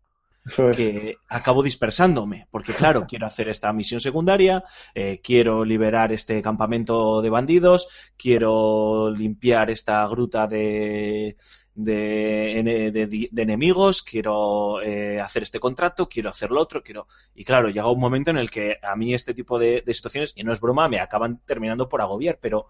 Eso 0.45 0.69
es. 0.69 0.77
que 0.77 1.15
acabo 1.27 1.63
dispersándome, 1.63 2.47
porque 2.51 2.73
claro, 2.73 3.05
quiero 3.09 3.25
hacer 3.25 3.49
esta 3.49 3.73
misión 3.73 3.99
secundaria, 3.99 4.63
eh, 4.93 5.19
quiero 5.23 5.65
liberar 5.65 6.11
este 6.13 6.41
campamento 6.41 7.21
de 7.21 7.29
bandidos, 7.31 7.87
quiero 8.17 9.09
limpiar 9.09 9.71
esta 9.71 10.05
gruta 10.07 10.45
de, 10.47 11.35
de, 11.73 12.91
de- 12.93 13.29
de 13.31 13.41
enemigos, 13.41 14.03
quiero 14.03 14.81
eh, 14.81 15.19
hacer 15.19 15.43
este 15.43 15.59
contrato, 15.59 16.07
quiero 16.07 16.29
hacer 16.29 16.51
lo 16.51 16.61
otro, 16.61 16.83
quiero... 16.83 17.07
Y 17.33 17.43
claro, 17.43 17.69
llega 17.69 17.89
un 17.91 17.99
momento 17.99 18.29
en 18.29 18.37
el 18.37 18.51
que 18.51 18.77
a 18.83 18.95
mí 18.95 19.13
este 19.13 19.33
tipo 19.33 19.57
de, 19.57 19.81
de 19.85 19.93
situaciones, 19.93 20.33
y 20.35 20.43
no 20.43 20.53
es 20.53 20.59
broma, 20.59 20.87
me 20.87 20.99
acaban 20.99 21.41
terminando 21.45 21.89
por 21.89 22.01
agobiar, 22.01 22.37
pero 22.39 22.67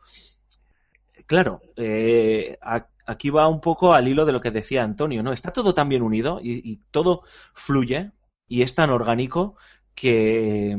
claro, 1.26 1.62
eh, 1.76 2.58
a- 2.62 2.88
aquí 3.06 3.30
va 3.30 3.48
un 3.48 3.62
poco 3.62 3.94
al 3.94 4.08
hilo 4.08 4.26
de 4.26 4.32
lo 4.32 4.42
que 4.42 4.52
decía 4.52 4.84
Antonio, 4.84 5.24
¿no? 5.24 5.32
Está 5.34 5.52
todo 5.54 5.74
tan 5.74 5.90
bien 5.90 6.02
unido 6.02 6.40
y, 6.42 6.78
todo 6.92 7.24
fluye 7.54 8.12
y 8.48 8.62
es 8.62 8.76
tan 8.76 8.90
orgánico 8.90 9.56
que 9.96 10.78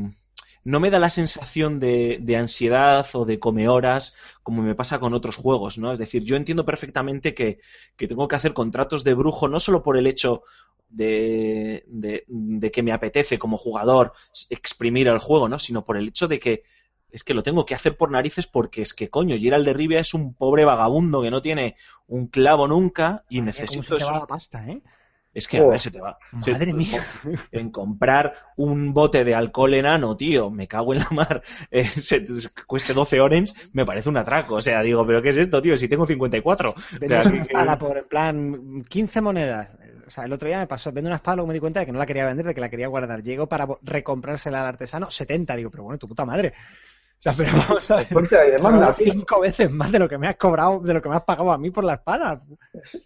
no 0.64 0.80
me 0.80 0.90
da 0.90 0.98
la 0.98 1.10
sensación 1.10 1.78
de, 1.80 2.36
ansiedad 2.38 3.06
o 3.14 3.24
de 3.24 3.38
come 3.38 3.68
horas 3.68 4.14
como 4.42 4.62
me 4.62 4.74
pasa 4.74 4.98
con 4.98 5.14
otros 5.14 5.36
juegos, 5.36 5.78
¿no? 5.78 5.92
Es 5.92 5.98
decir, 5.98 6.24
yo 6.24 6.36
entiendo 6.36 6.64
perfectamente 6.64 7.34
que, 7.34 7.58
que 7.96 8.08
tengo 8.08 8.28
que 8.28 8.36
hacer 8.36 8.52
contratos 8.52 9.04
de 9.04 9.14
brujo 9.14 9.48
no 9.48 9.60
solo 9.60 9.82
por 9.82 9.96
el 9.96 10.06
hecho 10.06 10.42
de, 10.88 11.84
de- 11.88 12.24
de 12.28 12.70
que 12.70 12.82
me 12.82 12.92
apetece 12.92 13.38
como 13.38 13.56
jugador 13.56 14.12
exprimir 14.50 15.08
el 15.08 15.18
juego, 15.18 15.48
¿no? 15.48 15.58
Sino 15.58 15.84
por 15.84 15.96
el 15.96 16.08
hecho 16.08 16.28
de 16.28 16.38
que 16.38 16.62
es 17.10 17.24
que 17.24 17.34
lo 17.34 17.42
tengo 17.42 17.64
que 17.64 17.74
hacer 17.74 17.96
por 17.96 18.10
narices 18.10 18.46
porque 18.46 18.82
es 18.82 18.92
que, 18.94 19.08
coño, 19.08 19.36
Gerald 19.38 19.64
de 19.64 19.72
Rivia 19.72 20.00
es 20.00 20.12
un 20.14 20.34
pobre 20.34 20.64
vagabundo 20.64 21.22
que 21.22 21.30
no 21.30 21.40
tiene 21.42 21.76
un 22.06 22.26
clavo 22.26 22.66
nunca 22.68 23.24
y 23.28 23.38
Madre 23.40 23.46
necesito 23.52 23.96
la 23.98 24.26
pasta, 24.26 24.66
¿eh? 24.68 24.82
Es 25.32 25.48
que, 25.48 25.58
a 25.58 25.64
Oh. 25.64 25.68
ver, 25.68 25.80
se 25.80 25.90
te 25.90 26.00
va. 26.00 26.16
Se- 26.40 26.52
Madre 26.52 26.72
mía. 26.72 27.04
En 27.52 27.70
comprar 27.70 28.32
un 28.56 28.94
bote 28.94 29.22
de 29.22 29.34
alcohol 29.34 29.74
enano, 29.74 30.16
tío, 30.16 30.50
me 30.50 30.66
cago 30.66 30.94
en 30.94 31.00
la 31.00 31.10
mar, 31.10 31.42
eh, 31.70 31.84
se, 31.84 32.26
se- 32.40 32.48
cueste 32.66 32.94
12 32.94 33.20
orange, 33.20 33.52
me 33.72 33.84
parece 33.84 34.08
un 34.08 34.16
atraco. 34.16 34.54
O 34.54 34.60
sea, 34.62 34.80
digo, 34.80 35.06
¿pero 35.06 35.20
qué 35.20 35.28
es 35.28 35.36
esto, 35.36 35.60
tío? 35.60 35.76
Si 35.76 35.88
tengo 35.88 36.06
54. 36.06 36.70
O 36.70 37.06
sea, 37.06 37.22
una 37.24 37.42
espada 37.42 37.78
por, 37.78 37.98
en 37.98 38.08
plan, 38.08 38.82
15 38.88 39.20
monedas. 39.20 39.76
O 40.06 40.10
sea, 40.10 40.24
el 40.24 40.32
otro 40.32 40.48
día 40.48 40.58
me 40.60 40.66
pasó, 40.68 40.90
vendo 40.90 41.08
una 41.08 41.16
espada, 41.16 41.36
luego 41.36 41.48
me 41.48 41.54
di 41.54 41.60
cuenta 41.60 41.80
de 41.80 41.86
que 41.86 41.92
no 41.92 41.98
la 41.98 42.06
quería 42.06 42.24
vender, 42.24 42.46
de 42.46 42.54
que 42.54 42.60
la 42.62 42.70
quería 42.70 42.88
guardar. 42.88 43.22
Llego 43.22 43.46
para 43.46 43.68
recomprársela 43.82 44.62
al 44.62 44.68
artesano, 44.68 45.10
70. 45.10 45.54
Digo, 45.56 45.70
pero 45.70 45.82
bueno, 45.82 45.98
tu 45.98 46.08
puta 46.08 46.24
madre. 46.24 46.54
O 47.18 47.22
sea, 47.26 47.32
pero 47.36 47.50
vamos 47.68 47.90
a 47.90 47.96
ver. 47.96 48.06
Oferta 48.12 48.46
y 48.46 48.50
demanda, 48.50 48.92
cinco 48.94 49.40
veces 49.40 49.70
más 49.70 49.90
de 49.90 49.98
lo 49.98 50.08
que 50.08 50.18
me 50.18 50.28
has 50.28 50.36
cobrado, 50.36 50.80
de 50.80 50.94
lo 50.94 51.00
que 51.02 51.08
me 51.08 51.16
has 51.16 51.24
pagado 51.24 51.50
a 51.50 51.58
mí 51.58 51.70
por 51.70 51.82
la 51.84 51.94
espada. 51.94 52.42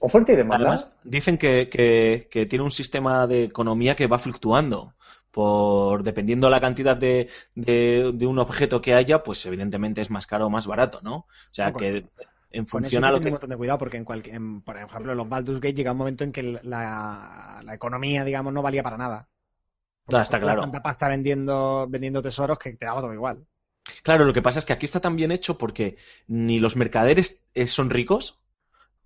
Oferta 0.00 0.32
y 0.32 0.36
demanda. 0.36 0.56
Además, 0.56 0.96
dicen 1.04 1.38
que, 1.38 1.68
que- 1.68 2.28
que 2.30 2.46
tiene 2.46 2.64
un 2.64 2.70
sistema 2.70 3.26
de 3.26 3.44
economía 3.44 3.94
que 3.96 4.06
va 4.08 4.18
fluctuando. 4.18 4.94
Por 5.30 6.02
dependiendo 6.02 6.50
la 6.50 6.60
cantidad 6.60 6.96
de, 6.96 7.28
de- 7.54 8.10
de 8.12 8.26
un 8.26 8.40
objeto 8.40 8.80
que 8.82 8.94
haya, 8.94 9.22
pues 9.22 9.46
evidentemente 9.46 10.00
es 10.00 10.10
más 10.10 10.26
caro 10.26 10.46
o 10.46 10.50
más 10.50 10.66
barato, 10.66 11.00
¿no? 11.02 11.14
O 11.18 11.26
sea 11.52 11.72
que 11.72 12.08
en 12.50 12.66
función 12.66 13.04
hay 13.04 13.10
a 13.10 13.10
que 13.10 13.12
lo 13.12 13.18
tener 13.18 13.22
que. 13.22 13.28
un 13.28 13.32
montón 13.34 13.50
de 13.50 13.56
cuidado 13.56 13.78
porque, 13.78 13.96
en 13.96 14.04
cualquier, 14.04 14.34
en- 14.34 14.60
por 14.62 14.76
ejemplo, 14.76 15.12
en 15.12 15.18
los 15.18 15.28
Baldur's 15.28 15.60
Gate 15.60 15.74
llega 15.74 15.92
un 15.92 15.98
momento 15.98 16.24
en 16.24 16.32
que 16.32 16.42
la, 16.64 17.60
la 17.64 17.74
economía, 17.74 18.24
digamos, 18.24 18.52
no 18.52 18.60
valía 18.60 18.82
para 18.82 18.96
nada. 18.96 19.28
Ah, 20.12 20.22
está 20.22 20.38
Porque 20.38 20.44
claro. 20.46 20.60
tanta 20.62 20.82
pasta 20.82 21.08
vendiendo, 21.08 21.86
vendiendo 21.88 22.20
tesoros 22.20 22.58
que 22.58 22.72
te 22.74 22.86
daba 22.86 23.00
todo 23.00 23.14
igual. 23.14 23.46
Claro, 24.02 24.24
lo 24.24 24.32
que 24.32 24.42
pasa 24.42 24.58
es 24.58 24.64
que 24.64 24.72
aquí 24.72 24.84
está 24.86 25.00
tan 25.00 25.16
bien 25.16 25.30
hecho 25.32 25.58
porque 25.58 25.96
ni 26.26 26.60
los 26.60 26.76
mercaderes 26.76 27.44
eh, 27.54 27.66
son 27.66 27.90
ricos, 27.90 28.40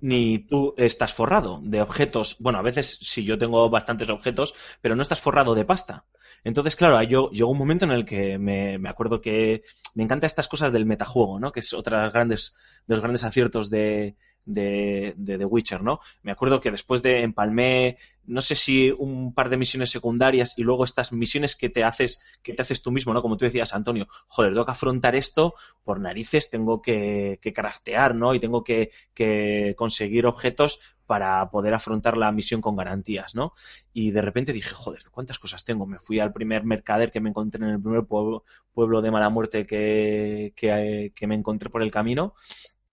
ni 0.01 0.39
tú 0.39 0.75
estás 0.77 1.15
forrado 1.15 1.61
de 1.63 1.81
objetos. 1.83 2.37
Bueno, 2.41 2.59
a 2.59 2.63
veces 2.63 2.99
sí 3.01 3.25
yo 3.25 3.39
tengo 3.39 3.71
bastantes 3.71 4.11
objetos, 4.11 4.55
pero 4.81 4.97
no 4.97 5.03
estás 5.03 5.21
forrado 5.21 5.55
de 5.55 5.65
pasta. 5.65 6.05
Entonces, 6.45 6.77
claro, 6.77 7.03
yo 7.03 7.31
llegó 7.31 7.51
un 7.51 7.59
momento 7.59 7.85
en 7.87 7.93
el 7.93 8.05
que 8.05 8.39
me, 8.39 8.79
me 8.79 8.89
acuerdo 8.89 9.21
que 9.21 9.63
me 9.95 10.05
encantan 10.05 10.27
estas 10.27 10.49
cosas 10.49 10.73
del 10.73 10.87
metajuego, 10.87 11.41
¿no? 11.41 11.53
Que 11.53 11.61
es 11.61 11.73
otra 11.73 12.11
grandes, 12.11 12.55
de 12.87 12.95
los 12.95 13.01
grandes 13.01 13.25
aciertos 13.25 13.71
de, 13.71 14.17
de, 14.45 15.15
de 15.17 15.45
Witcher, 15.45 15.83
¿no? 15.83 16.01
Me 16.23 16.33
acuerdo 16.33 16.61
que 16.61 16.71
después 16.71 17.03
de 17.03 17.23
empalmé, 17.23 17.97
no 18.27 18.41
sé 18.41 18.55
si 18.57 18.91
un 18.91 19.35
par 19.35 19.49
de 19.49 19.57
misiones 19.57 19.91
secundarias 19.91 20.59
y 20.59 20.63
luego 20.63 20.85
estas 20.85 21.13
misiones 21.13 21.57
que 21.57 21.69
te 21.69 21.85
haces, 21.85 22.23
que 22.43 22.53
te 22.53 22.63
haces 22.63 22.83
tú 22.83 22.91
mismo, 22.91 23.13
¿no? 23.15 23.23
Como 23.23 23.37
tú 23.37 23.45
decías, 23.45 23.75
Antonio, 23.75 24.07
joder, 24.27 24.53
tengo 24.53 24.67
que 24.67 24.73
afrontar 24.73 25.15
esto, 25.17 25.55
por 25.83 26.01
narices 26.01 26.51
tengo 26.51 26.83
que, 26.83 27.39
que 27.41 27.53
craftear, 27.53 28.15
¿no? 28.15 28.35
Y 28.35 28.41
tengo 28.41 28.65
que, 28.65 28.91
que 29.15 29.75
conseguir 29.77 30.27
objetos 30.27 30.81
para 31.07 31.51
poder 31.51 31.75
afrontar 31.75 32.17
la 32.17 32.33
misión 32.33 32.63
con 32.63 32.77
garantías, 32.77 33.35
¿no? 33.35 33.53
Y 33.93 34.11
de 34.11 34.23
repente 34.23 34.55
dije, 34.55 34.75
joder, 34.75 35.03
¿cuántas 35.11 35.39
cosas 35.39 35.65
tengo? 35.65 35.87
Me 35.87 35.99
fui 35.99 36.19
al 36.19 36.33
primer 36.33 36.65
mercader 36.65 37.11
que 37.11 37.21
me 37.21 37.29
encontré 37.29 37.63
en 37.63 37.73
el 37.73 37.81
primer 37.81 38.05
pueblo, 38.05 38.45
pueblo 38.73 39.03
de 39.03 39.11
mala 39.11 39.29
muerte 39.29 39.67
que, 39.67 40.53
que 40.57 41.27
me 41.27 41.35
encontré 41.35 41.69
por 41.69 41.83
el 41.83 41.91
camino 41.91 42.35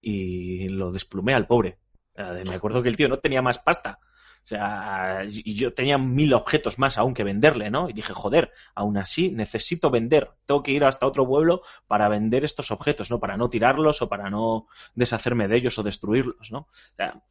y 0.01 0.67
lo 0.69 0.91
desplumé 0.91 1.33
al 1.33 1.47
pobre. 1.47 1.77
Eh, 2.15 2.43
Me 2.47 2.55
acuerdo 2.55 2.81
que 2.83 2.89
el 2.89 2.97
tío 2.97 3.07
no 3.09 3.19
tenía 3.19 3.41
más 3.41 3.59
pasta. 3.59 3.99
O 4.43 4.47
sea, 4.47 5.21
y 5.27 5.53
yo 5.53 5.71
tenía 5.73 5.99
mil 5.99 6.33
objetos 6.33 6.79
más 6.79 6.97
aún 6.97 7.13
que 7.13 7.23
venderle, 7.23 7.69
¿no? 7.69 7.87
Y 7.89 7.93
dije, 7.93 8.11
joder, 8.13 8.51
aún 8.73 8.97
así 8.97 9.29
necesito 9.29 9.91
vender. 9.91 10.31
Tengo 10.47 10.63
que 10.63 10.71
ir 10.71 10.83
hasta 10.83 11.05
otro 11.05 11.27
pueblo 11.27 11.61
para 11.87 12.09
vender 12.09 12.43
estos 12.43 12.71
objetos, 12.71 13.11
¿no? 13.11 13.19
Para 13.19 13.37
no 13.37 13.51
tirarlos 13.51 14.01
o 14.01 14.09
para 14.09 14.31
no 14.31 14.65
deshacerme 14.95 15.47
de 15.47 15.57
ellos 15.57 15.77
o 15.77 15.83
destruirlos, 15.83 16.51
¿no? 16.51 16.59
O 16.61 16.67
sea, 16.95 17.21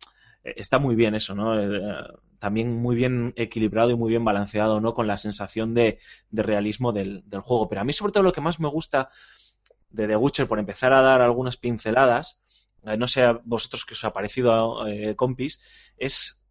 eh, 0.44 0.54
está 0.56 0.78
muy 0.78 0.94
bien 0.94 1.16
eso, 1.16 1.34
¿no? 1.34 1.58
Eh, 1.60 2.04
también 2.38 2.80
muy 2.80 2.94
bien 2.94 3.32
equilibrado 3.36 3.90
y 3.90 3.96
muy 3.96 4.10
bien 4.10 4.24
balanceado, 4.24 4.80
¿no? 4.80 4.94
Con 4.94 5.08
la 5.08 5.16
sensación 5.16 5.74
de, 5.74 5.98
de 6.30 6.42
realismo 6.44 6.92
del, 6.92 7.22
del 7.26 7.40
juego. 7.40 7.68
Pero 7.68 7.80
a 7.80 7.84
mí, 7.84 7.92
sobre 7.92 8.12
todo, 8.12 8.22
lo 8.22 8.32
que 8.32 8.40
más 8.40 8.60
me 8.60 8.68
gusta 8.68 9.10
de 9.90 10.06
The 10.06 10.16
Witcher, 10.16 10.46
por 10.46 10.58
empezar 10.58 10.92
a 10.92 11.02
dar 11.02 11.20
algunas 11.20 11.56
pinceladas, 11.56 12.40
no 12.82 13.06
sé 13.06 13.22
a 13.22 13.40
vosotros 13.44 13.84
que 13.84 13.94
os 13.94 14.04
ha 14.04 14.12
parecido, 14.12 14.86
eh, 14.86 15.14
compis, 15.16 15.60
es 15.96 16.44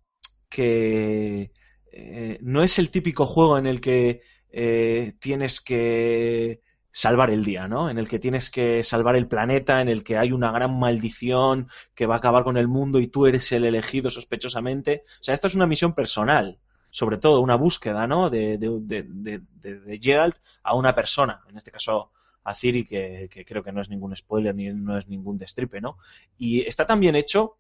que 0.50 1.52
eh, 1.92 2.38
no 2.42 2.64
es 2.64 2.80
el 2.80 2.92
típico 2.92 3.26
juego 3.26 3.58
en 3.58 3.68
el 3.68 3.82
que 3.82 4.22
eh, 4.52 5.14
tienes 5.20 5.62
que 5.62 6.62
salvar 6.92 7.30
el 7.30 7.44
día, 7.44 7.68
¿no? 7.68 7.90
En 7.90 7.98
el 7.98 8.10
que 8.10 8.20
tienes 8.20 8.50
que 8.50 8.84
salvar 8.84 9.16
el 9.16 9.28
planeta, 9.28 9.82
en 9.82 9.90
el 9.90 10.04
que 10.04 10.18
hay 10.18 10.32
una 10.32 10.52
gran 10.52 10.78
maldición 10.80 11.68
que 11.94 12.06
va 12.08 12.16
a 12.16 12.18
acabar 12.18 12.44
con 12.44 12.58
el 12.58 12.68
mundo 12.68 13.00
y 13.00 13.08
tú 13.08 13.28
eres 13.28 13.52
el 13.52 13.66
elegido 13.66 14.10
sospechosamente. 14.10 15.04
O 15.06 15.24
sea, 15.24 15.34
esto 15.34 15.48
es 15.48 15.56
una 15.56 15.68
misión 15.68 15.94
personal, 15.94 16.60
sobre 16.90 17.18
todo 17.18 17.42
una 17.42 17.56
búsqueda, 17.56 18.08
¿no? 18.08 18.30
De, 18.30 18.58
de, 18.58 18.80
de, 18.82 19.42
de, 19.54 20.00
Geralt 20.02 20.38
a 20.64 20.76
una 20.76 20.96
persona, 20.96 21.42
en 21.48 21.58
este 21.58 21.72
caso 21.72 22.12
a 22.44 22.56
Ciri, 22.56 22.86
que, 22.86 23.30
creo 23.46 23.64
que 23.64 23.72
no 23.72 23.82
es 23.82 23.90
ningún 23.90 24.16
spoiler 24.16 24.56
ni 24.56 24.74
no 24.74 24.98
es 24.98 25.08
ningún 25.08 25.38
destripe, 25.38 25.82
¿no? 25.82 25.98
Y 26.38 26.62
está 26.62 26.86
tan 26.86 27.00
bien 27.00 27.16
hecho 27.16 27.58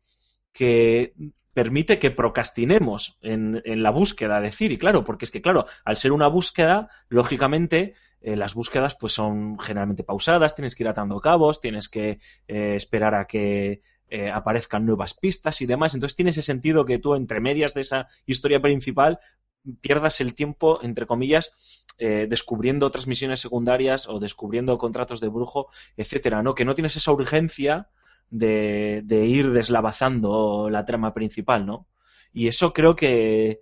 que 0.51 1.13
permite 1.53 1.99
que 1.99 2.11
procrastinemos 2.11 3.19
en, 3.21 3.61
en 3.65 3.83
la 3.83 3.91
búsqueda 3.91 4.39
de 4.39 4.51
Ciri, 4.51 4.77
claro, 4.77 5.03
porque 5.03 5.25
es 5.25 5.31
que, 5.31 5.41
claro, 5.41 5.65
al 5.83 5.97
ser 5.97 6.11
una 6.11 6.27
búsqueda, 6.27 6.89
lógicamente, 7.09 7.95
eh, 8.21 8.35
las 8.35 8.53
búsquedas 8.53 8.95
pues 8.95 9.13
son 9.13 9.57
generalmente 9.59 10.03
pausadas, 10.03 10.55
tienes 10.55 10.75
que 10.75 10.83
ir 10.83 10.89
atando 10.89 11.19
cabos, 11.19 11.61
tienes 11.61 11.87
que 11.87 12.19
eh, 12.47 12.75
esperar 12.75 13.15
a 13.15 13.25
que 13.25 13.81
eh, 14.09 14.29
aparezcan 14.29 14.85
nuevas 14.85 15.13
pistas 15.13 15.61
y 15.61 15.65
demás, 15.65 15.93
entonces 15.93 16.15
tiene 16.15 16.31
ese 16.31 16.41
sentido 16.41 16.85
que 16.85 16.99
tú, 16.99 17.15
entre 17.15 17.39
medias 17.39 17.73
de 17.73 17.81
esa 17.81 18.07
historia 18.25 18.61
principal, 18.61 19.19
pierdas 19.81 20.21
el 20.21 20.33
tiempo, 20.35 20.79
entre 20.81 21.05
comillas, 21.05 21.85
eh, 21.97 22.27
descubriendo 22.29 22.85
otras 22.85 23.07
misiones 23.07 23.39
secundarias 23.39 24.07
o 24.07 24.19
descubriendo 24.19 24.77
contratos 24.77 25.19
de 25.19 25.27
brujo, 25.27 25.69
etcétera, 25.97 26.41
¿no? 26.41 26.55
Que 26.55 26.65
no 26.65 26.75
tienes 26.75 26.95
esa 26.95 27.11
urgencia 27.11 27.89
de, 28.29 29.01
de 29.03 29.25
ir 29.25 29.51
deslavazando 29.51 30.69
la 30.69 30.85
trama 30.85 31.13
principal, 31.13 31.65
¿no? 31.65 31.87
Y 32.33 32.47
eso 32.47 32.73
creo 32.73 32.95
que... 32.95 33.61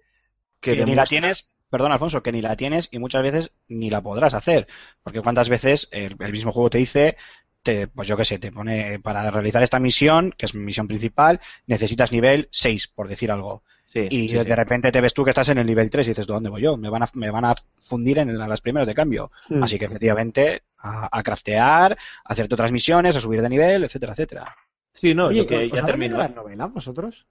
Que, 0.60 0.86
ni 0.86 0.96
la 0.96 1.06
tienes, 1.06 1.50
perdón 1.70 1.92
Alfonso, 1.92 2.24
que 2.24 2.32
ni 2.32 2.42
la 2.42 2.56
tienes 2.56 2.90
y 2.92 3.00
muchas 3.00 3.22
veces 3.22 3.52
ni 3.68 3.90
la 3.90 4.02
podrás 4.02 4.34
hacer. 4.34 4.68
Porque 5.04 5.22
cuántas 5.22 5.50
veces 5.50 5.88
el, 5.92 6.16
el 6.20 6.32
mismo 6.32 6.52
juego 6.52 6.70
te 6.72 6.80
dice, 6.80 7.16
te, 7.64 7.88
pues 7.88 8.08
yo 8.08 8.18
qué 8.18 8.26
sé, 8.26 8.40
te 8.40 8.52
pone 8.52 9.00
para 9.00 9.30
realizar 9.30 9.62
esta 9.62 9.80
misión, 9.80 10.34
que 10.38 10.46
es 10.46 10.56
mi 10.56 10.64
misión 10.64 10.88
principal, 10.88 11.40
necesitas 11.66 12.12
nivel 12.12 12.50
6, 12.52 12.88
por 12.88 13.08
decir 13.08 13.32
algo. 13.32 13.64
Sí, 13.88 14.08
Y 14.10 14.28
sí, 14.28 14.38
de 14.38 14.44
sí. 14.44 14.50
repente 14.56 14.92
te 14.92 15.02
ves 15.02 15.14
tú 15.14 15.24
que 15.24 15.30
estás 15.32 15.50
en 15.50 15.58
el 15.60 15.66
nivel 15.66 15.90
3 15.90 16.08
y 16.08 16.12
dices, 16.12 16.28
¿dónde 16.28 16.50
voy 16.50 16.62
yo? 16.62 16.78
Me 16.78 16.90
van 16.90 17.04
a, 17.04 17.10
me 17.14 17.32
van 17.32 17.46
a 17.46 17.56
fundir 17.84 18.18
en 18.20 18.38
las 18.38 18.62
primeras 18.62 18.88
de 18.88 18.94
cambio. 18.94 19.32
Mm. 19.50 19.64
Así 19.64 19.80
que 19.80 19.86
efectivamente, 19.86 20.64
a, 20.80 21.18
a 21.18 21.24
craftear, 21.24 21.94
a 21.94 21.98
hacerte 22.34 22.54
otras 22.56 22.72
misiones, 22.72 23.16
a 23.16 23.22
subir 23.22 23.42
de 23.42 23.50
nivel, 23.50 23.84
etcétera, 23.86 24.12
etcétera. 24.14 24.56
Sí, 24.92 25.14
no, 25.16 25.28
Oye, 25.28 25.40
lo 25.40 25.48
que 25.48 25.56
¿os 25.56 25.62
ya 25.74 25.80
habéis 25.84 26.00
leído 26.00 26.18
terminó. 26.18 26.18
las 26.18 26.36
novelas 26.36 26.74
vosotros? 26.74 27.26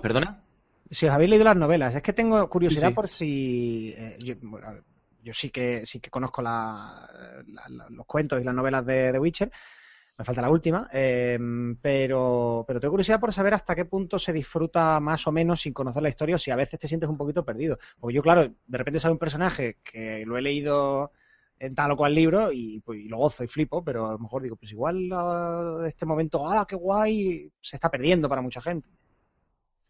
¿Perdona? 0.00 0.42
Si 0.90 1.06
os 1.06 1.12
habéis 1.12 1.30
leído 1.30 1.44
las 1.44 1.56
novelas, 1.56 1.94
es 1.94 2.02
que 2.02 2.12
tengo 2.12 2.48
curiosidad 2.50 2.88
Sí, 2.88 2.90
sí. 2.90 2.94
por 2.94 3.08
si 3.08 3.94
eh, 3.96 4.16
yo, 4.20 4.34
yo 5.22 5.32
sí 5.32 5.50
que 5.50 5.86
sí 5.86 6.00
que 6.00 6.10
conozco 6.10 6.42
la- 6.42 7.08
la- 7.46 7.68
la- 7.68 7.86
los 7.90 8.06
cuentos 8.06 8.40
y 8.40 8.44
las 8.44 8.54
novelas 8.54 8.84
de, 8.84 9.12
de 9.12 9.18
Witcher. 9.18 9.50
Me 10.18 10.24
falta 10.24 10.42
la 10.42 10.50
última, 10.50 10.86
eh, 10.92 11.38
pero, 11.80 12.64
pero 12.66 12.78
tengo 12.78 12.92
curiosidad 12.92 13.18
por 13.18 13.32
saber 13.32 13.54
hasta 13.54 13.74
qué 13.74 13.86
punto 13.86 14.18
se 14.18 14.32
disfruta 14.32 15.00
más 15.00 15.26
o 15.26 15.32
menos 15.32 15.62
sin 15.62 15.72
conocer 15.72 16.02
la 16.02 16.10
historia 16.10 16.36
o 16.36 16.38
si 16.38 16.50
a 16.50 16.56
veces 16.56 16.78
te 16.78 16.86
sientes 16.86 17.08
un 17.08 17.16
poquito 17.16 17.44
perdido. 17.44 17.78
Porque 17.98 18.14
yo, 18.14 18.22
claro, 18.22 18.42
de 18.42 18.78
repente 18.78 19.00
sale 19.00 19.12
un 19.12 19.18
personaje 19.18 19.78
que 19.82 20.24
lo 20.26 20.36
he 20.36 20.42
leído 20.42 21.12
en 21.58 21.74
tal 21.74 21.92
o 21.92 21.96
cual 21.96 22.14
libro 22.14 22.52
y, 22.52 22.80
pues, 22.80 23.00
y 23.00 23.08
lo 23.08 23.18
gozo 23.18 23.42
y 23.44 23.48
flipo, 23.48 23.82
pero 23.82 24.08
a 24.08 24.12
lo 24.12 24.18
mejor 24.18 24.42
digo, 24.42 24.56
pues 24.56 24.72
igual 24.72 25.08
de 25.08 25.88
este 25.88 26.06
momento, 26.06 26.48
¡ah, 26.48 26.66
qué 26.68 26.76
guay! 26.76 27.50
Se 27.60 27.76
está 27.76 27.90
perdiendo 27.90 28.28
para 28.28 28.42
mucha 28.42 28.60
gente. 28.60 28.88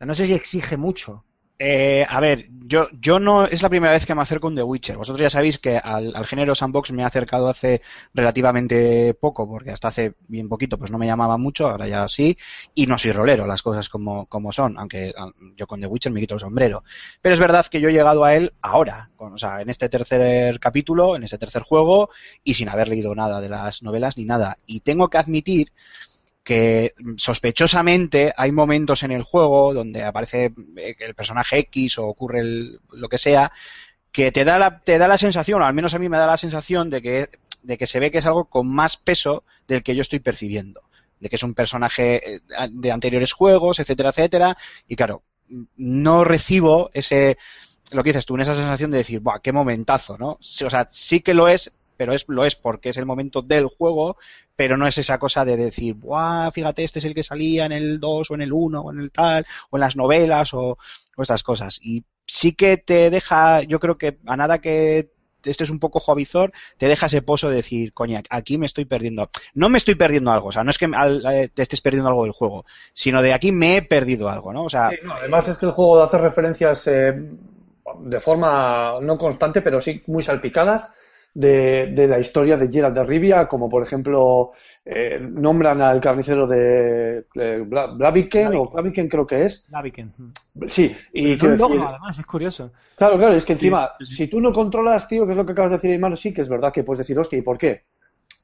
No 0.00 0.14
sé 0.14 0.26
si 0.26 0.34
exige 0.34 0.76
mucho. 0.76 1.24
Eh, 1.64 2.04
a 2.08 2.18
ver, 2.18 2.48
yo, 2.66 2.88
yo 3.00 3.20
no 3.20 3.44
es 3.46 3.62
la 3.62 3.68
primera 3.68 3.92
vez 3.92 4.04
que 4.04 4.14
me 4.16 4.22
acerco 4.22 4.48
a 4.48 4.50
un 4.50 4.56
The 4.56 4.64
Witcher. 4.64 4.96
Vosotros 4.96 5.20
ya 5.20 5.30
sabéis 5.30 5.58
que 5.58 5.76
al, 5.76 6.12
al 6.16 6.26
género 6.26 6.56
sandbox 6.56 6.90
me 6.90 7.02
he 7.02 7.04
acercado 7.04 7.48
hace 7.48 7.82
relativamente 8.14 9.14
poco, 9.14 9.48
porque 9.48 9.70
hasta 9.70 9.86
hace 9.88 10.14
bien 10.26 10.48
poquito 10.48 10.76
pues 10.76 10.90
no 10.90 10.98
me 10.98 11.06
llamaba 11.06 11.36
mucho, 11.36 11.68
ahora 11.68 11.86
ya 11.86 12.08
sí, 12.08 12.36
y 12.74 12.86
no 12.86 12.98
soy 12.98 13.12
rolero, 13.12 13.46
las 13.46 13.62
cosas 13.62 13.88
como, 13.88 14.26
como 14.26 14.50
son, 14.50 14.76
aunque 14.76 15.12
ah, 15.16 15.30
yo 15.56 15.66
con 15.68 15.80
The 15.80 15.86
Witcher 15.86 16.10
me 16.10 16.20
quito 16.20 16.34
el 16.34 16.40
sombrero. 16.40 16.82
Pero 17.20 17.32
es 17.34 17.38
verdad 17.40 17.66
que 17.66 17.80
yo 17.80 17.90
he 17.90 17.92
llegado 17.92 18.24
a 18.24 18.34
él 18.34 18.52
ahora, 18.60 19.10
con- 19.14 19.34
o 19.34 19.38
sea, 19.38 19.60
en 19.60 19.70
este 19.70 19.88
tercer 19.88 20.58
capítulo, 20.58 21.14
en 21.14 21.22
este 21.22 21.38
tercer 21.38 21.62
juego, 21.62 22.10
y 22.42 22.54
sin 22.54 22.68
haber 22.70 22.88
leído 22.88 23.14
nada 23.14 23.40
de 23.40 23.48
las 23.50 23.82
novelas 23.84 24.16
ni 24.16 24.24
nada. 24.24 24.58
Y 24.66 24.80
tengo 24.80 25.08
que 25.10 25.18
admitir 25.18 25.72
que 26.42 26.94
sospechosamente 27.16 28.32
hay 28.36 28.50
momentos 28.52 29.02
en 29.04 29.12
el 29.12 29.22
juego 29.22 29.72
donde 29.74 30.02
aparece 30.04 30.52
eh, 30.76 30.96
el 30.98 31.14
personaje 31.14 31.58
X 31.60 31.98
o 31.98 32.06
ocurre 32.06 32.40
el- 32.40 32.80
lo 32.92 33.08
que 33.08 33.18
sea 33.18 33.52
que 34.12 34.32
te 34.32 34.44
da 34.44 34.58
la 34.58 34.80
te 34.80 34.98
da 34.98 35.08
la 35.08 35.18
sensación 35.18 35.62
o 35.62 35.66
al 35.66 35.74
menos 35.74 35.94
a 35.94 35.98
mí 35.98 36.08
me 36.08 36.18
da 36.18 36.26
la 36.26 36.36
sensación 36.36 36.90
de 36.90 37.02
que 37.02 37.28
de 37.62 37.78
que 37.78 37.86
se 37.86 38.00
ve 38.00 38.10
que 38.10 38.18
es 38.18 38.26
algo 38.26 38.46
con 38.46 38.68
más 38.68 38.96
peso 38.96 39.44
del 39.68 39.82
que 39.82 39.94
yo 39.94 40.02
estoy 40.02 40.20
percibiendo 40.20 40.82
de 41.20 41.28
que 41.28 41.36
es 41.36 41.42
un 41.42 41.54
personaje 41.54 42.36
eh, 42.36 42.40
de 42.70 42.92
anteriores 42.92 43.32
juegos 43.32 43.78
etcétera 43.80 44.10
etcétera 44.10 44.56
y 44.88 44.96
claro 44.96 45.22
no 45.76 46.24
recibo 46.24 46.90
ese 46.94 47.36
lo 47.90 48.02
que 48.02 48.10
dices 48.10 48.24
tú, 48.26 48.36
esa 48.38 48.54
sensación 48.54 48.90
de 48.90 48.98
decir, 48.98 49.20
¡buah, 49.20 49.40
qué 49.40 49.52
momentazo! 49.52 50.16
¿no? 50.16 50.30
O 50.32 50.70
sea, 50.70 50.88
sí 50.90 51.20
que 51.20 51.34
lo 51.34 51.48
es, 51.48 51.72
pero 51.96 52.12
es, 52.12 52.24
lo 52.28 52.44
es 52.44 52.56
porque 52.56 52.90
es 52.90 52.96
el 52.96 53.06
momento 53.06 53.42
del 53.42 53.66
juego, 53.66 54.16
pero 54.56 54.76
no 54.76 54.86
es 54.86 54.98
esa 54.98 55.18
cosa 55.18 55.44
de 55.44 55.56
decir, 55.56 55.94
¡buah, 55.94 56.50
fíjate, 56.50 56.84
este 56.84 56.98
es 56.98 57.04
el 57.04 57.14
que 57.14 57.22
salía 57.22 57.66
en 57.66 57.72
el 57.72 58.00
2 58.00 58.30
o 58.30 58.34
en 58.34 58.42
el 58.42 58.52
1 58.52 58.80
o 58.80 58.92
en 58.92 59.00
el 59.00 59.12
tal, 59.12 59.46
o 59.70 59.76
en 59.76 59.80
las 59.80 59.96
novelas 59.96 60.54
o, 60.54 60.78
o 61.16 61.22
estas 61.22 61.42
cosas. 61.42 61.78
Y 61.82 62.04
sí 62.26 62.52
que 62.52 62.76
te 62.76 63.10
deja, 63.10 63.62
yo 63.62 63.80
creo 63.80 63.98
que 63.98 64.18
a 64.26 64.36
nada 64.36 64.58
que 64.58 65.10
este 65.44 65.64
es 65.64 65.70
un 65.70 65.80
poco 65.80 66.00
jovizor, 66.00 66.52
te 66.78 66.86
deja 66.86 67.06
ese 67.06 67.22
pozo 67.22 67.48
de 67.48 67.56
decir, 67.56 67.92
coña, 67.92 68.22
aquí 68.30 68.58
me 68.58 68.66
estoy 68.66 68.84
perdiendo. 68.84 69.30
No 69.54 69.68
me 69.68 69.78
estoy 69.78 69.94
perdiendo 69.94 70.30
algo, 70.30 70.48
o 70.48 70.52
sea, 70.52 70.64
no 70.64 70.70
es 70.70 70.78
que 70.78 70.86
eh, 70.86 71.48
te 71.52 71.62
estés 71.62 71.80
perdiendo 71.80 72.08
algo 72.08 72.24
del 72.24 72.32
juego, 72.32 72.64
sino 72.92 73.22
de 73.22 73.32
aquí 73.32 73.52
me 73.52 73.76
he 73.76 73.82
perdido 73.82 74.28
algo, 74.28 74.52
¿no? 74.52 74.64
O 74.64 74.70
sea, 74.70 74.90
Sí, 74.90 74.96
además 75.10 75.48
es 75.48 75.58
que 75.58 75.66
el 75.66 75.72
juego 75.72 76.02
hace 76.02 76.18
referencias 76.18 76.86
eh, 76.86 77.12
de 78.00 78.20
forma 78.20 78.98
no 79.00 79.18
constante, 79.18 79.62
pero 79.62 79.80
sí 79.80 80.02
muy 80.06 80.22
salpicadas 80.22 80.90
de, 81.34 81.92
de 81.94 82.06
la 82.06 82.18
historia 82.18 82.56
de 82.56 82.68
Geralt 82.70 82.94
de 82.94 83.04
Rivia, 83.04 83.48
como 83.48 83.68
por 83.68 83.82
ejemplo 83.82 84.52
eh, 84.84 85.18
nombran 85.20 85.80
al 85.80 86.00
carnicero 86.00 86.46
de 86.46 87.24
eh, 87.34 87.64
Bla- 87.66 87.96
Blaviken, 87.96 88.54
o 88.54 88.70
Blaviken 88.70 89.08
creo 89.08 89.26
que 89.26 89.44
es. 89.44 89.68
Laviken. 89.70 90.12
Sí, 90.68 90.94
y 91.12 91.36
decir- 91.36 91.56
dogma, 91.56 91.88
además, 91.88 92.18
es 92.18 92.26
curioso. 92.26 92.72
Claro, 92.96 93.16
claro, 93.16 93.34
es 93.34 93.44
que 93.44 93.54
encima, 93.54 93.90
si 94.00 94.28
tú 94.28 94.40
no 94.40 94.52
controlas, 94.52 95.08
tío, 95.08 95.24
que 95.24 95.32
es 95.32 95.36
lo 95.36 95.46
que 95.46 95.52
acabas 95.52 95.70
de 95.72 95.76
decir, 95.78 95.90
Aymar, 95.92 96.16
sí 96.18 96.34
que 96.34 96.42
es 96.42 96.48
verdad 96.48 96.72
que 96.72 96.84
puedes 96.84 96.98
decir, 96.98 97.18
hostia, 97.18 97.38
¿y 97.38 97.42
por 97.42 97.56
qué? 97.56 97.84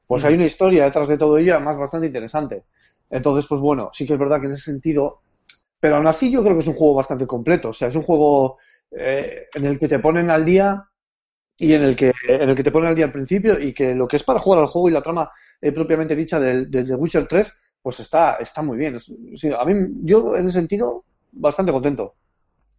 Pues 0.07 0.23
hay 0.25 0.33
una 0.35 0.45
historia 0.45 0.85
detrás 0.85 1.07
de 1.07 1.17
todo 1.17 1.37
ello, 1.37 1.53
además 1.55 1.77
bastante 1.77 2.07
interesante. 2.07 2.63
Entonces, 3.11 3.45
pues 3.47 3.61
bueno, 3.61 3.89
sí 3.93 4.07
que 4.07 4.13
es 4.13 4.19
verdad 4.19 4.39
que 4.41 4.47
en 4.47 4.53
ese 4.53 4.71
sentido, 4.71 5.21
pero 5.79 5.97
aún 5.97 6.07
así 6.07 6.31
yo 6.31 6.41
creo 6.43 6.55
que 6.55 6.61
es 6.61 6.67
un 6.67 6.73
juego 6.75 6.95
bastante 6.95 7.27
completo. 7.27 7.69
O 7.69 7.73
sea, 7.73 7.87
es 7.89 7.95
un 7.95 8.03
juego 8.03 8.57
eh, 8.91 9.45
en 9.53 9.65
el 9.65 9.79
que 9.79 9.87
te 9.87 9.99
ponen 9.99 10.29
al 10.29 10.45
día 10.45 10.83
y 11.59 11.73
en 11.73 11.83
el 11.83 11.95
que 11.95 12.13
en 12.27 12.49
el 12.49 12.55
que 12.55 12.63
te 12.63 12.71
ponen 12.71 12.89
al 12.89 12.95
día 12.95 13.05
al 13.05 13.11
principio 13.11 13.59
y 13.59 13.73
que 13.73 13.93
lo 13.93 14.07
que 14.07 14.15
es 14.15 14.23
para 14.23 14.39
jugar 14.39 14.59
al 14.59 14.67
juego 14.67 14.89
y 14.89 14.93
la 14.93 15.01
trama 15.01 15.29
eh, 15.61 15.71
propiamente 15.71 16.15
dicha 16.15 16.39
del, 16.39 16.71
del 16.71 16.87
The 16.87 16.95
Witcher 16.95 17.27
3, 17.27 17.53
pues 17.81 17.99
está, 17.99 18.35
está 18.35 18.61
muy 18.61 18.77
bien. 18.77 18.97
Sí, 18.99 19.51
a 19.57 19.65
mí, 19.65 19.73
yo 20.03 20.35
en 20.35 20.45
ese 20.45 20.59
sentido, 20.59 21.03
bastante 21.31 21.71
contento. 21.71 22.15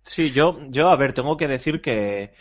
Sí, 0.03 0.33
yo, 0.33 0.59
yo, 0.69 0.89
a 0.89 0.97
ver, 0.97 1.13
tengo 1.13 1.37
que 1.37 1.47
decir 1.47 1.83
que, 1.83 2.33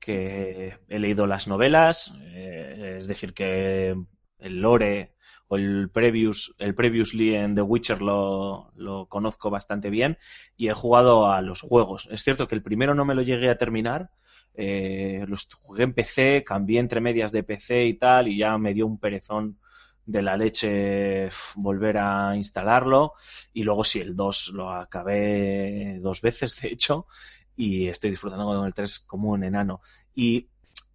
que 0.00 0.78
he 0.88 0.98
leído 0.98 1.26
las 1.26 1.46
novelas, 1.46 2.14
eh, 2.32 2.96
es 2.98 3.06
decir, 3.06 3.32
que 3.32 3.94
el 4.38 4.60
lore 4.60 5.14
o 5.46 5.56
el 5.56 5.90
previous, 5.90 6.54
el 6.58 6.74
previously 6.74 7.36
en 7.36 7.54
The 7.54 7.62
Witcher 7.62 8.02
lo, 8.02 8.72
lo 8.74 9.06
conozco 9.06 9.50
bastante 9.50 9.90
bien 9.90 10.18
y 10.56 10.68
he 10.68 10.72
jugado 10.72 11.30
a 11.30 11.40
los 11.40 11.60
juegos. 11.60 12.08
Es 12.10 12.24
cierto 12.24 12.48
que 12.48 12.56
el 12.56 12.62
primero 12.62 12.94
no 12.94 13.04
me 13.04 13.14
lo 13.14 13.22
llegué 13.22 13.48
a 13.48 13.58
terminar, 13.58 14.10
eh, 14.54 15.24
los 15.28 15.48
jugué 15.54 15.84
en 15.84 15.92
PC, 15.94 16.44
cambié 16.44 16.80
entre 16.80 17.00
medias 17.00 17.32
de 17.32 17.42
PC 17.42 17.86
y 17.86 17.94
tal, 17.94 18.28
y 18.28 18.36
ya 18.38 18.56
me 18.58 18.74
dio 18.74 18.86
un 18.86 18.98
perezón 18.98 19.58
de 20.06 20.22
la 20.22 20.36
leche 20.36 21.28
volver 21.56 21.98
a 21.98 22.36
instalarlo. 22.36 23.12
Y 23.52 23.62
luego 23.62 23.84
sí, 23.84 24.00
el 24.00 24.14
2 24.16 24.48
lo 24.54 24.70
acabé 24.70 25.98
dos 26.00 26.20
veces, 26.20 26.60
de 26.60 26.68
hecho, 26.68 27.06
y 27.56 27.88
estoy 27.88 28.10
disfrutando 28.10 28.44
con 28.46 28.66
el 28.66 28.74
3 28.74 28.98
como 29.00 29.30
un 29.30 29.44
enano. 29.44 29.80
Y 30.14 30.48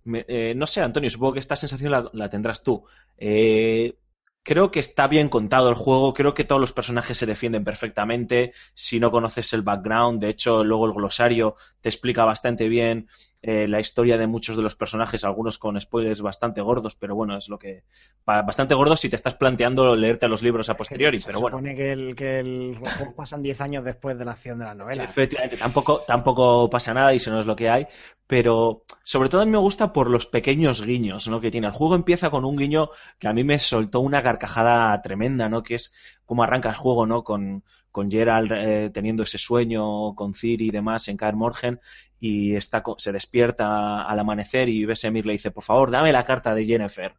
me- 0.03 0.25
eh, 0.27 0.53
no 0.55 0.67
sé, 0.67 0.81
Antonio, 0.81 1.09
supongo 1.09 1.33
que 1.33 1.39
esta 1.39 1.55
sensación 1.55 1.91
la, 1.91 2.09
la 2.13 2.29
tendrás 2.29 2.63
tú. 2.63 2.83
Eh, 3.17 3.97
creo 4.43 4.71
que 4.71 4.79
está 4.79 5.07
bien 5.07 5.29
contado 5.29 5.69
el 5.69 5.75
juego, 5.75 6.13
creo 6.13 6.33
que 6.33 6.43
todos 6.43 6.61
los 6.61 6.73
personajes 6.73 7.17
se 7.17 7.25
defienden 7.25 7.63
perfectamente. 7.63 8.53
Si 8.73 8.99
no 8.99 9.11
conoces 9.11 9.53
el 9.53 9.61
background, 9.61 10.21
de 10.21 10.29
hecho, 10.29 10.63
luego 10.63 10.85
el 10.87 10.93
glosario 10.93 11.55
te 11.81 11.89
explica 11.89 12.25
bastante 12.25 12.67
bien 12.69 13.07
eh, 13.41 13.67
la 13.69 13.79
historia 13.79 14.17
de 14.17 14.27
muchos 14.27 14.57
de 14.57 14.63
los 14.63 14.75
personajes, 14.75 15.23
algunos 15.23 15.57
con 15.57 15.79
spoilers 15.79 16.21
bastante 16.21 16.59
gordos, 16.59 16.95
pero 16.95 17.15
bueno, 17.15 17.37
es 17.37 17.47
lo 17.47 17.57
que. 17.57 17.83
Bastante 18.25 18.75
gordos 18.75 18.99
si 18.99 19.09
te 19.09 19.15
estás 19.15 19.35
planteando 19.35 19.95
leerte 19.95 20.27
los 20.27 20.43
libros 20.43 20.69
a 20.69 20.75
posteriori, 20.75 21.19
Se 21.19 21.27
pero 21.27 21.39
bueno. 21.39 21.57
supone 21.57 21.75
que 21.75 21.91
el, 21.93 22.15
que 22.15 22.39
el 22.39 22.79
pasan 23.15 23.41
10 23.41 23.61
años 23.61 23.85
después 23.85 24.17
de 24.17 24.25
la 24.25 24.31
acción 24.31 24.59
de 24.59 24.65
la 24.65 24.75
novela. 24.75 25.05
Efectivamente, 25.05 25.55
tampoco, 25.55 26.01
tampoco 26.05 26.69
pasa 26.69 26.93
nada 26.93 27.13
y 27.13 27.17
eso 27.17 27.31
no 27.31 27.39
es 27.39 27.45
lo 27.45 27.55
que 27.55 27.69
hay, 27.69 27.87
pero 28.27 28.83
sobre 29.03 29.29
todo 29.29 29.41
a 29.41 29.45
mí 29.45 29.51
me 29.51 29.57
gusta 29.57 29.93
por 29.93 30.11
los 30.11 30.27
pequeños 30.27 30.85
guiños 30.85 31.27
¿no? 31.29 31.39
que 31.39 31.49
tiene. 31.49 31.67
El 31.67 31.73
juego 31.73 31.95
empieza 31.95 32.29
con 32.29 32.43
un 32.43 32.57
guiño 32.57 32.89
que 33.17 33.29
a 33.29 33.33
mí 33.33 33.45
me 33.45 33.57
soltó 33.57 34.01
una 34.01 34.21
carcajada 34.21 35.01
tremenda, 35.01 35.47
¿no? 35.47 35.63
que 35.63 35.75
es 35.75 35.95
cómo 36.25 36.43
arranca 36.43 36.69
el 36.69 36.75
juego 36.75 37.07
¿no? 37.07 37.23
con, 37.23 37.63
con 37.91 38.11
Gerald 38.11 38.51
eh, 38.51 38.89
teniendo 38.93 39.23
ese 39.23 39.37
sueño 39.37 40.13
con 40.13 40.35
Ciri 40.35 40.67
y 40.67 40.71
demás 40.71 41.07
en 41.07 41.17
Kaer 41.17 41.35
Morhen 41.35 41.79
y 42.19 42.55
está, 42.55 42.83
se 42.97 43.11
despierta 43.11 44.03
al 44.03 44.19
amanecer 44.19 44.67
y 44.69 44.85
Vesemir 44.85 45.25
le 45.25 45.33
dice, 45.33 45.51
por 45.51 45.63
favor, 45.63 45.89
dame 45.91 46.11
la 46.11 46.25
carta 46.25 46.53
de 46.53 46.65
Jennifer. 46.65 47.13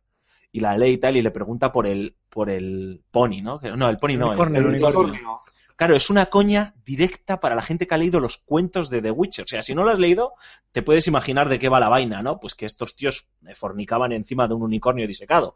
Y 0.52 0.60
la 0.60 0.76
lee 0.76 0.90
y 0.92 0.98
tal 0.98 1.16
y 1.16 1.22
le 1.22 1.30
pregunta 1.30 1.70
por 1.72 1.86
el, 1.86 2.16
por 2.28 2.50
el 2.50 3.02
pony, 3.10 3.40
¿no? 3.42 3.60
No, 3.76 3.88
el 3.88 3.96
pony 3.98 4.16
no, 4.16 4.32
el- 4.32 4.38
unicornio, 4.38 4.60
el 4.60 4.66
el 4.66 4.70
unicornio. 4.74 5.40
Claro, 5.76 5.96
es 5.96 6.10
una 6.10 6.26
coña 6.26 6.74
directa 6.84 7.40
para 7.40 7.54
la 7.54 7.62
gente 7.62 7.86
que 7.86 7.94
ha 7.94 7.98
leído 7.98 8.20
los 8.20 8.36
cuentos 8.36 8.90
de 8.90 9.00
The 9.00 9.12
Witcher. 9.12 9.44
O 9.46 9.48
sea, 9.48 9.62
si 9.62 9.74
no 9.74 9.82
lo 9.82 9.90
has 9.90 9.98
leído, 9.98 10.34
te 10.72 10.82
puedes 10.82 11.06
imaginar 11.06 11.48
de 11.48 11.58
qué 11.58 11.70
va 11.70 11.80
la 11.80 11.88
vaina, 11.88 12.20
¿no? 12.20 12.38
Pues 12.38 12.54
que 12.54 12.66
estos 12.66 12.96
tíos 12.96 13.28
fornicaban 13.54 14.12
encima 14.12 14.46
de 14.46 14.52
un 14.54 14.62
unicornio 14.62 15.06
disecado. 15.06 15.54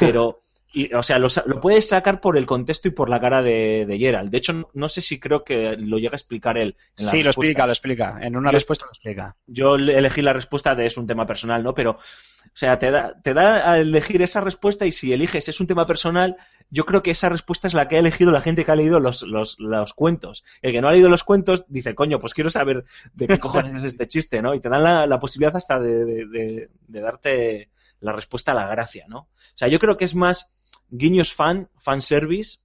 Pero, 0.00 0.40
y, 0.82 0.94
o 0.94 1.02
sea, 1.02 1.18
lo, 1.18 1.28
lo 1.46 1.60
puedes 1.60 1.88
sacar 1.88 2.20
por 2.20 2.36
el 2.36 2.46
contexto 2.46 2.88
y 2.88 2.90
por 2.92 3.08
la 3.08 3.20
cara 3.20 3.42
de, 3.42 3.84
de 3.86 3.98
Gerald. 3.98 4.30
De 4.30 4.38
hecho, 4.38 4.52
no, 4.52 4.68
no 4.74 4.88
sé 4.88 5.00
si 5.00 5.18
creo 5.18 5.44
que 5.44 5.76
lo 5.78 5.98
llega 5.98 6.12
a 6.14 6.16
explicar 6.16 6.58
él. 6.58 6.76
En 6.98 7.06
la 7.06 7.10
sí, 7.12 7.22
lo 7.22 7.30
explica, 7.30 7.66
lo 7.66 7.72
explica. 7.72 8.18
En 8.20 8.36
una 8.36 8.50
Yo- 8.50 8.54
respuesta 8.56 8.84
lo 8.86 8.90
explica. 8.92 9.36
Yo 9.46 9.76
le- 9.76 9.96
elegí 9.98 10.22
la 10.22 10.32
respuesta 10.32 10.74
de 10.74 10.86
es 10.86 10.96
un 10.96 11.06
tema 11.06 11.24
personal, 11.26 11.62
¿no? 11.62 11.74
Pero 11.74 11.92
O 11.92 12.50
sea, 12.58 12.78
te 12.78 12.90
da, 12.92 13.12
te 13.22 13.34
da 13.34 13.70
a 13.72 13.78
elegir 13.80 14.22
esa 14.22 14.40
respuesta 14.40 14.86
y 14.86 14.92
si 14.92 15.12
eliges 15.12 15.48
es 15.48 15.58
un 15.60 15.66
tema 15.66 15.84
personal, 15.84 16.36
yo 16.70 16.84
creo 16.86 17.02
que 17.02 17.10
esa 17.10 17.28
respuesta 17.28 17.66
es 17.66 17.74
la 17.74 17.88
que 17.88 17.96
ha 17.96 17.98
elegido 17.98 18.30
la 18.30 18.40
gente 18.40 18.64
que 18.64 18.70
ha 18.70 18.76
leído 18.76 19.00
los, 19.00 19.22
los, 19.22 19.58
los 19.58 19.92
cuentos. 19.94 20.44
El 20.62 20.72
que 20.72 20.80
no 20.80 20.88
ha 20.88 20.92
leído 20.92 21.08
los 21.08 21.24
cuentos 21.24 21.64
dice, 21.68 21.94
coño, 21.96 22.20
pues 22.20 22.34
quiero 22.34 22.48
saber 22.48 22.84
de 23.14 23.26
qué 23.26 23.38
cojones 23.40 23.80
es 23.80 23.84
este 23.84 24.06
chiste, 24.06 24.42
¿no? 24.42 24.54
Y 24.54 24.60
te 24.60 24.68
dan 24.68 24.82
la, 24.84 25.06
la 25.08 25.18
posibilidad 25.18 25.56
hasta 25.56 25.80
de, 25.80 26.04
de- 26.04 26.26
de- 26.26 26.68
de 26.86 27.00
darte 27.00 27.70
la 28.00 28.12
respuesta 28.12 28.52
a 28.52 28.54
la 28.54 28.68
gracia, 28.68 29.06
¿no? 29.08 29.18
O 29.18 29.28
sea, 29.54 29.66
yo 29.68 29.78
creo 29.80 29.96
que 29.96 30.04
es 30.04 30.14
más 30.14 30.55
guiños 30.90 31.32
fan, 31.32 31.68
fan 31.78 32.02
service, 32.02 32.60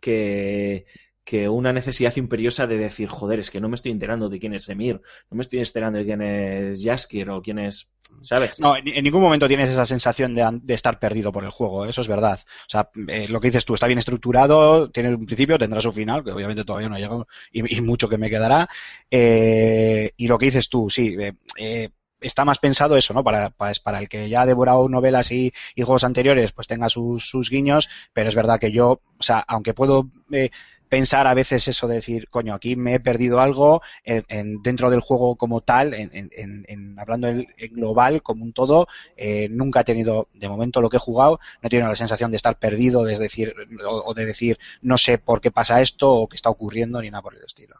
que, 0.00 0.86
que 1.24 1.48
una 1.48 1.72
necesidad 1.72 2.16
imperiosa 2.16 2.66
de 2.66 2.78
decir, 2.78 3.08
joder, 3.08 3.40
es 3.40 3.50
que 3.50 3.60
no 3.60 3.68
me 3.68 3.76
estoy 3.76 3.92
enterando 3.92 4.28
de 4.28 4.40
quién 4.40 4.54
es 4.54 4.68
Emir, 4.68 5.00
no 5.30 5.36
me 5.36 5.42
estoy 5.42 5.60
enterando 5.60 5.98
de 5.98 6.04
quién 6.04 6.22
es 6.22 6.82
Jaskier 6.84 7.30
o 7.30 7.40
quién 7.40 7.60
es, 7.60 7.92
¿sabes? 8.22 8.58
No, 8.58 8.76
en, 8.76 9.04
ningún 9.04 9.22
momento 9.22 9.46
tienes 9.46 9.70
esa 9.70 9.86
sensación 9.86 10.34
de, 10.34 10.46
de 10.62 10.74
estar 10.74 10.98
perdido 10.98 11.30
por 11.30 11.44
el 11.44 11.50
juego, 11.50 11.86
eso 11.86 12.00
es 12.00 12.08
verdad. 12.08 12.40
O 12.66 12.70
sea, 12.70 12.90
eh, 13.06 13.28
lo 13.28 13.40
que 13.40 13.48
dices 13.48 13.64
tú 13.64 13.74
está 13.74 13.86
bien 13.86 14.00
estructurado, 14.00 14.90
tiene 14.90 15.14
un 15.14 15.26
principio, 15.26 15.58
tendrá 15.58 15.80
su 15.80 15.92
final, 15.92 16.24
que 16.24 16.32
obviamente 16.32 16.64
todavía 16.64 16.88
no 16.88 16.96
ha 16.96 16.98
llegado 16.98 17.28
y, 17.52 17.76
y 17.76 17.80
mucho 17.80 18.08
que 18.08 18.18
me 18.18 18.28
quedará. 18.28 18.68
Eh, 19.10 20.12
y 20.16 20.26
lo 20.26 20.38
que 20.38 20.46
dices 20.46 20.68
tú, 20.68 20.90
sí, 20.90 21.14
eh, 21.18 21.34
eh, 21.56 21.90
está 22.22 22.44
más 22.44 22.58
pensado 22.58 22.96
eso, 22.96 23.14
¿no? 23.14 23.24
Para, 23.24 23.50
para, 23.50 23.98
el 24.00 24.08
que 24.08 24.28
ya 24.28 24.42
ha 24.42 24.46
devorado 24.46 24.88
novelas 24.88 25.30
y, 25.32 25.52
juegos 25.76 26.04
anteriores, 26.04 26.52
pues 26.52 26.66
tenga 26.66 26.88
sus, 26.88 27.28
sus 27.28 27.50
guiños, 27.50 27.88
pero 28.12 28.28
es 28.28 28.34
verdad 28.34 28.58
que 28.60 28.72
yo, 28.72 29.00
o 29.18 29.22
sea, 29.22 29.40
aunque 29.48 29.74
puedo 29.74 30.08
eh, 30.30 30.50
pensar 30.88 31.26
a 31.26 31.34
veces 31.34 31.66
eso 31.68 31.88
de 31.88 31.96
decir, 31.96 32.28
coño, 32.28 32.54
aquí 32.54 32.76
me 32.76 32.94
he 32.94 33.00
perdido 33.00 33.40
algo 33.40 33.80
en, 34.04 34.24
en- 34.28 34.62
dentro 34.62 34.90
del 34.90 35.00
juego 35.00 35.36
como 35.36 35.60
tal, 35.62 35.94
en, 35.94 36.10
en- 36.12 36.98
hablando 36.98 37.28
en, 37.28 37.46
en 37.56 37.72
global, 37.72 38.22
como 38.22 38.44
un 38.44 38.52
todo, 38.52 38.86
eh, 39.16 39.48
nunca 39.50 39.80
he 39.80 39.84
tenido, 39.84 40.28
de 40.34 40.48
momento 40.48 40.80
lo 40.80 40.90
que 40.90 40.96
he 40.98 41.00
jugado, 41.00 41.40
no 41.62 41.66
he 41.66 41.70
tenido 41.70 41.88
la 41.88 41.94
sensación 41.96 42.30
de 42.30 42.36
estar 42.36 42.58
perdido, 42.58 43.04
de 43.04 43.18
decir, 43.18 43.54
o, 43.86 44.02
o 44.10 44.14
de 44.14 44.26
decir, 44.26 44.58
no 44.82 44.98
sé 44.98 45.18
por 45.18 45.40
qué 45.40 45.50
pasa 45.50 45.80
esto 45.80 46.10
o 46.10 46.28
qué 46.28 46.36
está 46.36 46.50
ocurriendo, 46.50 47.00
ni 47.00 47.10
nada 47.10 47.22
por 47.22 47.34
el 47.34 47.44
estilo. 47.44 47.76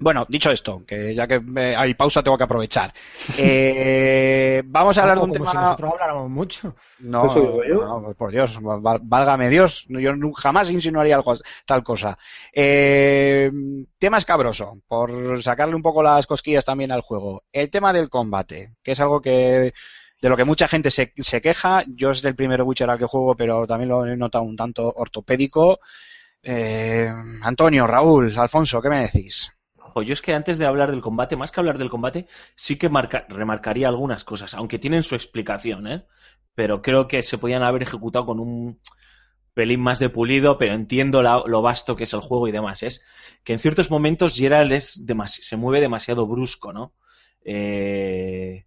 Bueno, 0.00 0.24
dicho 0.28 0.50
esto, 0.50 0.82
que 0.86 1.14
ya 1.14 1.26
que 1.26 1.42
eh, 1.56 1.74
hay 1.76 1.92
pausa 1.92 2.22
tengo 2.22 2.38
que 2.38 2.44
aprovechar. 2.44 2.90
Eh, 3.36 4.62
vamos 4.66 4.96
a 4.96 5.02
hablar 5.02 5.18
de 5.18 5.24
un 5.24 5.30
Como 5.30 5.44
tema... 5.44 5.50
si 5.50 5.56
nosotros 5.58 5.92
habláramos 5.92 6.30
mucho. 6.30 6.74
No, 7.00 7.26
¿Eso 7.26 7.40
digo 7.40 7.64
yo? 7.64 7.84
no, 7.84 8.02
pues 8.04 8.16
por 8.16 8.32
Dios, 8.32 8.58
válgame 8.62 9.50
Dios, 9.50 9.84
yo 9.88 10.12
jamás 10.34 10.70
insinuaría 10.70 11.16
algo, 11.16 11.34
tal 11.66 11.84
cosa. 11.84 12.16
Eh, 12.50 13.52
tema 13.98 14.16
escabroso, 14.16 14.80
por 14.88 15.42
sacarle 15.42 15.74
un 15.74 15.82
poco 15.82 16.02
las 16.02 16.26
cosquillas 16.26 16.64
también 16.64 16.92
al 16.92 17.02
juego. 17.02 17.44
El 17.52 17.68
tema 17.68 17.92
del 17.92 18.08
combate, 18.08 18.76
que 18.82 18.92
es 18.92 19.00
algo 19.00 19.20
que 19.20 19.74
de 20.22 20.28
lo 20.28 20.36
que 20.36 20.44
mucha 20.44 20.66
gente 20.66 20.90
se, 20.90 21.12
se 21.16 21.42
queja. 21.42 21.84
Yo 21.86 22.10
es 22.10 22.22
del 22.22 22.34
primer 22.34 22.62
Witcher 22.62 22.88
al 22.88 22.98
que 22.98 23.06
juego, 23.06 23.34
pero 23.34 23.66
también 23.66 23.90
lo 23.90 24.06
he 24.06 24.16
notado 24.16 24.44
un 24.44 24.56
tanto 24.56 24.90
ortopédico. 24.96 25.80
Eh, 26.42 27.12
Antonio, 27.42 27.86
Raúl, 27.86 28.32
Alfonso, 28.38 28.80
¿qué 28.80 28.88
me 28.88 29.02
decís? 29.02 29.52
Ojo, 29.82 30.02
yo 30.02 30.12
es 30.12 30.20
que 30.22 30.34
antes 30.34 30.58
de 30.58 30.66
hablar 30.66 30.90
del 30.90 31.00
combate, 31.00 31.36
más 31.36 31.52
que 31.52 31.60
hablar 31.60 31.78
del 31.78 31.90
combate, 31.90 32.26
sí 32.54 32.76
que 32.76 32.88
marca- 32.90 33.26
remarcaría 33.28 33.88
algunas 33.88 34.24
cosas, 34.24 34.54
aunque 34.54 34.78
tienen 34.78 35.02
su 35.02 35.14
explicación, 35.14 35.86
¿eh? 35.86 36.04
Pero 36.54 36.82
creo 36.82 37.08
que 37.08 37.22
se 37.22 37.38
podían 37.38 37.62
haber 37.62 37.82
ejecutado 37.82 38.26
con 38.26 38.40
un 38.40 38.78
pelín 39.54 39.80
más 39.80 39.98
de 39.98 40.10
pulido, 40.10 40.58
pero 40.58 40.74
entiendo 40.74 41.22
lo 41.22 41.62
vasto 41.62 41.96
que 41.96 42.04
es 42.04 42.12
el 42.14 42.20
juego 42.20 42.48
y 42.48 42.52
demás. 42.52 42.82
Es 42.84 43.04
que 43.44 43.54
en 43.54 43.60
ciertos 43.60 43.90
momentos 43.90 44.36
Gerald 44.36 44.72
es 44.72 45.04
se 45.26 45.56
mueve 45.56 45.80
demasiado 45.80 46.26
brusco, 46.26 46.72
¿no? 46.72 46.94
Eh, 47.44 48.66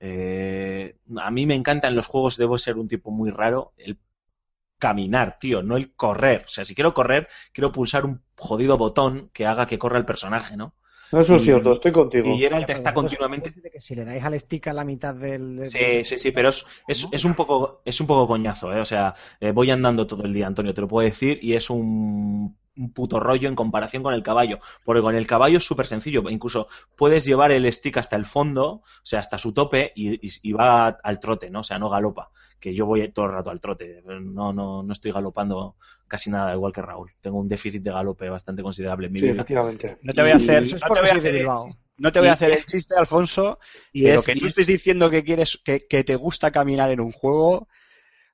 eh, 0.00 0.96
a 1.18 1.30
mí 1.30 1.46
me 1.46 1.54
encantan 1.56 1.94
los 1.96 2.06
juegos, 2.08 2.36
debo 2.36 2.58
ser 2.58 2.78
un 2.78 2.88
tipo 2.88 3.10
muy 3.10 3.30
raro, 3.30 3.74
caminar, 4.80 5.38
tío, 5.40 5.62
no 5.62 5.76
el 5.78 5.94
correr. 5.96 6.44
O 6.46 6.50
sea, 6.50 6.64
si 6.66 6.74
quiero 6.74 6.94
correr, 6.94 7.28
quiero 7.54 7.72
pulsar 7.72 8.04
un 8.06 8.24
jodido 8.36 8.78
botón 8.78 9.30
que 9.34 9.46
haga 9.46 9.66
que 9.68 9.78
corra 9.78 9.98
el 9.98 10.06
personaje, 10.06 10.56
¿no? 10.56 10.74
Eso 11.12 11.36
es 11.36 11.42
cierto, 11.44 11.72
estoy 11.72 11.92
contigo. 11.92 12.30
Y 12.30 12.38
Geralt 12.40 12.70
Pero 12.70 12.70
está 12.70 12.94
continuamente. 12.94 13.54
decís 13.54 13.62
que 13.72 13.80
si 13.80 13.94
le 13.94 14.04
dais 14.04 14.24
al 14.24 14.38
stick 14.44 14.66
a 14.68 14.72
la 14.72 14.84
mitad 14.84 15.14
del... 15.14 15.56
del- 15.56 15.72
Sí, 15.72 16.04
sí, 16.04 16.18
sí, 16.18 16.30
pero 16.32 16.48
es, 16.48 16.64
es, 16.86 17.06
es 17.12 17.24
un 17.24 17.34
poco 17.34 17.82
es 17.84 18.00
un 18.00 18.06
poco 18.06 18.26
coñazo, 18.26 18.72
¿eh? 18.72 18.80
O 18.80 18.84
sea, 18.84 19.14
eh, 19.40 19.52
voy 19.52 19.70
andando 19.70 20.06
todo 20.06 20.24
el 20.24 20.32
día, 20.32 20.46
Antonio, 20.46 20.72
te 20.74 20.80
lo 20.80 20.88
puedo 20.88 21.06
decir, 21.06 21.38
y 21.42 21.52
es 21.54 21.68
un, 21.70 22.58
un 22.76 22.92
puto 22.92 23.20
rollo 23.20 23.48
en 23.48 23.54
comparación 23.56 24.02
con 24.02 24.14
el 24.14 24.22
caballo. 24.22 24.58
Porque 24.84 25.02
con 25.02 25.14
el 25.14 25.26
caballo 25.26 25.58
es 25.58 25.64
súper 25.64 25.86
sencillo, 25.86 26.22
incluso 26.30 26.68
puedes 26.96 27.24
llevar 27.24 27.50
el 27.52 27.70
stick 27.72 27.96
hasta 27.98 28.16
el 28.16 28.24
fondo, 28.24 28.66
o 28.72 28.82
sea, 29.02 29.18
hasta 29.18 29.38
su 29.38 29.52
tope, 29.52 29.92
y, 29.94 30.14
y- 30.26 30.30
y 30.42 30.52
va 30.52 30.86
al 30.88 31.20
trote, 31.20 31.50
¿no? 31.50 31.60
O 31.60 31.64
sea, 31.64 31.78
no 31.78 31.88
galopa. 31.90 32.30
Que 32.58 32.74
yo 32.74 32.84
voy 32.86 33.10
todo 33.12 33.26
el 33.26 33.32
rato 33.32 33.50
al 33.50 33.58
trote. 33.60 34.02
No, 34.06 34.52
no, 34.52 34.82
no 34.82 34.92
estoy 34.92 35.12
galopando 35.12 35.76
casi 36.06 36.30
nada, 36.30 36.52
igual 36.54 36.72
que 36.72 36.82
Raúl. 36.82 37.10
Tengo 37.20 37.38
un 37.38 37.48
déficit 37.48 37.82
de 37.82 37.90
galope 37.90 38.28
bastante 38.28 38.62
considerable 38.62 39.06
en 39.06 39.12
mi 39.14 39.18
Sí, 39.18 39.24
vida. 39.26 39.34
efectivamente. 39.34 39.98
No 40.02 40.12
te 40.12 40.20
voy 40.22 40.30
a 40.30 40.36
hacer, 40.36 40.62
no 40.62 40.68
te 40.78 41.00
voy 41.00 41.08
a 41.08 41.14
hacer, 41.14 41.46
no 41.98 42.12
te 42.12 42.18
voy 42.18 42.28
a 42.28 42.30
Y- 42.30 42.34
hacer 42.34 42.50
el 42.52 42.64
chiste, 42.64 42.94
Alfonso, 42.96 43.58
Y 43.92 44.04
pero 44.04 44.14
es- 44.20 44.26
que 44.26 44.34
tú 44.34 44.46
es- 44.46 44.50
estés 44.52 44.66
diciendo 44.66 45.10
que 45.10 45.24
quieres 45.24 45.58
que, 45.64 45.80
que 45.88 46.04
te 46.04 46.16
gusta 46.16 46.50
caminar 46.50 46.90
en 46.90 47.00
un 47.00 47.12
juego. 47.12 47.68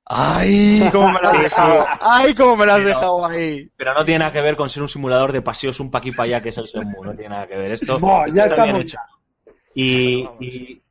¡Ay! 0.09 0.87
¿Cómo 0.91 1.11
me 1.11 1.19
lo 1.21 1.29
has 1.29 1.41
dejado? 1.41 1.85
¡Ay! 1.99 2.33
¿Cómo 2.33 2.55
me 2.55 2.65
lo 2.65 2.73
has 2.73 2.83
dejado 2.83 3.25
ahí? 3.25 3.69
Pero 3.75 3.93
no 3.93 4.05
tiene 4.05 4.19
nada 4.19 4.31
que 4.31 4.41
ver 4.41 4.55
con 4.55 4.69
ser 4.69 4.81
un 4.81 4.89
simulador 4.89 5.33
de 5.33 5.41
paseos 5.41 5.79
un 5.81 5.91
pa' 5.91 5.97
aquí 5.97 6.11
pa' 6.11 6.23
allá 6.23 6.41
que 6.41 6.49
es 6.49 6.57
el 6.57 6.65
Shenmue, 6.65 7.05
no 7.05 7.13
tiene 7.13 7.29
nada 7.29 7.47
que 7.47 7.57
ver. 7.57 7.71
Esto, 7.71 7.99
Buah, 7.99 8.25
esto 8.25 8.35
ya 8.35 8.41
está 8.43 8.63
bien 8.63 8.75
hecho. 8.77 8.97
Y, 9.75 10.25
y, 10.39 10.81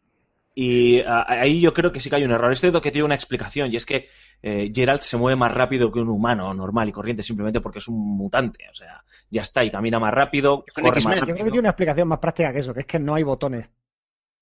y, 0.54 1.00
ah, 1.00 1.24
ahí 1.28 1.60
yo 1.60 1.72
creo 1.72 1.92
que 1.92 2.00
sí 2.00 2.10
que 2.10 2.16
hay 2.16 2.24
un 2.24 2.30
error. 2.30 2.52
Es 2.52 2.60
cierto 2.60 2.82
que 2.82 2.90
tiene 2.90 3.06
una 3.06 3.14
explicación 3.14 3.72
y 3.72 3.76
es 3.76 3.86
que 3.86 4.08
eh, 4.42 4.70
Geralt 4.74 5.02
se 5.02 5.16
mueve 5.16 5.36
más 5.36 5.52
rápido 5.52 5.90
que 5.90 6.00
un 6.00 6.10
humano 6.10 6.52
normal 6.52 6.90
y 6.90 6.92
corriente 6.92 7.22
simplemente 7.22 7.62
porque 7.62 7.78
es 7.78 7.88
un 7.88 8.18
mutante. 8.18 8.68
O 8.70 8.74
sea, 8.74 9.02
ya 9.30 9.40
está, 9.40 9.64
y 9.64 9.70
camina 9.70 9.98
más 9.98 10.12
rápido, 10.12 10.62
Con 10.74 10.84
corre 10.84 10.98
X-Men, 10.98 11.20
más 11.20 11.28
Yo 11.28 11.34
creo 11.34 11.46
que 11.46 11.52
tiene 11.52 11.60
una 11.60 11.70
explicación 11.70 12.08
más 12.08 12.18
práctica 12.18 12.52
que 12.52 12.58
eso, 12.58 12.74
que 12.74 12.80
es 12.80 12.86
que 12.86 12.98
no 12.98 13.14
hay 13.14 13.22
botones 13.22 13.70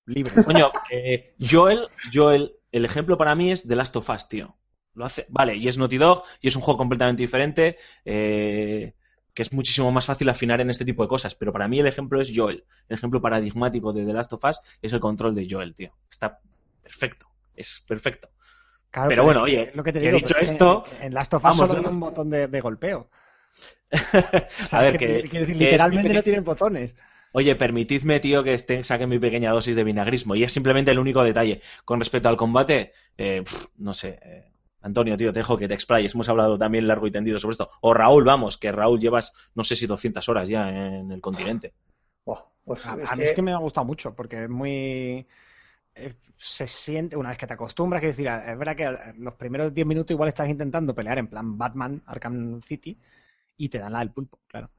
libres. 0.05 0.45
Coño, 0.45 0.69
eh, 0.91 1.33
Joel, 1.39 1.87
Joel, 2.13 2.57
el 2.73 2.83
ejemplo 2.83 3.17
para 3.17 3.35
mí 3.35 3.51
es 3.51 3.65
The 3.65 3.75
Last 3.77 3.95
of 3.95 4.09
Us, 4.09 4.27
tío. 4.27 4.55
Lo 4.95 5.05
hace, 5.05 5.25
vale, 5.29 5.55
y 5.55 5.67
es 5.67 5.77
Naughty 5.77 5.97
Dog, 5.97 6.23
y 6.41 6.47
es 6.47 6.55
un 6.55 6.61
juego 6.61 6.77
completamente 6.77 7.21
diferente, 7.23 7.77
eh, 8.05 8.93
que 9.33 9.41
es 9.41 9.51
muchísimo 9.53 9.91
más 9.91 10.05
fácil 10.05 10.29
afinar 10.29 10.61
en 10.61 10.69
este 10.69 10.85
tipo 10.85 11.03
de 11.03 11.09
cosas. 11.09 11.35
Pero 11.35 11.51
para 11.51 11.67
mí 11.67 11.79
el 11.79 11.87
ejemplo 11.87 12.21
es 12.21 12.31
Joel. 12.33 12.63
El 12.87 12.97
ejemplo 12.97 13.21
paradigmático 13.21 13.91
de 13.91 14.05
The 14.05 14.13
Last 14.13 14.33
of 14.33 14.43
Us 14.45 14.59
es 14.81 14.93
el 14.93 14.99
control 14.99 15.35
de 15.35 15.47
Joel, 15.49 15.73
tío. 15.75 15.91
Está 16.09 16.39
perfecto. 16.81 17.27
Es 17.55 17.83
perfecto. 17.87 18.29
Claro, 18.91 19.09
Pero 19.09 19.23
bueno, 19.25 19.41
oye, 19.41 19.63
es 19.63 19.75
lo 19.75 19.83
que 19.83 19.91
te 19.91 19.99
que 19.99 20.05
digo, 20.07 20.17
dicho 20.19 20.37
esto, 20.37 20.85
en 21.01 21.13
Last 21.13 21.33
of 21.33 21.43
Us 21.43 21.43
vamos, 21.43 21.67
solo 21.67 21.79
hay 21.81 21.85
un 21.85 21.99
botón 21.99 22.29
de, 22.29 22.47
de 22.47 22.61
golpeo. 22.61 23.09
O 24.63 24.67
sea, 24.67 24.79
A 24.79 24.83
ver, 24.83 24.97
que, 24.97 25.07
decir, 25.07 25.55
literalmente 25.55 26.13
no 26.13 26.23
tienen 26.23 26.43
botones. 26.43 26.95
Oye, 27.31 27.55
permitidme, 27.57 28.19
tío, 28.21 28.43
que 28.43 28.53
este, 28.53 28.83
saque 28.83 29.07
mi 29.07 29.19
pequeña 29.19 29.51
dosis 29.51 29.75
de 29.75 29.83
vinagrismo. 29.83 30.35
Y 30.35 30.43
es 30.43 30.53
simplemente 30.53 30.91
el 30.91 30.99
único 30.99 31.23
detalle. 31.23 31.61
Con 31.83 31.99
respecto 31.99 32.29
al 32.29 32.37
combate, 32.37 32.93
eh, 33.17 33.43
no 33.77 33.93
sé. 33.93 34.19
eh, 34.23 34.45
Antonio, 34.85 35.17
tío, 35.17 35.33
te 35.33 35.39
dejo 35.39 35.57
que 35.57 35.67
te 35.67 35.73
explayes. 35.73 36.13
Hemos 36.15 36.29
hablado 36.29 36.57
también 36.57 36.87
largo 36.87 37.07
y 37.07 37.11
tendido 37.11 37.39
sobre 37.39 37.53
esto. 37.53 37.67
O 37.81 37.93
Raúl, 37.93 38.23
vamos, 38.23 38.57
que 38.57 38.71
Raúl 38.71 38.99
llevas, 38.99 39.33
no 39.55 39.63
sé 39.63 39.75
si 39.75 39.87
200 39.87 40.29
horas 40.29 40.47
ya 40.49 40.69
en 40.69 41.11
el 41.11 41.21
continente. 41.21 41.73
Pues 42.63 42.85
A, 42.87 42.93
es 42.95 43.11
a 43.11 43.15
mí 43.15 43.23
que- 43.23 43.29
es 43.29 43.31
que 43.33 43.41
me 43.41 43.51
ha 43.53 43.57
gustado 43.57 43.85
mucho, 43.85 44.15
porque 44.15 44.43
es 44.43 44.49
muy... 44.49 45.27
eh, 45.95 46.15
Se 46.37 46.67
siente, 46.67 47.17
una 47.17 47.29
vez 47.29 47.37
que 47.37 47.47
te 47.47 47.53
acostumbras, 47.53 48.01
quiero 48.01 48.13
decir, 48.15 48.27
es 48.27 48.57
verdad 48.57 48.75
que 48.75 49.13
los 49.19 49.35
primeros 49.35 49.73
10 49.73 49.87
minutos 49.87 50.11
igual 50.13 50.29
estás 50.29 50.49
intentando 50.49 50.93
pelear 50.95 51.17
en 51.19 51.27
plan 51.27 51.57
Batman, 51.57 52.03
Arkham 52.07 52.61
City, 52.61 52.99
y 53.57 53.69
te 53.69 53.79
dan 53.79 53.93
la 53.93 53.99
del 53.99 54.11
pulpo, 54.11 54.39
claro. 54.47 54.69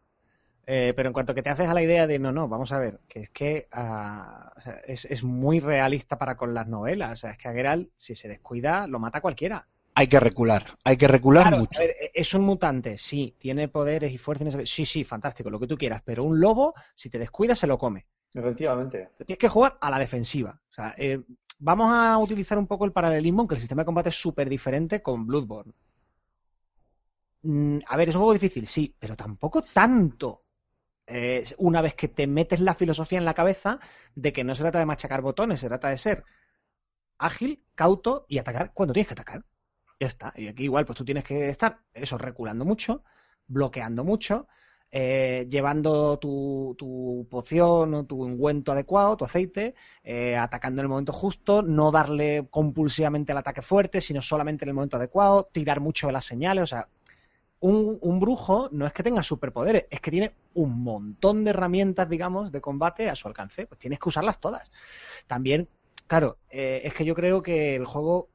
Eh, 0.67 0.93
pero 0.97 1.09
en 1.11 1.13
cuanto 1.15 1.35
que 1.35 1.43
te 1.43 1.51
haces 1.51 1.69
a 1.69 1.75
la 1.75 1.83
idea 1.83 2.07
de, 2.07 2.19
no, 2.19 2.33
no, 2.33 2.49
vamos 2.49 2.73
a 2.73 2.79
ver, 2.79 3.01
que 3.09 3.21
es 3.21 3.31
que 3.31 3.69
o 3.73 4.61
sea, 4.61 4.81
es, 4.87 5.05
es 5.07 5.23
muy 5.25 5.61
realista 5.61 6.19
para 6.19 6.37
con 6.37 6.55
las 6.55 6.69
novelas. 6.69 7.13
O 7.13 7.17
sea, 7.17 7.31
es 7.33 7.39
que 7.39 7.49
a 7.49 7.53
Geralt, 7.53 7.91
si 7.97 8.15
se 8.15 8.29
descuida, 8.29 8.87
lo 8.89 8.99
mata 8.99 9.21
cualquiera. 9.21 9.67
Hay 9.97 10.07
que 10.07 10.21
recular, 10.21 10.79
hay 10.85 10.97
que 10.97 11.09
recular 11.09 11.49
Claro, 11.49 11.59
mucho. 11.59 11.81
a 11.81 11.85
ver, 11.85 11.91
e- 12.01 12.11
es 12.15 12.35
un 12.35 12.43
mutante, 12.43 12.97
sí, 12.99 13.35
tiene 13.37 13.67
poderes 13.67 14.13
y 14.13 14.19
fuerza, 14.19 14.45
sí, 14.65 14.85
sí, 14.87 15.03
fantástico, 15.03 15.51
lo 15.51 15.59
que 15.59 15.67
tú 15.67 15.77
quieras, 15.77 16.03
pero 16.05 16.23
un 16.23 16.39
lobo, 16.39 16.73
si 16.95 17.11
te 17.11 17.19
descuidas, 17.19 17.59
se 17.59 17.67
lo 17.67 17.79
come. 17.79 18.07
Efectivamente. 18.35 19.11
Tienes 19.27 19.39
que 19.39 19.49
jugar 19.51 19.77
a 19.81 19.91
la 19.91 19.99
defensiva. 19.99 20.59
O 20.71 20.73
sea, 20.73 20.95
eh, 20.97 21.21
vamos 21.59 21.89
a 21.93 22.17
utilizar 22.19 22.57
un 22.59 22.67
poco 22.67 22.85
el 22.87 22.93
paralelismo, 22.93 23.41
aunque 23.43 23.57
el 23.57 23.61
sistema 23.61 23.83
de 23.83 23.87
combate 23.87 24.09
es 24.09 24.15
súper 24.21 24.49
diferente 24.49 25.03
con 25.03 25.27
Bloodborne. 25.27 25.73
Mm, 27.43 27.79
a 27.87 27.97
ver, 27.97 28.09
es 28.09 28.15
un 28.15 28.21
juego 28.23 28.33
difícil, 28.33 28.67
sí, 28.67 28.95
pero 28.99 29.17
tampoco 29.17 29.63
tanto. 29.63 30.43
Eh, 31.07 31.45
una 31.59 31.83
vez 31.83 31.95
que 31.95 32.09
te 32.09 32.27
metes 32.27 32.61
la 32.61 32.75
filosofía 32.75 33.19
en 33.19 33.25
la 33.27 33.35
cabeza 33.35 33.81
de 34.15 34.33
que 34.33 34.45
no 34.45 34.55
se 34.55 34.63
trata 34.63 34.79
de 34.81 34.87
machacar 34.87 35.23
botones, 35.23 35.61
se 35.61 35.69
trata 35.69 35.91
de 35.91 35.99
ser 35.99 36.25
ágil, 37.19 37.65
cauto 37.75 38.27
y 38.29 38.39
atacar 38.39 38.73
cuando 38.75 38.95
tienes 38.95 39.09
que 39.09 39.15
atacar. 39.15 39.45
Ya 40.01 40.07
está. 40.09 40.33
Y 40.37 40.49
aquí 40.49 40.65
igual, 40.65 40.85
pues 40.85 40.99
tú 40.99 41.05
tienes 41.05 41.25
que 41.25 41.49
estar, 41.49 41.79
eso, 41.95 42.19
reculando 42.19 42.65
mucho, 42.65 43.03
bloqueando 43.47 44.05
mucho, 44.05 44.47
eh, 44.91 45.47
llevando 45.49 46.19
tu, 46.19 46.75
tu 46.79 47.27
poción 47.31 47.95
o 47.95 48.05
tu 48.05 48.23
ungüento 48.23 48.73
adecuado, 48.73 49.17
tu 49.17 49.25
aceite, 49.25 49.75
eh, 50.05 50.37
atacando 50.37 50.81
en 50.81 50.85
el 50.85 50.89
momento 50.91 51.13
justo, 51.13 51.63
no 51.63 51.91
darle 51.91 52.47
compulsivamente 52.51 53.33
al 53.33 53.39
ataque 53.39 53.63
fuerte, 53.63 54.01
sino 54.03 54.21
solamente 54.21 54.65
en 54.65 54.69
el 54.71 54.75
momento 54.75 54.99
adecuado, 54.99 55.49
tirar 55.51 55.81
mucho 55.81 56.09
de 56.09 56.13
las 56.13 56.25
señales, 56.27 56.65
o 56.65 56.67
sea, 56.67 56.89
un, 57.61 57.99
un 58.03 58.21
brujo 58.21 58.69
no 58.73 58.87
es 58.87 58.93
que 58.93 59.03
tenga 59.03 59.23
superpoderes, 59.23 59.87
es 59.91 60.01
que 60.01 60.11
tiene 60.11 60.35
un 60.55 60.83
montón 60.83 61.45
de 61.45 61.51
herramientas, 61.51 62.09
digamos, 62.09 62.53
de 62.53 62.61
combate 62.61 63.09
a 63.09 63.17
su 63.17 63.29
alcance, 63.29 63.67
pues 63.67 63.79
tienes 63.79 63.99
que 63.99 64.09
usarlas 64.11 64.41
todas. 64.41 64.71
También, 65.27 65.69
claro, 66.07 66.39
eh, 66.51 66.83
es 66.85 66.95
que 66.95 67.05
yo 67.05 67.15
creo 67.15 67.43
que 67.43 67.75
el 67.77 67.87
juego 67.87 68.29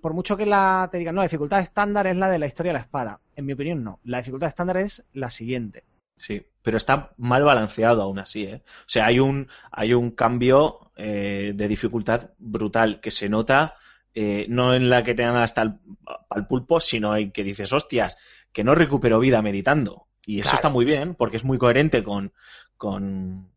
por 0.00 0.14
mucho 0.14 0.36
que 0.36 0.46
la 0.46 0.88
te 0.90 0.98
digan, 0.98 1.14
no, 1.14 1.20
la 1.20 1.26
dificultad 1.28 1.60
estándar 1.60 2.06
es 2.06 2.16
la 2.16 2.28
de 2.28 2.38
la 2.38 2.46
historia 2.46 2.70
de 2.70 2.78
la 2.78 2.84
espada. 2.84 3.20
En 3.36 3.46
mi 3.46 3.52
opinión, 3.52 3.84
no. 3.84 4.00
La 4.04 4.18
dificultad 4.18 4.48
estándar 4.48 4.78
es 4.78 5.02
la 5.12 5.30
siguiente. 5.30 5.84
Sí, 6.16 6.44
pero 6.62 6.76
está 6.76 7.12
mal 7.16 7.44
balanceado 7.44 8.02
aún 8.02 8.18
así, 8.18 8.44
¿eh? 8.44 8.62
O 8.64 8.88
sea, 8.88 9.06
hay 9.06 9.20
un, 9.20 9.48
hay 9.70 9.94
un 9.94 10.10
cambio 10.10 10.90
eh, 10.96 11.52
de 11.54 11.68
dificultad 11.68 12.30
brutal 12.38 13.00
que 13.00 13.12
se 13.12 13.28
nota 13.28 13.76
eh, 14.20 14.46
no 14.48 14.74
en 14.74 14.90
la 14.90 15.04
que 15.04 15.14
te 15.14 15.22
dan 15.22 15.36
hasta 15.36 15.62
el, 15.62 16.46
pulpo, 16.48 16.80
sino 16.80 17.16
en 17.16 17.30
que 17.30 17.44
dices, 17.44 17.72
hostias, 17.72 18.16
que 18.52 18.64
no 18.64 18.74
recupero 18.74 19.20
vida 19.20 19.42
meditando. 19.42 20.08
Y 20.26 20.40
eso 20.40 20.50
Claro. 20.50 20.56
está 20.56 20.68
muy 20.70 20.84
bien, 20.84 21.14
porque 21.14 21.36
es 21.36 21.44
muy 21.44 21.56
coherente 21.56 22.02
con, 22.02 22.32
con 22.76 23.52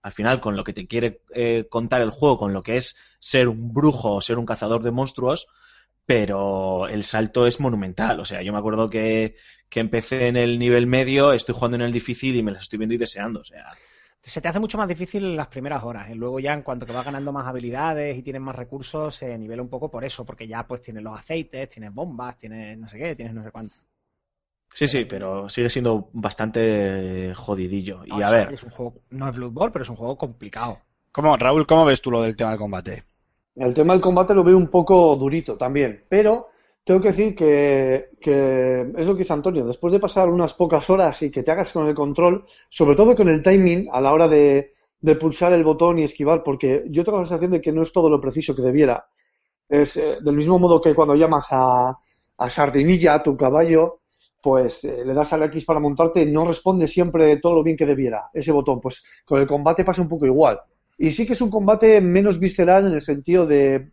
al 0.00 0.12
final, 0.12 0.40
con 0.40 0.56
lo 0.56 0.64
que 0.64 0.72
te 0.72 0.86
quiere 0.86 1.20
eh, 1.34 1.66
contar 1.68 2.00
el 2.00 2.10
juego, 2.10 2.38
con 2.38 2.54
lo 2.54 2.62
que 2.62 2.76
es 2.76 2.96
ser 3.18 3.48
un 3.48 3.74
brujo 3.74 4.14
o 4.14 4.20
ser 4.22 4.38
un 4.38 4.46
cazador 4.46 4.82
de 4.82 4.90
monstruos, 4.90 5.48
pero 6.06 6.88
el 6.88 7.04
salto 7.04 7.46
es 7.46 7.60
monumental. 7.60 8.20
O 8.20 8.24
sea, 8.24 8.42
yo 8.42 8.52
me 8.52 8.58
acuerdo 8.58 8.90
que, 8.90 9.36
que 9.68 9.80
empecé 9.80 10.28
en 10.28 10.36
el 10.36 10.58
nivel 10.58 10.86
medio, 10.86 11.32
estoy 11.32 11.54
jugando 11.54 11.76
en 11.76 11.82
el 11.82 11.92
difícil 11.92 12.36
y 12.36 12.42
me 12.42 12.52
las 12.52 12.62
estoy 12.62 12.78
viendo 12.78 12.94
y 12.94 12.98
deseando. 12.98 13.40
O 13.40 13.44
sea, 13.44 13.78
Se 14.22 14.42
te 14.42 14.48
hace 14.48 14.60
mucho 14.60 14.76
más 14.76 14.88
difícil 14.88 15.24
en 15.24 15.36
las 15.38 15.48
primeras 15.48 15.82
horas. 15.82 16.10
Y 16.10 16.14
luego 16.14 16.38
ya 16.38 16.52
en 16.52 16.60
cuanto 16.62 16.84
que 16.86 16.92
vas 16.92 17.04
ganando 17.04 17.32
más 17.32 17.46
habilidades 17.46 18.18
y 18.18 18.22
tienes 18.22 18.42
más 18.42 18.54
recursos, 18.54 19.14
se 19.16 19.38
nivela 19.38 19.62
un 19.62 19.70
poco 19.70 19.90
por 19.90 20.04
eso, 20.04 20.24
porque 20.26 20.46
ya 20.46 20.66
pues 20.66 20.82
tienes 20.82 21.02
los 21.02 21.18
aceites, 21.18 21.68
tienes 21.70 21.94
bombas, 21.94 22.36
tienes 22.36 22.76
no 22.78 22.88
sé 22.88 22.98
qué, 22.98 23.16
tienes 23.16 23.32
no 23.34 23.42
sé 23.42 23.50
cuánto. 23.50 23.76
sí, 24.74 24.88
sí, 24.88 25.04
pero 25.04 25.48
sigue 25.48 25.70
siendo 25.70 26.10
bastante 26.12 27.32
jodidillo. 27.34 28.04
Y 28.04 28.20
No, 28.20 28.22
a 28.22 28.30
es- 28.30 28.30
ver, 28.30 28.54
Es 28.54 28.64
un 28.64 28.70
juego, 28.70 29.00
no 29.10 29.28
es 29.28 29.36
Bloodborne, 29.36 29.72
pero 29.72 29.84
es 29.84 29.88
un 29.90 29.94
juego 29.96 30.18
complicado. 30.18 30.80
¿Cómo, 31.10 31.36
Raúl, 31.36 31.66
¿cómo 31.66 31.84
ves 31.84 32.00
tú 32.00 32.12
lo 32.12 32.22
del 32.22 32.36
tema 32.36 32.50
del 32.50 32.60
combate? 32.60 33.02
El 33.56 33.72
tema 33.72 33.94
del 33.94 34.02
combate 34.02 34.34
lo 34.34 34.44
veo 34.44 34.56
un 34.56 34.68
poco 34.68 35.16
durito 35.16 35.56
también, 35.56 36.04
pero 36.08 36.48
tengo 36.84 37.00
que 37.00 37.08
decir 37.08 37.34
que, 37.34 38.10
es 38.20 39.06
lo 39.06 39.14
que 39.14 39.22
dice 39.22 39.32
Antonio, 39.32 39.66
después 39.66 39.92
de 39.92 39.98
pasar 39.98 40.28
unas 40.28 40.54
pocas 40.54 40.88
horas 40.90 41.22
y 41.22 41.30
que 41.30 41.42
te 41.42 41.50
hagas 41.50 41.72
con 41.72 41.88
el 41.88 41.94
control, 41.94 42.44
sobre 42.68 42.94
todo 42.94 43.16
con 43.16 43.28
el 43.28 43.42
timing 43.42 43.88
a 43.90 44.00
la 44.00 44.12
hora 44.12 44.28
de, 44.28 44.74
de 45.00 45.16
pulsar 45.16 45.54
el 45.54 45.64
botón 45.64 45.98
y 45.98 46.04
esquivar, 46.04 46.42
porque 46.42 46.84
yo 46.90 47.02
tengo 47.02 47.18
la 47.18 47.24
sensación 47.24 47.50
de 47.52 47.60
que 47.60 47.72
no 47.72 47.82
es 47.82 47.92
todo 47.92 48.10
lo 48.10 48.20
preciso 48.20 48.54
que 48.54 48.62
debiera. 48.62 49.08
Es 49.68 49.96
eh, 49.96 50.18
del 50.22 50.36
mismo 50.36 50.58
modo 50.58 50.80
que 50.80 50.94
cuando 50.94 51.16
llamas 51.16 51.46
a, 51.50 51.98
a 52.36 52.50
Sardinilla, 52.50 53.14
a 53.14 53.22
tu 53.22 53.36
caballo, 53.36 54.00
pues 54.42 54.84
eh, 54.84 55.02
le 55.04 55.14
das 55.14 55.32
al 55.32 55.44
X 55.44 55.64
para 55.64 55.80
montarte 55.80 56.22
y 56.22 56.30
no 56.30 56.44
responde 56.44 56.86
siempre 56.86 57.38
todo 57.38 57.54
lo 57.54 57.62
bien 57.64 57.76
que 57.76 57.86
debiera 57.86 58.30
ese 58.34 58.52
botón. 58.52 58.80
Pues 58.80 59.02
con 59.24 59.40
el 59.40 59.46
combate 59.46 59.82
pasa 59.82 60.02
un 60.02 60.08
poco 60.08 60.26
igual. 60.26 60.60
Y 60.98 61.10
sí 61.10 61.26
que 61.26 61.34
es 61.34 61.40
un 61.40 61.50
combate 61.50 62.00
menos 62.00 62.38
visceral 62.38 62.86
en 62.86 62.94
el 62.94 63.00
sentido 63.00 63.46
de 63.46 63.92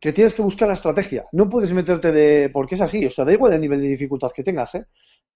que 0.00 0.12
tienes 0.12 0.34
que 0.34 0.42
buscar 0.42 0.68
la 0.68 0.74
estrategia. 0.74 1.26
No 1.32 1.48
puedes 1.48 1.72
meterte 1.72 2.12
de... 2.12 2.50
porque 2.50 2.76
es 2.76 2.80
así, 2.80 3.04
o 3.04 3.10
sea, 3.10 3.24
da 3.24 3.32
igual 3.32 3.52
el 3.52 3.60
nivel 3.60 3.80
de 3.80 3.88
dificultad 3.88 4.30
que 4.34 4.44
tengas, 4.44 4.74
¿eh? 4.76 4.86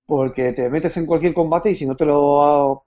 Porque 0.06 0.52
te 0.52 0.68
metes 0.68 0.96
en 0.96 1.06
cualquier 1.06 1.34
combate 1.34 1.70
y 1.70 1.76
si 1.76 1.86
no 1.86 1.96
te 1.96 2.04
lo, 2.04 2.84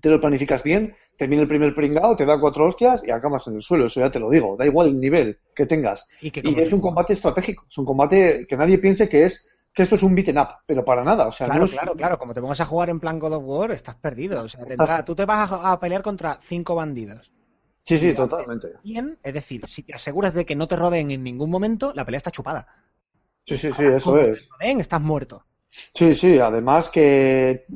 te 0.00 0.10
lo 0.10 0.20
planificas 0.20 0.62
bien, 0.62 0.94
termina 1.16 1.42
el 1.42 1.48
primer 1.48 1.74
pringado, 1.74 2.16
te 2.16 2.26
da 2.26 2.38
cuatro 2.38 2.66
hostias 2.66 3.02
y 3.06 3.10
acabas 3.10 3.46
en 3.46 3.56
el 3.56 3.62
suelo, 3.62 3.86
eso 3.86 4.00
ya 4.00 4.10
te 4.10 4.20
lo 4.20 4.30
digo. 4.30 4.56
Da 4.56 4.66
igual 4.66 4.88
el 4.88 5.00
nivel 5.00 5.38
que 5.54 5.66
tengas. 5.66 6.08
Y, 6.20 6.30
que 6.30 6.42
Y 6.44 6.60
es 6.60 6.72
un 6.72 6.80
combate 6.80 7.12
estratégico, 7.12 7.66
es 7.68 7.78
un 7.78 7.84
combate 7.84 8.46
que 8.48 8.56
nadie 8.56 8.78
piense 8.78 9.08
que 9.08 9.24
es 9.24 9.48
que 9.72 9.82
esto 9.82 9.94
es 9.94 10.02
un 10.02 10.14
beaten 10.14 10.38
up, 10.38 10.48
pero 10.66 10.84
para 10.84 11.04
nada, 11.04 11.28
o 11.28 11.32
sea, 11.32 11.46
Claro, 11.46 11.60
no 11.60 11.66
es- 11.66 11.72
claro, 11.72 11.94
claro. 11.94 12.18
Como 12.18 12.34
te 12.34 12.40
pongas 12.40 12.60
a 12.60 12.66
jugar 12.66 12.90
en 12.90 13.00
plan 13.00 13.18
God 13.18 13.34
of 13.34 13.44
War, 13.46 13.70
estás 13.70 13.94
perdido. 13.94 14.40
O 14.40 14.48
sea, 14.48 15.04
tú 15.04 15.14
te 15.14 15.24
vas 15.24 15.50
a, 15.52 15.72
a 15.72 15.80
pelear 15.80 16.02
contra 16.02 16.38
cinco 16.42 16.74
bandidos. 16.74 17.30
Sí, 17.84 17.96
sí, 17.96 18.12
totalmente. 18.14 18.68
Bien, 18.82 19.18
es 19.22 19.34
decir, 19.34 19.66
si 19.66 19.82
te 19.82 19.94
aseguras 19.94 20.34
de 20.34 20.44
que 20.44 20.56
no 20.56 20.68
te 20.68 20.76
rodeen 20.76 21.10
en 21.10 21.22
ningún 21.22 21.50
momento, 21.50 21.92
la 21.94 22.04
pelea 22.04 22.18
está 22.18 22.30
chupada. 22.30 22.66
Sí, 23.44 23.56
sí, 23.56 23.72
sí, 23.72 23.84
eso 23.86 24.18
es. 24.18 24.48
te 24.48 24.52
rodeen, 24.58 24.80
estás 24.80 25.00
muerto. 25.00 25.44
Sí, 25.70 26.14
sí, 26.14 26.38
además 26.38 26.90
que, 26.90 27.66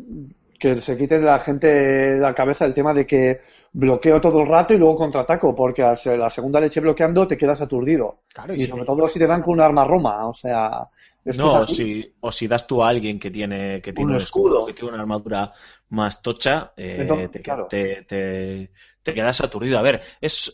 que 0.63 0.81
se 0.81 0.97
quite 0.97 1.19
de 1.19 1.25
la 1.27 1.39
gente 1.41 1.67
de 1.69 2.19
la 2.21 2.35
cabeza 2.35 2.65
el 2.65 2.75
tema 2.75 2.93
de 2.95 3.07
que 3.07 3.41
bloqueo 3.73 4.21
todo 4.21 4.43
el 4.43 4.49
rato 4.49 4.75
y 4.75 4.79
luego 4.79 4.97
contraataco, 4.97 5.55
porque 5.55 5.83
a 5.83 5.95
la 6.17 6.31
segunda 6.31 6.61
leche 6.61 6.81
bloqueando 6.81 7.27
te 7.29 7.37
quedas 7.37 7.61
aturdido. 7.63 8.21
Claro, 8.35 8.55
Y 8.55 8.59
si 8.59 8.67
sobre 8.67 8.85
te- 8.85 8.87
todo 8.87 9.09
si 9.09 9.19
te 9.19 9.27
dan 9.27 9.43
con 9.43 9.55
un 9.55 9.61
arma 9.61 9.85
roma, 9.85 10.29
o 10.29 10.35
sea, 10.35 10.89
no, 11.25 11.67
si, 11.67 12.15
o 12.21 12.31
si 12.33 12.47
das 12.49 12.67
tú 12.67 12.83
a 12.83 12.89
alguien 12.89 13.19
que 13.19 13.31
tiene, 13.31 13.81
que 13.81 13.93
tiene 13.93 14.13
Un 14.13 14.13
un 14.13 14.19
escudo, 14.21 14.51
escudo. 14.51 14.67
que 14.67 14.75
tiene 14.75 14.93
una 14.93 15.03
armadura 15.03 15.53
más 15.91 16.21
tocha, 16.23 16.73
eh, 16.77 17.29
Entonces, 17.29 17.31
te, 17.33 17.43
claro. 17.43 17.69
te- 17.69 18.03
te- 18.05 18.73
te 19.03 19.15
quedas 19.15 19.41
aturdido. 19.41 19.79
A 19.79 19.83
ver, 19.83 20.03
es, 20.21 20.53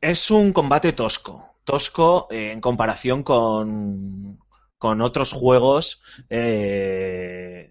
es 0.00 0.30
un 0.30 0.52
combate 0.52 0.92
tosco. 0.92 1.56
Tosco 1.64 2.28
eh, 2.30 2.52
en 2.52 2.60
comparación 2.60 3.22
con, 3.22 4.38
con 4.78 5.00
otros 5.02 5.32
juegos 5.32 6.02
eh, 6.30 7.69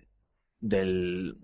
del, 0.60 1.38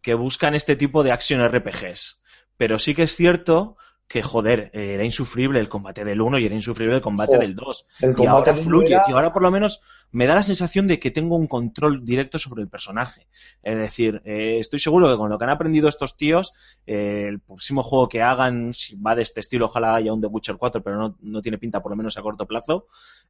que 0.00 0.14
buscan 0.14 0.54
este 0.54 0.76
tipo 0.76 1.02
de 1.02 1.12
action 1.12 1.40
RPGs. 1.40 2.22
Pero 2.56 2.78
sí 2.78 2.94
que 2.94 3.04
es 3.04 3.14
cierto 3.14 3.76
que, 4.08 4.22
joder, 4.22 4.70
era 4.72 5.04
insufrible 5.04 5.60
el 5.60 5.68
combate 5.68 6.02
del 6.02 6.22
1 6.22 6.38
y 6.38 6.46
era 6.46 6.54
insufrible 6.54 6.94
el 6.96 7.02
combate 7.02 7.36
del 7.38 7.54
2. 7.54 7.86
el 8.00 8.14
Y 8.18 8.26
ahora 8.26 8.54
fluye, 8.56 8.94
era- 8.94 9.02
tío. 9.04 9.16
Ahora 9.16 9.30
por 9.30 9.42
lo 9.42 9.50
menos 9.50 9.82
me 10.12 10.26
da 10.26 10.34
la 10.34 10.42
sensación 10.42 10.88
de 10.88 10.98
que 10.98 11.10
tengo 11.10 11.36
un 11.36 11.46
control 11.46 12.06
directo 12.06 12.38
sobre 12.38 12.62
el 12.62 12.68
personaje. 12.70 13.28
Es 13.62 13.76
decir, 13.76 14.22
eh, 14.24 14.56
estoy 14.60 14.78
seguro 14.78 15.08
que 15.10 15.16
con 15.18 15.28
lo 15.28 15.36
que 15.38 15.44
han 15.44 15.50
aprendido 15.50 15.88
estos 15.90 16.16
tíos, 16.16 16.54
eh, 16.86 17.26
el 17.28 17.40
próximo 17.40 17.82
juego 17.82 18.08
que 18.08 18.22
hagan, 18.22 18.72
si 18.72 18.96
va 18.96 19.14
de 19.14 19.20
este 19.22 19.40
estilo, 19.40 19.66
ojalá 19.66 19.94
haya 19.94 20.14
un 20.14 20.22
The 20.22 20.28
Witcher 20.28 20.56
4, 20.56 20.82
pero 20.82 20.96
no, 20.96 21.18
no 21.20 21.42
tiene 21.42 21.58
pinta 21.58 21.82
por 21.82 21.92
lo 21.92 21.96
menos 21.96 22.16
a 22.16 22.22
corto 22.22 22.46
plazo, 22.46 22.86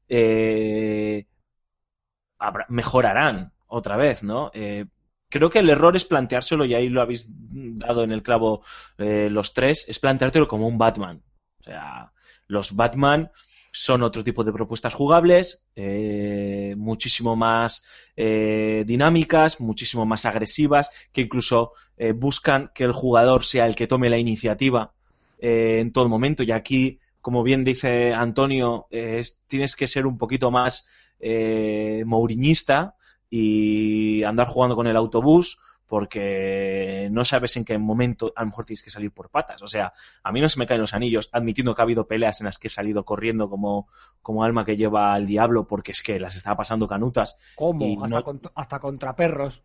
eh, 0.08 1.26
habrá- 2.38 2.66
mejorarán 2.68 3.52
otra 3.66 3.96
vez, 3.96 4.22
¿no? 4.22 4.50
Eh, 4.54 4.86
creo 5.28 5.50
que 5.50 5.58
el 5.60 5.70
error 5.70 5.96
es 5.96 6.04
planteárselo, 6.04 6.64
y 6.64 6.74
ahí 6.74 6.88
lo 6.88 7.02
habéis 7.02 7.28
dado 7.30 8.02
en 8.04 8.12
el 8.12 8.22
clavo 8.22 8.62
eh, 8.98 9.28
los 9.30 9.52
tres, 9.54 9.86
es 9.88 9.98
planteártelo 9.98 10.48
como 10.48 10.66
un 10.68 10.78
Batman. 10.78 11.22
O 11.60 11.64
sea, 11.64 12.12
los 12.46 12.74
Batman 12.74 13.30
son 13.70 14.02
otro 14.02 14.24
tipo 14.24 14.42
de 14.44 14.52
propuestas 14.52 14.94
jugables, 14.94 15.66
eh, 15.76 16.74
muchísimo 16.78 17.36
más 17.36 17.84
eh, 18.16 18.84
dinámicas, 18.86 19.60
muchísimo 19.60 20.06
más 20.06 20.24
agresivas, 20.24 20.90
que 21.12 21.20
incluso 21.22 21.72
eh, 21.96 22.12
buscan 22.12 22.70
que 22.74 22.84
el 22.84 22.92
jugador 22.92 23.44
sea 23.44 23.66
el 23.66 23.74
que 23.74 23.86
tome 23.86 24.08
la 24.10 24.18
iniciativa 24.18 24.92
eh, 25.38 25.78
en 25.80 25.92
todo 25.92 26.08
momento. 26.08 26.42
Y 26.42 26.50
aquí, 26.52 26.98
como 27.20 27.42
bien 27.42 27.64
dice 27.64 28.14
Antonio, 28.14 28.86
es- 28.90 29.42
tienes 29.46 29.76
que 29.76 29.86
ser 29.86 30.06
un 30.06 30.16
poquito 30.18 30.50
más 30.50 30.86
mouriñista 32.04 32.94
y 33.30 34.22
andar 34.24 34.46
jugando 34.46 34.76
con 34.76 34.86
el 34.86 34.96
autobús 34.96 35.60
porque 35.86 37.08
no 37.10 37.24
sabes 37.24 37.56
en 37.56 37.64
qué 37.64 37.78
momento 37.78 38.30
a 38.36 38.42
lo 38.42 38.48
mejor 38.48 38.66
tienes 38.66 38.82
que 38.82 38.90
salir 38.90 39.10
por 39.10 39.30
patas. 39.30 39.62
O 39.62 39.68
sea, 39.68 39.92
a 40.22 40.32
mí 40.32 40.40
no 40.40 40.48
se 40.50 40.58
me 40.58 40.66
caen 40.66 40.82
los 40.82 40.92
anillos, 40.92 41.30
admitiendo 41.32 41.74
que 41.74 41.80
ha 41.80 41.84
habido 41.84 42.06
peleas 42.06 42.40
en 42.40 42.44
las 42.44 42.58
que 42.58 42.66
he 42.68 42.70
salido 42.70 43.04
corriendo 43.06 43.48
como, 43.48 43.88
como 44.20 44.44
alma 44.44 44.66
que 44.66 44.76
lleva 44.76 45.14
al 45.14 45.26
diablo 45.26 45.66
porque 45.66 45.92
es 45.92 46.02
que 46.02 46.20
las 46.20 46.36
estaba 46.36 46.56
pasando 46.58 46.86
canutas. 46.86 47.38
¿Cómo? 47.54 47.84
Y 47.86 47.96
Hasta, 48.04 48.20
no- 48.20 48.24
cont- 48.24 48.52
hasta 48.54 48.78
contra 48.80 49.16
perros. 49.16 49.62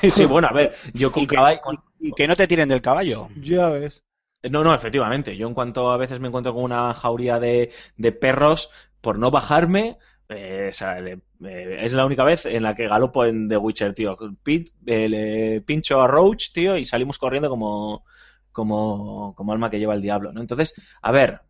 Sí, 0.00 0.10
sí, 0.10 0.24
bueno, 0.26 0.48
a 0.48 0.52
ver, 0.52 0.74
yo 0.94 1.10
con 1.12 1.22
Y 1.22 1.26
que, 1.26 1.36
caballo... 1.36 1.60
y 2.00 2.12
que 2.12 2.28
no 2.28 2.36
te 2.36 2.46
tiren 2.46 2.68
del 2.68 2.82
caballo. 2.82 3.28
Ya 3.34 3.68
ves. 3.70 4.04
No, 4.50 4.62
no, 4.62 4.74
efectivamente. 4.74 5.36
Yo 5.36 5.48
en 5.48 5.54
cuanto 5.54 5.90
a 5.90 5.96
veces 5.96 6.20
me 6.20 6.28
encuentro 6.28 6.54
con 6.54 6.64
una 6.64 6.94
jauría 6.94 7.38
de, 7.40 7.72
de 7.96 8.12
perros, 8.12 8.70
por 9.00 9.18
no 9.18 9.30
bajarme, 9.30 9.98
eh, 10.28 10.70
eh, 11.44 11.78
es 11.82 11.92
la 11.94 12.06
única 12.06 12.24
vez 12.24 12.46
en 12.46 12.62
la 12.62 12.74
que 12.74 12.88
galopo 12.88 13.24
en 13.24 13.48
The 13.48 13.56
Witcher, 13.56 13.94
tío. 13.94 14.16
Pin- 14.42 14.64
eh, 14.86 15.08
le 15.08 15.60
pincho 15.62 16.00
a 16.00 16.06
Roach, 16.08 16.52
tío, 16.52 16.76
y 16.76 16.84
salimos 16.84 17.18
corriendo 17.18 17.48
como, 17.48 18.04
como, 18.52 19.34
como 19.36 19.52
alma 19.52 19.70
que 19.70 19.78
lleva 19.78 19.94
el 19.94 20.02
diablo, 20.02 20.32
¿no? 20.32 20.40
Entonces, 20.40 20.74
a 21.02 21.12
ver, 21.12 21.40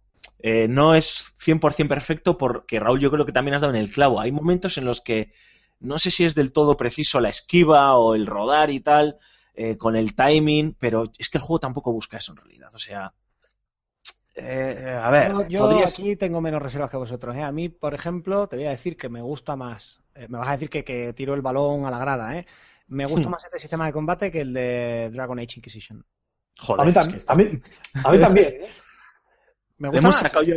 no 0.69 0.95
es 0.95 1.35
100% 1.39 1.89
perfecto 1.95 2.37
porque 2.37 2.79
Raúl 2.81 3.01
yo 3.01 3.11
creo 3.11 3.27
que 3.27 3.33
también 3.33 3.55
has 3.55 3.61
dado 3.63 3.75
en 3.75 3.81
el 3.81 3.91
clavo. 3.91 4.21
Hay 4.21 4.33
momentos 4.33 4.79
en 4.79 4.85
los 4.85 5.01
que 5.01 5.33
no 5.81 5.99
sé 5.99 6.11
si 6.11 6.25
es 6.25 6.35
del 6.35 6.53
todo 6.53 6.77
preciso 6.77 7.21
la 7.21 7.29
esquiva 7.31 7.97
o 7.97 8.15
el 8.15 8.27
rodar 8.27 8.71
y 8.71 8.81
tal, 8.81 9.19
con 9.79 9.97
el 9.97 10.15
timing, 10.15 10.75
pero 10.79 11.05
es 11.19 11.29
que 11.31 11.39
el 11.39 11.43
juego 11.43 11.59
tampoco 11.61 11.93
busca 11.93 12.19
eso 12.19 12.33
en 12.33 12.39
realidad. 12.39 12.71
O 12.75 12.79
sea, 12.79 13.13
eh, 14.37 15.01
a 15.03 15.11
ver, 15.11 15.33
No, 15.33 15.49
yo 15.49 15.61
podrías- 15.69 15.99
aquí 15.99 16.17
tengo 16.17 16.41
menos 16.41 16.61
reservas 16.63 16.91
que 16.91 16.97
vosotros. 16.97 17.35
¿eh? 17.37 17.43
A 17.43 17.53
mí, 17.53 17.69
por 17.69 17.95
ejemplo, 17.95 18.47
te 18.49 18.57
voy 18.57 18.67
a 18.67 18.71
decir 18.71 18.97
que 18.97 19.09
me 19.09 19.23
gusta 19.23 19.57
más. 19.57 20.03
eh, 20.15 20.27
me 20.29 20.39
vas 20.39 20.49
a 20.49 20.53
decir 20.53 20.71
que, 20.71 20.85
que 20.85 21.13
tiro 21.13 21.35
el 21.35 21.43
balón 21.43 21.85
a 21.87 21.91
la 21.91 21.99
grada, 21.99 22.39
¿eh? 22.39 22.47
Me 22.89 23.05
gusta 23.07 23.29
más 23.29 23.45
este 23.45 23.59
sistema 23.59 23.87
de 23.87 23.93
combate 23.93 24.31
que 24.31 24.41
el 24.43 24.53
de 24.53 25.11
Dragon 25.13 25.39
Age 25.39 25.55
Inquisition. 25.57 26.05
Joder, 26.59 26.81
A 26.81 26.85
mí, 26.85 26.91
es 26.91 26.97
tam- 26.97 27.13
que 27.13 27.25
a 27.27 27.35
mí, 27.35 27.61
a 28.05 28.13
mí 28.13 28.19
también. 28.21 28.47
¿eh? 28.63 28.69
Me 29.79 29.89
gusta 29.89 29.99
hemos 29.99 30.15
más. 30.15 30.21
sacado 30.21 30.43
yo- 30.45 30.57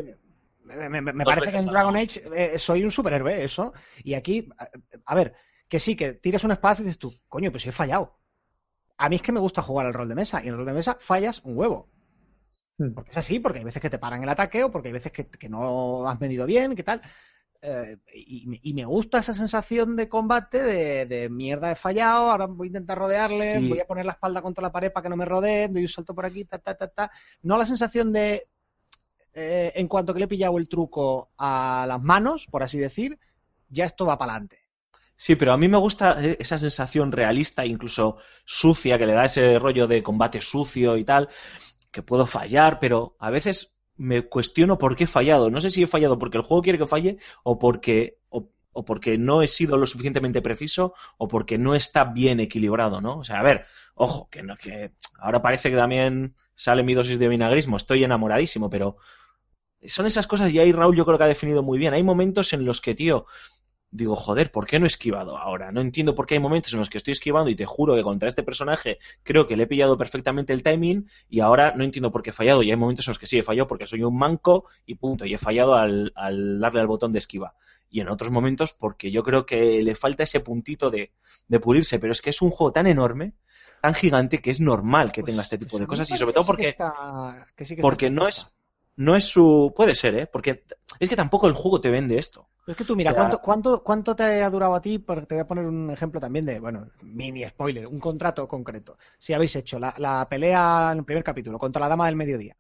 Me, 0.64 0.90
me- 0.90 1.02
me 1.02 1.24
Dos 1.24 1.36
parece 1.36 1.52
que 1.58 1.62
en 1.62 1.66
Dragon. 1.68 1.96
Age 1.98 2.22
eh, 2.36 2.60
soy 2.60 2.84
un 2.84 2.92
superhéroe, 2.92 3.44
eso. 3.44 3.74
Y 4.04 4.14
aquí, 4.14 4.48
a, 4.58 4.70
a 5.06 5.16
ver, 5.16 5.34
que 5.68 5.80
sí, 5.80 5.96
que 5.96 6.14
tires 6.14 6.44
un 6.44 6.52
espacio 6.52 6.84
y 6.84 6.86
dices 6.86 7.00
tú, 7.00 7.14
coño, 7.28 7.50
pues 7.52 7.64
si 7.64 7.70
he 7.70 7.72
fallado. 7.74 8.18
A 8.98 9.10
mí 9.10 9.16
es 9.18 9.22
que 9.22 9.32
me 9.32 9.40
gusta 9.40 9.62
jugar 9.62 9.88
al 9.88 9.94
rol 9.94 10.08
de 10.08 10.16
mesa, 10.16 10.40
y 10.42 10.48
en 10.48 10.52
el 10.52 10.58
rol 10.58 10.66
de 10.68 10.74
mesa 10.74 10.98
fallas 11.00 11.42
un 11.44 11.58
huevo. 11.58 11.90
Hmm. 12.80 12.94
Porque 12.94 13.12
es 13.12 13.18
así, 13.18 13.40
porque 13.40 13.60
hay 13.60 13.66
veces 13.66 13.82
que 13.82 13.90
te 13.90 14.00
paran 14.00 14.24
el 14.24 14.30
ataque 14.30 14.64
o 14.64 14.72
porque 14.72 14.90
hay 14.90 14.94
veces 14.94 15.12
que, 15.12 15.28
que 15.30 15.50
no 15.50 16.08
has 16.10 16.20
medido 16.20 16.46
bien, 16.48 16.76
que 16.76 16.84
tal. 16.84 17.02
Eh, 17.62 17.98
y, 18.14 18.48
me- 18.48 18.60
y 18.64 18.74
me 18.74 18.86
gusta 18.86 19.20
esa 19.20 19.34
sensación 19.34 19.98
de 19.98 20.10
combate 20.10 20.64
de, 20.64 21.06
de 21.06 21.30
mierda, 21.30 21.72
he 21.72 21.76
fallado, 21.76 22.32
ahora 22.32 22.46
voy 22.48 22.68
a 22.68 22.70
intentar 22.70 22.98
rodearle, 22.98 23.60
Sí. 23.60 23.70
voy 23.70 23.82
a 23.82 23.86
poner 23.88 24.06
la 24.06 24.14
espalda 24.14 24.42
contra 24.42 24.62
la 24.64 24.72
pared 24.72 24.94
para 24.94 25.04
que 25.04 25.10
no 25.10 25.18
me 25.18 25.26
rodeen, 25.26 25.74
doy 25.74 25.84
un 25.84 25.90
salto 25.90 26.16
por 26.16 26.26
aquí, 26.26 26.46
ta, 26.46 26.60
ta, 26.60 26.76
ta, 26.76 26.88
ta. 26.90 27.12
No 27.44 27.58
la 27.58 27.66
sensación 27.66 28.14
de, 28.14 28.48
eh, 29.34 29.74
en 29.76 29.88
cuanto 29.90 30.14
que 30.14 30.20
le 30.20 30.26
he 30.26 30.30
pillado 30.30 30.58
el 30.58 30.70
truco 30.70 31.32
a 31.38 31.86
las 31.88 32.02
manos, 32.02 32.48
por 32.50 32.64
así 32.64 32.80
decir, 32.80 33.20
ya 33.70 33.86
esto 33.86 34.06
va 34.08 34.18
para 34.18 34.34
adelante. 34.34 34.60
Sí, 35.16 35.36
pero 35.36 35.52
a 35.52 35.58
mí 35.58 35.68
me 35.68 35.78
gusta 35.78 36.24
eh, 36.24 36.38
esa 36.40 36.58
sensación 36.58 37.12
realista, 37.12 37.66
incluso 37.66 38.18
sucia, 38.46 38.98
que 38.98 39.06
le 39.06 39.14
da 39.14 39.26
ese 39.26 39.60
rollo 39.60 39.86
de 39.88 40.02
combate 40.02 40.40
sucio 40.40 40.96
y 40.98 41.04
tal, 41.04 41.28
que 41.92 42.04
puedo 42.04 42.26
fallar, 42.26 42.80
pero 42.80 43.16
a 43.20 43.30
veces 43.30 43.78
me 43.96 44.24
cuestiono 44.24 44.78
por 44.78 44.96
qué 44.96 45.04
he 45.04 45.08
fallado. 45.08 45.50
No 45.50 45.60
sé 45.60 45.70
si 45.70 45.84
he 45.84 45.88
fallado 45.88 46.18
porque 46.18 46.38
el 46.38 46.44
juego 46.44 46.64
quiere 46.64 46.80
que 46.80 46.86
falle 46.86 47.18
o 47.44 47.60
porque, 47.60 48.20
o, 48.30 48.50
porque 48.86 49.18
no 49.18 49.42
he 49.42 49.48
sido 49.48 49.78
lo 49.78 49.86
suficientemente 49.86 50.42
preciso 50.42 50.94
o 51.18 51.28
porque 51.28 51.58
no 51.58 51.76
está 51.76 52.06
bien 52.06 52.40
equilibrado, 52.40 53.02
¿no? 53.02 53.20
O 53.20 53.24
sea, 53.24 53.40
a 53.40 53.44
ver, 53.44 53.66
ojo, 53.96 54.30
que, 54.30 54.42
no, 54.42 54.56
que 54.56 54.94
ahora 55.20 55.42
parece 55.42 55.70
que 55.70 55.76
también 55.76 56.34
sale 56.56 56.84
mi 56.84 56.94
dosis 56.94 57.20
de 57.20 57.28
vinagrismo, 57.28 57.76
estoy 57.76 58.04
enamoradísimo, 58.04 58.70
pero 58.70 58.98
son 59.86 60.06
esas 60.06 60.28
cosas 60.28 60.54
y 60.54 60.60
ahí 60.60 60.72
Raúl 60.72 60.96
yo 60.96 61.06
creo 61.06 61.18
que 61.18 61.24
ha 61.24 61.28
definido 61.28 61.64
muy 61.64 61.78
bien. 61.78 61.94
Hay 61.94 62.04
momentos 62.04 62.54
en 62.54 62.66
los 62.66 62.82
que, 62.82 62.96
tío, 62.96 63.26
digo, 63.92 64.16
joder, 64.16 64.52
¿por 64.52 64.68
qué 64.68 64.80
no 64.80 64.86
he 64.86 64.88
esquivado 64.88 65.38
ahora? 65.38 65.72
No 65.72 65.82
entiendo 65.82 66.14
por 66.16 66.28
qué 66.28 66.36
hay 66.36 66.40
momentos 66.40 66.74
en 66.74 66.80
los 66.80 66.90
que 66.90 66.98
estoy 67.00 67.14
esquivando 67.14 67.50
y 67.50 67.56
te 67.56 67.66
juro 67.66 67.96
que 67.96 68.04
contra 68.04 68.30
este 68.30 68.44
personaje 68.44 69.00
creo 69.24 69.48
que 69.48 69.56
le 69.58 69.64
he 69.64 69.68
pillado 69.68 69.98
perfectamente 69.98 70.54
el 70.54 70.62
timing 70.64 71.10
y 71.30 71.40
ahora 71.40 71.74
no 71.76 71.84
entiendo 71.84 72.12
por 72.12 72.22
qué 72.22 72.30
he 72.30 72.34
fallado. 72.34 72.62
Y 72.64 72.70
hay 72.72 72.78
momentos 72.78 73.08
en 73.08 73.12
los 73.12 73.20
que 73.20 73.28
sí 73.28 73.40
he 73.40 73.44
fallado 73.44 73.68
porque 73.68 73.88
soy 73.88 74.04
un 74.04 74.18
manco 74.18 74.66
y 74.86 74.96
punto. 74.96 75.26
Y 75.26 75.34
he 75.34 75.38
fallado 75.38 75.74
al, 75.76 76.12
al 76.16 76.60
darle 76.60 76.82
al 76.82 76.88
botón 76.88 77.12
de 77.12 77.20
esquiva. 77.20 77.56
Y 77.90 78.02
en 78.02 78.10
otros 78.10 78.30
momentos 78.32 78.74
porque 78.74 79.10
yo 79.10 79.24
creo 79.24 79.46
que 79.48 79.82
le 79.82 79.96
falta 79.96 80.22
ese 80.24 80.42
puntito 80.42 80.92
de, 80.92 81.12
de 81.48 81.60
pulirse. 81.60 81.98
Pero 81.98 82.12
es 82.14 82.22
que 82.22 82.30
es 82.30 82.42
un 82.44 82.52
juego 82.52 82.72
tan 82.72 82.86
enorme, 82.86 83.34
tan 83.82 83.96
gigante, 83.96 84.38
que 84.40 84.52
es 84.52 84.60
es 84.60 85.12
que 85.12 85.24
tenga 85.24 85.42
este 85.42 85.58
tipo 85.58 85.72
Pues 85.72 85.80
de 85.80 85.86
mí 85.86 85.88
cosas. 85.88 86.12
Y 86.12 86.18
sobre 86.18 86.34
todo 86.34 86.44
que 86.44 86.46
sí 86.46 86.46
que 86.46 86.52
porque 86.52 86.68
está- 86.70 87.48
que 87.56 87.66
sí 87.66 87.76
que 87.76 87.82
porque 87.82 88.10
no 88.12 88.28
es 88.28 88.54
no 89.00 89.16
es 89.16 89.26
su 89.26 89.74
puede 89.76 89.94
ser 89.96 90.16
eh 90.16 90.28
porque 90.28 90.64
es 91.00 91.10
que 91.10 91.16
tampoco 91.16 91.48
el 91.48 91.54
juego 91.54 91.80
te 91.82 91.90
vende 91.90 92.18
esto 92.18 92.48
Es 92.68 92.76
que 92.78 92.84
tú, 92.86 92.96
mira, 92.96 93.12
O 93.12 93.14
sea- 93.14 93.22
¿cuánto, 93.24 93.42
cuánto, 93.42 93.84
¿cuánto 93.84 94.16
te 94.16 94.44
ha 94.44 94.50
durado 94.50 94.76
a 94.76 94.82
ti? 94.82 95.00
Porque 95.00 95.26
te 95.26 95.36
voy 95.36 95.42
a 95.42 95.48
poner 95.48 95.66
un 95.66 95.90
ejemplo 95.90 96.20
también 96.20 96.46
de, 96.46 96.60
bueno, 96.60 96.88
mini 97.02 97.44
spoiler, 97.46 97.88
un 97.88 98.00
contrato 98.00 98.48
concreto. 98.48 98.98
Si 99.18 99.34
habéis 99.34 99.56
hecho 99.56 99.80
la, 99.80 99.94
la 99.98 100.28
pelea 100.30 100.90
en 100.92 101.00
el 101.00 101.04
primer 101.06 101.24
capítulo 101.24 101.58
contra 101.58 101.80
la 101.82 101.90
dama 101.90 102.06
del 102.08 102.16
mediodía, 102.16 102.56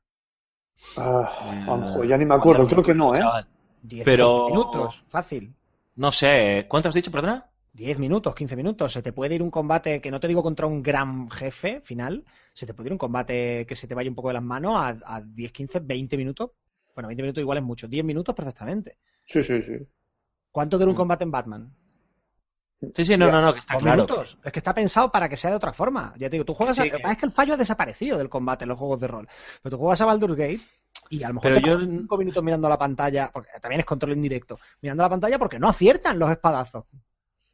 Ah, 0.97 1.63
Juanjo, 1.65 2.03
ya 2.05 2.17
ni 2.17 2.25
me 2.25 2.35
acuerdo, 2.35 2.65
creo 2.67 2.83
que 2.83 2.93
no, 2.93 3.13
¿eh? 3.13 3.19
Chaval. 3.19 3.47
10 3.81 4.05
Pero- 4.05 4.47
minutos, 4.49 5.03
fácil. 5.09 5.53
no 5.95 6.11
sé 6.11 6.65
cuánto 6.69 6.89
has 6.89 6.95
dicho 6.95 7.11
perdona 7.11 7.45
10 7.73 7.99
minutos, 7.99 8.33
15 8.35 8.55
minutos. 8.55 8.91
Se 8.93 9.01
te 9.01 9.13
puede 9.13 9.35
ir 9.35 9.43
un 9.43 9.51
combate 9.51 10.01
que 10.01 10.09
no 10.11 10.19
te 10.19 10.27
digo 10.27 10.41
contra 10.43 10.65
un 10.67 10.81
gran 10.81 11.29
jefe 11.29 11.81
final, 11.81 12.25
se 12.59 12.65
te 12.65 12.73
puede 12.73 12.87
ir 12.89 12.91
un 12.93 12.97
combate 12.97 13.65
que 13.65 13.75
se 13.75 13.87
te 13.87 13.95
vaya 13.95 14.09
un 14.09 14.15
poco 14.15 14.27
de 14.27 14.33
las 14.35 14.43
manos 14.43 14.73
a, 14.75 14.97
a 15.15 15.21
10, 15.21 15.51
15, 15.51 15.79
20 15.79 16.17
minutos. 16.17 16.51
Bueno, 16.93 17.07
20 17.07 17.23
minutos 17.23 17.41
igual 17.41 17.57
es 17.59 17.63
mucho, 17.63 17.87
10 17.87 18.03
minutos 18.03 18.35
perfectamente. 18.35 18.97
Sí, 19.25 19.41
sí, 19.43 19.61
sí. 19.61 19.77
¿Cuánto 20.51 20.77
dura 20.77 20.89
un 20.89 20.95
Mm. 20.95 20.97
combate 20.97 21.23
en 21.23 21.31
Batman? 21.31 21.73
sí 22.95 23.03
sí 23.03 23.17
no 23.17 23.29
no 23.29 23.41
no 23.41 23.53
que 23.53 23.59
está 23.59 23.73
Dos 23.75 23.83
claro 23.83 24.03
minutos. 24.03 24.37
Es 24.43 24.51
que 24.51 24.59
está 24.59 24.73
pensado 24.73 25.11
para 25.11 25.27
que 25.29 25.37
sea 25.37 25.49
de 25.51 25.55
otra 25.57 25.73
forma. 25.73 26.13
Ya 26.17 26.27
te 26.29 26.31
digo, 26.35 26.45
tú 26.45 26.53
juegas. 26.53 26.75
Sí, 26.75 26.81
a- 26.81 26.85
que- 26.85 26.91
lo 26.91 26.97
que 26.97 27.01
pasa 27.03 27.13
es 27.13 27.19
que 27.19 27.25
el 27.25 27.31
fallo 27.31 27.53
ha 27.53 27.57
desaparecido 27.57 28.17
del 28.17 28.29
combate 28.29 28.63
en 28.65 28.69
los 28.69 28.77
juegos 28.79 28.99
de 28.99 29.07
rol. 29.07 29.27
Pero 29.61 29.75
tú 29.75 29.79
juegas 29.81 30.01
a 30.01 30.05
Baldur's 30.05 30.35
Gate 30.35 30.59
y 31.09 31.23
a 31.23 31.27
lo 31.29 31.35
mejor 31.35 31.49
Pero 31.51 31.61
te 31.61 31.67
yo- 31.67 31.73
pasas 31.77 31.89
cinco 31.89 32.17
minutos 32.17 32.43
mirando 32.43 32.67
la 32.69 32.77
pantalla, 32.77 33.29
porque 33.33 33.49
también 33.61 33.79
es 33.81 33.85
control 33.85 34.13
indirecto, 34.13 34.59
mirando 34.81 35.03
la 35.03 35.09
pantalla 35.09 35.37
porque 35.39 35.59
no 35.59 35.67
aciertan 35.69 36.19
los 36.19 36.31
espadazos. 36.31 36.85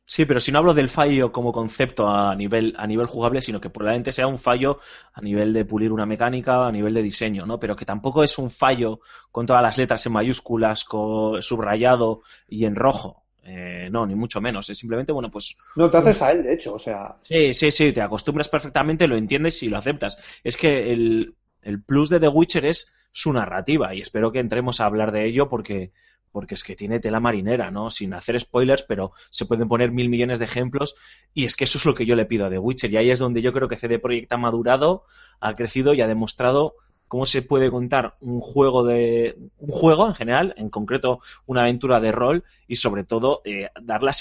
Sí 0.05 0.25
pero 0.25 0.39
si 0.39 0.51
no 0.51 0.59
hablo 0.59 0.73
del 0.73 0.89
fallo 0.89 1.31
como 1.31 1.51
concepto 1.51 2.07
a 2.07 2.35
nivel 2.35 2.73
a 2.77 2.85
nivel 2.87 3.07
jugable 3.07 3.41
sino 3.41 3.59
que 3.59 3.69
probablemente 3.69 4.11
sea 4.11 4.27
un 4.27 4.39
fallo 4.39 4.79
a 5.13 5.21
nivel 5.21 5.51
de 5.53 5.65
pulir 5.65 5.91
una 5.91 6.05
mecánica 6.05 6.65
a 6.67 6.71
nivel 6.71 6.93
de 6.93 7.01
diseño 7.01 7.45
no 7.45 7.59
pero 7.59 7.75
que 7.75 7.85
tampoco 7.85 8.23
es 8.23 8.37
un 8.37 8.51
fallo 8.51 8.99
con 9.31 9.45
todas 9.45 9.63
las 9.63 9.77
letras 9.77 10.05
en 10.05 10.13
mayúsculas 10.13 10.83
con 10.85 11.41
subrayado 11.41 12.21
y 12.47 12.65
en 12.65 12.75
rojo 12.75 13.23
Eh, 13.47 13.89
no 13.91 14.07
ni 14.07 14.15
mucho 14.15 14.41
menos 14.41 14.69
es 14.71 14.77
simplemente 14.79 15.11
bueno 15.11 15.29
pues 15.29 15.55
No, 15.75 15.89
te 15.89 15.97
haces 15.97 16.19
a 16.21 16.31
él, 16.31 16.41
de 16.43 16.53
hecho, 16.55 16.73
o 16.73 16.79
sea. 16.79 17.15
Sí, 17.21 17.53
sí, 17.53 17.69
sí, 17.69 17.91
te 17.93 18.01
acostumbras 18.01 18.49
perfectamente, 18.49 19.05
lo 19.07 19.15
entiendes 19.17 19.61
y 19.61 19.69
lo 19.69 19.77
aceptas. 19.77 20.17
Es 20.43 20.57
que 20.57 20.91
el, 20.93 21.35
el 21.61 21.83
plus 21.83 22.09
de 22.09 22.19
The 22.19 22.27
Witcher 22.27 22.65
es 22.65 22.93
su 23.11 23.31
narrativa 23.33 23.93
y 23.93 24.01
espero 24.01 24.31
que 24.31 24.39
entremos 24.39 24.79
a 24.79 24.85
hablar 24.87 25.11
de 25.11 25.25
ello 25.25 25.47
porque, 25.47 25.91
porque 26.35 26.55
es 26.55 26.65
que 26.65 26.75
tiene 26.75 26.99
tela 26.99 27.21
marinera, 27.21 27.71
¿no? 27.71 27.89
Sin 27.89 28.13
hacer 28.13 28.37
spoilers, 28.37 28.83
pero 28.83 29.13
se 29.29 29.45
pueden 29.45 29.69
poner 29.69 29.93
mil 29.93 30.09
millones 30.09 30.37
de 30.37 30.43
ejemplos 30.43 30.97
y 31.33 31.45
es 31.45 31.55
que 31.55 31.63
eso 31.63 31.77
es 31.77 31.85
lo 31.85 31.95
que 31.95 32.05
yo 32.05 32.17
le 32.17 32.25
pido 32.25 32.45
a 32.45 32.49
The 32.49 32.57
Witcher 32.57 32.91
y 32.91 32.97
ahí 32.97 33.09
es 33.09 33.19
donde 33.19 33.41
yo 33.41 33.53
creo 33.53 33.69
que 33.69 33.77
CD 33.77 33.99
Projekt 33.99 34.33
ha 34.33 34.37
madurado, 34.37 35.05
ha 35.39 35.53
crecido 35.53 35.93
y 35.93 36.01
ha 36.01 36.07
demostrado 36.07 36.75
cómo 37.07 37.25
se 37.25 37.41
puede 37.41 37.71
contar 37.71 38.17
un 38.19 38.41
juego 38.41 38.83
de 38.83 39.37
un 39.59 39.69
juego 39.69 40.07
en 40.07 40.13
general, 40.13 40.53
en 40.57 40.69
concreto 40.69 41.21
una 41.45 41.61
aventura 41.61 42.01
de 42.01 42.11
rol 42.11 42.43
y 42.67 42.75
sobre 42.75 43.05
todo 43.05 43.41
eh, 43.45 43.69
dar 43.81 44.03
la 44.03 44.11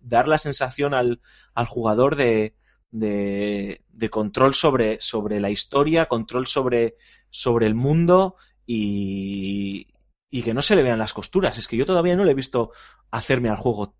dar 0.00 0.28
la 0.28 0.38
sensación 0.38 0.94
al, 0.94 1.20
al 1.52 1.66
jugador 1.66 2.16
de, 2.16 2.54
de, 2.90 3.82
de 3.92 4.08
control 4.08 4.54
sobre, 4.54 4.98
sobre 5.02 5.40
la 5.40 5.50
historia, 5.50 6.06
control 6.06 6.46
sobre, 6.46 6.96
sobre 7.28 7.66
el 7.66 7.74
mundo 7.74 8.36
y, 8.66 9.88
y 10.30 10.42
que 10.42 10.54
no 10.54 10.62
se 10.62 10.76
le 10.76 10.82
vean 10.82 10.98
las 10.98 11.12
costuras. 11.12 11.58
Es 11.58 11.68
que 11.68 11.76
yo 11.76 11.84
todavía 11.84 12.16
no 12.16 12.24
le 12.24 12.32
he 12.32 12.34
visto 12.34 12.70
hacerme 13.10 13.50
al 13.50 13.56
juego 13.56 13.94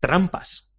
trampas. 0.00 0.70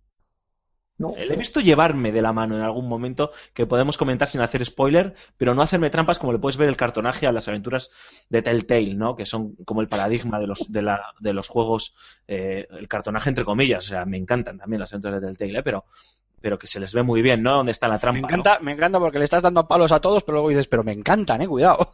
No. 0.97 1.14
Le 1.18 1.34
he 1.34 1.38
visto 1.38 1.60
llevarme 1.60 2.14
de 2.14 2.22
la 2.22 2.32
mano 2.32 2.56
en 2.56 2.62
algún 2.62 2.88
momento, 2.88 3.32
que 3.53 3.66
podemos 3.66 3.97
comentar 3.97 4.30
sin 4.30 4.39
hacer 4.39 4.64
spoiler, 4.64 5.14
pero 5.36 5.53
no 5.53 5.62
hacerme 5.62 5.89
trampas 5.89 6.20
como 6.20 6.32
le 6.32 6.39
puedes 6.39 6.56
ver 6.56 6.70
el 6.70 6.78
cartonaje 6.78 7.28
a 7.28 7.34
las 7.34 7.49
aventuras 7.49 7.91
de 8.30 8.41
Telltale, 8.41 8.93
¿no? 8.93 9.18
Que 9.18 9.26
son 9.26 9.56
como 9.66 9.82
el 9.82 9.88
paradigma 9.88 10.39
de 10.39 10.47
los, 10.47 10.72
de 10.72 10.82
la, 10.82 11.01
de 11.20 11.34
los 11.34 11.49
juegos, 11.49 11.95
eh, 12.30 12.66
el 12.72 12.88
cartonaje 12.88 13.28
entre 13.28 13.43
comillas. 13.43 13.86
O 13.86 13.89
sea, 13.89 14.06
me 14.06 14.18
encantan 14.18 14.58
también 14.58 14.80
las 14.80 14.93
aventuras 14.93 15.22
de 15.22 15.28
Telltale, 15.28 15.60
¿eh? 15.60 15.64
pero, 15.64 15.84
pero 16.39 16.58
que 16.58 16.68
se 16.68 16.80
les 16.80 16.93
ve 16.93 17.03
muy 17.03 17.22
bien, 17.22 17.43
¿no? 17.43 17.58
Dónde 17.58 17.74
está 17.74 17.89
la 17.89 17.99
trampa. 17.99 18.16
Me 18.16 18.22
¿no? 18.22 18.28
encanta, 18.30 18.60
me 18.62 18.72
encanta 18.72 18.97
porque 18.97 19.20
le 19.20 19.26
estás 19.26 19.43
dando 19.43 19.68
palos 19.68 19.91
a 19.91 19.99
todos, 19.99 20.24
pero 20.24 20.36
luego 20.36 20.49
dices, 20.49 20.68
pero 20.68 20.86
me 20.86 20.93
encantan, 20.93 21.41
eh, 21.41 21.47
cuidado. 21.47 21.91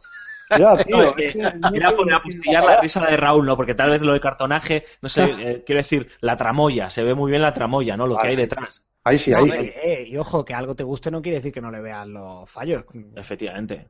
Ya, 0.50 0.76
tío. 0.84 0.96
No, 0.96 1.02
es 1.02 1.12
que 1.12 1.28
es 1.28 1.36
que 1.36 1.50
no 1.58 1.70
era 1.72 1.92
quiero 1.92 1.94
poner 1.94 2.14
a 2.14 2.18
decir 2.24 2.40
apostillar 2.40 2.64
la 2.64 2.76
risa 2.76 3.06
de 3.06 3.16
Raúl, 3.16 3.46
¿no? 3.46 3.56
Porque 3.56 3.74
tal 3.74 3.90
vez 3.90 4.02
lo 4.02 4.12
de 4.12 4.20
cartonaje, 4.20 4.84
no 5.00 5.08
sé, 5.08 5.24
eh, 5.38 5.62
quiero 5.64 5.78
decir, 5.78 6.08
la 6.20 6.36
tramoya, 6.36 6.90
se 6.90 7.02
ve 7.02 7.14
muy 7.14 7.30
bien 7.30 7.42
la 7.42 7.54
tramoya, 7.54 7.96
¿no? 7.96 8.06
Lo 8.06 8.16
que 8.18 8.28
hay 8.28 8.36
detrás. 8.36 8.84
Ahí 9.04 9.18
sí, 9.18 9.32
ahí 9.34 9.50
sí. 9.50 9.58
Eh, 9.58 10.04
y 10.08 10.16
ojo, 10.16 10.44
que 10.44 10.54
algo 10.54 10.76
te 10.76 10.84
guste 10.84 11.10
no 11.10 11.22
quiere 11.22 11.38
decir 11.38 11.52
que 11.52 11.60
no 11.60 11.70
le 11.70 11.80
veas 11.80 12.06
los 12.06 12.48
fallos. 12.50 12.84
Efectivamente. 13.16 13.88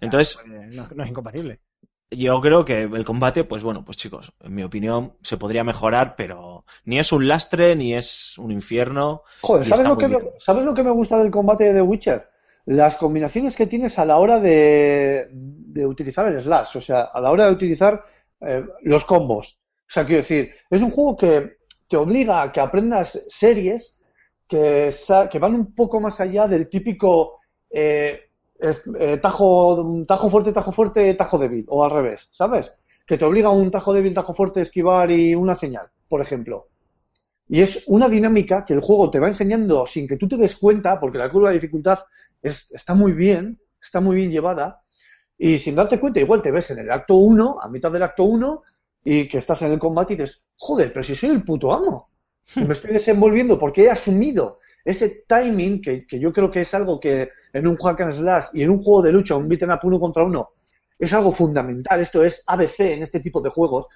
Entonces, 0.00 0.38
Eh, 0.46 0.68
no, 0.72 0.88
no 0.94 1.02
es 1.02 1.10
incompatible. 1.10 1.60
yo 2.10 2.40
creo 2.40 2.64
que 2.64 2.82
el 2.82 3.04
combate, 3.04 3.44
pues 3.44 3.62
bueno, 3.62 3.84
pues 3.84 3.96
chicos, 3.96 4.32
en 4.40 4.54
mi 4.54 4.62
opinión, 4.62 5.16
se 5.22 5.36
podría 5.38 5.64
mejorar, 5.64 6.14
pero 6.14 6.64
ni 6.84 6.98
es 6.98 7.10
un 7.10 7.26
lastre, 7.26 7.74
ni 7.74 7.94
es 7.94 8.36
un 8.38 8.52
infierno. 8.52 9.22
Joder, 9.40 9.66
¿sabes 9.66 9.88
lo, 9.88 9.96
que 9.96 10.08
me. 10.08 10.18
¿sabes 10.38 10.64
lo 10.64 10.74
que 10.74 10.82
me 10.84 10.90
gusta 10.90 11.16
del 11.18 11.30
combate 11.30 11.64
de 11.64 11.74
The 11.74 11.82
Witcher? 11.82 12.28
Las 12.64 12.96
combinaciones 12.96 13.56
que 13.56 13.66
tienes 13.66 13.98
a 13.98 14.04
la 14.04 14.18
hora 14.18 14.38
de, 14.38 15.28
de 15.32 15.86
utilizar 15.86 16.26
el 16.26 16.40
slash, 16.40 16.76
o 16.76 16.80
sea, 16.80 17.02
a 17.02 17.20
la 17.20 17.30
hora 17.30 17.46
de 17.46 17.52
utilizar 17.52 18.04
eh, 18.40 18.64
los 18.82 19.04
combos. 19.04 19.62
O 19.88 19.92
sea, 19.92 20.04
quiero 20.04 20.22
decir, 20.22 20.50
es 20.70 20.80
un 20.80 20.90
juego 20.90 21.16
que 21.16 21.56
te 21.88 21.96
obliga 21.96 22.42
a 22.42 22.52
que 22.52 22.60
aprendas 22.60 23.26
series 23.28 23.98
que, 24.48 24.90
que 25.30 25.38
van 25.38 25.54
un 25.54 25.74
poco 25.74 26.00
más 26.00 26.20
allá 26.20 26.46
del 26.46 26.68
típico 26.68 27.40
eh, 27.70 28.20
eh, 28.60 29.18
tajo, 29.20 30.04
tajo 30.06 30.30
fuerte, 30.30 30.52
tajo 30.52 30.72
fuerte, 30.72 31.14
tajo 31.14 31.38
débil, 31.38 31.64
o 31.68 31.84
al 31.84 31.90
revés, 31.90 32.28
¿sabes? 32.32 32.74
Que 33.06 33.18
te 33.18 33.24
obliga 33.24 33.48
a 33.48 33.52
un 33.52 33.70
tajo 33.70 33.92
débil, 33.92 34.14
tajo 34.14 34.34
fuerte, 34.34 34.60
esquivar 34.60 35.10
y 35.10 35.34
una 35.34 35.54
señal, 35.54 35.88
por 36.08 36.20
ejemplo. 36.20 36.68
Y 37.48 37.60
es 37.60 37.84
una 37.86 38.08
dinámica 38.08 38.64
que 38.64 38.72
el 38.72 38.80
juego 38.80 39.10
te 39.10 39.18
va 39.18 39.28
enseñando 39.28 39.86
sin 39.86 40.06
que 40.06 40.16
tú 40.16 40.28
te 40.28 40.36
des 40.36 40.56
cuenta, 40.56 40.98
porque 41.00 41.18
la 41.18 41.28
curva 41.28 41.48
de 41.48 41.56
dificultad 41.56 41.98
es- 42.42 42.70
está 42.72 42.94
muy 42.94 43.12
bien, 43.12 43.60
está 43.80 44.00
muy 44.00 44.16
bien 44.16 44.30
llevada, 44.30 44.82
y 45.38 45.58
sin 45.58 45.74
darte 45.74 45.98
cuenta, 45.98 46.20
igual 46.20 46.42
te 46.42 46.50
ves 46.50 46.70
en 46.70 46.78
el 46.80 46.90
acto 46.90 47.16
1, 47.16 47.58
a 47.60 47.68
mitad 47.68 47.90
del 47.90 48.02
acto 48.02 48.24
1, 48.24 48.62
y 49.04 49.28
que 49.28 49.38
estás 49.38 49.62
en 49.62 49.72
el 49.72 49.78
combate 49.78 50.14
y 50.14 50.16
dices, 50.16 50.44
joder, 50.56 50.92
pero 50.92 51.02
si 51.02 51.14
soy 51.14 51.30
el 51.30 51.44
puto 51.44 51.72
amo. 51.72 52.10
Me 52.56 52.72
estoy 52.72 52.92
desenvolviendo 52.92 53.58
porque 53.58 53.84
he 53.84 53.90
asumido 53.90 54.58
ese 54.84 55.24
timing, 55.28 55.80
que, 55.80 56.06
que 56.06 56.18
yo 56.20 56.32
creo 56.32 56.50
que 56.50 56.62
es 56.62 56.74
algo 56.74 57.00
que 57.00 57.30
en 57.52 57.66
un 57.66 57.76
hack 57.76 58.00
and 58.02 58.12
slash 58.12 58.46
y 58.54 58.62
en 58.62 58.70
un 58.70 58.82
juego 58.82 59.02
de 59.02 59.12
lucha, 59.12 59.36
un 59.36 59.48
beat'em 59.48 59.70
up 59.70 59.80
uno 59.84 60.00
contra 60.00 60.24
uno, 60.24 60.50
es 60.98 61.12
algo 61.12 61.32
fundamental. 61.32 62.00
Esto 62.00 62.24
es 62.24 62.42
ABC 62.46 62.92
en 62.94 63.02
este 63.02 63.20
tipo 63.20 63.40
de 63.40 63.50
juegos. 63.50 63.86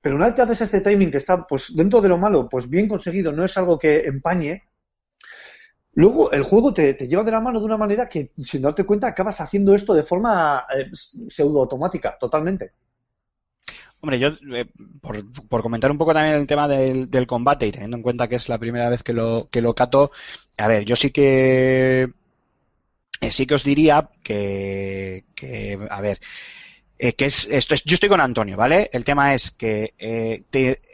Pero 0.00 0.16
una 0.16 0.26
vez 0.26 0.34
que 0.34 0.42
haces 0.42 0.62
este 0.62 0.80
timing 0.80 1.10
que 1.10 1.18
está, 1.18 1.46
pues, 1.46 1.74
dentro 1.74 2.00
de 2.00 2.08
lo 2.08 2.18
malo, 2.18 2.48
pues 2.48 2.68
bien 2.70 2.88
conseguido, 2.88 3.32
no 3.32 3.44
es 3.44 3.56
algo 3.58 3.78
que 3.78 4.00
empañe, 4.06 4.65
luego 5.96 6.30
el 6.30 6.42
juego 6.42 6.72
te, 6.72 6.94
lleva 6.94 7.24
de 7.24 7.32
la 7.32 7.40
mano 7.40 7.58
de 7.58 7.66
una 7.66 7.76
manera 7.76 8.08
que, 8.08 8.30
sin 8.38 8.62
darte 8.62 8.84
cuenta, 8.84 9.08
acabas 9.08 9.40
haciendo 9.40 9.74
esto 9.74 9.92
de 9.94 10.04
forma 10.04 10.64
eh, 10.76 10.90
pseudo 11.28 11.60
automática, 11.60 12.16
totalmente. 12.18 12.72
Hombre, 14.00 14.18
yo, 14.18 14.28
eh, 14.54 14.66
por, 15.00 15.62
comentar 15.62 15.90
un 15.90 15.98
poco 15.98 16.12
también 16.12 16.36
el 16.36 16.46
tema 16.46 16.68
del, 16.68 17.10
del 17.10 17.26
combate 17.26 17.66
y 17.66 17.72
teniendo 17.72 17.96
en 17.96 18.02
cuenta 18.02 18.28
que 18.28 18.36
es 18.36 18.48
la 18.48 18.58
primera 18.58 18.88
vez 18.88 19.02
que 19.02 19.14
lo, 19.14 19.48
que 19.50 19.62
lo 19.62 19.74
cato, 19.74 20.12
a 20.56 20.68
ver, 20.68 20.84
yo 20.84 20.94
sí 20.94 21.10
que 21.10 22.12
eh, 23.20 23.32
sí 23.32 23.46
que 23.46 23.54
os 23.54 23.64
diría 23.64 24.10
que, 24.22 25.24
que 25.34 25.78
a 25.90 26.00
ver, 26.02 26.20
eh, 26.98 27.14
que 27.14 27.26
es, 27.26 27.48
esto 27.50 27.74
es, 27.74 27.84
yo 27.84 27.94
estoy 27.94 28.08
con 28.08 28.20
Antonio, 28.20 28.56
¿vale? 28.56 28.90
El 28.92 29.04
tema 29.04 29.34
es 29.34 29.50
que 29.50 29.94
eh, 29.98 30.44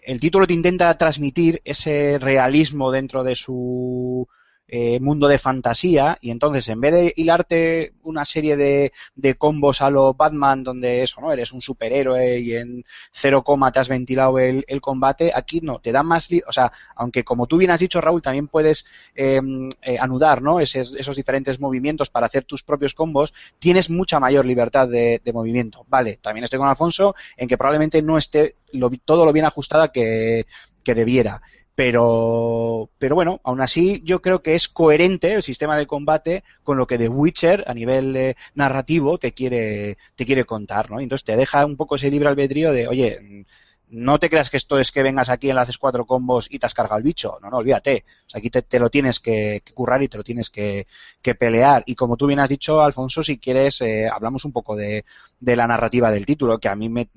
el 0.05 0.20
título 0.20 0.46
te 0.46 0.55
intenta 0.55 0.94
transmitir 0.94 1.61
ese 1.64 2.18
realismo 2.20 2.92
dentro 2.92 3.24
de 3.24 3.34
su 3.34 4.28
eh, 4.75 4.99
mundo 5.01 5.29
de 5.29 5.39
fantasía 5.39 6.16
y 6.23 6.31
entonces 6.31 6.66
en 6.70 6.81
vez 6.81 6.93
de 6.95 7.12
hilarte 7.14 7.93
una 8.05 8.25
serie 8.25 8.57
de, 8.57 8.93
de 9.14 9.35
combos 9.35 9.83
a 9.83 9.91
lo 9.91 10.14
Batman 10.14 10.64
donde 10.64 11.03
eso, 11.03 11.20
¿no? 11.20 11.31
Eres 11.31 11.53
un 11.53 11.61
superhéroe 11.61 12.39
y 12.41 12.55
en 12.57 12.83
cero 13.12 13.45
coma 13.45 13.70
te 13.70 13.81
has 13.81 13.89
ventilado 13.91 14.39
el, 14.39 14.64
el 14.66 14.81
combate, 14.81 15.31
aquí 15.35 15.61
no, 15.61 15.79
te 15.81 15.93
da 15.93 16.03
más, 16.03 16.29
o 16.47 16.53
sea, 16.53 16.73
aunque 16.97 17.23
como 17.23 17.47
tú 17.47 17.59
bien 17.59 17.70
has 17.70 17.81
dicho 17.81 18.01
Raúl, 18.01 18.23
también 18.23 18.49
puedes 18.49 18.87
eh, 19.14 19.41
eh, 19.83 19.99
anudar, 19.99 20.43
¿no? 20.43 20.61
Esos, 20.61 20.95
esos 20.95 21.16
diferentes 21.16 21.61
movimientos 21.61 22.11
para 22.11 22.27
hacer 22.27 22.45
tus 22.45 22.62
propios 22.62 22.95
combos, 22.95 23.35
tienes 23.59 23.91
mucha 23.91 24.20
mayor 24.20 24.47
libertad 24.47 24.89
de, 24.89 25.20
de 25.25 25.33
movimiento. 25.33 25.85
Vale, 25.89 26.18
también 26.23 26.45
estoy 26.45 26.59
con 26.59 26.68
Alfonso 26.68 27.14
en 27.37 27.49
que 27.49 27.59
probablemente 27.59 28.03
no 28.03 28.18
esté 28.18 28.57
lo- 28.73 28.91
todo 29.05 29.25
lo 29.27 29.33
bien 29.33 29.45
ajustada 29.47 29.93
que, 29.93 30.47
que 30.83 30.95
debiera. 30.95 31.43
Pero, 31.75 32.91
pero 32.99 33.14
bueno, 33.14 33.41
aún 33.45 33.62
así 33.62 34.03
yo 34.05 34.20
creo 34.20 34.43
que 34.43 34.55
es 34.55 34.68
coherente 34.68 35.33
el 35.33 35.43
sistema 35.43 35.77
de 35.79 35.87
combate 35.87 36.45
con 36.62 36.77
lo 36.77 36.87
que 36.87 36.99
The 36.99 37.09
Witcher 37.09 37.64
a 37.66 37.73
nivel 37.73 38.14
eh, 38.14 38.37
narrativo 38.55 39.18
te 39.18 39.33
quiere, 39.33 39.97
te 40.14 40.27
quiere 40.27 40.45
contar, 40.45 40.91
¿no? 40.91 41.01
Entonces 41.01 41.25
te 41.25 41.37
deja 41.37 41.64
un 41.64 41.77
poco 41.77 41.97
ese 41.97 42.11
libre 42.11 42.29
albedrío 42.29 42.73
de, 42.73 42.89
oye, 42.89 43.47
no 43.93 44.18
te 44.18 44.31
creas 44.31 44.49
que 44.49 44.57
esto 44.57 44.79
es 44.79 44.91
que 44.91 45.03
vengas 45.03 45.29
aquí, 45.29 45.51
enlaces 45.51 45.77
cuatro 45.77 46.07
combos 46.07 46.47
y 46.51 46.59
te 46.59 46.64
has 46.66 46.73
cargado 46.75 46.97
el 46.99 47.05
bicho. 47.05 47.39
No, 47.43 47.51
no, 47.51 47.59
olvídate. 47.59 48.05
Aquí 48.33 48.49
te, 48.49 48.62
te 48.62 48.79
lo 48.79 48.89
tienes 48.89 49.20
que, 49.20 49.61
que 49.64 49.75
currar 49.75 50.03
y 50.03 50.09
te 50.09 50.16
lo 50.16 50.25
tienes 50.25 50.49
que, 50.49 50.87
que 51.20 51.35
pelear. 51.35 51.83
Y 51.87 51.95
como 51.95 52.16
tú 52.16 52.27
bien 52.27 52.41
has 52.41 52.49
dicho, 52.49 52.81
Alfonso, 52.81 53.23
si 53.23 53.39
quieres, 53.39 53.83
eh, 53.83 54.09
hablamos 54.09 54.47
un 54.47 54.53
poco 54.53 54.77
de, 54.77 55.05
de 55.39 55.57
la 55.57 55.66
narrativa 55.66 56.11
del 56.11 56.25
título, 56.25 56.59
que 56.59 56.68
a 56.68 56.75
mí 56.75 56.89
me, 56.89 57.09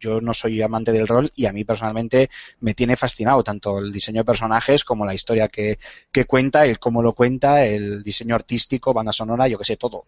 yo 0.00 0.20
no 0.20 0.34
soy 0.34 0.62
amante 0.62 0.92
del 0.92 1.08
rol 1.08 1.30
y 1.34 1.46
a 1.46 1.52
mí 1.52 1.64
personalmente 1.64 2.30
me 2.60 2.74
tiene 2.74 2.96
fascinado 2.96 3.42
tanto 3.42 3.78
el 3.78 3.92
diseño 3.92 4.20
de 4.20 4.24
personajes 4.24 4.84
como 4.84 5.04
la 5.04 5.14
historia 5.14 5.48
que, 5.48 5.78
que 6.12 6.24
cuenta, 6.24 6.64
el 6.64 6.78
cómo 6.78 7.02
lo 7.02 7.14
cuenta, 7.14 7.64
el 7.64 8.02
diseño 8.02 8.34
artístico, 8.34 8.92
banda 8.92 9.12
sonora, 9.12 9.48
yo 9.48 9.58
que 9.58 9.64
sé, 9.64 9.76
todo. 9.76 10.06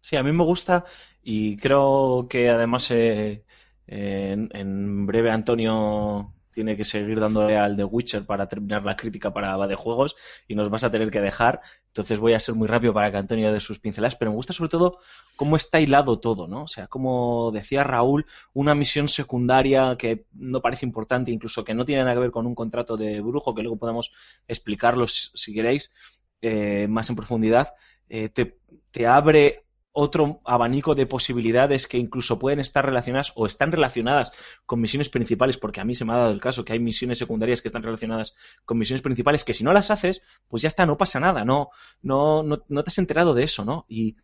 Sí, 0.00 0.16
a 0.16 0.22
mí 0.22 0.32
me 0.32 0.44
gusta 0.44 0.84
y 1.22 1.56
creo 1.56 2.26
que 2.28 2.48
además 2.48 2.90
eh, 2.92 3.44
en, 3.86 4.48
en 4.52 5.06
breve 5.06 5.30
Antonio 5.30 6.32
tiene 6.56 6.74
que 6.74 6.86
seguir 6.86 7.20
dándole 7.20 7.58
al 7.58 7.76
The 7.76 7.84
Witcher 7.84 8.24
para 8.24 8.48
terminar 8.48 8.82
la 8.82 8.96
crítica 8.96 9.30
para 9.30 9.54
Va 9.58 9.66
de 9.68 9.74
Juegos 9.74 10.16
y 10.48 10.54
nos 10.54 10.70
vas 10.70 10.84
a 10.84 10.90
tener 10.90 11.10
que 11.10 11.20
dejar. 11.20 11.60
Entonces 11.88 12.18
voy 12.18 12.32
a 12.32 12.40
ser 12.40 12.54
muy 12.54 12.66
rápido 12.66 12.94
para 12.94 13.10
que 13.10 13.18
Antonio 13.18 13.52
dé 13.52 13.60
sus 13.60 13.78
pinceladas, 13.78 14.16
pero 14.16 14.30
me 14.30 14.36
gusta 14.36 14.54
sobre 14.54 14.70
todo 14.70 14.98
cómo 15.36 15.56
está 15.56 15.80
hilado 15.80 16.18
todo, 16.18 16.48
¿no? 16.48 16.62
O 16.62 16.66
sea, 16.66 16.86
como 16.86 17.50
decía 17.52 17.84
Raúl, 17.84 18.24
una 18.54 18.74
misión 18.74 19.10
secundaria 19.10 19.96
que 19.98 20.24
no 20.32 20.62
parece 20.62 20.86
importante, 20.86 21.30
incluso 21.30 21.62
que 21.62 21.74
no 21.74 21.84
tiene 21.84 22.04
nada 22.04 22.14
que 22.14 22.20
ver 22.20 22.30
con 22.30 22.46
un 22.46 22.54
contrato 22.54 22.96
de 22.96 23.20
brujo, 23.20 23.54
que 23.54 23.60
luego 23.60 23.76
podemos 23.76 24.12
explicarlo 24.48 25.06
si 25.08 25.28
si 25.34 25.52
queréis 25.52 25.92
eh, 26.40 26.86
más 26.88 27.10
en 27.10 27.16
profundidad, 27.16 27.74
eh, 28.08 28.30
te, 28.30 28.58
te 28.90 29.06
abre 29.06 29.65
otro 29.98 30.40
abanico 30.44 30.94
de 30.94 31.06
posibilidades 31.06 31.86
que 31.88 31.96
incluso 31.96 32.38
pueden 32.38 32.60
estar 32.60 32.84
relacionadas 32.84 33.32
o 33.34 33.46
están 33.46 33.72
relacionadas 33.72 34.30
con 34.66 34.78
misiones 34.78 35.08
principales, 35.08 35.56
porque 35.56 35.80
a 35.80 35.86
mí 35.86 35.94
se 35.94 36.04
me 36.04 36.12
ha 36.12 36.18
dado 36.18 36.32
el 36.32 36.40
caso 36.40 36.66
que 36.66 36.74
hay 36.74 36.78
misiones 36.78 37.16
secundarias 37.16 37.62
que 37.62 37.68
están 37.68 37.82
relacionadas 37.82 38.34
con 38.66 38.76
misiones 38.76 39.00
principales 39.00 39.42
que 39.42 39.54
si 39.54 39.64
no 39.64 39.72
las 39.72 39.90
haces, 39.90 40.20
pues 40.48 40.62
ya 40.62 40.68
está, 40.68 40.84
no 40.84 40.98
pasa 40.98 41.18
nada, 41.18 41.46
no, 41.46 41.70
no, 42.02 42.42
no, 42.42 42.62
no 42.68 42.84
te 42.84 42.88
has 42.90 42.98
enterado 42.98 43.32
de 43.32 43.44
eso, 43.44 43.64
¿no? 43.64 43.86
Y, 43.88 44.16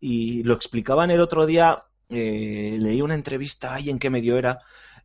y 0.00 0.42
lo 0.42 0.54
explicaban 0.54 1.12
el 1.12 1.20
otro 1.20 1.46
día, 1.46 1.84
eh, 2.08 2.76
leí 2.80 3.00
una 3.00 3.14
entrevista 3.14 3.74
ahí 3.74 3.90
en 3.90 4.00
qué 4.00 4.10
medio 4.10 4.36
era, 4.36 4.58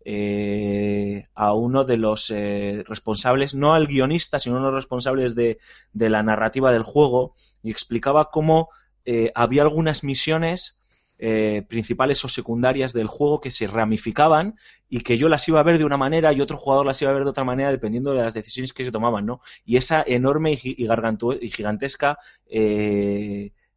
eh, 0.04 1.28
a 1.36 1.54
uno 1.54 1.84
de 1.84 1.98
los 1.98 2.32
eh, 2.32 2.84
responsables, 2.88 3.54
no 3.54 3.76
al 3.76 3.86
guionista, 3.86 4.40
sino 4.40 4.56
a 4.56 4.60
uno 4.60 4.68
de 4.70 4.74
los 4.74 4.84
responsables 4.84 5.36
de, 5.36 5.60
de 5.94 6.10
la 6.10 6.24
narrativa 6.24 6.72
del 6.72 6.82
juego, 6.82 7.34
y 7.62 7.70
explicaba 7.70 8.32
cómo 8.32 8.70
eh, 9.08 9.32
había 9.36 9.64
algunas 9.64 10.04
misiones 10.04 10.80
eh, 11.20 11.64
principales 11.68 12.24
o 12.26 12.30
secundarias 12.30 12.94
del 12.94 13.08
juego 13.08 13.42
que 13.42 13.50
se 13.52 13.66
ramificaban 13.68 14.56
y 14.90 15.02
que 15.02 15.18
yo 15.18 15.30
las 15.30 15.48
iba 15.48 15.60
a 15.60 15.64
ver 15.64 15.80
de 15.80 15.86
una 15.86 15.98
manera 15.98 16.32
y 16.34 16.42
otro 16.42 16.58
jugador 16.58 16.86
las 16.86 17.02
iba 17.02 17.10
a 17.12 17.16
ver 17.16 17.24
de 17.24 17.32
otra 17.32 17.44
manera 17.44 17.72
dependiendo 17.72 18.12
de 18.14 18.24
las 18.24 18.36
decisiones 18.36 18.74
que 18.74 18.86
se 18.86 18.92
tomaban, 18.92 19.26
¿no? 19.26 19.42
Y 19.66 19.78
esa 19.78 20.04
enorme 20.06 20.52
y, 20.62 20.76
y 20.86 21.50
gigantesca 21.50 22.20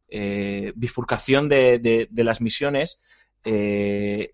eh, 0.09 0.73
bifurcación 0.75 1.49
de, 1.49 1.79
de- 1.79 2.07
de 2.11 2.23
las 2.23 2.41
misiones, 2.41 3.01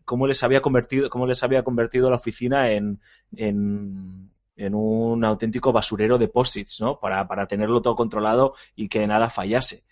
cómo 0.05 0.27
les 0.27 0.43
había 0.43 0.61
convertido, 0.61 1.09
cómo 1.09 1.27
les 1.27 1.43
había 1.43 1.63
convertido 1.63 2.09
la 2.09 2.15
oficina 2.17 2.71
en, 2.71 2.99
en, 3.35 4.31
en 4.55 4.73
un 4.75 5.23
auténtico 5.25 5.71
basurero 5.71 6.17
de 6.17 6.27
posits, 6.27 6.81
¿no? 6.81 6.99
Para, 6.99 7.27
para 7.27 7.47
tenerlo 7.47 7.81
todo 7.81 7.95
controlado 7.95 8.53
y 8.75 8.87
que 8.89 9.05
nada 9.07 9.29
fallase. 9.29 9.83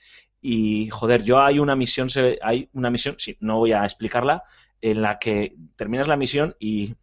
Y 0.47 0.89
joder, 0.89 1.23
yo 1.23 1.39
hay 1.41 1.57
una 1.59 1.75
misión, 1.75 2.07
hay 2.41 2.69
una 2.73 2.89
misión, 2.91 3.15
sí, 3.17 3.35
no 3.39 3.57
voy 3.59 3.71
a 3.73 3.83
explicarla, 3.83 4.43
en 4.81 5.01
la 5.01 5.17
que 5.17 5.55
terminas 5.75 6.07
la 6.07 6.17
misión 6.17 6.55
y, 6.59 6.93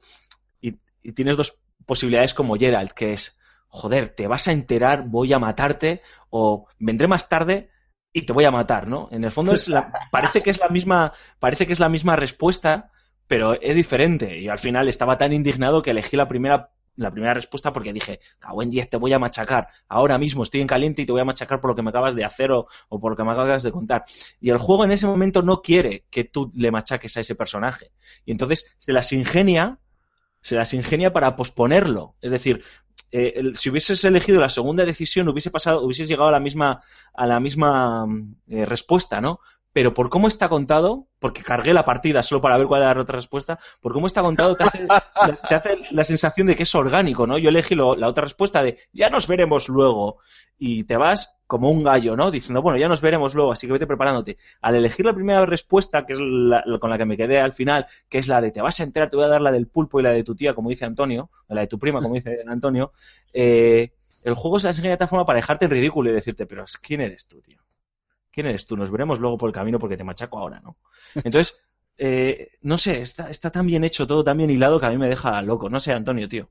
y, 0.61 0.76
y 1.03 1.12
tienes 1.12 1.36
dos 1.36 1.61
posibilidades 1.86 2.34
como 2.34 2.57
Geralt, 2.57 2.93
que 2.93 3.12
es, 3.12 3.40
joder, 3.68 4.11
te 4.11 4.26
vas 4.26 4.47
a 4.49 4.53
enterar, 4.53 5.05
voy 5.09 5.32
a 5.32 5.38
matarte, 5.38 6.03
o 6.30 6.66
vendré 6.78 7.09
más 7.09 7.28
tarde 7.28 7.70
y 8.12 8.22
te 8.26 8.32
voy 8.32 8.45
a 8.45 8.51
matar, 8.51 8.86
¿no? 8.86 9.09
En 9.11 9.24
el 9.24 9.30
fondo 9.30 9.53
es 9.53 9.68
la- 9.68 9.90
parece 10.11 10.43
que 10.43 10.51
es 10.51 10.61
la 10.61 10.68
misma, 10.68 11.12
parece 11.38 11.66
que 11.66 11.72
es 11.72 11.80
la 11.80 11.88
misma 11.88 12.16
respuesta, 12.16 12.90
pero 13.26 13.61
es 13.61 13.74
diferente. 13.76 14.38
Y 14.38 14.49
al 14.49 14.59
final 14.59 14.88
estaba 14.88 15.18
tan 15.18 15.32
indignado 15.32 15.82
que 15.82 15.90
elegí 15.90 16.16
la 16.16 16.28
primera, 16.28 16.70
la 16.97 17.11
primera 17.11 17.34
respuesta 17.34 17.72
porque 17.72 17.93
dije, 17.93 18.20
cago 18.38 18.62
en 18.62 18.70
10, 18.70 18.90
te 18.90 18.97
voy 18.97 19.12
a 19.12 19.18
machacar. 19.18 19.68
Ahora 19.88 20.18
mismo 20.18 20.43
estoy 20.43 20.61
en 20.61 20.66
caliente 20.66 21.03
y 21.03 21.07
te 21.07 21.12
voy 21.12 21.20
a 21.20 21.24
machacar 21.24 21.61
por 21.61 21.70
lo 21.70 21.76
que 21.76 21.82
me 21.82 21.90
acabas 21.90 22.14
de 22.14 22.24
hacer 22.24 22.51
o, 22.53 22.66
o 22.88 23.01
por 23.01 23.12
lo 23.12 23.16
que 23.16 23.24
me 23.24 23.32
acabas 23.32 23.62
de 23.62 23.72
contar. 23.72 24.05
Y 24.40 24.51
el 24.51 24.59
juego 24.59 24.84
en 24.84 24.93
ese 24.93 25.07
momento 25.07 25.43
no 25.43 25.62
quiere 25.62 26.05
que 26.11 26.24
tú 26.24 26.51
le 26.55 26.70
machaques 26.70 27.16
a 27.16 27.20
ese 27.20 27.34
personaje. 27.34 27.93
Y 28.24 28.32
entonces 28.32 28.76
se 28.78 28.93
las 28.93 29.12
ingenia, 29.12 29.78
se 30.40 30.57
las 30.57 30.74
ingenia 30.74 31.12
para 31.12 31.36
posponerlo. 31.36 32.16
Es 32.20 32.30
decir, 32.30 32.62
eh, 33.11 33.53
si 33.55 33.68
hubieses 33.68 34.03
elegido 34.05 34.40
la 34.40 34.49
segunda 34.49 34.86
decisión, 34.86 35.28
hubiese 35.28 35.51
pasado, 35.51 35.82
hubieses 35.84 36.09
llegado 36.09 36.28
a 36.28 36.32
la 36.32 36.40
misma, 36.40 36.82
a 37.12 37.26
la 37.26 37.40
misma 37.40 38.07
mm, 38.07 38.36
eh, 38.49 38.66
respuesta, 38.66 39.20
¿no? 39.20 39.40
Pero 39.73 39.95
por 39.95 40.11
cómo 40.11 40.29
está 40.29 40.49
contado, 40.49 41.09
porque 41.18 41.43
cargué 41.43 41.73
la 41.73 41.85
partida 41.85 42.23
solo 42.23 42.41
para 42.41 42.59
ver 42.59 42.66
cuál 42.66 42.83
era 42.83 42.95
la 42.95 43.01
otra 43.03 43.16
respuesta, 43.16 43.59
por 43.81 43.93
cómo 43.93 44.07
está 44.07 44.20
contado 44.23 44.57
te 44.57 44.64
hace, 44.64 44.93
te 45.49 45.55
hace 45.55 45.79
la 45.91 46.05
sensación 46.05 46.47
de 46.47 46.57
que 46.57 46.64
es 46.64 46.75
orgánico, 46.75 47.27
¿no? 47.27 47.39
Yo 47.39 47.49
elegí 47.49 47.75
lo- 47.75 47.97
la 47.97 48.09
otra 48.09 48.25
respuesta 48.25 48.62
de 48.62 48.79
ya 48.93 49.09
nos 49.11 49.27
veremos 49.27 49.68
luego 49.68 50.18
y 50.59 50.85
te 50.85 50.97
vas 50.97 51.39
como 51.47 51.70
un 51.70 51.83
gallo, 51.83 52.16
¿no? 52.16 52.31
Diciendo, 52.31 52.62
bueno, 52.62 52.79
ya 52.79 52.89
nos 52.89 53.01
veremos 53.01 53.35
luego, 53.35 53.53
así 53.53 53.66
que 53.66 53.73
vete 53.75 53.87
preparándote. 53.87 54.37
Al 54.61 54.75
elegir 54.77 55.05
la 55.07 55.14
primera 55.14 55.45
respuesta, 55.47 56.07
que 56.07 56.14
es 56.14 56.18
la, 56.20 56.62
la- 56.66 56.79
con 56.79 56.91
la 56.91 56.99
que 56.99 57.05
me 57.07 57.16
quedé 57.16 57.41
al 57.41 57.53
final, 57.53 57.87
que 58.09 58.18
es 58.18 58.29
la 58.29 58.41
de 58.41 58.51
te 58.53 58.61
vas 58.62 58.79
a 58.81 58.85
enterar, 58.85 59.09
te 59.11 59.16
voy 59.16 59.25
a 59.25 59.29
dar 59.29 59.41
la 59.43 59.53
del 59.53 59.68
pulpo 59.68 60.01
y 60.01 60.03
la 60.03 60.12
de 60.12 60.25
tu 60.25 60.35
tía, 60.35 60.55
como 60.55 60.70
dice 60.70 60.85
Antonio, 60.85 61.31
o 61.49 61.55
la 61.55 61.62
de 61.62 61.66
tu 61.66 61.79
prima, 61.79 62.01
como 62.01 62.14
dice 62.14 62.39
Antonio, 62.47 62.93
eh, 63.33 63.93
el 64.23 64.35
juego 64.35 64.59
se 64.61 64.66
las 64.68 64.77
ingenia 64.79 64.93
de 64.97 64.99
tal 64.99 65.09
forma 65.09 65.25
para 65.25 65.37
dejarte 65.39 65.64
en 65.64 65.70
ridículo 65.73 66.11
y 66.11 66.14
decirte, 66.14 66.47
pero 66.47 66.64
¿quién 66.81 67.01
eres 67.01 67.27
tú, 67.27 67.41
tío? 67.41 67.59
¿Quién 68.33 68.47
eres 68.47 68.66
tú? 68.66 68.76
Nos 68.76 68.91
veremos 68.91 69.20
luego 69.20 69.39
por 69.39 69.49
el 69.51 69.55
camino 69.55 69.78
porque 69.78 69.97
te 69.97 70.05
machaco 70.05 70.39
ahora, 70.39 70.61
¿no? 70.61 70.76
Entonces, 71.22 71.61
eh, 71.99 72.49
no 72.62 72.78
sé, 72.78 73.01
está, 73.03 73.30
está 73.30 73.51
tan 73.51 73.66
bien 73.66 73.85
hecho, 73.85 74.07
todo 74.07 74.24
tan 74.24 74.39
bien 74.39 74.51
hilado 74.51 74.80
que 74.80 74.87
a 74.87 74.91
mí 74.91 74.99
me 74.99 75.09
deja 75.09 75.41
loco. 75.43 75.70
No 75.70 75.80
sé, 75.80 75.93
Antonio, 75.93 76.28
tío. 76.28 76.49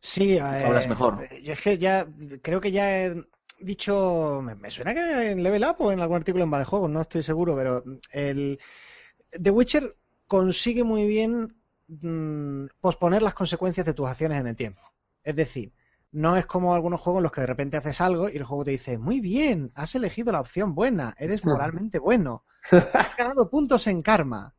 Sí, 0.00 0.38
Hablas 0.62 0.86
mejor. 0.88 1.28
eh, 1.30 1.42
Yo 1.42 1.52
es 1.52 1.60
que 1.60 1.78
ya 1.78 2.06
creo 2.42 2.60
que 2.60 2.72
ya 2.72 3.04
he 3.06 3.24
dicho, 3.60 4.40
me, 4.42 4.54
me 4.54 4.70
suena 4.70 4.94
que 4.94 5.30
en 5.32 5.42
Level 5.42 5.64
Up 5.64 5.76
o 5.80 5.92
en 5.92 6.00
algún 6.00 6.16
artículo 6.16 6.44
en 6.44 6.52
Va 6.52 6.58
de 6.58 6.64
Juegos, 6.64 6.90
no 6.90 7.00
estoy 7.02 7.22
seguro, 7.22 7.54
pero 7.56 7.84
el 8.12 8.58
The 9.32 9.50
Witcher 9.50 9.96
consigue 10.28 10.84
muy 10.84 11.06
bien 11.06 11.56
mm, 11.88 12.66
posponer 12.80 13.22
las 13.22 13.34
consecuencias 13.34 13.86
de 13.86 13.94
tus 13.94 14.08
acciones 14.08 14.40
en 14.40 14.48
el 14.48 14.56
tiempo. 14.56 14.82
Es 15.24 15.36
decir, 15.36 15.72
No 16.12 16.36
es 16.36 16.46
como 16.46 16.74
algunos 16.74 17.00
juegos 17.00 17.20
en 17.20 17.22
los 17.24 17.32
que 17.32 17.40
de 17.42 17.46
repente 17.48 17.76
haces 17.76 18.00
algo 18.00 18.28
y 18.28 18.36
el 18.36 18.44
juego 18.44 18.64
te 18.64 18.70
dice, 18.72 18.98
muy 18.98 19.20
bien, 19.20 19.72
has 19.74 19.94
elegido 19.94 20.32
la 20.32 20.40
opción 20.40 20.74
buena, 20.74 21.14
eres 21.18 21.44
moralmente 21.44 21.98
bueno, 21.98 22.44
has 22.96 23.16
ganado 23.16 23.50
puntos 23.50 23.86
en 23.88 24.02
karma. 24.02 24.54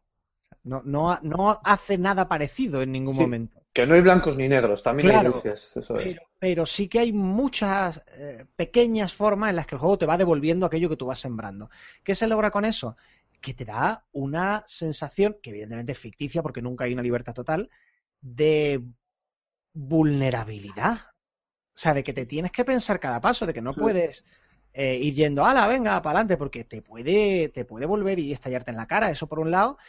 No, 0.64 0.82
no, 0.86 1.20
no 1.24 1.60
hace 1.64 1.98
nada 1.98 2.28
parecido 2.30 2.82
en 2.82 2.92
ningún 2.94 3.16
Sí. 3.16 3.18
momento. 3.18 3.62
Que 3.74 3.86
no 3.86 3.94
hay 3.94 4.02
blancos 4.02 4.36
ni 4.38 4.50
negros, 4.50 4.82
también 4.84 5.08
Claro. 5.08 5.20
hay 5.24 5.34
luces, 5.34 5.72
eso 5.78 6.00
es. 6.02 6.08
Pero, 6.08 6.22
pero 6.40 6.66
sí 6.66 6.88
que 6.88 7.00
hay 7.00 7.12
muchas 7.14 8.02
eh, 8.18 8.46
pequeñas 8.56 9.14
formas 9.14 9.50
en 9.50 9.58
las 9.58 9.66
que 9.68 9.76
el 9.76 9.80
juego 9.80 9.98
te 9.98 10.06
va 10.06 10.18
devolviendo 10.18 10.66
aquello 10.66 10.90
que 10.90 10.98
tú 10.98 11.06
vas 11.08 11.20
sembrando. 11.20 11.70
¿Qué 12.04 12.16
se 12.16 12.28
logra 12.28 12.50
con 12.52 12.66
eso? 12.66 12.96
Que 13.42 13.54
te 13.54 13.66
da 13.66 14.06
una 14.14 14.64
sensación, 14.68 15.38
que 15.42 15.50
evidentemente 15.52 15.92
es 15.94 16.00
ficticia 16.00 16.42
porque 16.42 16.62
nunca 16.62 16.86
hay 16.86 16.94
una 16.94 17.04
libertad 17.04 17.34
total, 17.34 17.70
de 18.22 18.84
vulnerabilidad. 19.74 21.00
O 21.82 21.84
sea, 21.84 21.96
de 21.96 22.04
que 22.04 22.14
te 22.14 22.28
tienes 22.28 22.52
que 22.52 22.64
pensar 22.64 23.00
cada 23.00 23.20
paso, 23.20 23.48
de 23.48 23.54
que 23.56 23.62
no 23.62 23.74
Sí. 23.74 23.80
puedes 23.80 24.24
eh, 24.72 24.98
ir 25.02 25.16
yendo, 25.16 25.44
ala, 25.44 25.66
venga, 25.68 26.00
para 26.04 26.20
adelante, 26.20 26.38
porque 26.38 26.64
te 26.64 26.84
puede, 26.84 27.50
te 27.50 27.66
puede 27.66 27.88
volver 27.88 28.20
y 28.20 28.32
estallarte 28.32 28.70
en 28.70 28.78
la 28.78 28.86
cara, 28.86 29.10
eso 29.10 29.26
por 29.26 29.40
un 29.40 29.50
lado. 29.50 29.80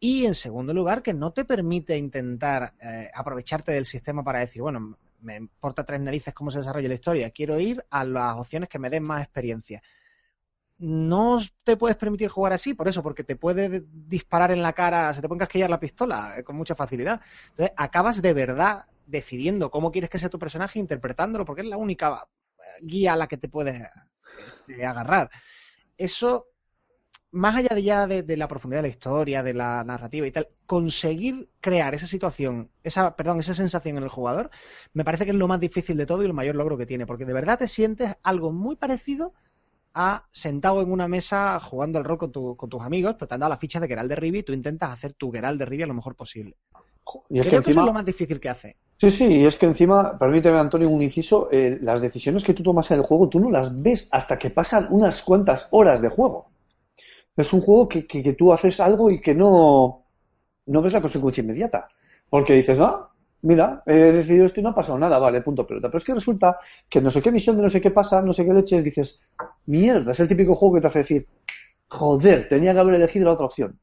Y 0.00 0.26
en 0.26 0.34
segundo 0.34 0.74
lugar, 0.74 1.02
que 1.02 1.14
no 1.14 1.32
te 1.32 1.44
permite 1.44 1.96
intentar 1.96 2.74
eh, 2.82 3.10
aprovecharte 3.14 3.72
del 3.72 3.84
sistema 3.86 4.24
para 4.24 4.40
decir, 4.40 4.62
bueno, 4.62 4.98
me 5.20 5.36
importa 5.36 5.84
tres 5.84 6.00
narices 6.00 6.34
cómo 6.34 6.50
se 6.50 6.58
desarrolla 6.58 6.88
la 6.88 6.94
historia, 6.94 7.30
quiero 7.30 7.60
ir 7.60 7.84
a 7.90 8.04
las 8.04 8.36
opciones 8.38 8.68
que 8.68 8.80
me 8.80 8.90
den 8.90 9.04
más 9.04 9.22
experiencia. 9.22 9.82
No 10.78 11.38
te 11.64 11.76
puedes 11.78 11.96
permitir 11.96 12.28
jugar 12.28 12.52
así, 12.52 12.74
por 12.74 12.86
eso, 12.88 13.02
porque 13.02 13.24
te 13.24 13.36
puede 13.36 13.84
disparar 13.90 14.50
en 14.50 14.62
la 14.62 14.74
cara, 14.74 15.14
se 15.14 15.22
te 15.22 15.28
puede 15.28 15.38
casquillar 15.38 15.70
la 15.70 15.80
pistola 15.80 16.34
eh, 16.38 16.44
con 16.44 16.56
mucha 16.56 16.74
facilidad. 16.74 17.20
Entonces, 17.50 17.72
acabas 17.78 18.20
de 18.20 18.32
verdad 18.34 18.84
decidiendo 19.06 19.70
cómo 19.70 19.92
quieres 19.92 20.10
que 20.10 20.18
sea 20.18 20.30
tu 20.30 20.38
personaje, 20.38 20.78
interpretándolo, 20.78 21.44
porque 21.44 21.62
es 21.62 21.68
la 21.68 21.76
única 21.78 22.26
eh, 22.58 22.62
guía 22.86 23.14
a 23.14 23.16
la 23.16 23.26
que 23.28 23.36
te 23.38 23.48
puedes 23.48 23.82
este, 24.36 24.84
agarrar. 24.86 25.30
Eso, 25.98 26.48
más 27.32 27.56
allá 27.56 27.74
de 27.74 27.82
ya 27.82 28.06
de, 28.06 28.36
la 28.36 28.48
profundidad 28.48 28.80
de 28.82 28.88
la 28.88 28.94
historia, 28.94 29.42
de 29.42 29.54
la 29.54 29.84
narrativa 29.84 30.26
y 30.26 30.30
tal, 30.32 30.48
conseguir 30.66 31.50
crear 31.60 31.94
esa 31.94 32.06
situación, 32.06 32.70
esa, 32.82 33.16
perdón, 33.16 33.40
esa 33.40 33.54
sensación 33.54 33.96
en 33.98 34.04
el 34.04 34.08
jugador, 34.08 34.50
me 34.94 35.04
parece 35.04 35.24
que 35.24 35.30
es 35.32 35.36
lo 35.36 35.48
más 35.48 35.60
difícil 35.60 35.96
de 35.96 36.06
todo 36.06 36.22
y 36.22 36.26
el 36.26 36.32
mayor 36.34 36.56
logro 36.56 36.78
que 36.78 36.86
tiene, 36.86 37.06
porque 37.06 37.24
de 37.26 37.32
verdad 37.34 37.58
te 37.58 37.66
sientes 37.66 38.16
algo 38.22 38.52
muy 38.52 38.76
parecido 38.76 39.34
a 39.94 40.26
sentado 40.32 40.82
en 40.82 40.92
una 40.92 41.08
mesa 41.08 41.58
jugando 41.60 41.98
al 41.98 42.04
rol 42.04 42.18
con, 42.18 42.32
tu- 42.32 42.56
con 42.56 42.70
tus 42.70 42.82
amigos, 42.82 43.14
pero 43.18 43.28
te 43.28 43.34
han 43.34 43.40
dado 43.40 43.50
la 43.50 43.56
ficha 43.58 43.80
de 43.80 43.88
Geralt 43.88 44.10
de 44.12 44.28
y 44.28 44.42
tú 44.42 44.52
intentas 44.52 44.90
hacer 44.92 45.14
tu 45.14 45.32
Geralt 45.32 45.60
de 45.60 45.86
lo 45.86 45.94
mejor 45.94 46.16
posible. 46.16 46.56
Y 47.28 47.40
es 47.40 47.48
que 47.48 47.58
Creo 47.58 47.62
que 47.62 47.70
eso 47.70 47.70
encima... 47.70 47.82
es 47.82 47.86
lo 47.86 47.92
más 47.92 48.04
difícil 48.04 48.40
que 48.40 48.48
hace. 48.48 48.76
Sí, 48.98 49.10
sí, 49.10 49.24
y 49.26 49.44
es 49.44 49.56
que 49.56 49.66
encima, 49.66 50.18
permíteme 50.18 50.58
Antonio 50.58 50.88
un 50.88 51.02
inciso, 51.02 51.48
eh, 51.52 51.78
las 51.82 52.00
decisiones 52.00 52.44
que 52.44 52.54
tú 52.54 52.62
tomas 52.62 52.90
en 52.90 52.98
el 52.98 53.02
juego 53.04 53.28
tú 53.28 53.38
no 53.40 53.50
las 53.50 53.82
ves 53.82 54.08
hasta 54.10 54.38
que 54.38 54.50
pasan 54.50 54.88
unas 54.90 55.22
cuantas 55.22 55.68
horas 55.70 56.00
de 56.00 56.08
juego. 56.08 56.50
Es 57.36 57.52
un 57.52 57.60
juego 57.60 57.88
que, 57.88 58.06
que, 58.06 58.22
que 58.22 58.32
tú 58.34 58.52
haces 58.52 58.80
algo 58.80 59.10
y 59.10 59.20
que 59.20 59.34
no, 59.34 60.06
no 60.66 60.82
ves 60.82 60.92
la 60.94 61.02
consecuencia 61.02 61.42
inmediata. 61.42 61.88
Porque 62.30 62.54
dices, 62.54 62.78
ah, 62.80 63.10
mira, 63.42 63.82
he 63.86 63.94
decidido 63.94 64.46
esto 64.46 64.60
y 64.60 64.62
no 64.62 64.70
ha 64.70 64.74
pasado 64.74 64.98
nada, 64.98 65.18
vale, 65.18 65.42
punto 65.42 65.66
pelota. 65.66 65.88
Pero 65.88 65.98
es 65.98 66.04
que 66.04 66.14
resulta 66.14 66.58
que 66.88 67.00
no 67.02 67.10
sé 67.10 67.22
qué 67.22 67.32
misión 67.32 67.56
de 67.56 67.62
no 67.64 67.68
sé 67.70 67.80
qué 67.80 67.90
pasa, 67.90 68.22
no 68.22 68.32
sé 68.32 68.44
qué 68.46 68.52
leches, 68.54 68.84
dices, 68.84 69.22
mierda, 69.66 70.12
es 70.12 70.20
el 70.20 70.28
típico 70.28 70.54
juego 70.54 70.76
que 70.76 70.80
te 70.82 70.86
hace 70.88 71.00
decir, 71.00 71.28
joder, 71.88 72.48
tenía 72.48 72.72
que 72.74 72.80
haber 72.80 72.94
elegido 72.96 73.26
la 73.26 73.32
otra 73.32 73.46
opción. 73.46 73.78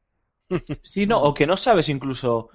Sí, 0.82 1.06
no, 1.06 1.22
o 1.22 1.34
que 1.34 1.46
no 1.46 1.56
sabes 1.56 1.88
incluso 1.88 2.50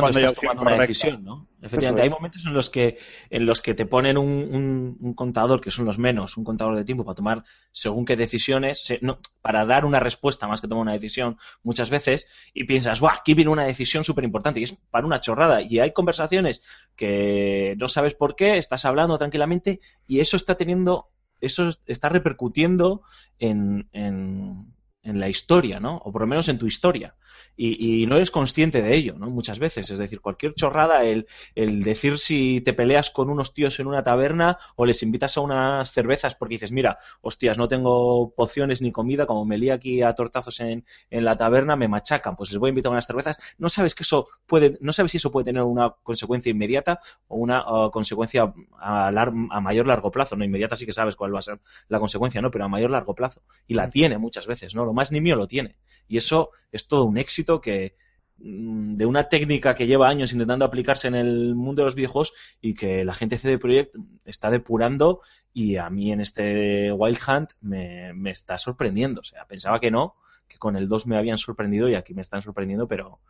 Cuando 0.00 0.18
estás 0.18 0.34
tomando 0.34 0.62
una 0.62 0.70
decisión, 0.86 1.24
¿no? 1.24 1.48
Efectivamente, 1.60 2.00
es. 2.02 2.04
hay 2.04 2.10
momentos 2.10 2.44
en 2.46 2.54
los 2.54 2.70
que 2.70 2.98
en 3.30 3.46
los 3.46 3.62
que 3.62 3.74
te 3.74 3.86
ponen 3.86 4.18
un, 4.18 4.28
un- 4.28 4.96
un 5.00 5.14
contador, 5.14 5.60
que 5.60 5.70
son 5.70 5.84
los 5.84 5.98
menos, 5.98 6.36
un 6.36 6.44
contador 6.44 6.74
de 6.76 6.84
tiempo 6.84 7.04
para 7.04 7.14
tomar 7.14 7.44
según 7.72 8.04
qué 8.04 8.16
decisiones, 8.16 8.84
se- 8.84 8.98
no, 9.02 9.18
para 9.40 9.64
dar 9.64 9.84
una 9.84 10.00
respuesta 10.00 10.48
más 10.48 10.60
que 10.60 10.68
tomar 10.68 10.82
una 10.82 10.92
decisión 10.92 11.36
muchas 11.62 11.90
veces, 11.90 12.26
y 12.54 12.64
piensas, 12.64 13.00
¡guau! 13.00 13.14
Aquí 13.16 13.34
viene 13.34 13.50
una 13.50 13.64
decisión 13.64 14.02
súper 14.02 14.24
importante, 14.24 14.60
y 14.60 14.64
es 14.64 14.72
para 14.90 15.06
una 15.06 15.20
chorrada. 15.20 15.62
Y 15.62 15.78
hay 15.78 15.92
conversaciones 15.92 16.62
que 16.96 17.74
no 17.78 17.88
sabes 17.88 18.14
por 18.14 18.34
qué, 18.36 18.56
estás 18.58 18.84
hablando 18.84 19.18
tranquilamente, 19.18 19.80
y 20.06 20.20
eso 20.20 20.36
está 20.36 20.56
teniendo, 20.56 21.10
eso 21.40 21.68
está 21.86 22.08
repercutiendo 22.08 23.02
en, 23.38 23.88
en, 23.92 24.74
en 25.02 25.20
la 25.20 25.28
historia, 25.28 25.80
¿no? 25.80 25.96
O 25.98 26.12
por 26.12 26.22
lo 26.22 26.26
menos 26.28 26.48
en 26.48 26.58
tu 26.58 26.66
historia. 26.66 27.14
Y, 27.56 28.02
y 28.02 28.06
no 28.06 28.16
eres 28.16 28.30
consciente 28.30 28.82
de 28.82 28.94
ello, 28.96 29.14
¿no? 29.18 29.30
Muchas 29.30 29.58
veces. 29.58 29.90
Es 29.90 29.98
decir, 29.98 30.20
cualquier 30.20 30.54
chorrada, 30.54 31.04
el, 31.04 31.26
el 31.54 31.82
decir 31.82 32.18
si 32.18 32.60
te 32.60 32.72
peleas 32.72 33.10
con 33.10 33.30
unos 33.30 33.54
tíos 33.54 33.78
en 33.80 33.86
una 33.86 34.02
taberna 34.02 34.58
o 34.76 34.86
les 34.86 35.02
invitas 35.02 35.36
a 35.36 35.40
unas 35.40 35.92
cervezas 35.92 36.34
porque 36.34 36.54
dices, 36.54 36.72
mira, 36.72 36.98
hostias, 37.20 37.58
no 37.58 37.68
tengo 37.68 38.32
pociones 38.34 38.82
ni 38.82 38.92
comida, 38.92 39.26
como 39.26 39.44
me 39.44 39.58
lía 39.58 39.74
aquí 39.74 40.02
a 40.02 40.14
tortazos 40.14 40.60
en, 40.60 40.84
en 41.10 41.24
la 41.24 41.36
taberna, 41.36 41.76
me 41.76 41.88
machacan, 41.88 42.36
pues 42.36 42.50
les 42.50 42.58
voy 42.58 42.68
a 42.68 42.70
invitar 42.70 42.90
a 42.90 42.94
unas 42.94 43.06
cervezas. 43.06 43.38
No 43.58 43.68
sabes 43.68 43.94
que 43.94 44.02
eso 44.02 44.28
puede, 44.46 44.78
no 44.80 44.92
sabes 44.92 45.12
si 45.12 45.18
eso 45.18 45.30
puede 45.30 45.44
tener 45.44 45.62
una 45.62 45.90
consecuencia 46.02 46.50
inmediata 46.50 46.98
o 47.28 47.36
una 47.36 47.86
uh, 47.86 47.90
consecuencia 47.90 48.52
a, 48.78 49.10
lar- 49.10 49.32
a 49.50 49.60
mayor 49.60 49.86
largo 49.86 50.10
plazo. 50.10 50.36
No, 50.36 50.44
inmediata 50.44 50.76
sí 50.76 50.86
que 50.86 50.92
sabes 50.92 51.16
cuál 51.16 51.34
va 51.34 51.38
a 51.40 51.42
ser 51.42 51.60
la 51.88 51.98
consecuencia, 51.98 52.40
¿no? 52.40 52.50
Pero 52.50 52.64
a 52.64 52.68
mayor 52.68 52.90
largo 52.90 53.14
plazo. 53.14 53.42
Y 53.66 53.74
la 53.74 53.88
tiene 53.90 54.18
muchas 54.18 54.46
veces, 54.46 54.74
¿no? 54.74 54.84
Lo 54.84 54.92
más 54.92 55.12
nimio 55.12 55.36
lo 55.36 55.46
tiene. 55.46 55.76
Y 56.08 56.16
eso 56.16 56.50
es 56.70 56.88
todo 56.88 57.04
un 57.04 57.18
éxito 57.18 57.31
que 57.60 57.96
mm, 58.38 58.92
de 58.92 59.06
una 59.06 59.28
técnica 59.28 59.74
que 59.74 59.86
lleva 59.86 60.08
años 60.08 60.32
intentando 60.32 60.64
aplicarse 60.64 61.08
en 61.08 61.14
el 61.14 61.54
mundo 61.54 61.82
de 61.82 61.86
los 61.86 61.94
videojuegos 61.94 62.32
y 62.60 62.74
que 62.74 63.04
la 63.04 63.14
gente 63.14 63.36
de 63.36 63.40
CD 63.40 63.58
Projekt 63.58 63.94
está 64.24 64.50
depurando 64.50 65.20
y 65.52 65.76
a 65.76 65.88
mí 65.90 66.12
en 66.12 66.20
este 66.20 66.92
Wild 66.92 67.18
Hunt 67.28 67.50
me, 67.60 68.12
me 68.14 68.30
está 68.30 68.58
sorprendiendo. 68.58 69.20
O 69.20 69.24
sea, 69.24 69.46
pensaba 69.46 69.80
que 69.80 69.90
no, 69.90 70.16
que 70.48 70.58
con 70.58 70.76
el 70.76 70.88
2 70.88 71.06
me 71.06 71.16
habían 71.16 71.38
sorprendido 71.38 71.88
y 71.88 71.94
aquí 71.94 72.14
me 72.14 72.22
están 72.22 72.42
sorprendiendo, 72.42 72.86
pero, 72.88 73.20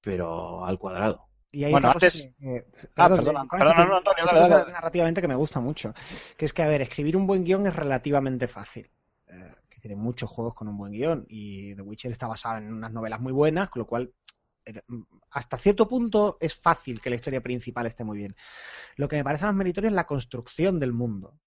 pero 0.00 0.64
al 0.64 0.78
cuadrado. 0.78 1.24
Y 1.50 1.64
hay 1.64 1.72
Bueno, 1.72 1.90
antes- 1.92 2.30
que- 2.38 2.64
Ah, 2.96 3.08
perdón, 3.08 3.24
perdona, 3.24 3.44
perdona, 3.50 3.74
te- 3.74 3.96
Antonio, 3.96 4.24
dale, 4.26 4.48
dale. 4.48 4.72
narrativamente 4.72 5.20
que 5.22 5.28
me 5.28 5.34
gusta 5.34 5.60
mucho, 5.60 5.94
que 6.36 6.44
es 6.44 6.52
que, 6.52 6.62
a 6.62 6.68
ver, 6.68 6.82
escribir 6.82 7.16
un 7.16 7.26
buen 7.26 7.42
guion 7.42 7.66
es 7.66 7.74
relativamente 7.74 8.48
fácil. 8.48 8.90
Tiene 9.80 9.96
muchos 9.96 10.30
juegos 10.30 10.54
con 10.54 10.68
un 10.68 10.76
buen 10.76 10.92
guion 10.92 11.24
y 11.28 11.74
The 11.74 11.82
Witcher 11.82 12.10
está 12.10 12.26
basado 12.26 12.58
en 12.58 12.72
unas 12.72 12.92
novelas 12.92 13.20
muy 13.20 13.32
buenas, 13.32 13.70
con 13.70 13.80
lo 13.80 13.86
cual 13.86 14.12
eh, 14.64 14.82
hasta 15.30 15.58
cierto 15.58 15.88
punto 15.88 16.36
es 16.40 16.54
fácil 16.54 17.00
que 17.00 17.10
la 17.10 17.16
historia 17.16 17.40
principal 17.40 17.86
esté 17.86 18.04
muy 18.04 18.18
bien. 18.18 18.36
Lo 18.96 19.08
que 19.08 19.16
me 19.16 19.24
parece 19.24 19.46
más 19.46 19.54
meritorio 19.54 19.88
es 19.88 19.94
la 19.94 20.06
construcción 20.06 20.78
del 20.78 20.92
mundo. 20.92 21.38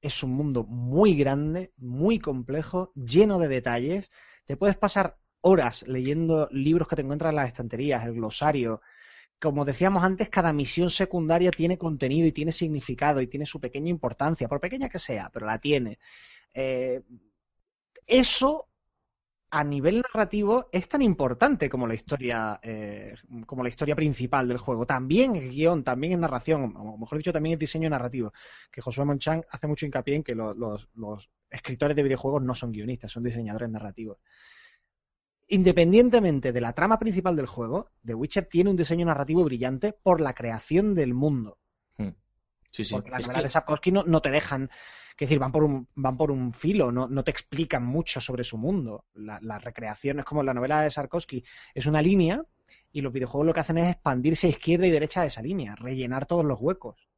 Es 0.00 0.22
un 0.22 0.32
mundo 0.32 0.64
muy 0.64 1.16
grande, 1.16 1.72
muy 1.76 2.18
complejo, 2.18 2.92
lleno 2.94 3.38
de 3.38 3.48
detalles. 3.48 4.10
Te 4.44 4.56
puedes 4.56 4.76
pasar 4.76 5.18
horas 5.40 5.86
leyendo 5.86 6.48
libros 6.50 6.88
que 6.88 6.96
te 6.96 7.02
encuentras 7.02 7.30
en 7.30 7.36
las 7.36 7.48
estanterías, 7.48 8.04
el 8.04 8.14
glosario. 8.14 8.80
Como 9.40 9.64
decíamos 9.64 10.04
antes, 10.04 10.28
cada 10.28 10.52
misión 10.52 10.90
secundaria 10.90 11.50
tiene 11.50 11.76
contenido 11.78 12.26
y 12.26 12.32
tiene 12.32 12.52
significado 12.52 13.20
y 13.20 13.26
tiene 13.26 13.44
su 13.44 13.60
pequeña 13.60 13.90
importancia, 13.90 14.48
por 14.48 14.60
pequeña 14.60 14.88
que 14.88 14.98
sea, 14.98 15.30
pero 15.32 15.46
la 15.46 15.58
tiene. 15.58 15.98
Eh, 16.54 17.02
eso 18.06 18.68
a 19.50 19.62
nivel 19.62 20.02
narrativo 20.02 20.68
es 20.72 20.88
tan 20.88 21.00
importante 21.02 21.68
como 21.70 21.86
la 21.86 21.94
historia 21.94 22.58
eh, 22.62 23.14
como 23.46 23.62
la 23.62 23.68
historia 23.68 23.94
principal 23.94 24.48
del 24.48 24.58
juego. 24.58 24.84
También 24.84 25.36
el 25.36 25.48
guion, 25.50 25.84
también 25.84 26.14
en 26.14 26.20
narración, 26.20 26.74
o 26.76 26.98
mejor 26.98 27.18
dicho, 27.18 27.32
también 27.32 27.52
el 27.52 27.58
diseño 27.58 27.88
narrativo. 27.88 28.32
Que 28.72 28.80
Josué 28.80 29.04
Monchán 29.04 29.44
hace 29.50 29.66
mucho 29.68 29.86
hincapié 29.86 30.16
en 30.16 30.24
que 30.24 30.34
lo- 30.34 30.54
los, 30.54 30.88
los 30.94 31.30
escritores 31.50 31.94
de 31.96 32.02
videojuegos 32.02 32.42
no 32.42 32.54
son 32.54 32.72
guionistas, 32.72 33.12
son 33.12 33.22
diseñadores 33.22 33.70
narrativos. 33.70 34.18
Independientemente 35.48 36.52
de 36.52 36.60
la 36.60 36.72
trama 36.72 36.98
principal 36.98 37.36
del 37.36 37.46
juego, 37.46 37.90
The 38.04 38.14
Witcher 38.14 38.46
tiene 38.46 38.70
un 38.70 38.76
diseño 38.76 39.06
narrativo 39.06 39.44
brillante 39.44 39.92
por 39.92 40.20
la 40.20 40.34
creación 40.34 40.94
del 40.94 41.14
mundo. 41.14 41.58
Sí, 42.72 42.82
sí. 42.82 42.92
Porque 42.94 43.10
las 43.10 43.20
Es 43.20 43.26
novelas 43.28 43.42
que- 43.42 43.44
de 43.44 43.50
Sapkowski 43.50 43.92
no, 43.92 44.02
no 44.02 44.20
te 44.20 44.30
dejan, 44.32 44.68
que 45.16 45.24
decir, 45.26 45.38
van 45.38 45.52
por 45.52 45.64
un, 45.64 45.88
van 45.94 46.16
por 46.16 46.30
un 46.30 46.52
filo, 46.52 46.90
no, 46.92 47.08
no 47.08 47.22
te 47.24 47.30
explican 47.30 47.84
mucho 47.84 48.20
sobre 48.20 48.44
su 48.44 48.58
mundo. 48.58 49.04
La, 49.14 49.38
la 49.42 49.58
recreación 49.58 50.18
es 50.20 50.24
como 50.24 50.42
la 50.42 50.54
novela 50.54 50.80
de 50.82 50.90
Sarkovsky, 50.90 51.44
es 51.74 51.86
una 51.86 52.02
línea 52.02 52.42
y 52.92 53.00
los 53.00 53.12
videojuegos 53.12 53.46
lo 53.46 53.54
que 53.54 53.60
hacen 53.60 53.78
es 53.78 53.88
expandirse 53.88 54.46
a 54.46 54.50
izquierda 54.50 54.86
y 54.86 54.90
derecha 54.90 55.20
de 55.22 55.28
esa 55.28 55.42
línea, 55.42 55.74
rellenar 55.76 56.26
todos 56.26 56.44
los 56.44 56.60
huecos. 56.60 57.08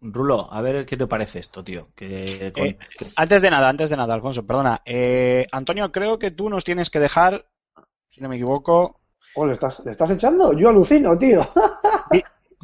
Rulo, 0.00 0.52
a 0.52 0.60
ver 0.60 0.84
qué 0.84 0.96
te 0.96 1.06
parece 1.06 1.38
esto, 1.38 1.64
tío. 1.64 1.88
Que, 1.94 2.52
con- 2.52 2.66
Eh, 2.66 2.76
Antes 3.16 3.40
de 3.42 3.50
nada, 3.50 3.68
antes 3.68 3.88
de 3.90 3.96
nada, 3.96 4.12
Alfonso, 4.14 4.46
perdona. 4.46 4.82
Eh, 4.84 5.46
Antonio, 5.50 5.90
creo 5.92 6.18
que 6.18 6.30
tú 6.30 6.50
nos 6.50 6.64
tienes 6.64 6.90
que 6.90 7.00
dejar, 7.00 7.46
si 8.10 8.20
no 8.20 8.28
me 8.28 8.36
equivoco, 8.36 9.00
Oh, 9.36 9.46
¿le 9.46 9.54
estás, 9.54 9.82
¿le 9.84 9.90
estás 9.90 10.10
echando? 10.10 10.52
Yo 10.52 10.68
alucino, 10.68 11.18
tío. 11.18 11.44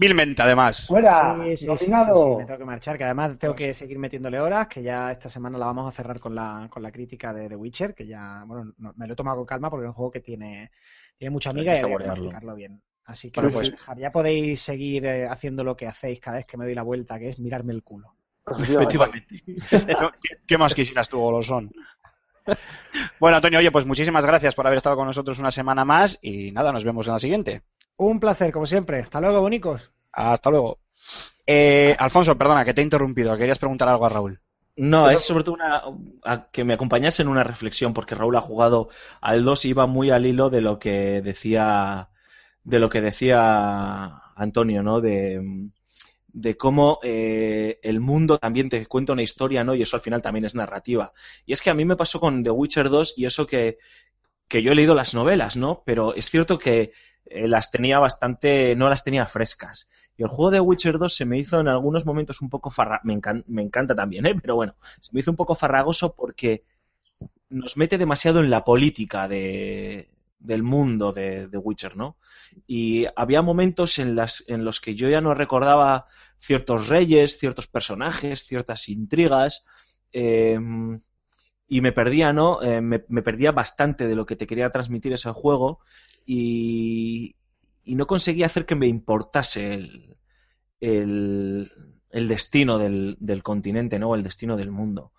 Vilmente 0.00 0.42
además. 0.42 0.76
Fuera, 0.86 1.36
Sí, 1.54 1.56
sí, 1.56 1.56
sí, 1.56 1.66
nominado. 1.66 2.14
sí, 2.14 2.30
sí, 2.30 2.36
me 2.36 2.44
tengo 2.44 2.58
que 2.58 2.64
marchar, 2.64 2.98
que 2.98 3.04
además 3.04 3.38
tengo 3.38 3.54
que 3.54 3.72
seguir 3.74 3.98
metiéndole 3.98 4.40
horas, 4.40 4.66
que 4.66 4.82
ya 4.82 5.12
esta 5.12 5.28
semana 5.28 5.56
la 5.58 5.66
vamos 5.66 5.86
a 5.88 5.92
cerrar 5.92 6.18
con 6.18 6.34
la, 6.34 6.68
con 6.70 6.82
la 6.82 6.90
crítica 6.90 7.32
de 7.32 7.48
The 7.48 7.56
Witcher, 7.56 7.94
que 7.94 8.06
ya, 8.06 8.42
bueno, 8.46 8.72
no- 8.78 8.92
me 8.96 9.06
lo 9.06 9.12
he 9.12 9.16
tomado 9.16 9.36
con 9.38 9.46
calma 9.46 9.70
porque 9.70 9.84
es 9.86 9.88
un 9.88 9.94
juego 9.94 10.10
que 10.10 10.20
tiene, 10.20 10.70
tiene 11.16 11.30
mucha 11.30 11.50
Hay 11.50 11.54
amiga 11.56 11.72
que 11.74 11.78
y 11.78 11.92
hay 11.92 11.96
que 11.96 12.04
masticarlo 12.08 12.54
bien. 12.56 12.82
Así 13.04 13.30
que 13.30 13.40
Bueno, 13.40 13.52
pues, 13.52 13.70
pues- 13.70 13.98
ya 13.98 14.10
podéis 14.12 14.60
seguir 14.62 15.06
eh, 15.06 15.26
haciendo 15.28 15.62
lo 15.64 15.76
que 15.76 15.86
hacéis 15.86 16.20
cada 16.20 16.38
vez 16.38 16.46
que 16.46 16.56
me 16.56 16.64
doy 16.64 16.74
la 16.74 16.82
vuelta, 16.82 17.18
que 17.18 17.28
es 17.30 17.38
mirarme 17.38 17.72
el 17.72 17.82
culo. 17.82 18.16
Efectivamente. 18.58 19.42
¿No? 20.00 20.10
¿Qué, 20.22 20.36
qué 20.46 20.58
más 20.58 20.74
quisieras 20.74 21.08
tú, 21.08 21.18
Golosón? 21.18 21.70
Bueno, 23.20 23.36
Antonio, 23.36 23.58
oye, 23.58 23.70
pues 23.70 23.86
muchísimas 23.86 24.24
gracias 24.24 24.54
por 24.54 24.66
haber 24.66 24.78
estado 24.78 24.96
con 24.96 25.06
nosotros 25.06 25.38
una 25.38 25.50
semana 25.50 25.84
más 25.84 26.18
y 26.22 26.52
nada, 26.52 26.72
nos 26.72 26.84
vemos 26.84 27.06
en 27.06 27.12
la 27.12 27.18
siguiente. 27.18 27.62
Un 27.96 28.18
placer, 28.18 28.50
como 28.52 28.66
siempre. 28.66 29.00
Hasta 29.00 29.20
luego, 29.20 29.40
bonicos. 29.40 29.90
Hasta 30.12 30.50
luego. 30.50 30.78
Eh, 31.46 31.94
Alfonso, 31.98 32.36
perdona, 32.36 32.64
que 32.64 32.74
te 32.74 32.80
he 32.80 32.84
interrumpido. 32.84 33.36
Querías 33.36 33.58
preguntar 33.58 33.88
algo 33.88 34.06
a 34.06 34.08
Raúl. 34.08 34.40
No, 34.76 35.10
es 35.10 35.22
sobre 35.22 35.44
todo 35.44 35.56
una, 35.56 35.82
a 36.24 36.50
que 36.50 36.64
me 36.64 36.72
acompañase 36.72 37.22
en 37.22 37.28
una 37.28 37.44
reflexión, 37.44 37.92
porque 37.92 38.14
Raúl 38.14 38.36
ha 38.36 38.40
jugado 38.40 38.88
al 39.20 39.44
2 39.44 39.64
y 39.66 39.68
iba 39.70 39.86
muy 39.86 40.10
al 40.10 40.24
hilo 40.24 40.48
de 40.48 40.62
lo 40.62 40.78
que 40.78 41.20
decía, 41.20 42.08
de 42.64 42.78
lo 42.78 42.88
que 42.88 43.02
decía 43.02 44.22
Antonio, 44.34 44.82
¿no? 44.82 45.00
De, 45.02 45.70
de 46.32 46.56
cómo 46.56 46.98
eh, 47.02 47.78
el 47.82 48.00
mundo 48.00 48.38
también 48.38 48.68
te 48.68 48.84
cuenta 48.86 49.12
una 49.12 49.22
historia, 49.22 49.64
¿no? 49.64 49.74
Y 49.74 49.82
eso 49.82 49.96
al 49.96 50.02
final 50.02 50.22
también 50.22 50.44
es 50.44 50.54
narrativa. 50.54 51.12
Y 51.46 51.52
es 51.52 51.62
que 51.62 51.70
a 51.70 51.74
mí 51.74 51.84
me 51.84 51.96
pasó 51.96 52.20
con 52.20 52.42
The 52.42 52.50
Witcher 52.50 52.88
2 52.88 53.14
y 53.16 53.24
eso 53.26 53.46
que, 53.46 53.78
que 54.48 54.62
yo 54.62 54.72
he 54.72 54.74
leído 54.74 54.94
las 54.94 55.14
novelas, 55.14 55.56
¿no? 55.56 55.82
Pero 55.84 56.14
es 56.14 56.30
cierto 56.30 56.58
que 56.58 56.92
eh, 57.26 57.48
las 57.48 57.70
tenía 57.70 57.98
bastante, 57.98 58.74
no 58.76 58.88
las 58.88 59.04
tenía 59.04 59.26
frescas. 59.26 59.90
Y 60.16 60.22
el 60.22 60.28
juego 60.28 60.50
de 60.50 60.60
Witcher 60.60 60.98
2 60.98 61.14
se 61.14 61.24
me 61.24 61.38
hizo 61.38 61.60
en 61.60 61.68
algunos 61.68 62.06
momentos 62.06 62.40
un 62.42 62.50
poco 62.50 62.70
farra... 62.70 63.00
me, 63.04 63.18
me 63.46 63.62
encanta 63.62 63.94
también, 63.94 64.26
¿eh? 64.26 64.34
Pero 64.40 64.56
bueno, 64.56 64.76
se 65.00 65.12
me 65.12 65.20
hizo 65.20 65.30
un 65.30 65.36
poco 65.36 65.54
farragoso 65.54 66.14
porque 66.14 66.64
nos 67.48 67.76
mete 67.76 67.98
demasiado 67.98 68.40
en 68.40 68.50
la 68.50 68.64
política 68.64 69.28
de, 69.28 70.08
del 70.40 70.62
mundo 70.64 71.12
de, 71.12 71.46
de 71.48 71.58
Witcher, 71.58 71.96
¿no? 71.96 72.16
Y 72.66 73.06
había 73.16 73.42
momentos 73.42 73.98
en, 73.98 74.16
las, 74.16 74.44
en 74.48 74.64
los 74.64 74.80
que 74.80 74.94
yo 74.94 75.08
ya 75.08 75.20
no 75.20 75.34
recordaba 75.34 76.06
ciertos 76.38 76.88
reyes, 76.88 77.38
ciertos 77.38 77.68
personajes, 77.68 78.44
ciertas 78.44 78.88
intrigas, 78.88 79.64
eh, 80.12 80.58
y 81.68 81.80
me 81.80 81.92
perdía, 81.92 82.32
¿no? 82.32 82.62
Eh, 82.62 82.80
me, 82.80 83.04
me 83.08 83.22
perdía 83.22 83.52
bastante 83.52 84.08
de 84.08 84.16
lo 84.16 84.26
que 84.26 84.36
te 84.36 84.46
quería 84.46 84.70
transmitir 84.70 85.12
ese 85.12 85.30
juego 85.30 85.78
y, 86.26 87.36
y 87.84 87.94
no 87.94 88.06
conseguía 88.06 88.46
hacer 88.46 88.66
que 88.66 88.74
me 88.74 88.86
importase 88.88 89.74
el, 89.74 90.16
el, 90.80 91.70
el 92.10 92.28
destino 92.28 92.78
del, 92.78 93.16
del 93.20 93.42
continente, 93.42 93.98
¿no? 93.98 94.14
El 94.14 94.24
destino 94.24 94.56
del 94.56 94.72
mundo. 94.72 95.12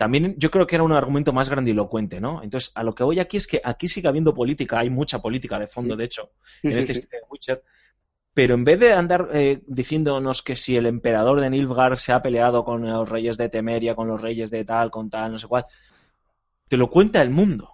También 0.00 0.34
yo 0.38 0.50
creo 0.50 0.66
que 0.66 0.76
era 0.76 0.82
un 0.82 0.92
argumento 0.92 1.34
más 1.34 1.50
grandilocuente, 1.50 2.22
¿no? 2.22 2.42
Entonces, 2.42 2.72
a 2.74 2.82
lo 2.82 2.94
que 2.94 3.04
voy 3.04 3.20
aquí 3.20 3.36
es 3.36 3.46
que 3.46 3.60
aquí 3.62 3.86
sigue 3.86 4.08
habiendo 4.08 4.32
política, 4.32 4.78
hay 4.78 4.88
mucha 4.88 5.20
política 5.20 5.58
de 5.58 5.66
fondo, 5.66 5.94
de 5.94 6.04
hecho, 6.04 6.30
en 6.62 6.72
esta 6.72 6.92
historia 6.92 7.20
de 7.20 7.26
Witcher. 7.28 7.62
Pero 8.32 8.54
en 8.54 8.64
vez 8.64 8.80
de 8.80 8.94
andar 8.94 9.28
eh, 9.34 9.62
diciéndonos 9.66 10.40
que 10.40 10.56
si 10.56 10.74
el 10.74 10.86
emperador 10.86 11.38
de 11.38 11.50
Nilfgaard 11.50 11.98
se 11.98 12.12
ha 12.14 12.22
peleado 12.22 12.64
con 12.64 12.80
los 12.80 13.10
reyes 13.10 13.36
de 13.36 13.50
Temeria, 13.50 13.94
con 13.94 14.08
los 14.08 14.22
reyes 14.22 14.50
de 14.50 14.64
tal, 14.64 14.90
con 14.90 15.10
tal, 15.10 15.32
no 15.32 15.38
sé 15.38 15.46
cuál, 15.46 15.66
te 16.66 16.78
lo 16.78 16.88
cuenta 16.88 17.20
el 17.20 17.28
mundo. 17.28 17.68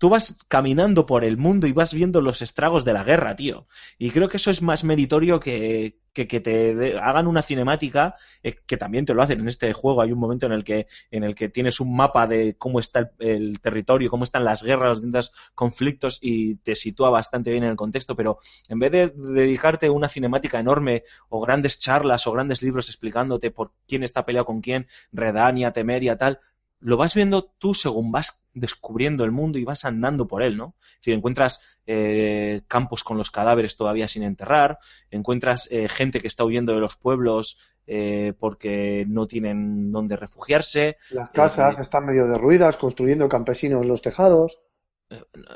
Tú 0.00 0.08
vas 0.08 0.44
caminando 0.48 1.04
por 1.04 1.24
el 1.24 1.36
mundo 1.36 1.66
y 1.66 1.72
vas 1.72 1.92
viendo 1.92 2.22
los 2.22 2.40
estragos 2.40 2.86
de 2.86 2.94
la 2.94 3.04
guerra, 3.04 3.36
tío. 3.36 3.66
Y 3.98 4.10
creo 4.10 4.30
que 4.30 4.38
eso 4.38 4.50
es 4.50 4.62
más 4.62 4.82
meritorio 4.82 5.40
que 5.40 6.00
que, 6.12 6.40
te 6.40 6.98
hagan 6.98 7.26
una 7.26 7.42
cinemática, 7.42 8.16
eh, 8.42 8.56
que 8.66 8.76
también 8.76 9.04
te 9.04 9.14
lo 9.14 9.22
hacen 9.22 9.40
en 9.40 9.48
este 9.48 9.72
juego. 9.72 10.02
Hay 10.02 10.12
un 10.12 10.18
momento 10.18 10.46
en 10.46 10.52
el 10.52 10.64
que, 10.64 10.86
en 11.10 11.24
el 11.24 11.34
que 11.34 11.48
tienes 11.48 11.80
un 11.80 11.94
mapa 11.94 12.26
de 12.26 12.56
cómo 12.56 12.80
está 12.80 13.00
el, 13.00 13.10
el 13.18 13.60
territorio, 13.60 14.10
cómo 14.10 14.24
están 14.24 14.44
las 14.44 14.62
guerras, 14.62 14.88
los 14.88 14.98
distintos 14.98 15.32
conflictos 15.54 16.18
y 16.20 16.56
te 16.56 16.74
sitúa 16.74 17.10
bastante 17.10 17.50
bien 17.50 17.64
en 17.64 17.70
el 17.70 17.76
contexto. 17.76 18.16
Pero 18.16 18.38
en 18.68 18.78
vez 18.78 18.92
de 18.92 19.12
dedicarte 19.14 19.90
una 19.90 20.08
cinemática 20.08 20.58
enorme 20.58 21.04
o 21.28 21.40
grandes 21.40 21.78
charlas 21.78 22.26
o 22.26 22.32
grandes 22.32 22.62
libros 22.62 22.88
explicándote 22.88 23.50
por 23.50 23.72
quién 23.86 24.02
está 24.02 24.24
peleado 24.24 24.46
con 24.46 24.60
quién, 24.60 24.86
Redania, 25.12 25.72
Temeria, 25.72 26.16
tal, 26.16 26.40
lo 26.80 26.96
vas 26.96 27.14
viendo 27.14 27.44
tú 27.58 27.74
según 27.74 28.10
vas 28.10 28.46
descubriendo 28.54 29.24
el 29.24 29.30
mundo 29.30 29.58
y 29.58 29.64
vas 29.64 29.84
andando 29.84 30.26
por 30.26 30.42
él, 30.42 30.56
¿no? 30.56 30.74
Es 30.78 31.00
decir, 31.00 31.14
encuentras 31.14 31.62
eh, 31.86 32.62
campos 32.68 33.04
con 33.04 33.18
los 33.18 33.30
cadáveres 33.30 33.76
todavía 33.76 34.08
sin 34.08 34.22
enterrar, 34.22 34.78
encuentras 35.10 35.68
eh, 35.70 35.88
gente 35.88 36.20
que 36.20 36.26
está 36.26 36.44
huyendo 36.44 36.72
de 36.72 36.80
los 36.80 36.96
pueblos 36.96 37.58
eh, 37.86 38.32
porque 38.38 39.04
no 39.06 39.26
tienen 39.26 39.92
dónde 39.92 40.16
refugiarse, 40.16 40.96
Las 41.10 41.30
casas 41.30 41.78
están 41.78 42.06
medio 42.06 42.26
derruidas, 42.26 42.76
construyendo 42.76 43.28
campesinos 43.28 43.86
los 43.86 44.02
tejados. 44.02 44.58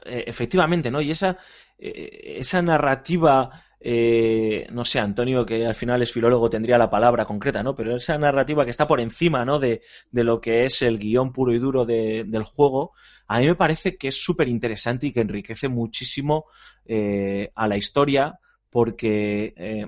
Efectivamente, 0.05 0.90
¿no? 0.90 1.01
Y 1.01 1.12
esa, 1.12 1.38
esa 1.78 2.60
narrativa, 2.60 3.62
eh, 3.86 4.66
no 4.73 4.85
sé, 4.85 4.98
Antonio, 4.98 5.44
que 5.44 5.66
al 5.66 5.74
final 5.74 6.01
es 6.02 6.11
filólogo, 6.12 6.48
tendría 6.51 6.78
la 6.78 6.90
palabra 6.90 7.24
concreta, 7.27 7.62
¿no? 7.62 7.74
Pero 7.74 7.94
esa 7.97 8.16
narrativa 8.19 8.65
que 8.65 8.70
está 8.70 8.86
por 8.86 9.01
encima, 9.01 9.44
¿no? 9.44 9.59
De, 9.59 9.82
de 10.11 10.24
lo 10.24 10.40
que 10.40 10.65
es 10.65 10.81
el 10.82 10.98
guion 10.98 11.32
puro 11.32 11.52
y 11.52 11.59
duro 11.59 11.85
de- 11.85 12.24
del 12.27 12.44
juego, 12.44 12.93
a 13.28 13.40
mí 13.40 13.47
me 13.47 13.55
parece 13.56 13.97
que 13.97 14.09
es 14.09 14.23
súper 14.23 14.48
interesante 14.48 15.06
y 15.09 15.12
que 15.12 15.20
enriquece 15.20 15.69
muchísimo 15.69 16.47
eh, 16.86 17.51
a 17.55 17.69
la 17.69 17.77
historia 17.77 18.39
porque 18.70 19.52
eh, 19.56 19.86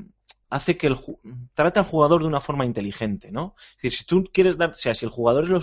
hace 0.48 0.76
que 0.76 0.86
el 0.86 0.96
trata 1.54 1.80
al 1.80 1.86
jugador 1.86 2.22
de 2.22 2.28
una 2.28 2.40
forma 2.40 2.64
inteligente, 2.64 3.32
¿no? 3.32 3.54
Es 3.70 3.76
decir, 3.76 3.92
si 3.92 4.04
tú 4.04 4.24
quieres 4.32 4.56
dar, 4.56 4.70
o 4.70 4.74
sea, 4.74 4.94
si 4.94 5.04
el 5.04 5.10
jugador 5.10 5.44
es 5.44 5.50
lo 5.50 5.60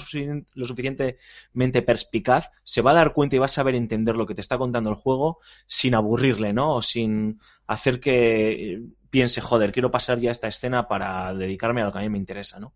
suficientemente 0.65 1.81
perspicaz, 1.81 2.51
se 2.63 2.81
va 2.81 2.91
a 2.91 2.95
dar 2.95 3.13
cuenta 3.13 3.35
y 3.35 3.39
va 3.39 3.45
a 3.45 3.49
saber 3.49 3.75
entender 3.75 4.15
lo 4.15 4.25
que 4.25 4.35
te 4.35 4.41
está 4.41 4.57
contando 4.57 4.89
el 4.89 4.95
juego 4.95 5.39
sin 5.67 5.95
aburrirle, 5.95 6.53
¿no? 6.53 6.75
O 6.75 6.81
sin 6.81 7.39
hacer 7.67 7.99
que 7.99 8.73
eh, 8.73 8.81
piense, 9.09 9.41
joder, 9.41 9.71
quiero 9.71 9.91
pasar 9.91 10.19
ya 10.19 10.31
esta 10.31 10.47
escena 10.47 10.87
para 10.87 11.33
dedicarme 11.33 11.81
a 11.81 11.85
lo 11.85 11.93
que 11.93 11.99
a 11.99 12.01
mí 12.01 12.09
me 12.09 12.17
interesa, 12.17 12.59
¿no? 12.59 12.73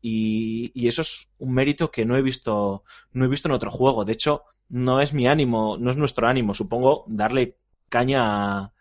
Y, 0.00 0.72
y 0.74 0.88
eso 0.88 1.02
es 1.02 1.32
un 1.38 1.52
mérito 1.52 1.90
que 1.90 2.06
no 2.06 2.16
he 2.16 2.22
visto, 2.22 2.84
no 3.12 3.24
he 3.26 3.28
visto 3.28 3.48
en 3.48 3.54
otro 3.54 3.70
juego. 3.70 4.06
De 4.06 4.12
hecho, 4.12 4.44
no 4.70 5.00
es 5.00 5.12
mi 5.12 5.26
ánimo, 5.26 5.76
no 5.78 5.90
es 5.90 5.96
nuestro 5.96 6.26
ánimo, 6.26 6.54
supongo, 6.54 7.04
darle 7.06 7.58
caña 7.90 8.22
a, 8.22 8.72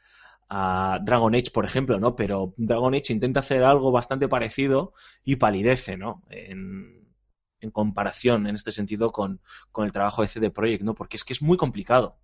a 0.50 1.00
Dragon 1.04 1.34
Age, 1.36 1.52
por 1.54 1.66
ejemplo, 1.66 2.00
¿no? 2.00 2.16
Pero 2.16 2.54
Dragon 2.58 2.94
Age 2.94 3.14
intenta 3.14 3.42
hacer 3.42 3.64
algo 3.64 3.92
bastante 3.92 4.28
parecido 4.28 4.94
y 5.24 5.36
palidece, 5.38 5.98
¿no? 5.98 6.24
En, 6.30 6.98
comparación, 7.74 8.48
en 8.48 8.56
este 8.56 8.72
sentido, 8.72 9.12
con, 9.12 9.42
con 9.72 9.86
el 9.86 9.92
trabajo 9.92 10.22
de 10.22 10.30
CD 10.30 10.50
Projekt, 10.50 10.84
¿no? 10.84 10.96
Porque 10.96 11.18
es 11.18 11.24
que 11.24 11.34
es 11.34 11.42
muy 11.42 11.58
complicado. 11.58 12.18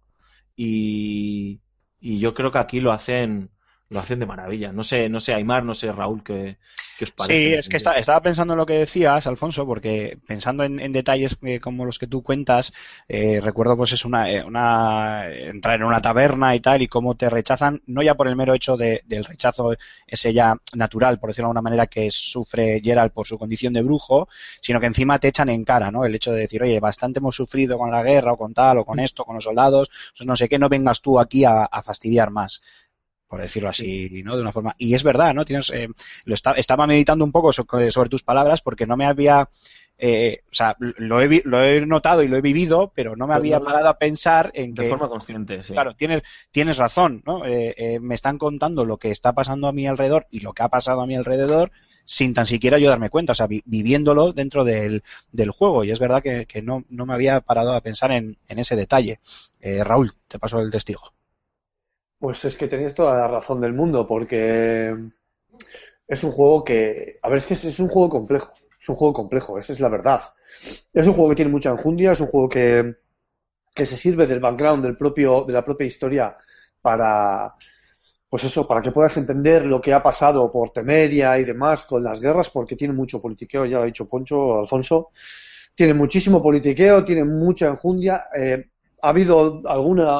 Y, 0.55 1.61
y 1.99 2.19
yo 2.19 2.33
creo 2.33 2.51
que 2.51 2.59
aquí 2.59 2.79
lo 2.79 2.91
hacen, 2.91 3.51
lo 3.89 3.99
hacen 3.99 4.19
de 4.19 4.25
maravilla. 4.25 4.71
No 4.71 4.83
sé, 4.83 5.09
no 5.09 5.19
sé, 5.19 5.33
Aymar, 5.33 5.63
no 5.63 5.73
sé, 5.73 5.91
Raúl, 5.91 6.23
¿qué, 6.23 6.57
qué 6.97 7.03
os 7.03 7.11
parece? 7.11 7.41
Sí, 7.41 7.53
es 7.53 7.69
que 7.69 7.77
está- 7.77 7.93
estaba 7.93 8.21
pensando 8.21 8.53
en 8.53 8.57
lo 8.57 8.65
que 8.65 8.79
decías, 8.79 9.27
Alfonso, 9.27 9.65
porque 9.65 10.17
pensando 10.27 10.63
en, 10.63 10.79
en 10.79 10.91
detalles 10.91 11.37
eh, 11.43 11.59
como 11.59 11.85
los 11.85 11.99
que 11.99 12.07
tú 12.07 12.23
cuentas, 12.23 12.73
eh, 13.07 13.39
recuerdo 13.41 13.77
pues 13.77 13.91
es 13.93 14.03
una, 14.03 14.31
eh, 14.31 14.43
una 14.43 15.27
entrar 15.29 15.75
en 15.75 15.83
una 15.83 16.01
taberna 16.01 16.55
y 16.55 16.59
tal, 16.61 16.81
y 16.81 16.87
cómo 16.87 17.15
te 17.15 17.29
rechazan, 17.29 17.81
no 17.85 18.01
ya 18.01 18.15
por 18.15 18.27
el 18.27 18.35
mero 18.35 18.53
hecho 18.55 18.75
de- 18.75 19.01
del 19.05 19.23
rechazo 19.25 19.75
ese 20.07 20.33
ya 20.33 20.55
natural, 20.73 21.19
por 21.19 21.29
decirlo 21.29 21.47
de 21.47 21.49
alguna 21.51 21.61
manera, 21.61 21.87
que 21.87 22.09
sufre 22.11 22.81
Geralt 22.83 23.13
por 23.13 23.27
su 23.27 23.37
condición 23.37 23.73
de 23.73 23.83
brujo, 23.83 24.27
sino 24.61 24.79
que 24.79 24.87
encima 24.87 25.19
te 25.19 25.27
echan 25.27 25.49
en 25.49 25.63
cara, 25.63 25.91
¿no? 25.91 26.05
El 26.05 26.15
hecho 26.15 26.31
de 26.31 26.41
decir, 26.41 26.63
oye, 26.63 26.79
bastante 26.79 27.19
hemos 27.19 27.35
sufrido 27.35 27.77
con 27.77 27.91
la 27.91 28.01
guerra 28.03 28.33
o 28.33 28.37
con 28.37 28.53
tal, 28.53 28.79
o 28.79 28.85
con 28.85 28.99
esto, 28.99 29.25
con 29.25 29.35
los 29.35 29.43
soldados, 29.43 29.89
pues 30.17 30.25
no 30.27 30.35
sé 30.35 30.49
qué, 30.49 30.57
no 30.57 30.69
vengas 30.69 31.01
tú 31.01 31.19
aquí 31.19 31.43
a, 31.45 31.65
a 31.65 31.83
fastidiar 31.83 32.31
más 32.31 32.61
por 33.27 33.41
decirlo 33.41 33.69
así, 33.69 34.21
¿no? 34.23 34.35
De 34.35 34.41
una 34.41 34.51
forma. 34.51 34.75
Y 34.77 34.93
es 34.93 35.03
verdad, 35.03 35.33
¿no? 35.33 35.45
Tienes, 35.45 35.69
eh, 35.71 35.87
lo 36.25 36.33
esta- 36.33 36.51
estaba 36.53 36.87
meditando 36.87 37.25
un 37.25 37.31
poco 37.31 37.51
so- 37.51 37.65
sobre 37.89 38.09
tus 38.09 38.23
palabras 38.23 38.61
porque 38.61 38.85
no 38.85 38.95
me 38.97 39.05
había, 39.05 39.49
eh, 39.97 40.41
o 40.51 40.53
sea, 40.53 40.75
lo 40.79 41.21
he, 41.21 41.41
lo 41.45 41.63
he 41.63 41.85
notado 41.85 42.21
y 42.21 42.27
lo 42.27 42.37
he 42.37 42.41
vivido, 42.41 42.91
pero 42.95 43.15
no 43.15 43.25
me 43.27 43.31
Pero 43.33 43.37
había 43.39 43.59
no- 43.59 43.65
parado 43.65 43.89
a 43.89 43.97
pensar 43.97 44.51
en 44.53 44.73
de 44.75 44.83
que, 44.83 44.89
forma 44.89 45.09
consciente, 45.09 45.63
sí. 45.63 45.73
claro, 45.73 45.95
tienes, 45.95 46.21
tienes 46.51 46.77
razón, 46.77 47.23
¿no? 47.25 47.45
Eh, 47.45 47.73
eh, 47.77 47.99
me 47.99 48.13
están 48.15 48.37
contando 48.37 48.85
lo 48.85 48.97
que 48.97 49.09
está 49.11 49.33
pasando 49.33 49.67
a 49.67 49.73
mi 49.73 49.87
alrededor 49.87 50.27
y 50.29 50.41
lo 50.41 50.53
que 50.53 50.63
ha 50.63 50.69
pasado 50.69 51.01
a 51.01 51.07
mi 51.07 51.15
alrededor 51.15 51.71
sin 52.07 52.35
tan 52.35 52.45
siquiera 52.45 52.77
yo 52.77 52.89
darme 52.89 53.09
cuenta, 53.09 53.31
o 53.31 53.35
sea, 53.35 53.47
vi- 53.47 53.63
viviéndolo 53.65 54.31
dentro 54.33 54.63
del, 54.63 55.01
del 55.31 55.49
juego. 55.49 55.83
Y 55.83 55.89
es 55.89 55.97
verdad 55.99 56.21
que, 56.21 56.45
que 56.45 56.61
no, 56.61 56.83
no 56.89 57.07
me 57.07 57.15
había 57.15 57.41
parado 57.41 57.73
a 57.73 57.81
pensar 57.81 58.11
en, 58.11 58.37
en 58.47 58.59
ese 58.59 58.75
detalle. 58.75 59.19
Eh, 59.59 59.83
Raúl, 59.83 60.13
te 60.27 60.37
paso 60.37 60.59
el 60.59 60.69
testigo. 60.69 61.14
Pues 62.25 62.43
es 62.43 62.57
que 62.57 62.67
tenéis 62.67 62.95
toda 62.95 63.15
la 63.15 63.27
razón 63.27 63.61
del 63.61 63.73
mundo, 63.73 64.07
porque 64.07 64.91
es 66.07 66.23
un 66.23 66.31
juego 66.31 66.63
que, 66.63 67.19
a 67.21 67.29
ver, 67.29 67.37
es 67.37 67.45
que 67.45 67.53
es, 67.55 67.63
es 67.65 67.79
un 67.79 67.87
juego 67.87 68.09
complejo, 68.09 68.53
es 68.79 68.89
un 68.89 68.95
juego 68.95 69.13
complejo, 69.13 69.57
esa 69.57 69.73
es 69.73 69.79
la 69.79 69.89
verdad. 69.89 70.21
Es 70.93 71.07
un 71.07 71.13
juego 71.13 71.29
que 71.29 71.35
tiene 71.35 71.51
mucha 71.51 71.71
enjundia, 71.71 72.11
es 72.11 72.19
un 72.19 72.27
juego 72.27 72.49
que, 72.49 72.95
que 73.75 73.85
se 73.85 73.97
sirve 73.97 74.27
del 74.27 74.39
background 74.39 74.83
del 74.83 74.97
propio, 74.97 75.43
de 75.45 75.53
la 75.53 75.65
propia 75.65 75.87
historia 75.87 76.37
para, 76.81 77.55
pues 78.29 78.43
eso, 78.45 78.67
para 78.67 78.81
que 78.81 78.91
puedas 78.91 79.17
entender 79.17 79.65
lo 79.65 79.81
que 79.81 79.93
ha 79.93 80.03
pasado 80.03 80.51
por 80.51 80.71
Temeria 80.71 81.39
y 81.39 81.45
demás 81.45 81.85
con 81.85 82.03
las 82.03 82.21
guerras, 82.21 82.49
porque 82.49 82.75
tiene 82.75 82.93
mucho 82.93 83.21
politiqueo, 83.21 83.65
ya 83.65 83.77
lo 83.77 83.83
ha 83.83 83.87
dicho 83.87 84.07
Poncho, 84.07 84.59
Alfonso, 84.59 85.11
tiene 85.75 85.93
muchísimo 85.93 86.41
politiqueo, 86.41 87.05
tiene 87.05 87.23
mucha 87.23 87.67
enjundia. 87.67 88.25
eh, 88.35 88.69
ha 89.01 89.09
habido 89.09 89.61
alguna, 89.65 90.19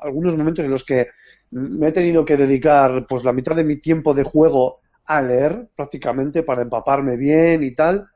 algunos 0.00 0.36
momentos 0.36 0.64
en 0.64 0.70
los 0.72 0.84
que 0.84 1.08
me 1.50 1.88
he 1.88 1.92
tenido 1.92 2.24
que 2.24 2.36
dedicar 2.36 3.06
pues 3.08 3.24
la 3.24 3.32
mitad 3.32 3.56
de 3.56 3.64
mi 3.64 3.76
tiempo 3.76 4.14
de 4.14 4.24
juego 4.24 4.80
a 5.06 5.22
leer 5.22 5.68
prácticamente 5.76 6.42
para 6.42 6.62
empaparme 6.62 7.16
bien 7.16 7.62
y 7.62 7.74
tal. 7.74 8.08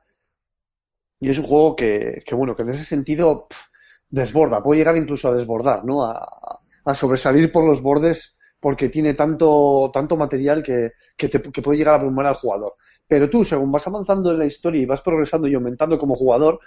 Y 1.20 1.30
es 1.30 1.38
un 1.38 1.44
juego 1.44 1.76
que, 1.76 2.22
que 2.24 2.34
bueno, 2.34 2.56
que 2.56 2.62
en 2.62 2.70
ese 2.70 2.84
sentido 2.84 3.46
pf, 3.48 3.62
desborda, 4.08 4.62
puede 4.62 4.78
llegar 4.80 4.96
incluso 4.96 5.28
a 5.28 5.34
desbordar, 5.34 5.84
¿no? 5.84 6.04
A, 6.04 6.60
a 6.84 6.94
sobresalir 6.94 7.52
por 7.52 7.64
los 7.66 7.82
bordes 7.82 8.36
porque 8.58 8.88
tiene 8.88 9.14
tanto, 9.14 9.90
tanto 9.92 10.16
material 10.16 10.62
que, 10.62 10.92
que, 11.16 11.28
te, 11.28 11.40
que 11.40 11.62
puede 11.62 11.78
llegar 11.78 11.94
a 11.94 11.98
abrumar 11.98 12.26
al 12.26 12.34
jugador. 12.34 12.74
Pero 13.06 13.28
tú, 13.28 13.44
según 13.44 13.72
vas 13.72 13.86
avanzando 13.86 14.30
en 14.30 14.38
la 14.38 14.46
historia 14.46 14.82
y 14.82 14.86
vas 14.86 15.02
progresando 15.02 15.48
y 15.48 15.54
aumentando 15.54 15.98
como 15.98 16.14
jugador, 16.14 16.60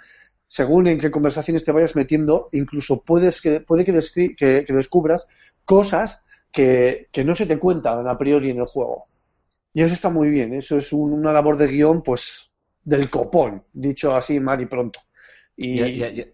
según 0.46 0.86
en 0.88 0.98
qué 1.00 1.10
conversaciones 1.10 1.64
te 1.64 1.72
vayas 1.72 1.96
metiendo, 1.96 2.48
incluso 2.52 3.02
puedes 3.04 3.40
que, 3.40 3.60
puede 3.60 3.84
que, 3.84 3.92
que, 4.36 4.64
que 4.64 4.72
descubras 4.72 5.26
cosas 5.64 6.22
que, 6.54 7.08
que 7.12 7.24
no 7.24 7.36
se 7.36 7.46
te 7.46 7.58
cuentan 7.58 8.08
a 8.08 8.18
priori 8.18 8.50
en 8.50 8.60
el 8.60 8.66
juego. 8.66 9.06
Y 9.74 9.82
eso 9.82 9.94
está 9.94 10.10
muy 10.10 10.30
bien, 10.30 10.54
eso 10.54 10.78
es 10.78 10.92
un- 10.92 11.12
una 11.12 11.32
labor 11.32 11.56
de 11.58 11.68
guion, 11.68 12.02
pues, 12.02 12.50
del 12.84 13.10
copón, 13.10 13.64
dicho 13.72 14.14
así 14.16 14.40
mal 14.40 14.60
y 14.62 14.66
pronto. 14.66 15.00
Y... 15.56 15.78
Ya- 15.78 15.88
ya- 15.88 16.10
ya- 16.10 16.26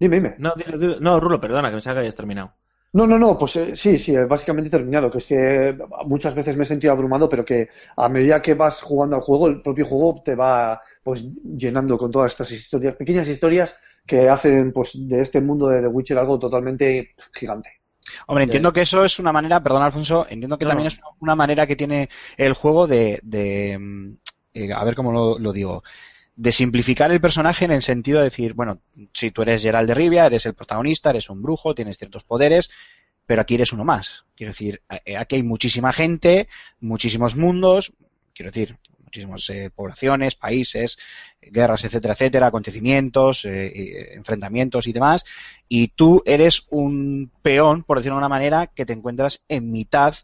Dime, 0.00 0.16
dime. 0.16 0.36
No, 0.38 1.20
Rulo, 1.20 1.40
perdona, 1.40 1.68
que 1.70 1.76
me 1.76 1.82
que 1.82 2.00
hayas 2.00 2.16
terminado. 2.16 2.52
No, 2.92 3.06
no, 3.06 3.18
no, 3.18 3.36
pues 3.38 3.54
eh, 3.56 3.76
sí, 3.76 3.98
sí, 3.98 4.16
básicamente 4.16 4.68
he 4.68 4.70
terminado, 4.70 5.10
que 5.10 5.18
es 5.18 5.26
que 5.26 5.76
muchas 6.06 6.34
veces 6.34 6.56
me 6.56 6.62
he 6.62 6.66
sentido 6.66 6.92
abrumado, 6.94 7.28
pero 7.28 7.44
que 7.44 7.68
a 7.96 8.08
medida 8.08 8.40
que 8.40 8.54
vas 8.54 8.80
jugando 8.80 9.16
al 9.16 9.22
juego, 9.22 9.46
el 9.46 9.60
propio 9.60 9.84
juego 9.84 10.22
te 10.24 10.34
va 10.34 10.80
pues 11.02 11.22
llenando 11.44 11.98
con 11.98 12.10
todas 12.10 12.32
estas 12.32 12.50
historias, 12.50 12.96
pequeñas 12.96 13.28
historias 13.28 13.78
que 14.06 14.28
hacen 14.30 14.72
pues 14.72 15.06
de 15.06 15.20
este 15.20 15.40
mundo 15.42 15.68
de 15.68 15.82
The 15.82 15.88
Witcher 15.88 16.18
algo 16.18 16.38
totalmente 16.38 17.10
gigante. 17.34 17.77
Hombre, 18.26 18.44
entiendo 18.44 18.72
que 18.72 18.82
eso 18.82 19.04
es 19.04 19.18
una 19.18 19.32
manera, 19.32 19.62
perdón 19.62 19.82
Alfonso, 19.82 20.26
entiendo 20.28 20.58
que 20.58 20.64
No, 20.64 20.70
también 20.70 20.86
es 20.86 21.00
una 21.20 21.34
manera 21.34 21.66
que 21.66 21.76
tiene 21.76 22.08
el 22.36 22.52
juego 22.54 22.86
de, 22.86 23.20
de, 23.22 23.78
mm, 23.78 24.12
eh, 24.54 24.72
a 24.72 24.84
ver 24.84 24.94
cómo 24.94 25.12
lo, 25.12 25.38
lo 25.38 25.52
digo, 25.52 25.82
de 26.36 26.52
simplificar 26.52 27.10
el 27.12 27.20
personaje 27.20 27.64
en 27.64 27.72
el 27.72 27.82
sentido 27.82 28.18
de 28.18 28.24
decir, 28.24 28.54
bueno, 28.54 28.80
si 29.12 29.30
tú 29.30 29.42
eres 29.42 29.62
Gerald 29.62 29.88
de 29.88 29.94
Rivia, 29.94 30.26
eres 30.26 30.46
el 30.46 30.54
protagonista, 30.54 31.10
eres 31.10 31.30
un 31.30 31.42
brujo, 31.42 31.74
tienes 31.74 31.98
ciertos 31.98 32.24
poderes, 32.24 32.70
pero 33.26 33.42
aquí 33.42 33.54
eres 33.56 33.72
uno 33.72 33.84
más. 33.84 34.24
Quiero 34.36 34.52
decir, 34.52 34.82
a- 34.88 35.00
aquí 35.20 35.36
hay 35.36 35.42
muchísima 35.42 35.92
gente, 35.92 36.48
muchísimos 36.80 37.36
mundos, 37.36 37.92
quiero 38.34 38.50
decir, 38.52 38.78
muchísimas 39.08 39.48
eh, 39.50 39.70
poblaciones, 39.74 40.34
países, 40.34 40.98
guerras, 41.40 41.84
etcétera, 41.84 42.14
etcétera, 42.14 42.46
acontecimientos, 42.48 43.44
eh, 43.44 43.66
eh, 43.66 44.14
enfrentamientos 44.14 44.86
y 44.86 44.92
demás, 44.92 45.24
y 45.68 45.88
tú 45.88 46.22
eres 46.26 46.66
un 46.70 47.30
peón, 47.42 47.84
por 47.84 47.98
decirlo 47.98 48.16
de 48.16 48.20
una 48.20 48.28
manera, 48.28 48.66
que 48.68 48.84
te 48.86 48.92
encuentras 48.92 49.44
en 49.48 49.70
mitad 49.70 50.14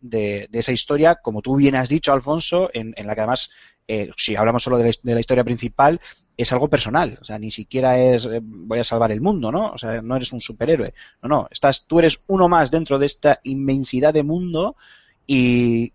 de, 0.00 0.48
de 0.50 0.58
esa 0.58 0.72
historia, 0.72 1.16
como 1.16 1.40
tú 1.40 1.56
bien 1.56 1.76
has 1.76 1.88
dicho, 1.88 2.12
Alfonso, 2.12 2.68
en, 2.74 2.92
en 2.96 3.06
la 3.06 3.14
que 3.14 3.20
además, 3.20 3.50
eh, 3.86 4.10
si 4.16 4.36
hablamos 4.36 4.62
solo 4.62 4.78
de 4.78 4.84
la, 4.84 4.92
de 5.02 5.14
la 5.14 5.20
historia 5.20 5.44
principal, 5.44 6.00
es 6.36 6.52
algo 6.52 6.68
personal, 6.68 7.18
o 7.20 7.24
sea, 7.24 7.38
ni 7.38 7.50
siquiera 7.50 7.98
es 7.98 8.26
eh, 8.26 8.40
voy 8.42 8.80
a 8.80 8.84
salvar 8.84 9.12
el 9.12 9.20
mundo, 9.20 9.52
¿no? 9.52 9.70
O 9.70 9.78
sea, 9.78 10.02
no 10.02 10.16
eres 10.16 10.32
un 10.32 10.40
superhéroe, 10.40 10.94
no, 11.22 11.28
no, 11.28 11.48
estás, 11.50 11.86
tú 11.86 12.00
eres 12.00 12.22
uno 12.26 12.48
más 12.48 12.70
dentro 12.70 12.98
de 12.98 13.06
esta 13.06 13.40
inmensidad 13.44 14.12
de 14.12 14.24
mundo 14.24 14.76
y 15.26 15.92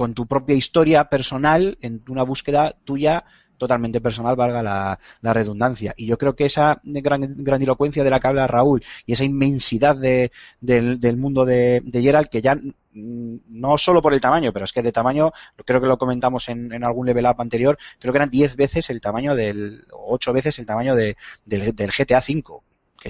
con 0.00 0.14
tu 0.14 0.26
propia 0.26 0.56
historia 0.56 1.10
personal, 1.10 1.76
en 1.82 2.02
una 2.08 2.22
búsqueda 2.22 2.74
tuya 2.86 3.26
totalmente 3.58 4.00
personal, 4.00 4.34
valga 4.34 4.62
la, 4.62 5.34
redundancia. 5.34 5.92
Y 5.94 6.06
yo 6.06 6.16
creo 6.16 6.34
que 6.34 6.46
esa 6.46 6.80
gran, 6.82 7.20
grandilocuencia 7.44 8.02
de 8.02 8.08
la 8.08 8.18
que 8.18 8.28
habla 8.28 8.46
Raúl 8.46 8.82
y 9.04 9.12
esa 9.12 9.24
inmensidad 9.24 9.94
de, 9.94 10.32
del, 10.58 11.18
mundo 11.18 11.44
de, 11.44 11.82
de 11.84 12.00
Geralt, 12.00 12.30
que 12.30 12.40
ya 12.40 12.54
mm, 12.54 13.36
no 13.50 13.76
solo 13.76 14.00
por 14.00 14.14
el 14.14 14.22
tamaño, 14.22 14.54
pero 14.54 14.64
es 14.64 14.72
que 14.72 14.80
de 14.80 14.90
tamaño, 14.90 15.32
creo 15.66 15.82
que 15.82 15.86
lo 15.86 15.98
comentamos 15.98 16.48
en, 16.48 16.72
en 16.72 16.82
algún 16.82 17.04
level 17.04 17.26
up 17.26 17.38
anterior, 17.38 17.76
creo 17.98 18.14
que 18.14 18.20
eran 18.20 18.30
10 18.30 18.56
veces 18.56 18.88
el 18.88 19.02
tamaño 19.02 19.34
del, 19.34 19.84
o 19.92 20.14
8 20.14 20.32
veces 20.32 20.58
el 20.58 20.64
tamaño 20.64 20.94
de, 20.96 21.18
del, 21.44 21.90
GTA 21.90 22.22
V, 22.26 22.42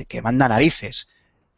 que 0.09 0.23
manda 0.23 0.49
narices 0.49 1.07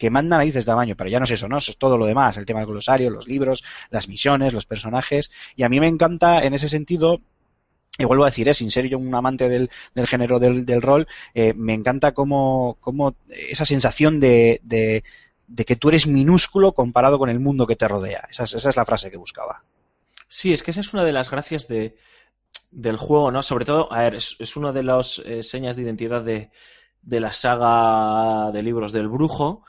que 0.03 0.11
manda 0.11 0.37
narices 0.37 0.65
de 0.65 0.73
tamaño, 0.73 0.97
pero 0.97 1.09
ya 1.09 1.21
no 1.21 1.27
es 1.27 1.31
eso, 1.31 1.47
¿no? 1.47 1.59
Eso 1.59 1.71
es 1.71 1.79
todo 1.79 1.97
lo 1.97 2.07
demás, 2.07 2.37
el 2.37 2.45
tema 2.45 2.59
del 2.59 2.71
glosario, 2.71 3.09
los 3.09 3.29
libros, 3.29 3.63
las 3.89 4.09
misiones, 4.09 4.53
los 4.53 4.67
personajes, 4.67 5.31
y 5.55 5.63
a 5.63 5.69
mí 5.69 5.79
me 5.79 5.87
encanta 5.87 6.43
en 6.43 6.55
ese 6.55 6.69
sentido 6.69 7.21
y 7.97 8.05
vuelvo 8.05 8.25
a 8.25 8.27
decir, 8.27 8.49
eh, 8.49 8.55
sin 8.55 8.73
ser 8.73 8.89
yo 8.89 8.99
un 8.99 9.15
amante 9.15 9.49
del, 9.49 9.71
del 9.95 10.09
género 10.09 10.41
del, 10.41 10.67
del 10.67 10.83
rol, 10.83 11.07
eh, 11.35 11.55
me 11.55 11.73
encanta 11.73 12.15
como, 12.15 12.79
como 12.81 13.15
esa 13.29 13.65
sensación 13.65 14.19
de, 14.19 14.61
de, 14.65 15.05
de, 15.47 15.65
que 15.65 15.77
tú 15.77 15.91
eres 15.91 16.09
minúsculo 16.09 16.73
comparado 16.73 17.17
con 17.17 17.31
el 17.31 17.39
mundo 17.39 17.69
que 17.69 17.77
te 17.77 17.87
rodea. 17.87 18.27
Esa 18.29 18.43
es, 18.43 18.77
la 18.77 18.85
frase 18.85 19.09
que 19.09 19.19
buscaba. 19.19 19.63
Sí, 20.27 20.53
es 20.53 20.65
que 20.65 20.73
esa 20.73 20.81
es 20.81 20.93
una 20.93 21.05
de 21.05 21.13
las 21.13 21.31
gracias 21.31 21.69
de, 21.69 21.95
del 22.73 22.97
juego, 22.97 23.31
¿no? 23.31 23.41
Sobre 23.41 23.67
todo, 23.67 23.93
a 23.93 24.01
ver, 24.01 24.17
es, 24.17 24.57
una 24.57 24.73
de 24.73 24.83
las 24.83 25.21
eh, 25.25 25.45
señas 25.45 25.77
de 25.77 25.83
identidad 25.83 26.23
de, 26.23 26.51
de 27.03 27.21
la 27.21 27.33
saga 27.33 28.51
de 28.51 28.65
libros 28.65 28.91
del 28.91 29.07
brujo, 29.07 29.63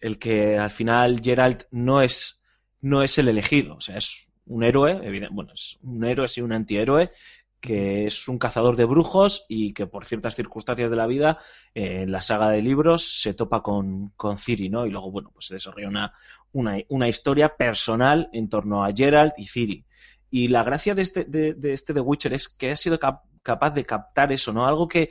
el 0.00 0.18
que 0.18 0.58
al 0.58 0.70
final 0.70 1.20
Geralt 1.22 1.64
no 1.70 2.02
es, 2.02 2.42
no 2.80 3.02
es 3.02 3.18
el 3.18 3.28
elegido, 3.28 3.76
o 3.76 3.80
sea, 3.80 3.96
es 3.96 4.30
un 4.46 4.64
héroe, 4.64 5.00
evidente, 5.02 5.34
bueno, 5.34 5.52
es 5.54 5.78
un 5.82 6.04
héroe, 6.04 6.28
sí, 6.28 6.40
un 6.40 6.52
antihéroe, 6.52 7.12
que 7.60 8.06
es 8.06 8.26
un 8.26 8.38
cazador 8.38 8.74
de 8.74 8.84
brujos 8.84 9.46
y 9.48 9.72
que 9.72 9.86
por 9.86 10.04
ciertas 10.04 10.34
circunstancias 10.34 10.90
de 10.90 10.96
la 10.96 11.06
vida, 11.06 11.38
eh, 11.74 12.02
en 12.02 12.10
la 12.10 12.20
saga 12.20 12.50
de 12.50 12.60
libros, 12.60 13.20
se 13.22 13.34
topa 13.34 13.62
con, 13.62 14.08
con 14.16 14.36
Ciri, 14.36 14.68
¿no? 14.68 14.84
Y 14.84 14.90
luego, 14.90 15.12
bueno, 15.12 15.30
pues 15.32 15.46
se 15.46 15.54
desarrolla 15.54 15.88
una, 15.88 16.12
una, 16.88 17.08
historia 17.08 17.56
personal 17.56 18.28
en 18.32 18.48
torno 18.48 18.84
a 18.84 18.92
Geralt 18.92 19.38
y 19.38 19.46
Ciri. 19.46 19.86
Y 20.28 20.48
la 20.48 20.64
gracia 20.64 20.96
de 20.96 21.02
este, 21.02 21.24
de, 21.24 21.54
de 21.54 21.72
este 21.72 21.94
The 21.94 22.00
Witcher 22.00 22.32
es 22.32 22.48
que 22.48 22.72
ha 22.72 22.76
sido 22.76 22.98
cap 22.98 23.22
capaz 23.42 23.70
de 23.70 23.84
captar 23.84 24.32
eso, 24.32 24.52
¿no? 24.52 24.66
Algo 24.66 24.88
que, 24.88 25.10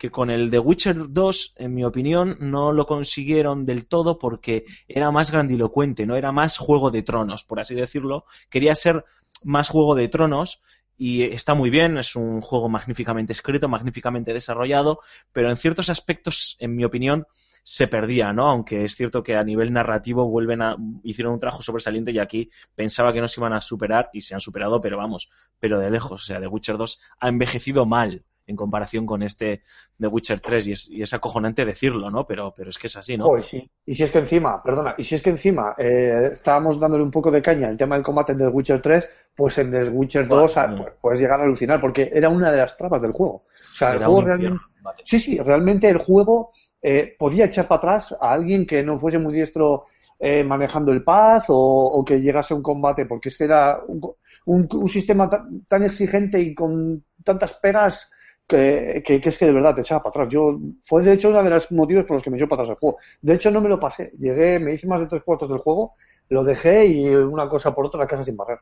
que 0.00 0.10
con 0.10 0.30
el 0.30 0.50
The 0.50 0.58
Witcher 0.58 1.12
2, 1.12 1.56
en 1.56 1.74
mi 1.74 1.84
opinión, 1.84 2.38
no 2.40 2.72
lo 2.72 2.86
consiguieron 2.86 3.66
del 3.66 3.86
todo 3.86 4.18
porque 4.18 4.64
era 4.88 5.10
más 5.10 5.30
grandilocuente, 5.30 6.06
no 6.06 6.16
era 6.16 6.32
más 6.32 6.56
Juego 6.56 6.90
de 6.90 7.02
Tronos, 7.02 7.44
por 7.44 7.60
así 7.60 7.74
decirlo. 7.74 8.24
Quería 8.48 8.74
ser 8.74 9.04
más 9.44 9.68
Juego 9.68 9.94
de 9.94 10.08
Tronos 10.08 10.62
y 10.96 11.24
está 11.24 11.52
muy 11.52 11.68
bien, 11.68 11.98
es 11.98 12.16
un 12.16 12.40
juego 12.40 12.70
magníficamente 12.70 13.34
escrito, 13.34 13.68
magníficamente 13.68 14.32
desarrollado, 14.32 15.00
pero 15.32 15.50
en 15.50 15.58
ciertos 15.58 15.90
aspectos, 15.90 16.56
en 16.60 16.74
mi 16.74 16.84
opinión, 16.84 17.26
se 17.62 17.86
perdía, 17.86 18.32
¿no? 18.32 18.48
Aunque 18.48 18.84
es 18.84 18.94
cierto 18.94 19.22
que 19.22 19.36
a 19.36 19.44
nivel 19.44 19.70
narrativo 19.70 20.26
vuelven 20.30 20.62
a 20.62 20.76
hicieron 21.04 21.34
un 21.34 21.40
trabajo 21.40 21.60
sobresaliente 21.60 22.10
y 22.10 22.20
aquí 22.20 22.48
pensaba 22.74 23.12
que 23.12 23.20
no 23.20 23.28
se 23.28 23.38
iban 23.38 23.52
a 23.52 23.60
superar 23.60 24.08
y 24.14 24.22
se 24.22 24.34
han 24.34 24.40
superado, 24.40 24.80
pero 24.80 24.96
vamos, 24.96 25.28
pero 25.58 25.78
de 25.78 25.90
lejos, 25.90 26.22
o 26.22 26.24
sea, 26.24 26.40
The 26.40 26.46
Witcher 26.46 26.78
2 26.78 27.02
ha 27.20 27.28
envejecido 27.28 27.84
mal 27.84 28.24
en 28.50 28.56
comparación 28.56 29.06
con 29.06 29.22
este 29.22 29.62
The 29.98 30.08
Witcher 30.08 30.40
3 30.40 30.66
y 30.66 30.72
es, 30.72 30.90
y 30.90 31.02
es 31.02 31.14
acojonante 31.14 31.64
decirlo, 31.64 32.10
¿no? 32.10 32.26
Pero, 32.26 32.52
pero 32.54 32.70
es 32.70 32.78
que 32.78 32.88
es 32.88 32.96
así, 32.96 33.16
¿no? 33.16 33.24
Joder, 33.24 33.44
sí. 33.44 33.70
Y 33.86 33.94
si 33.94 34.02
es 34.02 34.10
que 34.10 34.18
encima, 34.18 34.62
perdona, 34.62 34.94
y 34.98 35.04
si 35.04 35.14
es 35.14 35.22
que 35.22 35.30
encima 35.30 35.74
eh, 35.78 36.30
estábamos 36.32 36.78
dándole 36.78 37.04
un 37.04 37.10
poco 37.10 37.30
de 37.30 37.40
caña 37.40 37.68
al 37.68 37.76
tema 37.76 37.94
del 37.94 38.04
combate 38.04 38.32
en 38.32 38.38
The 38.38 38.48
Witcher 38.48 38.82
3, 38.82 39.08
pues 39.34 39.58
en 39.58 39.70
The 39.70 39.88
Witcher 39.88 40.26
2 40.26 40.54
Bueno, 40.54 40.76
pues, 40.76 40.94
puedes 41.00 41.20
llegar 41.20 41.40
a 41.40 41.44
alucinar 41.44 41.80
porque 41.80 42.10
era 42.12 42.28
una 42.28 42.50
de 42.50 42.58
las 42.58 42.76
trabas 42.76 43.00
del 43.00 43.12
juego. 43.12 43.44
O 43.44 43.74
sea, 43.74 43.90
el 43.90 43.96
Era 43.96 44.06
juego 44.06 44.22
realmente... 44.22 44.60
Sí, 45.04 45.20
sí, 45.20 45.38
realmente 45.38 45.88
el 45.88 45.98
juego 45.98 46.52
eh, 46.82 47.14
podía 47.18 47.44
echar 47.44 47.68
para 47.68 47.78
atrás 47.78 48.16
a 48.20 48.32
alguien 48.32 48.66
que 48.66 48.82
no 48.82 48.98
fuese 48.98 49.18
muy 49.18 49.34
diestro 49.34 49.84
eh, 50.18 50.44
manejando 50.44 50.92
el 50.92 51.02
paz 51.02 51.46
o, 51.48 51.56
o, 51.56 52.04
que 52.04 52.20
llegase 52.20 52.52
a 52.52 52.56
un 52.56 52.62
combate, 52.62 53.06
porque 53.06 53.30
es 53.30 53.38
que 53.38 53.44
era 53.44 53.80
un, 53.86 54.00
un, 54.44 54.68
un 54.70 54.88
sistema 54.88 55.30
tan, 55.30 55.64
tan, 55.64 55.82
exigente 55.82 56.38
y 56.40 56.54
con 56.54 57.04
tantas 57.24 57.54
pegas 57.54 58.10
que, 58.50 59.02
que, 59.04 59.20
que, 59.20 59.28
es 59.28 59.38
que 59.38 59.46
de 59.46 59.52
verdad 59.52 59.74
te 59.74 59.80
echaba 59.80 60.02
para 60.02 60.10
atrás. 60.10 60.28
Yo 60.28 60.58
fue 60.82 61.02
de 61.02 61.12
hecho 61.12 61.30
uno 61.30 61.42
de 61.42 61.50
los 61.50 61.70
motivos 61.72 62.04
por 62.04 62.16
los 62.16 62.22
que 62.22 62.30
me 62.30 62.36
echó 62.36 62.48
para 62.48 62.62
atrás 62.62 62.76
el 62.76 62.80
juego. 62.80 62.98
De 63.22 63.34
hecho 63.34 63.50
no 63.50 63.60
me 63.60 63.68
lo 63.68 63.78
pasé. 63.78 64.12
Llegué, 64.18 64.58
me 64.58 64.74
hice 64.74 64.86
más 64.86 65.00
de 65.00 65.06
tres 65.06 65.22
cuartos 65.22 65.48
del 65.48 65.58
juego, 65.58 65.94
lo 66.28 66.44
dejé 66.44 66.86
y 66.86 67.08
una 67.08 67.48
cosa 67.48 67.72
por 67.74 67.86
otra 67.86 68.00
la 68.00 68.06
casa 68.06 68.24
sin 68.24 68.36
barrer. 68.36 68.58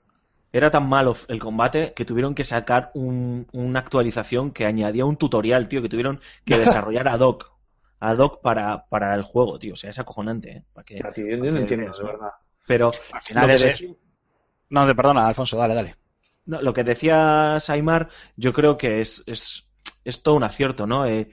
Era 0.52 0.70
tan 0.70 0.88
malo 0.88 1.14
el 1.28 1.38
combate 1.38 1.92
que 1.94 2.04
tuvieron 2.04 2.34
que 2.34 2.44
sacar 2.44 2.90
un, 2.94 3.46
una 3.52 3.80
actualización 3.80 4.50
que 4.50 4.64
añadía 4.64 5.04
un 5.04 5.16
tutorial, 5.16 5.68
tío, 5.68 5.82
que 5.82 5.88
tuvieron 5.88 6.20
que 6.44 6.58
desarrollar 6.58 7.08
ad 7.08 7.20
hoc. 7.20 7.52
Ad 8.00 8.18
hoc 8.18 8.40
para, 8.40 8.86
para 8.86 9.14
el 9.14 9.22
juego, 9.22 9.58
tío. 9.58 9.74
O 9.74 9.76
sea, 9.76 9.90
es 9.90 9.98
acojonante, 9.98 10.50
¿eh? 10.50 10.64
Para 10.72 10.84
que, 10.84 10.98
para 10.98 11.12
tío, 11.12 11.26
yo 11.28 11.36
no 11.36 11.58
entiendo, 11.58 11.90
de 11.90 12.04
verdad. 12.04 12.30
Pero 12.66 12.92
al 13.12 13.22
final 13.22 13.50
es. 13.50 13.84
No, 14.70 14.86
perdona, 14.94 15.26
Alfonso, 15.26 15.56
dale, 15.56 15.74
dale. 15.74 15.96
No, 16.46 16.62
lo 16.62 16.72
que 16.72 16.84
decía 16.84 17.58
Saimar, 17.60 18.08
yo 18.36 18.54
creo 18.54 18.78
que 18.78 19.00
es, 19.00 19.22
es, 19.26 19.67
es 20.08 20.22
todo 20.22 20.36
un 20.36 20.42
acierto, 20.44 20.86
¿no? 20.86 21.06
Eh, 21.06 21.28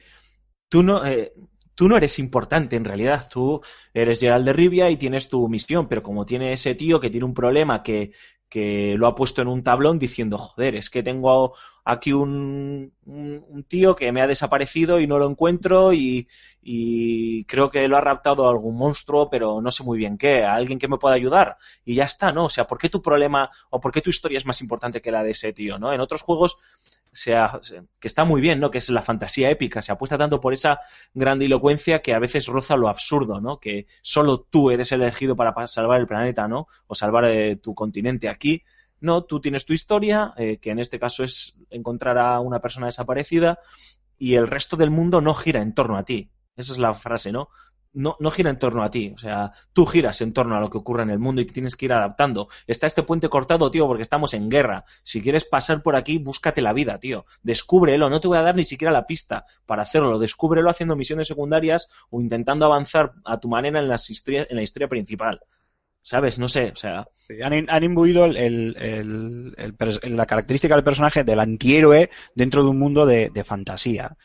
tú 0.70 0.84
no, 0.84 1.06
eh, 1.06 1.34
tú 1.76 1.88
no 1.88 1.98
eres 1.98 2.20
importante 2.20 2.76
en 2.76 2.86
realidad, 2.86 3.28
tú 3.30 3.62
eres 3.94 4.20
Gerald 4.20 4.46
de 4.46 4.54
Rivia 4.54 4.90
y 4.90 4.98
tienes 4.98 5.30
tu 5.30 5.48
misión, 5.48 5.88
pero 5.88 6.04
como 6.04 6.26
tiene 6.26 6.54
ese 6.54 6.76
tío 6.76 7.00
que 7.00 7.10
tiene 7.10 7.26
un 7.26 7.34
problema 7.34 7.82
que, 7.84 8.12
que 8.50 8.96
lo 8.98 9.08
ha 9.08 9.16
puesto 9.16 9.42
en 9.42 9.48
un 9.48 9.64
tablón 9.64 9.98
diciendo, 9.98 10.38
joder, 10.38 10.76
es 10.76 10.90
que 10.90 11.04
tengo 11.04 11.56
aquí 11.84 12.14
un, 12.14 12.94
un, 13.06 13.64
tío 13.68 13.96
que 13.96 14.12
me 14.12 14.22
ha 14.22 14.28
desaparecido 14.28 15.00
y 15.00 15.08
no 15.08 15.20
lo 15.20 15.30
encuentro 15.30 15.94
y, 15.94 16.28
y 16.62 17.46
creo 17.46 17.70
que 17.70 17.88
lo 17.88 17.98
ha 17.98 18.02
raptado 18.02 18.50
algún 18.50 18.78
monstruo, 18.78 19.30
pero 19.30 19.62
no 19.62 19.72
sé 19.72 19.84
muy 19.84 19.98
bien 19.98 20.18
qué, 20.18 20.44
a 20.44 20.56
alguien 20.56 20.80
que 20.80 20.88
me 20.88 20.98
pueda 20.98 21.16
ayudar. 21.16 21.58
Y 21.84 21.96
ya 21.96 22.06
está, 22.06 22.32
¿no? 22.32 22.46
O 22.46 22.50
sea, 22.50 22.68
¿por 22.68 22.78
qué 22.78 22.90
tu 22.90 23.02
problema 23.02 23.50
o 23.70 23.80
por 23.80 23.92
qué 23.92 24.02
tu 24.02 24.10
historia 24.10 24.38
es 24.38 24.46
más 24.46 24.62
importante 24.62 25.02
que 25.02 25.12
la 25.12 25.24
de 25.24 25.32
ese 25.32 25.54
tío, 25.54 25.78
¿no? 25.78 25.94
En 25.94 26.02
otros 26.02 26.22
juegos 26.22 26.58
sea, 27.16 27.60
que 28.00 28.08
está 28.08 28.26
muy 28.26 28.42
bien, 28.42 28.60
¿no? 28.60 28.72
Que 28.72 28.78
es 28.80 28.90
la 28.90 29.02
fantasía 29.02 29.50
épica, 29.50 29.82
se 29.82 29.92
apuesta 29.92 30.18
tanto 30.18 30.40
por 30.40 30.54
esa 30.54 30.80
grandilocuencia 31.14 32.02
que 32.02 32.14
a 32.14 32.20
veces 32.20 32.48
roza 32.48 32.76
lo 32.78 32.90
absurdo, 32.90 33.42
¿no? 33.42 33.60
Que 33.60 33.88
solo 34.02 34.42
tú 34.42 34.72
eres 34.72 34.92
el 34.92 35.02
elegido 35.02 35.36
para 35.36 35.54
pa- 35.54 35.68
salvar 35.68 36.00
el 36.00 36.08
planeta, 36.08 36.48
¿no? 36.48 36.68
O 36.88 36.96
salvar 36.96 37.26
eh, 37.26 37.56
tu 37.58 37.74
continente. 37.76 38.30
Aquí, 38.30 38.64
no, 39.00 39.24
tú 39.24 39.40
tienes 39.42 39.66
tu 39.66 39.74
historia, 39.74 40.34
eh, 40.38 40.58
que 40.58 40.72
en 40.72 40.80
este 40.80 41.00
caso 41.00 41.24
es 41.24 41.58
encontrar 41.70 42.18
a 42.18 42.40
una 42.40 42.60
persona 42.60 42.88
desaparecida, 42.88 43.60
y 44.18 44.36
el 44.36 44.48
resto 44.48 44.78
del 44.78 44.92
mundo 44.92 45.22
no 45.22 45.34
gira 45.34 45.62
en 45.62 45.74
torno 45.74 45.98
a 45.98 46.04
ti. 46.04 46.30
Esa 46.56 46.72
es 46.74 46.80
la 46.80 46.94
frase, 46.94 47.32
¿no? 47.32 47.50
No, 47.96 48.18
gira 48.30 48.50
en 48.50 48.60
torno 48.60 48.84
a 48.84 48.90
ti, 48.92 49.14
o 49.16 49.18
sea, 49.18 49.54
tú 49.72 49.86
giras 49.86 50.20
en 50.22 50.34
torno 50.34 50.56
a 50.56 50.60
lo 50.60 50.70
que 50.70 50.78
ocurre 50.78 51.04
en 51.04 51.10
el 51.10 51.20
mundo 51.20 51.42
y 51.42 51.46
tienes 51.46 51.76
que 51.78 51.86
ir 51.86 51.94
adaptando. 51.94 52.50
Está 52.68 52.88
este 52.88 53.04
puente 53.04 53.30
cortado, 53.30 53.72
tío, 53.72 53.88
porque 53.88 54.02
estamos 54.04 54.34
en 54.34 54.50
guerra. 54.50 54.84
Si 55.04 55.22
quieres 55.22 55.46
pasar 55.46 55.82
por 55.82 55.96
aquí, 55.96 56.18
búscate 56.18 56.62
la 56.62 56.74
vida, 56.74 57.00
tío. 57.00 57.26
Descúbrelo, 57.42 58.10
no 58.10 58.20
te 58.20 58.28
voy 58.28 58.38
a 58.38 58.42
dar 58.42 58.56
ni 58.56 58.66
siquiera 58.66 58.92
la 58.92 59.06
pista 59.06 59.46
para 59.66 59.84
hacerlo. 59.84 60.20
Descúbrelo 60.20 60.70
haciendo 60.70 60.96
misiones 60.98 61.28
secundarias 61.28 61.90
o 62.10 62.20
intentando 62.22 62.66
avanzar 62.66 63.14
a 63.24 63.40
tu 63.40 63.48
manera 63.48 63.80
en, 63.80 63.88
las 63.88 64.10
historia- 64.10 64.46
en 64.50 64.58
la 64.58 64.64
historia 64.64 64.90
principal. 64.90 65.40
¿Sabes? 66.02 66.38
No 66.38 66.48
sé, 66.50 66.72
o 66.72 66.76
sea, 66.76 67.08
Han, 67.44 67.84
imbuido 67.84 68.26
el- 68.26 69.56
la 70.04 70.26
característica 70.26 70.76
del 70.76 70.84
personaje 70.84 71.24
del 71.24 71.40
antihéroe 71.40 72.10
dentro 72.36 72.64
de 72.64 72.70
un 72.70 72.78
mundo 72.78 73.06
de, 73.06 73.32
fantasía. 73.44 74.16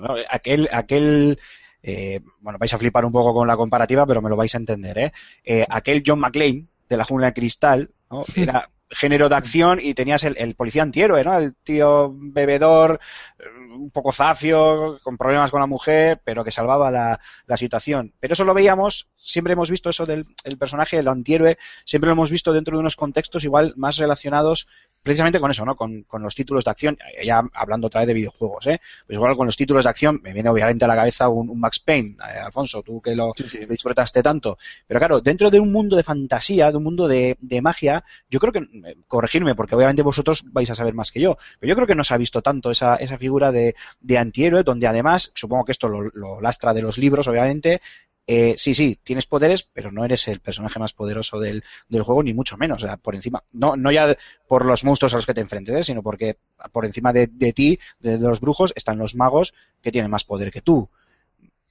¿no? 0.00 0.16
Aquel, 0.30 0.68
aquel 0.72 1.38
eh, 1.86 2.20
bueno, 2.40 2.58
vais 2.58 2.72
a 2.72 2.78
flipar 2.78 3.04
un 3.04 3.12
poco 3.12 3.34
con 3.34 3.46
la 3.46 3.58
comparativa, 3.58 4.06
pero 4.06 4.22
me 4.22 4.30
lo 4.30 4.36
vais 4.36 4.54
a 4.54 4.58
entender. 4.58 4.98
¿eh? 4.98 5.12
Eh, 5.44 5.66
aquel 5.68 6.02
John 6.04 6.18
McClane 6.18 6.66
de 6.88 6.96
la 6.96 7.04
jungla 7.04 7.26
de 7.26 7.34
cristal 7.34 7.90
¿no? 8.10 8.24
era 8.34 8.70
género 8.88 9.28
de 9.28 9.34
acción 9.34 9.80
y 9.82 9.92
tenías 9.92 10.24
el, 10.24 10.36
el 10.38 10.54
policía 10.54 10.82
antihéroe, 10.82 11.24
¿no? 11.24 11.36
El 11.36 11.54
tío 11.56 12.14
bebedor, 12.14 13.00
eh, 13.38 13.44
un 13.74 13.90
poco 13.90 14.12
zafio, 14.12 14.98
con 15.02 15.18
problemas 15.18 15.50
con 15.50 15.60
la 15.60 15.66
mujer, 15.66 16.20
pero 16.24 16.42
que 16.42 16.50
salvaba 16.50 16.90
la, 16.90 17.20
la 17.46 17.56
situación. 17.56 18.14
Pero 18.18 18.32
eso 18.32 18.44
lo 18.44 18.54
veíamos, 18.54 19.10
siempre 19.24 19.54
hemos 19.54 19.70
visto 19.70 19.90
eso 19.90 20.06
del 20.06 20.26
el 20.44 20.58
personaje, 20.58 20.98
el 20.98 21.08
antihéroe, 21.08 21.58
siempre 21.84 22.08
lo 22.08 22.12
hemos 22.12 22.30
visto 22.30 22.52
dentro 22.52 22.76
de 22.76 22.80
unos 22.80 22.96
contextos 22.96 23.42
igual 23.44 23.72
más 23.76 23.96
relacionados 23.96 24.68
precisamente 25.02 25.40
con 25.40 25.50
eso, 25.50 25.64
¿no? 25.64 25.76
Con, 25.76 26.02
con 26.04 26.22
los 26.22 26.34
títulos 26.34 26.64
de 26.64 26.70
acción, 26.70 26.98
ya 27.24 27.42
hablando 27.52 27.88
otra 27.88 28.00
vez 28.00 28.08
de 28.08 28.14
videojuegos, 28.14 28.66
¿eh? 28.66 28.80
Pues 29.06 29.16
igual 29.16 29.36
con 29.36 29.46
los 29.46 29.56
títulos 29.56 29.84
de 29.84 29.90
acción 29.90 30.20
me 30.22 30.32
viene 30.32 30.48
obviamente 30.48 30.84
a 30.84 30.88
la 30.88 30.96
cabeza 30.96 31.28
un, 31.28 31.50
un 31.50 31.60
Max 31.60 31.80
Payne, 31.80 32.16
eh, 32.20 32.38
Alfonso, 32.38 32.82
tú 32.82 33.00
que 33.00 33.14
lo 33.14 33.24
lo 33.24 33.66
disfrutaste 33.68 34.22
tanto. 34.22 34.58
Pero 34.86 35.00
claro, 35.00 35.20
dentro 35.20 35.50
de 35.50 35.60
un 35.60 35.72
mundo 35.72 35.96
de 35.96 36.02
fantasía, 36.02 36.70
de 36.70 36.76
un 36.76 36.84
mundo 36.84 37.08
de, 37.08 37.36
de 37.40 37.62
magia, 37.62 38.04
yo 38.28 38.40
creo 38.40 38.52
que, 38.52 38.58
eh, 38.60 38.96
corregirme, 39.06 39.54
porque 39.54 39.74
obviamente 39.74 40.02
vosotros 40.02 40.44
vais 40.52 40.70
a 40.70 40.74
saber 40.74 40.94
más 40.94 41.10
que 41.10 41.20
yo, 41.20 41.36
pero 41.58 41.68
yo 41.70 41.74
creo 41.76 41.86
que 41.86 41.94
no 41.94 42.04
se 42.04 42.14
ha 42.14 42.18
visto 42.18 42.42
tanto 42.42 42.70
esa, 42.70 42.96
esa 42.96 43.18
figura 43.18 43.52
de, 43.52 43.74
de 44.00 44.18
antihéroe, 44.18 44.62
donde 44.62 44.86
además, 44.86 45.32
supongo 45.34 45.64
que 45.64 45.72
esto 45.72 45.88
lo, 45.88 46.02
lo 46.14 46.40
lastra 46.40 46.74
de 46.74 46.82
los 46.82 46.98
libros, 46.98 47.28
obviamente, 47.28 47.80
eh, 48.26 48.54
sí, 48.56 48.74
sí, 48.74 48.98
tienes 49.02 49.26
poderes, 49.26 49.64
pero 49.72 49.92
no 49.92 50.04
eres 50.04 50.28
el 50.28 50.40
personaje 50.40 50.78
más 50.78 50.92
poderoso 50.94 51.38
del, 51.40 51.62
del 51.88 52.02
juego, 52.02 52.22
ni 52.22 52.32
mucho 52.34 52.56
menos. 52.56 52.82
O 52.82 52.86
sea, 52.86 52.96
por 52.96 53.14
encima, 53.14 53.42
no, 53.52 53.76
no 53.76 53.92
ya 53.92 54.16
por 54.48 54.64
los 54.64 54.84
monstruos 54.84 55.12
a 55.14 55.16
los 55.16 55.26
que 55.26 55.34
te 55.34 55.40
enfrentes, 55.42 55.74
¿eh? 55.74 55.84
sino 55.84 56.02
porque 56.02 56.38
por 56.72 56.84
encima 56.86 57.12
de, 57.12 57.26
de 57.26 57.52
ti, 57.52 57.78
de, 58.00 58.18
de 58.18 58.28
los 58.28 58.40
brujos, 58.40 58.72
están 58.76 58.98
los 58.98 59.14
magos 59.14 59.54
que 59.82 59.92
tienen 59.92 60.10
más 60.10 60.24
poder 60.24 60.50
que 60.50 60.62
tú. 60.62 60.88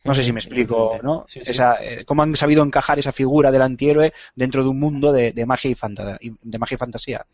No 0.04 0.14
sé 0.14 0.24
si 0.24 0.34
me 0.34 0.40
explico, 0.40 1.00
¿no? 1.02 1.26
Sí, 1.28 1.42
sí. 1.42 1.52
Esa, 1.52 1.82
eh, 1.84 2.04
cómo 2.06 2.24
han 2.24 2.36
sabido 2.36 2.64
encajar 2.64 3.00
esa 3.00 3.14
figura 3.14 3.52
del 3.52 3.62
antihéroe 3.62 4.14
dentro 4.36 4.64
de 4.64 4.70
un 4.70 4.80
mundo 4.80 5.14
de, 5.14 5.32
de 5.32 5.46
magia 5.46 5.72
y- 5.72 6.32
de 6.42 6.60
magia 6.60 6.76
y 6.76 6.78
fantasía. 6.78 7.26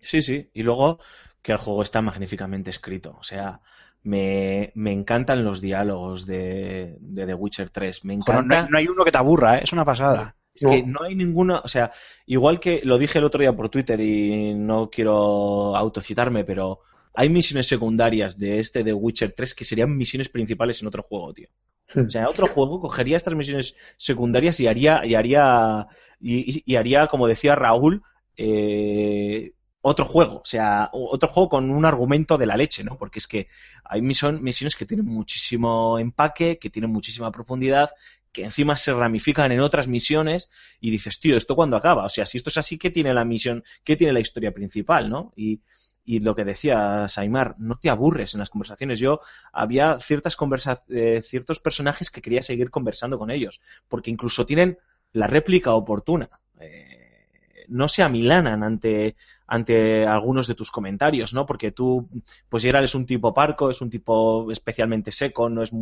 Sí, 0.00 0.22
sí. 0.22 0.50
Y 0.54 0.62
luego 0.62 0.98
que 1.42 1.52
el 1.52 1.58
juego 1.58 1.82
está 1.82 2.00
magníficamente 2.02 2.70
escrito. 2.70 3.16
O 3.20 3.22
sea, 3.24 3.60
me, 4.02 4.72
me 4.74 4.92
encantan 4.92 5.44
los 5.44 5.60
diálogos 5.60 6.26
de, 6.26 6.96
de 7.00 7.26
The 7.26 7.34
Witcher 7.34 7.70
3. 7.70 8.04
Me 8.04 8.14
Joder, 8.20 8.44
no, 8.46 8.54
hay, 8.54 8.70
no 8.70 8.78
hay 8.78 8.88
uno 8.88 9.04
que 9.04 9.12
te 9.12 9.18
aburra, 9.18 9.58
¿eh? 9.58 9.60
es 9.64 9.72
una 9.72 9.84
pasada. 9.84 10.36
Es 10.54 10.62
que 10.70 10.82
no 10.86 11.02
hay 11.04 11.14
ninguna, 11.14 11.58
o 11.60 11.68
sea, 11.68 11.92
igual 12.24 12.60
que 12.60 12.80
lo 12.82 12.96
dije 12.96 13.18
el 13.18 13.24
otro 13.24 13.40
día 13.42 13.54
por 13.54 13.68
Twitter 13.68 14.00
y 14.00 14.54
no 14.54 14.88
quiero 14.88 15.76
autocitarme, 15.76 16.44
pero 16.44 16.80
hay 17.12 17.28
misiones 17.28 17.66
secundarias 17.66 18.38
de 18.38 18.58
este 18.58 18.82
de 18.82 18.94
Witcher 18.94 19.32
3 19.32 19.54
que 19.54 19.64
serían 19.64 19.94
misiones 19.96 20.30
principales 20.30 20.80
en 20.80 20.88
otro 20.88 21.02
juego, 21.02 21.34
tío. 21.34 21.48
O 21.94 22.08
sea, 22.08 22.28
otro 22.28 22.46
juego 22.46 22.80
cogería 22.80 23.16
estas 23.16 23.34
misiones 23.34 23.76
secundarias 23.98 24.58
y 24.60 24.66
haría, 24.66 25.04
y 25.04 25.14
haría, 25.14 25.86
y, 26.20 26.58
y- 26.58 26.62
y 26.64 26.76
haría, 26.76 27.06
como 27.08 27.26
decía 27.28 27.54
Raúl, 27.54 28.02
eh, 28.38 29.52
otro 29.88 30.04
juego, 30.04 30.38
o 30.38 30.44
sea, 30.44 30.90
otro 30.92 31.28
juego 31.28 31.48
con 31.48 31.70
un 31.70 31.84
argumento 31.84 32.36
de 32.36 32.46
la 32.46 32.56
leche, 32.56 32.82
¿no? 32.82 32.98
Porque 32.98 33.20
es 33.20 33.28
que 33.28 33.46
hay 33.84 34.02
misiones 34.02 34.74
que 34.74 34.84
tienen 34.84 35.06
muchísimo 35.06 36.00
empaque, 36.00 36.58
que 36.58 36.70
tienen 36.70 36.90
muchísima 36.90 37.30
profundidad, 37.30 37.90
que 38.32 38.42
encima 38.42 38.74
se 38.74 38.92
ramifican 38.92 39.52
en 39.52 39.60
otras 39.60 39.86
misiones 39.86 40.50
y 40.80 40.90
dices, 40.90 41.20
tío, 41.20 41.36
¿esto 41.36 41.54
cuándo 41.54 41.76
acaba? 41.76 42.04
O 42.04 42.08
sea, 42.08 42.26
si 42.26 42.36
esto 42.36 42.50
es 42.50 42.58
así, 42.58 42.78
¿qué 42.78 42.90
tiene 42.90 43.14
la 43.14 43.24
misión? 43.24 43.62
¿Qué 43.84 43.94
tiene 43.94 44.12
la 44.12 44.18
historia 44.18 44.50
principal, 44.50 45.08
no? 45.08 45.32
Y, 45.36 45.60
y 46.04 46.18
lo 46.18 46.34
que 46.34 46.44
decía 46.44 47.06
Saimar, 47.06 47.54
no 47.58 47.78
te 47.78 47.88
aburres 47.88 48.34
en 48.34 48.40
las 48.40 48.50
conversaciones. 48.50 48.98
Yo 48.98 49.20
había 49.52 50.00
ciertas 50.00 50.34
conversa 50.34 50.80
eh, 50.88 51.22
ciertos 51.22 51.60
personajes 51.60 52.10
que 52.10 52.20
quería 52.20 52.42
seguir 52.42 52.70
conversando 52.70 53.20
con 53.20 53.30
ellos, 53.30 53.60
porque 53.86 54.10
incluso 54.10 54.44
tienen 54.46 54.78
la 55.12 55.28
réplica 55.28 55.72
oportuna. 55.74 56.28
Eh, 56.58 57.66
no 57.68 57.88
se 57.88 58.02
amilanan 58.02 58.62
ante, 58.62 59.16
ante 59.46 60.06
algunos 60.06 60.46
de 60.46 60.54
tus 60.54 60.70
comentarios, 60.70 61.32
¿no? 61.34 61.46
Porque 61.46 61.70
tú, 61.70 62.08
pues 62.48 62.62
Gerald 62.62 62.84
es 62.84 62.94
un 62.94 63.06
tipo 63.06 63.32
parco, 63.32 63.70
es 63.70 63.80
un 63.80 63.90
tipo 63.90 64.50
especialmente 64.50 65.12
seco, 65.12 65.48
no 65.48 65.62
es 65.62 65.72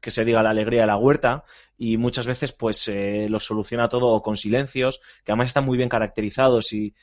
que 0.00 0.10
se 0.10 0.24
diga 0.24 0.42
la 0.42 0.50
alegría 0.50 0.82
de 0.82 0.86
la 0.86 0.96
huerta, 0.96 1.44
y 1.76 1.96
muchas 1.96 2.26
veces 2.26 2.52
pues 2.52 2.88
eh, 2.88 3.26
lo 3.28 3.40
soluciona 3.40 3.88
todo 3.88 4.22
con 4.22 4.36
silencios, 4.36 5.00
que 5.24 5.32
además 5.32 5.48
están 5.48 5.64
muy 5.64 5.76
bien 5.76 5.88
caracterizados 5.88 6.72
y, 6.72 6.94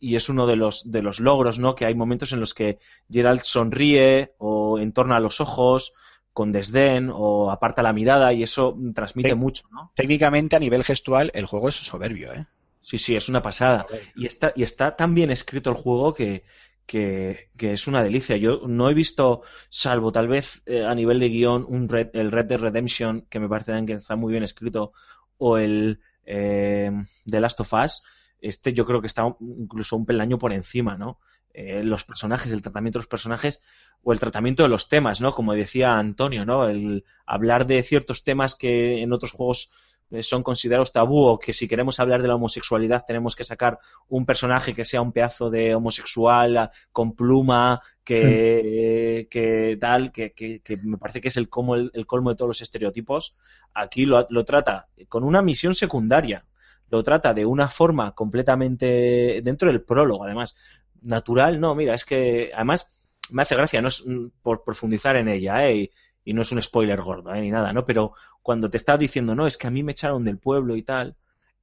y 0.00 0.16
es 0.16 0.28
uno 0.28 0.46
de 0.46 0.56
los, 0.56 0.90
de 0.90 1.02
los 1.02 1.20
logros, 1.20 1.58
¿no? 1.58 1.74
Que 1.74 1.86
hay 1.86 1.94
momentos 1.94 2.32
en 2.32 2.40
los 2.40 2.54
que 2.54 2.78
Gerald 3.10 3.40
sonríe 3.42 4.34
o 4.38 4.78
entorna 4.78 5.20
los 5.20 5.40
ojos 5.40 5.92
con 6.32 6.52
desdén 6.52 7.10
o 7.12 7.50
aparta 7.50 7.82
la 7.82 7.92
mirada 7.92 8.32
y 8.32 8.42
eso 8.42 8.76
transmite 8.94 9.34
mucho, 9.34 9.64
¿no? 9.72 9.92
Técnicamente, 9.94 10.56
a 10.56 10.60
nivel 10.60 10.84
gestual, 10.84 11.30
el 11.34 11.46
juego 11.46 11.68
es 11.68 11.74
soberbio, 11.74 12.32
¿eh? 12.32 12.46
Sí, 12.88 12.96
sí, 13.04 13.14
es 13.14 13.28
una 13.28 13.42
pasada. 13.42 13.86
Y 14.14 14.24
está, 14.26 14.52
y 14.56 14.62
está 14.62 14.96
tan 14.96 15.14
bien 15.14 15.30
escrito 15.30 15.68
el 15.70 15.76
juego 15.76 16.14
que, 16.14 16.44
que, 16.86 17.50
que 17.58 17.72
es 17.74 17.86
una 17.86 18.02
delicia. 18.02 18.36
Yo 18.38 18.62
no 18.66 18.88
he 18.88 18.94
visto, 18.94 19.42
salvo 19.68 20.10
tal 20.10 20.26
vez 20.28 20.62
eh, 20.64 20.84
a 20.84 20.94
nivel 20.94 21.18
de 21.20 21.28
guion, 21.28 21.66
un 21.68 21.88
Red- 21.88 22.10
el 22.14 22.32
Red 22.32 22.46
Dead 22.46 22.60
Redemption, 22.60 23.26
que 23.30 23.40
me 23.40 23.48
parece 23.48 23.84
que 23.84 23.92
está 23.92 24.16
muy 24.16 24.30
bien 24.32 24.42
escrito, 24.42 24.92
o 25.36 25.58
el 25.58 26.00
eh, 26.24 26.90
The 27.26 27.40
Last 27.40 27.60
of 27.60 27.72
Us. 27.74 28.02
Este 28.40 28.72
yo 28.72 28.86
creo 28.86 29.00
que 29.02 29.08
está 29.08 29.22
incluso 29.40 29.96
un 29.96 30.06
peldaño 30.06 30.38
por 30.38 30.52
encima, 30.54 30.96
¿no? 30.96 31.18
Eh, 31.52 31.82
los 31.82 32.04
personajes, 32.04 32.52
el 32.52 32.62
tratamiento 32.62 32.98
de 32.98 33.02
los 33.02 33.08
personajes 33.08 33.62
o 34.02 34.12
el 34.14 34.20
tratamiento 34.20 34.62
de 34.62 34.68
los 34.70 34.88
temas, 34.88 35.20
¿no? 35.20 35.34
Como 35.34 35.52
decía 35.52 35.98
Antonio, 35.98 36.46
¿no? 36.46 36.68
El 36.68 37.04
hablar 37.26 37.66
de 37.66 37.82
ciertos 37.82 38.24
temas 38.24 38.54
que 38.54 39.02
en 39.02 39.12
otros 39.12 39.32
juegos 39.32 39.72
son 40.20 40.42
considerados 40.42 40.92
tabú 40.92 41.24
o 41.26 41.38
que 41.38 41.52
si 41.52 41.68
queremos 41.68 42.00
hablar 42.00 42.22
de 42.22 42.28
la 42.28 42.34
homosexualidad 42.36 43.04
tenemos 43.06 43.36
que 43.36 43.44
sacar 43.44 43.78
un 44.08 44.24
personaje 44.24 44.72
que 44.74 44.84
sea 44.84 45.02
un 45.02 45.12
pedazo 45.12 45.50
de 45.50 45.74
homosexual 45.74 46.56
a- 46.56 46.70
con 46.92 47.14
pluma 47.14 47.80
que, 48.04 49.26
que 49.30 49.76
tal 49.80 50.10
que, 50.12 50.32
que- 50.32 50.60
que 50.60 50.76
me 50.78 50.96
parece 50.98 51.20
que 51.20 51.28
es 51.28 51.36
el, 51.36 51.48
como 51.48 51.74
el, 51.74 51.90
el 51.94 52.06
colmo 52.06 52.30
de 52.30 52.36
todos 52.36 52.48
los 52.48 52.60
estereotipos. 52.62 53.36
Aquí 53.74 54.06
lo, 54.06 54.26
lo 54.30 54.44
trata 54.44 54.88
con 55.08 55.24
una 55.24 55.42
misión 55.42 55.74
secundaria. 55.74 56.44
Lo 56.90 57.02
trata 57.02 57.34
de 57.34 57.44
una 57.44 57.68
forma 57.68 58.14
completamente 58.14 59.40
dentro 59.42 59.70
del 59.70 59.82
prólogo 59.82 60.24
además. 60.24 60.56
Natural 61.02 61.60
no 61.60 61.74
mira 61.74 61.94
es 61.94 62.04
que 62.04 62.50
además 62.54 63.08
me 63.30 63.42
hace 63.42 63.54
gracia 63.54 63.80
no 63.82 63.88
es 63.88 64.04
mm, 64.06 64.28
por 64.42 64.64
profundizar 64.64 65.16
en 65.16 65.28
ella 65.28 65.68
¿eh? 65.68 65.90
Y, 66.30 66.34
no 66.34 66.42
es 66.42 66.52
un 66.52 66.62
spoiler 66.62 67.00
gordo 67.02 67.34
¿eh? 67.34 67.40
ni 67.40 67.50
nada 67.50 67.72
no 67.72 67.84
pero 67.86 68.12
cuando 68.42 68.68
te 68.70 68.76
está 68.76 68.96
diciendo 68.96 69.34
no 69.34 69.46
es 69.46 69.56
que 69.56 69.66
a 69.66 69.70
mí 69.70 69.82
me 69.82 69.92
echaron 69.92 70.24
del 70.24 70.38
pueblo 70.38 70.76
y 70.76 70.82
tal 70.82 71.16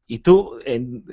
y 0.07 0.19
tú 0.19 0.59
en, 0.65 1.03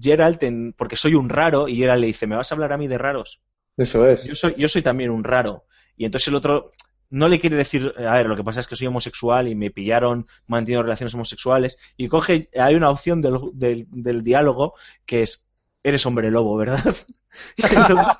Gerald 0.00 0.42
en- 0.44 0.72
porque 0.72 0.96
soy 0.96 1.14
un 1.14 1.28
raro 1.28 1.68
y 1.68 1.76
Gerald 1.76 2.00
le 2.00 2.06
dice 2.08 2.26
me 2.26 2.36
vas 2.36 2.50
a 2.50 2.54
hablar 2.54 2.72
a 2.72 2.78
mí 2.78 2.88
de 2.88 2.98
raros 2.98 3.40
Eso 3.76 4.06
es. 4.08 4.24
yo 4.24 4.34
soy, 4.34 4.54
yo 4.56 4.68
soy 4.68 4.82
también 4.82 5.10
un 5.10 5.24
raro. 5.24 5.64
Y 5.96 6.04
entonces 6.04 6.28
el 6.28 6.34
otro 6.34 6.70
no 7.10 7.28
le 7.28 7.38
quiere 7.38 7.56
decir, 7.56 7.92
a 7.98 8.14
ver, 8.14 8.26
lo 8.26 8.36
que 8.36 8.44
pasa 8.44 8.60
es 8.60 8.66
que 8.66 8.76
soy 8.76 8.86
homosexual 8.86 9.48
y 9.48 9.54
me 9.54 9.70
pillaron 9.70 10.26
manteniendo 10.46 10.82
relaciones 10.82 11.14
homosexuales. 11.14 11.78
Y 11.96 12.08
coge, 12.08 12.48
hay 12.58 12.74
una 12.74 12.90
opción 12.90 13.20
del, 13.22 13.38
del, 13.54 13.86
del 13.90 14.22
diálogo 14.22 14.74
que 15.06 15.22
es, 15.22 15.45
eres 15.88 16.04
hombre 16.06 16.30
lobo, 16.30 16.56
¿verdad? 16.56 16.82
Entonces, 17.56 18.18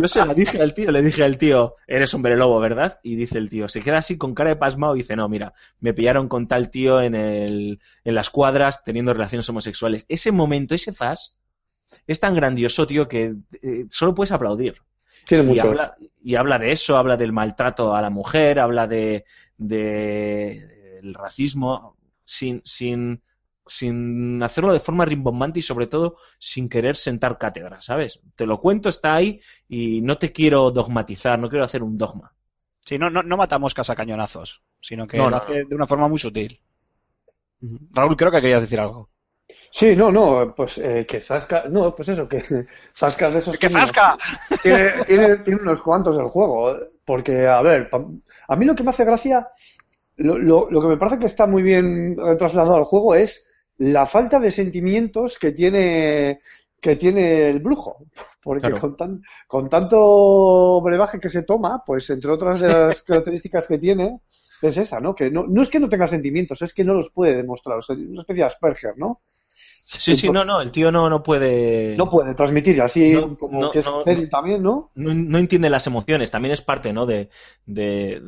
yo 0.00 0.08
se 0.08 0.24
la 0.24 0.34
dije 0.34 0.60
al 0.60 0.74
tío, 0.74 0.90
le 0.90 1.02
dije 1.02 1.24
al 1.24 1.38
tío, 1.38 1.76
eres 1.86 2.12
hombre 2.14 2.36
lobo, 2.36 2.60
¿verdad? 2.60 2.98
Y 3.02 3.16
dice 3.16 3.38
el 3.38 3.48
tío, 3.48 3.68
se 3.68 3.82
queda 3.82 3.98
así 3.98 4.18
con 4.18 4.34
cara 4.34 4.50
de 4.50 4.56
pasmado 4.56 4.94
y 4.94 4.98
dice, 4.98 5.16
no, 5.16 5.28
mira, 5.28 5.52
me 5.80 5.94
pillaron 5.94 6.28
con 6.28 6.46
tal 6.48 6.70
tío 6.70 7.00
en, 7.00 7.14
el, 7.14 7.80
en 8.04 8.14
las 8.14 8.30
cuadras 8.30 8.84
teniendo 8.84 9.12
relaciones 9.14 9.48
homosexuales. 9.48 10.04
Ese 10.08 10.32
momento, 10.32 10.74
ese 10.74 10.92
zas, 10.92 11.38
es 12.06 12.20
tan 12.20 12.34
grandioso, 12.34 12.86
tío, 12.86 13.08
que 13.08 13.34
eh, 13.62 13.86
solo 13.90 14.14
puedes 14.14 14.32
aplaudir. 14.32 14.76
Tiene 15.26 15.44
Y 15.44 15.44
muchos. 15.44 15.64
habla, 15.70 15.96
y 16.22 16.34
habla 16.34 16.58
de 16.58 16.72
eso, 16.72 16.96
habla 16.96 17.16
del 17.16 17.32
maltrato 17.32 17.94
a 17.94 18.02
la 18.02 18.10
mujer, 18.10 18.58
habla 18.58 18.86
de, 18.86 19.24
de 19.56 20.98
el 21.02 21.14
racismo, 21.14 21.96
sin, 22.24 22.62
sin, 22.64 23.22
sin 23.66 24.42
hacerlo 24.42 24.72
de 24.72 24.80
forma 24.80 25.04
rimbombante 25.04 25.60
y 25.60 25.62
sobre 25.62 25.86
todo 25.86 26.16
sin 26.38 26.68
querer 26.68 26.96
sentar 26.96 27.38
cátedra, 27.38 27.80
¿sabes? 27.80 28.20
Te 28.36 28.46
lo 28.46 28.60
cuento, 28.60 28.88
está 28.88 29.14
ahí 29.14 29.40
y 29.68 30.00
no 30.02 30.18
te 30.18 30.32
quiero 30.32 30.70
dogmatizar, 30.70 31.38
no 31.38 31.48
quiero 31.48 31.64
hacer 31.64 31.82
un 31.82 31.98
dogma. 31.98 32.32
Sí, 32.84 32.98
no, 32.98 33.10
no, 33.10 33.22
no 33.22 33.36
matamos 33.36 33.74
cañonazos, 33.74 34.62
sino 34.80 35.06
que 35.06 35.18
No, 35.18 35.28
lo 35.28 35.36
no, 35.36 35.38
hace 35.38 35.64
de 35.64 35.74
una 35.74 35.86
forma 35.86 36.08
muy 36.08 36.18
sutil. 36.18 36.60
Raúl, 37.96 38.16
creo 38.16 38.30
que 38.32 38.40
querías 38.40 38.62
decir 38.62 38.80
algo. 38.80 39.10
Sí, 39.70 39.94
no, 39.96 40.10
no, 40.10 40.54
pues 40.56 40.78
eh, 40.78 41.06
que 41.08 41.20
Zasca, 41.20 41.64
no, 41.68 41.94
pues 41.94 42.08
eso, 42.08 42.28
que 42.28 42.40
Zasca 42.92 43.30
de 43.30 43.38
esos 43.38 43.58
¡Que 43.60 43.68
zasca! 43.70 44.16
Tiene, 44.60 45.04
tiene, 45.06 45.36
tiene 45.38 45.60
unos 45.62 45.82
cuantos 45.82 46.16
el 46.18 46.26
juego, 46.26 46.76
porque, 47.04 47.46
a 47.46 47.62
ver, 47.62 47.88
pa- 47.90 48.04
a 48.48 48.56
mí 48.56 48.64
lo 48.64 48.74
que 48.74 48.82
me 48.82 48.90
hace 48.90 49.04
gracia, 49.04 49.48
lo, 50.16 50.38
lo, 50.38 50.70
lo 50.70 50.82
que 50.82 50.88
me 50.88 50.96
parece 50.98 51.18
que 51.20 51.26
está 51.26 51.46
muy 51.46 51.62
bien 51.62 52.16
trasladado 52.38 52.76
al 52.76 52.84
juego 52.84 53.14
es 53.16 53.48
la 53.78 54.06
falta 54.06 54.38
de 54.40 54.50
sentimientos 54.50 55.38
que 55.38 55.52
tiene 55.52 56.40
que 56.80 56.96
tiene 56.96 57.48
el 57.50 57.58
brujo, 57.60 58.06
porque 58.42 58.70
Claro. 58.70 58.78
con, 58.78 58.96
tan, 58.96 59.22
con 59.48 59.68
tanto 59.68 60.80
brebaje 60.82 61.18
que 61.18 61.30
se 61.30 61.42
toma, 61.42 61.82
pues 61.84 62.08
entre 62.10 62.30
otras 62.30 62.60
de 62.60 62.68
las 62.68 63.02
características 63.02 63.66
que 63.66 63.78
tiene, 63.78 64.20
es 64.62 64.76
esa, 64.76 65.00
¿no? 65.00 65.14
Que 65.14 65.30
no, 65.30 65.46
no 65.48 65.62
es 65.62 65.68
que 65.68 65.80
no 65.80 65.88
tenga 65.88 66.06
sentimientos, 66.06 66.62
es 66.62 66.72
que 66.72 66.84
no 66.84 66.94
los 66.94 67.10
puede 67.10 67.34
demostrar, 67.36 67.78
o 67.78 67.82
sea, 67.82 67.96
una 67.96 68.20
especie 68.20 68.42
de 68.42 68.46
Asperger, 68.46 68.94
¿no? 68.96 69.22
Sí, 69.84 70.16
sí, 70.16 70.28
no, 70.30 70.44
no, 70.44 70.60
el 70.60 70.72
tío 70.72 70.90
no, 70.90 71.08
no 71.08 71.22
puede... 71.22 71.96
No 71.96 72.10
puede 72.10 72.34
transmitir 72.34 72.82
así 72.82 73.12
No, 73.12 73.36
como 73.36 73.60
no, 73.60 73.70
que 73.70 73.78
es 73.78 73.86
no, 73.86 74.02
también, 74.28 74.62
¿no? 74.62 74.90
no, 74.96 75.14
no 75.14 75.38
entiende 75.38 75.70
las 75.70 75.86
emociones, 75.86 76.30
también 76.32 76.52
es 76.52 76.60
parte, 76.60 76.92
¿no? 76.92 77.06
De, 77.06 77.30
de, 77.66 78.20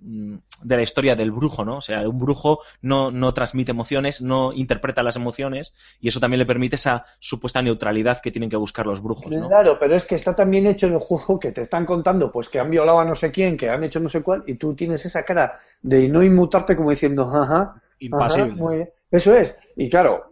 de 0.00 0.76
la 0.76 0.82
historia 0.82 1.16
del 1.16 1.32
brujo, 1.32 1.64
¿no? 1.64 1.78
O 1.78 1.80
sea, 1.80 2.08
un 2.08 2.18
brujo 2.18 2.60
no, 2.82 3.10
no 3.10 3.34
transmite 3.34 3.72
emociones, 3.72 4.22
no 4.22 4.52
interpreta 4.52 5.02
las 5.02 5.16
emociones 5.16 5.74
y 6.00 6.08
eso 6.08 6.20
también 6.20 6.38
le 6.38 6.46
permite 6.46 6.76
esa 6.76 7.04
supuesta 7.18 7.62
neutralidad 7.62 8.20
que 8.20 8.30
tienen 8.30 8.50
que 8.50 8.56
buscar 8.56 8.86
los 8.86 9.02
brujos, 9.02 9.36
¿no? 9.36 9.48
Claro, 9.48 9.78
pero 9.78 9.96
es 9.96 10.06
que 10.06 10.14
está 10.14 10.34
tan 10.34 10.50
bien 10.50 10.66
hecho 10.66 10.86
en 10.86 10.94
el 10.94 11.00
juego 11.00 11.40
que 11.40 11.52
te 11.52 11.62
están 11.62 11.84
contando 11.84 12.30
pues 12.30 12.48
que 12.48 12.60
han 12.60 12.70
violado 12.70 13.00
a 13.00 13.04
no 13.04 13.14
sé 13.14 13.32
quién, 13.32 13.56
que 13.56 13.68
han 13.68 13.82
hecho 13.82 14.00
no 14.00 14.08
sé 14.08 14.22
cuál, 14.22 14.44
y 14.46 14.54
tú 14.54 14.74
tienes 14.74 15.04
esa 15.04 15.24
cara 15.24 15.58
de 15.82 16.08
no 16.08 16.22
inmutarte 16.22 16.76
como 16.76 16.90
diciendo, 16.90 17.30
ajá, 17.34 17.82
Impasible. 18.00 18.52
ajá, 18.52 18.54
muy 18.54 18.76
bien. 18.76 18.90
Eso 19.10 19.34
es. 19.34 19.56
Y 19.76 19.88
claro, 19.88 20.27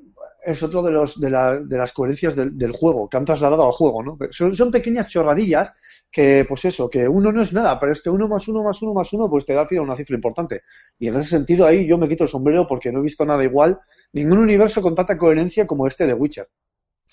es 0.47 0.63
otro 0.63 0.83
de 0.83 0.91
los 0.93 1.21
de, 1.21 1.31
la- 1.31 1.59
de 1.59 1.79
las 1.79 1.93
coherencias 1.93 2.37
del, 2.37 2.57
del 2.57 2.73
juego, 2.73 3.09
que 3.09 3.17
han 3.17 3.25
trasladado 3.25 3.67
al 3.67 3.73
juego, 3.73 4.03
¿no? 4.03 4.19
Son, 4.31 4.55
son 4.57 4.71
pequeñas 4.71 5.09
chorradillas 5.09 5.73
que, 6.11 6.45
pues 6.49 6.65
eso, 6.65 6.89
que 6.91 7.09
uno 7.09 7.33
no 7.33 7.43
es 7.43 7.53
nada, 7.53 7.79
pero 7.79 7.93
es 7.93 8.01
que 8.03 8.11
uno 8.11 8.29
más 8.29 8.49
uno 8.49 8.63
más 8.63 8.81
uno 8.83 8.95
más 8.95 9.13
uno, 9.13 9.29
pues 9.31 9.45
te 9.45 9.53
da 9.55 9.61
al 9.63 9.69
final 9.69 9.85
una 9.85 9.97
cifra 9.97 10.17
importante. 10.17 10.63
Y 10.99 11.09
en 11.09 11.17
ese 11.17 11.31
sentido 11.31 11.67
ahí 11.67 11.87
yo 11.87 11.99
me 11.99 12.09
quito 12.09 12.25
el 12.25 12.31
sombrero 12.31 12.67
porque 12.67 12.93
no 12.93 13.01
he 13.01 13.03
visto 13.03 13.25
nada 13.27 13.45
igual, 13.45 13.79
ningún 14.13 14.39
universo 14.39 14.83
con 14.83 14.95
tanta 14.95 15.19
coherencia 15.19 15.67
como 15.67 15.87
este 15.87 16.07
de 16.07 16.15
Witcher. 16.15 16.49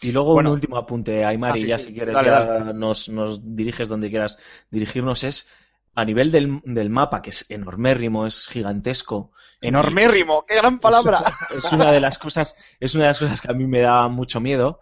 Y 0.02 0.12
luego 0.12 0.34
Bueno. 0.34 0.50
un 0.50 0.54
último 0.54 0.78
apunte, 0.78 1.24
Aymar, 1.26 1.56
Ah, 1.56 1.58
y 1.58 1.66
sí, 1.66 1.68
ya 1.68 1.78
sí. 1.78 1.84
si 1.86 1.94
quieres 1.94 2.16
Dale, 2.16 2.30
ya 2.32 2.74
Nos, 2.74 3.08
nos 3.10 3.56
diriges 3.56 3.88
donde 3.88 4.10
quieras 4.10 4.38
dirigirnos, 4.70 5.24
es 5.24 5.48
a 5.96 6.06
nivel 6.06 6.32
del, 6.32 6.62
del 6.66 6.90
mapa, 6.90 7.22
que 7.22 7.30
es 7.30 7.50
enormérrimo, 7.50 8.26
es 8.26 8.48
gigantesco. 8.48 9.32
Enormérrimo, 9.62 10.44
qué 10.48 10.56
gran 10.56 10.80
palabra. 10.80 11.24
Es 11.56 11.72
una 11.72 11.92
de 11.92 12.00
las 12.00 12.18
cosas, 12.18 12.58
es 12.80 12.96
una 12.96 13.06
de 13.06 13.10
las 13.10 13.20
cosas 13.20 13.42
que 13.42 13.52
a 13.52 13.54
mí 13.54 13.66
me 13.66 13.80
da 13.80 14.08
mucho 14.08 14.40
miedo. 14.40 14.80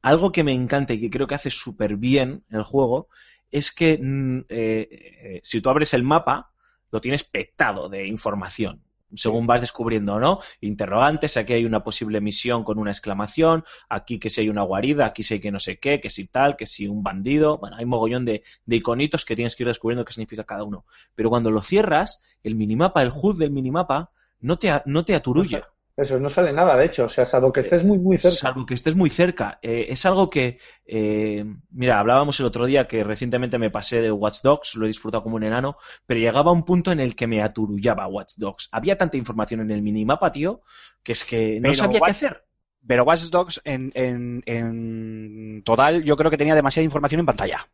Algo 0.00 0.32
que 0.32 0.44
me 0.44 0.52
encanta 0.52 0.94
y 0.94 1.00
que 1.00 1.10
creo 1.10 1.26
que 1.26 1.34
hace 1.34 1.50
súper 1.50 1.96
bien 1.96 2.44
el 2.50 2.62
juego 2.62 3.08
es 3.50 3.72
que 3.72 3.98
mm, 4.02 4.38
eh, 4.48 4.88
eh, 4.90 5.40
si 5.42 5.60
tú 5.60 5.70
abres 5.70 5.94
el 5.94 6.02
mapa, 6.02 6.50
lo 6.90 7.00
tienes 7.00 7.24
petado 7.24 7.88
de 7.88 8.06
información. 8.06 8.82
Según 9.14 9.46
vas 9.46 9.60
descubriendo, 9.60 10.18
¿no? 10.18 10.40
Interrogantes, 10.60 11.36
aquí 11.36 11.52
hay 11.52 11.64
una 11.64 11.84
posible 11.84 12.20
misión 12.20 12.64
con 12.64 12.78
una 12.78 12.90
exclamación, 12.90 13.64
aquí 13.88 14.18
que 14.18 14.30
si 14.30 14.42
hay 14.42 14.48
una 14.48 14.62
guarida, 14.62 15.06
aquí 15.06 15.22
si 15.22 15.34
hay 15.34 15.40
que 15.40 15.50
no 15.50 15.58
sé 15.58 15.78
qué, 15.78 16.00
que 16.00 16.10
si 16.10 16.26
tal, 16.26 16.56
que 16.56 16.66
si 16.66 16.88
un 16.88 17.02
bandido. 17.02 17.58
Bueno, 17.58 17.76
hay 17.76 17.84
mogollón 17.84 18.24
de, 18.24 18.42
de 18.66 18.76
iconitos 18.76 19.24
que 19.24 19.36
tienes 19.36 19.56
que 19.56 19.62
ir 19.62 19.68
descubriendo 19.68 20.04
qué 20.04 20.12
significa 20.12 20.44
cada 20.44 20.64
uno. 20.64 20.84
Pero 21.14 21.30
cuando 21.30 21.50
lo 21.50 21.62
cierras, 21.62 22.20
el 22.42 22.54
minimapa, 22.54 23.02
el 23.02 23.12
HUD 23.14 23.38
del 23.38 23.50
minimapa, 23.50 24.10
no 24.40 24.58
te, 24.58 24.70
no 24.86 25.04
te 25.04 25.14
aturulla. 25.14 25.68
Eso, 25.96 26.18
no 26.20 26.28
sale 26.28 26.52
nada, 26.52 26.76
de 26.76 26.86
hecho, 26.86 27.04
o 27.04 27.08
sea, 27.08 27.24
salvo 27.26 27.52
que 27.52 27.60
estés 27.60 27.84
muy, 27.84 27.98
muy 27.98 28.18
cerca. 28.18 28.36
Salvo 28.36 28.66
que 28.66 28.74
estés 28.74 28.96
muy 28.96 29.10
cerca. 29.10 29.58
Eh, 29.62 29.86
es 29.90 30.04
algo 30.06 30.30
que, 30.30 30.58
eh, 30.86 31.44
mira, 31.70 31.98
hablábamos 31.98 32.40
el 32.40 32.46
otro 32.46 32.66
día 32.66 32.88
que 32.88 33.04
recientemente 33.04 33.58
me 33.58 33.70
pasé 33.70 34.00
de 34.00 34.10
Watch 34.10 34.40
Dogs, 34.42 34.76
lo 34.76 34.84
he 34.86 34.88
disfrutado 34.88 35.22
como 35.22 35.36
un 35.36 35.44
enano, 35.44 35.76
pero 36.06 36.20
llegaba 36.20 36.50
a 36.50 36.54
un 36.54 36.64
punto 36.64 36.90
en 36.90 37.00
el 37.00 37.14
que 37.14 37.26
me 37.26 37.42
aturullaba 37.42 38.06
Watch 38.06 38.34
Dogs. 38.38 38.68
Había 38.72 38.96
tanta 38.96 39.16
información 39.16 39.60
en 39.60 39.70
el 39.70 39.82
minimapa, 39.82 40.32
tío, 40.32 40.62
que 41.02 41.12
es 41.12 41.24
que 41.24 41.60
no 41.60 41.62
Pero 41.62 41.74
sabía 41.74 42.00
qué 42.00 42.10
hacer. 42.10 42.44
Pero 42.86 43.04
Watch 43.04 43.24
Dogs 43.30 43.60
en, 43.64 43.92
en, 43.94 44.42
en 44.46 45.62
total 45.64 46.02
yo 46.02 46.16
creo 46.16 46.30
que 46.30 46.36
tenía 46.38 46.54
demasiada 46.54 46.84
información 46.84 47.20
en 47.20 47.26
pantalla. 47.26 47.68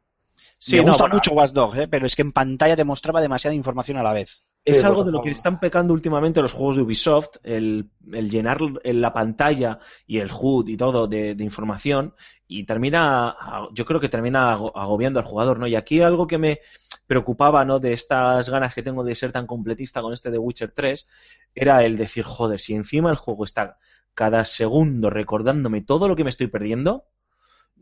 Sí, 0.59 0.77
Me 0.77 0.83
no, 0.83 0.89
gusta 0.89 1.05
bueno, 1.05 1.17
mucho 1.17 1.33
Watch 1.33 1.53
Dogs, 1.53 1.79
¿eh? 1.79 1.89
pero 1.89 2.07
es 2.07 2.17
que 2.17 2.23
en 2.23 2.33
pantalla 2.33 2.77
te 2.77 2.85
mostraba 2.85 3.21
demasiada 3.21 3.55
información 3.55 3.97
a 3.99 4.03
la 4.03 4.13
vez. 4.13 4.45
Es 4.65 4.85
algo 4.85 5.05
de 5.05 5.11
lo 5.11 5.20
que 5.23 5.31
están 5.31 5.59
pecando 5.59 5.95
últimamente 5.95 6.43
los 6.43 6.53
juegos 6.53 6.77
de 6.77 6.82
Ubisoft, 6.82 7.39
el, 7.43 7.91
el 8.12 8.31
llenar 8.31 8.59
la 8.85 9.12
pantalla 9.12 9.78
y 10.07 10.19
el 10.19 10.31
HUD 10.31 10.69
y 10.69 10.77
todo 10.77 11.09
de, 11.09 11.35
de 11.35 11.45
información 11.45 12.15
y 12.47 12.65
termina, 12.65 13.35
yo 13.73 13.85
creo 13.87 13.99
que 14.01 14.09
termina 14.11 14.53
ago- 14.53 14.77
agobiando 14.77 15.19
al 15.19 15.24
jugador, 15.24 15.59
¿no? 15.59 15.66
Y 15.66 15.74
aquí 15.77 16.03
algo 16.03 16.27
que 16.27 16.39
me 16.39 16.61
preocupaba, 17.07 17.65
¿no? 17.65 17.78
De 17.81 17.95
estas 17.95 18.51
ganas 18.51 18.74
que 18.74 18.82
tengo 18.82 19.03
de 19.03 19.15
ser 19.15 19.32
tan 19.32 19.47
completista 19.47 20.03
con 20.03 20.12
este 20.12 20.31
de 20.31 20.39
Witcher 20.39 20.70
3 20.73 21.09
era 21.55 21.82
el 21.85 21.97
decir, 21.97 22.24
joder, 22.24 22.61
si 22.61 22.74
encima 22.74 23.11
el 23.11 23.16
juego 23.16 23.45
está 23.45 23.78
cada 24.15 24.45
segundo 24.45 25.09
recordándome 25.11 25.81
todo 25.81 26.07
lo 26.07 26.16
que 26.16 26.24
me 26.24 26.31
estoy 26.31 26.49
perdiendo, 26.49 27.07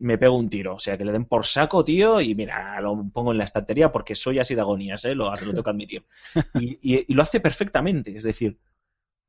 me 0.01 0.19
pego 0.19 0.37
un 0.37 0.49
tiro. 0.49 0.75
O 0.75 0.79
sea, 0.79 0.97
que 0.97 1.05
le 1.05 1.13
den 1.13 1.25
por 1.27 1.47
saco, 1.47 1.85
tío, 1.85 2.21
y 2.21 2.35
mira, 2.35 2.81
lo 2.81 3.09
pongo 3.13 3.33
en 3.33 3.39
la 3.39 3.45
estantería 3.45 3.93
porque 3.93 4.15
soy 4.15 4.39
así 4.39 4.55
de 4.55 4.61
agonías, 4.61 5.05
¿eh? 5.05 5.15
Lo, 5.15 5.31
lo 5.31 5.37
tengo 5.55 5.65
que 5.65 5.71
admitir. 5.71 6.07
Y, 6.55 7.13
lo 7.15 7.23
hace 7.23 7.41
perfectamente. 7.41 8.17
Es 8.17 8.23
decir, 8.23 8.59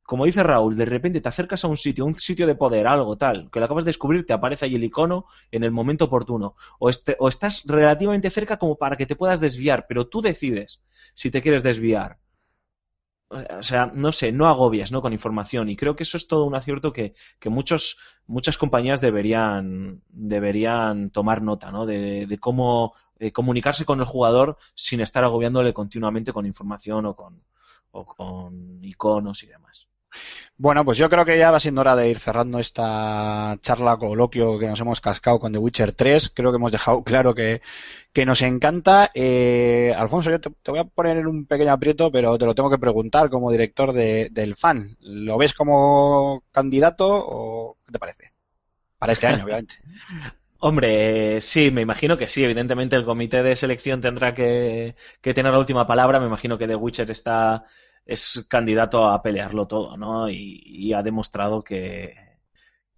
como 0.03 0.25
dice 0.25 0.43
Raúl, 0.43 0.75
de 0.75 0.85
repente 0.85 1.21
te 1.21 1.29
acercas 1.29 1.63
a 1.65 1.67
un 1.67 1.77
sitio, 1.77 2.05
un 2.05 2.15
sitio 2.15 2.47
de 2.47 2.55
poder, 2.55 2.87
algo 2.87 3.17
tal, 3.17 3.49
que 3.51 3.59
lo 3.59 3.65
acabas 3.65 3.85
de 3.85 3.89
descubrir, 3.89 4.25
te 4.25 4.33
aparece 4.33 4.65
ahí 4.65 4.75
el 4.75 4.83
icono 4.83 5.25
en 5.51 5.63
el 5.63 5.71
momento 5.71 6.05
oportuno. 6.05 6.55
O, 6.79 6.89
este- 6.89 7.15
o 7.19 7.27
estás 7.29 7.63
relativamente 7.65 8.29
cerca 8.29 8.57
como 8.57 8.77
para 8.77 8.97
que 8.97 9.05
te 9.05 9.15
puedas 9.15 9.39
desviar, 9.39 9.85
pero 9.87 10.07
tú 10.07 10.21
decides 10.21 10.83
si 11.15 11.31
te 11.31 11.41
quieres 11.41 11.63
desviar. 11.63 12.19
O 13.29 13.63
sea, 13.63 13.91
no 13.93 14.11
sé, 14.11 14.31
no 14.31 14.47
agobias, 14.47 14.91
¿no? 14.91 15.01
Con 15.01 15.13
información. 15.13 15.69
Y 15.69 15.75
creo 15.75 15.95
que 15.95 16.03
eso 16.03 16.17
es 16.17 16.27
todo 16.27 16.45
un 16.45 16.55
acierto 16.55 16.91
que, 16.91 17.13
que 17.39 17.49
muchos, 17.49 17.99
muchas 18.25 18.57
compañías 18.57 19.01
deberían, 19.01 20.01
deberían 20.09 21.11
tomar 21.11 21.41
nota, 21.41 21.71
¿no? 21.71 21.85
De, 21.85 22.37
cómo 22.39 22.95
comunicarse 23.33 23.85
con 23.85 23.99
el 23.99 24.05
jugador 24.05 24.57
sin 24.73 25.01
estar 25.01 25.23
agobiándole 25.23 25.73
continuamente 25.73 26.33
con 26.33 26.45
información 26.45 27.05
o 27.05 27.15
con, 27.15 27.43
o 27.91 28.05
con 28.05 28.83
iconos 28.83 29.43
y 29.43 29.47
demás. 29.47 29.89
Bueno, 30.61 30.83
pues 30.83 30.97
yo 30.97 31.09
creo 31.09 31.23
que 31.23 31.37
ya 31.37 31.51
va 31.51 31.59
siendo 31.61 31.79
hora 31.81 31.95
de 31.95 32.09
ir 32.09 32.19
cerrando 32.19 32.59
esta 32.59 33.57
charla 33.61 33.95
coloquio 33.97 34.59
que 34.59 34.67
nos 34.67 34.79
hemos 34.81 34.99
cascado 34.99 35.39
con 35.39 35.53
The 35.53 35.57
Witcher 35.57 35.93
3. 35.93 36.29
Creo 36.29 36.51
que 36.51 36.57
hemos 36.57 36.71
dejado 36.73 37.01
claro 37.05 37.33
que, 37.33 37.61
que 38.13 38.25
nos 38.25 38.41
encanta. 38.41 39.09
Eh, 39.13 39.93
Alfonso, 39.97 40.31
yo 40.31 40.41
te, 40.41 40.49
te 40.61 40.71
voy 40.71 40.79
a 40.81 40.83
poner 40.83 41.15
en 41.17 41.27
un 41.27 41.45
pequeño 41.45 41.71
aprieto, 41.71 42.11
pero 42.11 42.37
te 42.37 42.45
lo 42.45 42.55
tengo 42.55 42.69
que 42.69 42.77
preguntar 42.77 43.29
como 43.29 43.51
director 43.51 43.93
de- 43.93 44.29
del 44.31 44.55
fan. 44.57 44.97
¿Lo 44.99 45.37
ves 45.37 45.53
como 45.53 46.43
candidato 46.51 47.07
o 47.09 47.77
qué 47.85 47.93
te 47.93 47.99
parece? 47.99 48.33
Para 48.97 49.13
este 49.13 49.27
año, 49.27 49.45
obviamente. 49.45 49.75
Hombre, 50.59 51.37
eh, 51.37 51.41
sí, 51.41 51.71
me 51.71 51.81
imagino 51.81 52.17
que 52.17 52.27
sí. 52.27 52.43
Evidentemente 52.43 52.95
el 52.95 53.05
comité 53.05 53.43
de 53.43 53.55
selección 53.55 54.01
tendrá 54.01 54.33
que, 54.33 54.95
que 55.21 55.33
tener 55.33 55.51
la 55.53 55.59
última 55.59 55.87
palabra. 55.87 56.19
Me 56.19 56.27
imagino 56.27 56.57
que 56.57 56.67
The 56.67 56.75
Witcher 56.75 57.09
está, 57.11 57.65
es 58.05 58.45
candidato 58.49 59.09
a 59.09 59.21
pelearlo 59.21 59.67
todo, 59.67 59.97
¿no? 59.97 60.29
Y, 60.29 60.61
y 60.65 60.93
ha 60.93 61.03
demostrado 61.03 61.63
que, 61.63 62.15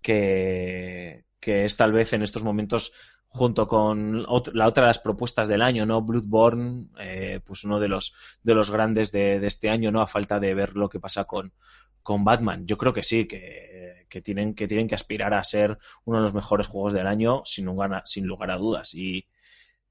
que, 0.02 1.26
que 1.40 1.66
es 1.66 1.78
tal 1.78 1.92
vez 1.92 2.14
en 2.14 2.22
estos 2.24 2.44
momentos, 2.44 2.94
junto 3.28 3.68
con 3.68 4.24
la 4.54 4.68
otra 4.68 4.84
de 4.84 4.88
las 4.88 5.00
propuestas 5.00 5.48
del 5.48 5.62
año, 5.62 5.86
¿no? 5.86 6.02
Bloodborne, 6.02 6.88
eh, 7.00 7.40
pues 7.46 7.64
uno 7.64 7.80
de 7.80 7.88
los, 7.88 8.14
de 8.44 8.56
los 8.56 8.72
grandes 8.72 9.12
de, 9.12 9.40
de 9.40 9.48
este 9.48 9.70
año, 9.70 9.92
¿no? 9.92 10.02
A 10.02 10.08
falta 10.08 10.40
de 10.40 10.54
ver 10.54 10.76
lo 10.76 10.90
que 10.90 11.00
pasa 11.00 11.26
con, 11.26 11.54
con 12.04 12.24
Batman. 12.24 12.66
Yo 12.68 12.78
creo 12.78 12.94
que 12.94 13.04
sí, 13.04 13.28
que, 13.28 14.06
que 14.10 14.22
tienen, 14.22 14.54
que 14.54 14.68
tienen 14.68 14.88
que 14.88 14.96
aspirar 14.96 15.34
a 15.34 15.44
ser 15.44 15.78
uno 16.06 16.18
de 16.18 16.24
los 16.24 16.34
mejores 16.34 16.68
juegos 16.68 16.94
del 16.94 17.08
año 17.08 17.42
sin 17.46 17.66
lugar 17.66 17.94
a, 17.94 18.06
sin 18.06 18.26
lugar 18.26 18.52
a 18.52 18.58
dudas. 18.58 18.94
Y, 18.96 19.28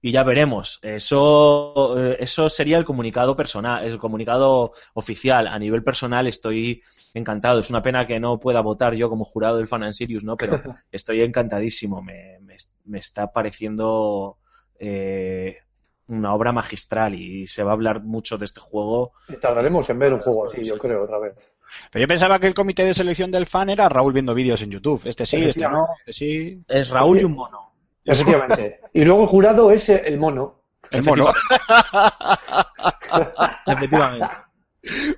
y 0.02 0.12
ya 0.12 0.22
veremos. 0.22 0.78
Eso, 0.82 1.94
eh, 1.98 2.16
eso 2.20 2.48
sería 2.48 2.78
el 2.78 2.84
comunicado 2.84 3.36
personal, 3.36 3.84
el 3.84 3.98
comunicado 3.98 4.72
oficial. 4.94 5.46
A 5.46 5.58
nivel 5.58 5.82
personal 5.82 6.26
estoy 6.26 6.82
encantado. 7.14 7.60
Es 7.60 7.70
una 7.70 7.82
pena 7.82 8.06
que 8.06 8.20
no 8.20 8.38
pueda 8.38 8.60
votar 8.60 8.94
yo 8.94 9.10
como 9.10 9.24
jurado 9.24 9.58
del 9.58 9.68
Fan 9.68 9.82
and 9.82 9.92
Sirius, 9.92 10.24
¿no? 10.24 10.36
Pero 10.36 10.62
estoy 10.92 11.22
encantadísimo. 11.22 12.02
Me, 12.02 12.38
me, 12.40 12.56
me 12.84 12.98
está 12.98 13.32
pareciendo 13.32 14.38
eh, 14.78 15.56
una 16.08 16.34
obra 16.34 16.52
magistral 16.52 17.14
y 17.14 17.46
se 17.46 17.62
va 17.62 17.70
a 17.70 17.74
hablar 17.74 18.02
mucho 18.02 18.38
de 18.38 18.46
este 18.46 18.60
juego. 18.60 19.12
Y 19.28 19.36
tardaremos 19.36 19.88
en 19.90 19.98
ver 19.98 20.14
un 20.14 20.20
juego 20.20 20.46
así, 20.46 20.62
yo 20.62 20.78
creo, 20.78 21.04
otra 21.04 21.18
vez. 21.18 21.34
Pero 21.92 22.02
yo 22.02 22.08
pensaba 22.08 22.38
que 22.40 22.46
el 22.46 22.54
comité 22.54 22.84
de 22.84 22.94
selección 22.94 23.30
del 23.30 23.46
fan 23.46 23.70
era 23.70 23.88
Raúl 23.88 24.12
viendo 24.12 24.34
vídeos 24.34 24.60
en 24.62 24.70
YouTube. 24.70 25.02
Este 25.04 25.24
sí, 25.24 25.36
este 25.42 25.68
no, 25.68 25.86
este 26.00 26.12
sí. 26.12 26.62
Es 26.66 26.90
Raúl 26.90 27.20
y 27.20 27.24
un 27.24 27.34
mono. 27.34 27.69
Efectivamente. 28.04 28.80
Y 28.92 29.04
luego 29.04 29.22
el 29.22 29.28
jurado 29.28 29.70
es 29.70 29.88
el 29.88 30.18
mono. 30.18 30.62
El 30.90 31.04
mono. 31.04 31.28
Efectivamente. 33.66 34.26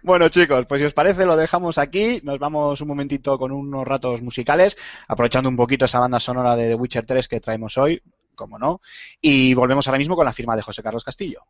Bueno 0.03 0.29
chicos, 0.29 0.67
pues 0.67 0.81
si 0.81 0.87
os 0.87 0.93
parece 0.93 1.25
lo 1.25 1.37
dejamos 1.37 1.79
aquí, 1.79 2.21
nos 2.25 2.41
vamos 2.41 2.81
un 2.81 2.89
momentito 2.89 3.39
con 3.39 3.53
unos 3.53 3.87
ratos 3.87 4.21
musicales, 4.21 4.77
aprovechando 5.07 5.49
un 5.49 5.57
poquito 5.57 5.85
esa 5.85 6.01
banda 6.01 6.19
sonora 6.19 6.57
de 6.57 6.71
The 6.71 6.75
Witcher 6.75 7.07
3 7.07 7.29
que 7.29 7.41
traemos 7.41 7.79
hoy, 7.79 8.03
como 8.35 8.59
no, 8.59 8.81
y 9.21 9.55
volvemos 9.55 9.87
ahora 9.87 9.99
mismo 9.99 10.17
con 10.17 10.25
la 10.25 10.33
firma 10.33 10.57
de 10.57 10.63
José 10.63 10.83
Carlos 10.83 11.05
Castillo. 11.05 11.43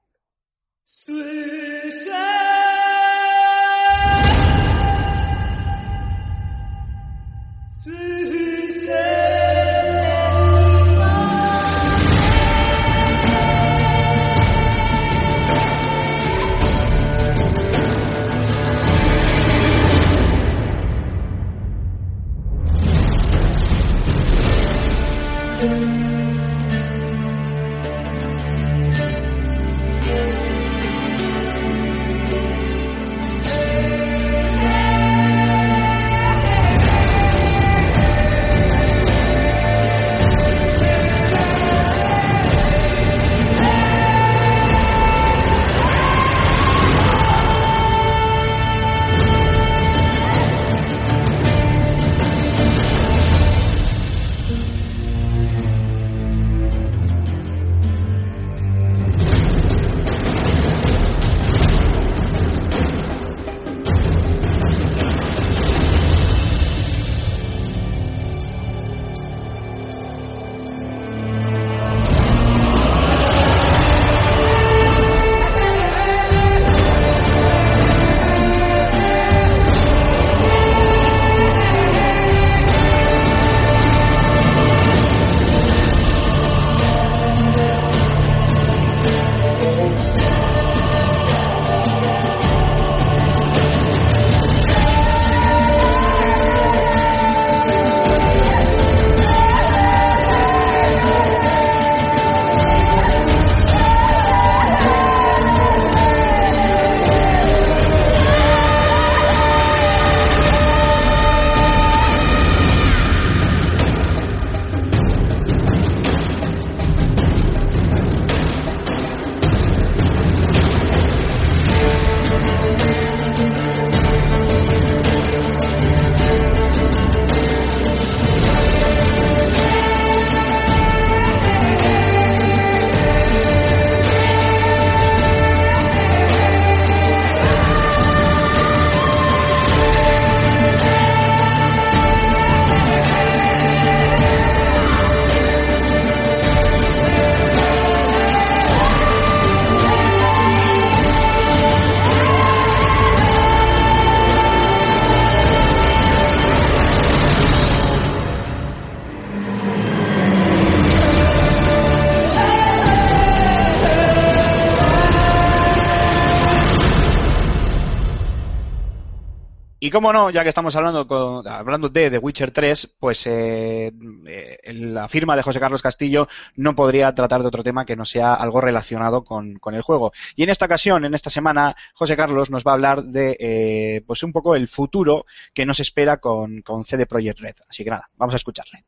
Cómo 169.93 170.13
no, 170.13 170.31
ya 170.31 170.43
que 170.43 170.49
estamos 170.49 170.75
hablando, 170.75 171.07
con- 171.07 171.47
hablando 171.47 171.89
de 171.89 172.11
The 172.11 172.19
Witcher 172.19 172.51
3, 172.51 172.97
pues 172.99 173.27
eh, 173.29 173.93
eh, 174.27 174.73
la 174.73 175.09
firma 175.09 175.37
de 175.37 175.43
José 175.43 175.61
Carlos 175.61 175.83
Castillo 175.83 176.27
no 176.57 176.75
podría 176.75 177.15
tratar 177.15 177.43
de 177.43 177.49
otro 177.49 177.63
tema 177.63 177.85
que 177.85 177.95
no 177.95 178.05
sea 178.05 178.35
algo 178.35 178.61
relacionado 178.61 179.23
con, 179.25 179.55
con 179.61 179.75
el 179.75 179.83
juego. 179.83 180.13
Y 180.35 180.43
en 180.43 180.51
esta 180.51 180.67
ocasión, 180.67 181.05
en 181.05 181.15
esta 181.15 181.31
semana, 181.31 181.77
José 181.95 182.17
Carlos 182.17 182.51
nos 182.51 182.65
va 182.65 182.73
a 182.73 182.75
hablar 182.75 183.05
de 183.05 183.37
eh, 183.39 184.03
pues 184.07 184.23
un 184.25 184.33
poco 184.33 184.57
el 184.57 184.67
futuro 184.67 185.27
que 185.55 185.65
nos 185.67 185.79
espera 185.79 186.17
con, 186.17 186.63
con 186.63 186.85
CD 186.85 187.07
Projekt 187.07 187.39
Red. 187.41 187.57
Así 187.69 187.85
que 187.85 187.91
nada, 187.91 188.11
vamos 188.17 188.35
a 188.35 188.39
escucharle. 188.39 188.85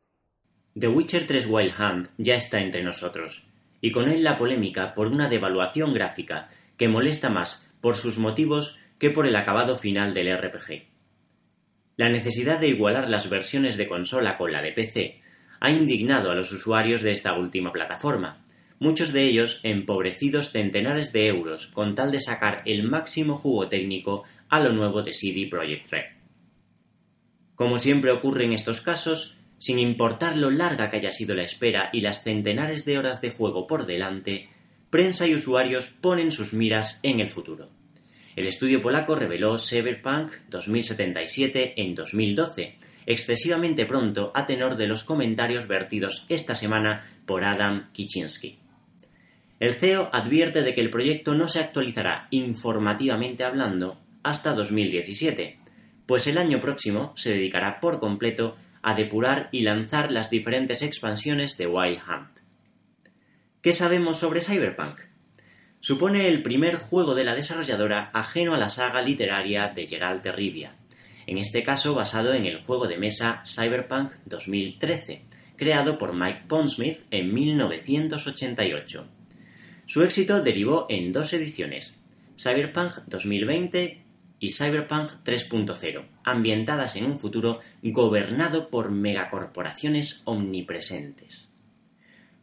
The 0.78 0.89
Witcher 0.89 1.26
3 1.26 1.47
Wild 1.47 1.72
Hunt 1.78 2.09
ya 2.18 2.35
está 2.35 2.59
entre 2.60 2.82
nosotros, 2.82 3.47
y 3.81 3.93
con 3.93 4.09
él 4.09 4.24
la 4.24 4.36
polémica 4.39 4.94
por 4.94 5.06
una 5.06 5.28
devaluación 5.28 5.94
gráfica 5.94 6.48
que 6.76 6.89
molesta 6.89 7.28
más 7.31 7.70
por 7.81 7.94
sus 7.94 8.18
motivos 8.18 8.76
que 8.98 9.10
por 9.10 9.26
el 9.26 9.36
acabado 9.36 9.76
final 9.76 10.14
del 10.14 10.36
RPG. 10.36 10.94
La 11.97 12.09
necesidad 12.09 12.59
de 12.59 12.69
igualar 12.69 13.09
las 13.09 13.29
versiones 13.29 13.77
de 13.77 13.87
consola 13.87 14.37
con 14.37 14.51
la 14.53 14.62
de 14.62 14.73
PC 14.73 15.21
ha 15.61 15.71
indignado 15.71 16.31
a 16.31 16.35
los 16.35 16.51
usuarios 16.51 17.03
de 17.03 17.12
esta 17.12 17.39
última 17.39 17.73
plataforma, 17.73 18.43
muchos 18.81 19.12
de 19.12 19.23
ellos 19.25 19.61
empobrecidos 19.62 20.51
centenares 20.51 21.12
de 21.12 21.27
euros 21.27 21.69
con 21.69 21.95
tal 21.95 22.11
de 22.11 22.21
sacar 22.21 22.62
el 22.66 22.83
máximo 22.83 23.37
jugo 23.37 23.69
técnico 23.69 24.25
a 24.49 24.61
lo 24.61 24.73
nuevo 24.73 25.03
de 25.03 25.12
CD 25.12 25.47
Projekt 25.49 25.93
Red. 25.93 26.05
Como 27.55 27.79
siempre 27.79 28.11
ocurre 28.11 28.45
en 28.45 28.53
estos 28.53 28.81
casos, 28.81 29.37
sin 29.59 29.79
importar 29.79 30.37
lo 30.37 30.51
larga 30.51 30.91
que 30.91 30.97
haya 30.97 31.12
sido 31.12 31.37
la 31.37 31.45
espera 31.45 31.91
y 31.93 32.01
las 32.01 32.25
centenares 32.25 32.85
de 32.85 32.99
horas 32.99 33.21
de 33.21 33.31
juego 33.31 33.69
por 33.69 33.87
delante, 33.87 34.49
prensa 34.91 35.27
y 35.27 35.35
usuarios 35.35 35.87
ponen 35.87 36.33
sus 36.33 36.53
miras 36.53 36.99
en 37.05 37.21
el 37.21 37.29
futuro. 37.29 37.71
El 38.36 38.48
estudio 38.48 38.82
polaco 38.82 39.15
reveló 39.15 39.59
Cyberpunk 39.59 40.32
2077 40.48 41.74
en 41.81 41.94
2012, 41.94 42.74
excesivamente 43.06 43.86
pronto 43.86 44.32
a 44.35 44.44
tenor 44.44 44.77
de 44.77 44.89
los 44.89 45.05
comentarios 45.05 45.69
vertidos 45.69 46.27
esta 46.28 46.56
semana 46.56 47.05
por 47.27 47.44
Adam 47.44 47.85
Kicinski. 47.93 48.59
El 49.61 49.74
CEO 49.74 50.11
advierte 50.12 50.62
de 50.62 50.74
que 50.74 50.81
el 50.81 50.90
proyecto 50.90 51.35
no 51.35 51.47
se 51.47 51.61
actualizará 51.61 52.27
informativamente 52.31 53.44
hablando 53.44 54.01
hasta 54.24 54.52
2017, 54.52 55.59
pues 56.06 56.27
el 56.27 56.39
año 56.39 56.59
próximo 56.59 57.12
se 57.16 57.31
dedicará 57.31 57.78
por 57.78 58.01
completo 58.01 58.56
a 58.82 58.94
depurar 58.94 59.48
y 59.52 59.62
lanzar 59.62 60.11
las 60.11 60.28
diferentes 60.28 60.82
expansiones 60.82 61.56
de 61.56 61.69
Wild 61.69 62.01
Hunt. 62.09 62.40
¿Qué 63.62 63.73
sabemos 63.73 64.19
sobre 64.19 64.40
Cyberpunk? 64.40 65.14
Supone 65.85 66.28
el 66.28 66.43
primer 66.43 66.77
juego 66.77 67.15
de 67.15 67.24
la 67.24 67.35
desarrolladora 67.35 68.09
ajeno 68.15 68.55
a 68.55 68.59
la 68.59 68.70
saga 68.70 69.02
literaria 69.02 69.69
de 69.69 69.85
Geralt 69.85 70.24
de 70.24 70.32
Rivia, 70.32 70.77
en 71.27 71.36
este 71.36 71.62
caso 71.62 71.94
basado 71.94 72.32
en 72.32 72.47
el 72.47 72.59
juego 72.59 72.86
de 72.86 72.97
mesa 72.97 73.43
Cyberpunk 73.44 74.12
2013, 74.24 75.24
creado 75.59 75.98
por 75.98 76.15
Mike 76.15 76.44
Pondsmith 76.48 77.05
en 77.11 77.35
1988. 77.35 79.06
Su 79.85 80.02
éxito 80.02 80.40
derivó 80.40 80.86
en 80.89 81.12
dos 81.12 81.35
ediciones, 81.35 81.94
Cyberpunk 82.35 83.01
2020 83.05 84.01
y 84.40 84.52
Cyberpunk 84.52 85.11
3.0, 85.23 86.06
ambientadas 86.24 86.97
en 86.97 87.05
un 87.05 87.19
futuro 87.19 87.59
gobernado 87.82 88.70
por 88.70 88.90
megacorporaciones 88.90 90.23
omnipresentes. 90.24 91.51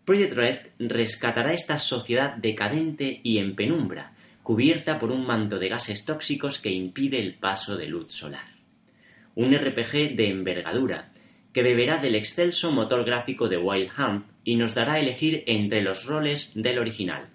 Project 0.06 0.34
Red 0.34 0.60
rescatará 0.80 1.54
esta 1.54 1.78
sociedad 1.78 2.36
decadente 2.36 3.22
y 3.24 3.38
en 3.38 3.56
penumbra, 3.56 4.14
cubierta 4.42 4.98
por 4.98 5.12
un 5.12 5.26
manto 5.26 5.60
de 5.60 5.70
gases 5.70 6.06
tóxicos 6.06 6.58
que 6.58 6.72
impide 6.72 7.20
el 7.20 7.36
paso 7.36 7.78
de 7.78 7.88
luz 7.88 8.12
solar. 8.12 8.48
Un 9.36 9.56
RPG 9.56 10.16
de 10.16 10.30
envergadura, 10.30 11.12
que 11.54 11.64
beberá 11.64 11.98
del 11.98 12.16
excelso 12.16 12.72
motor 12.72 13.06
gráfico 13.06 13.48
de 13.48 13.58
Wild 13.58 13.92
Hunt 13.98 14.26
y 14.44 14.56
nos 14.56 14.74
dará 14.74 14.94
a 14.94 15.00
elegir 15.00 15.44
entre 15.48 15.82
los 15.82 16.06
roles 16.06 16.52
del 16.56 16.80
original, 16.80 17.30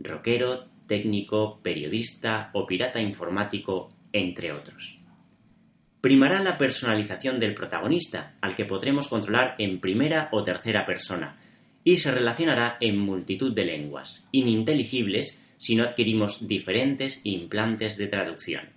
rockero, 0.00 0.68
técnico, 0.86 1.60
periodista 1.62 2.50
o 2.54 2.66
pirata 2.66 3.00
informático, 3.00 3.92
entre 4.12 4.52
otros. 4.52 4.98
Primará 6.00 6.40
la 6.40 6.56
personalización 6.56 7.38
del 7.38 7.54
protagonista, 7.54 8.32
al 8.40 8.54
que 8.54 8.64
podremos 8.64 9.08
controlar 9.08 9.56
en 9.58 9.80
primera 9.80 10.28
o 10.32 10.42
tercera 10.42 10.86
persona, 10.86 11.36
y 11.88 11.96
se 11.96 12.10
relacionará 12.10 12.76
en 12.80 12.98
multitud 12.98 13.54
de 13.54 13.64
lenguas, 13.64 14.22
ininteligibles 14.30 15.38
si 15.56 15.74
no 15.74 15.84
adquirimos 15.84 16.46
diferentes 16.46 17.22
implantes 17.24 17.96
de 17.96 18.08
traducción. 18.08 18.68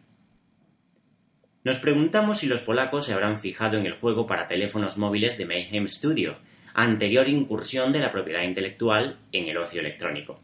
Nos 1.65 1.79
preguntamos 1.79 2.37
si 2.37 2.47
los 2.47 2.61
polacos 2.61 3.05
se 3.05 3.13
habrán 3.13 3.37
fijado 3.37 3.77
en 3.77 3.85
el 3.85 3.95
juego 3.95 4.25
para 4.25 4.47
teléfonos 4.47 4.97
móviles 4.97 5.37
de 5.37 5.45
Mayhem 5.45 5.89
Studio, 5.89 6.35
anterior 6.73 7.27
incursión 7.27 7.91
de 7.91 7.99
la 7.99 8.11
propiedad 8.11 8.43
intelectual 8.43 9.19
en 9.33 9.49
el 9.49 9.57
ocio 9.57 9.81
electrónico. 9.81 10.39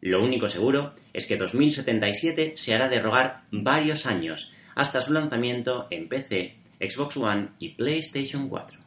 Lo 0.00 0.24
único 0.24 0.48
seguro 0.48 0.94
es 1.12 1.26
que 1.26 1.36
2077 1.36 2.52
se 2.56 2.74
hará 2.74 2.88
de 2.88 3.02
rogar 3.02 3.42
varios 3.50 4.06
años 4.06 4.50
hasta 4.74 5.02
su 5.02 5.12
lanzamiento 5.12 5.86
en 5.90 6.08
PC, 6.08 6.56
Xbox 6.80 7.18
One 7.18 7.50
y 7.58 7.74
PlayStation 7.74 8.48
4. 8.48 8.80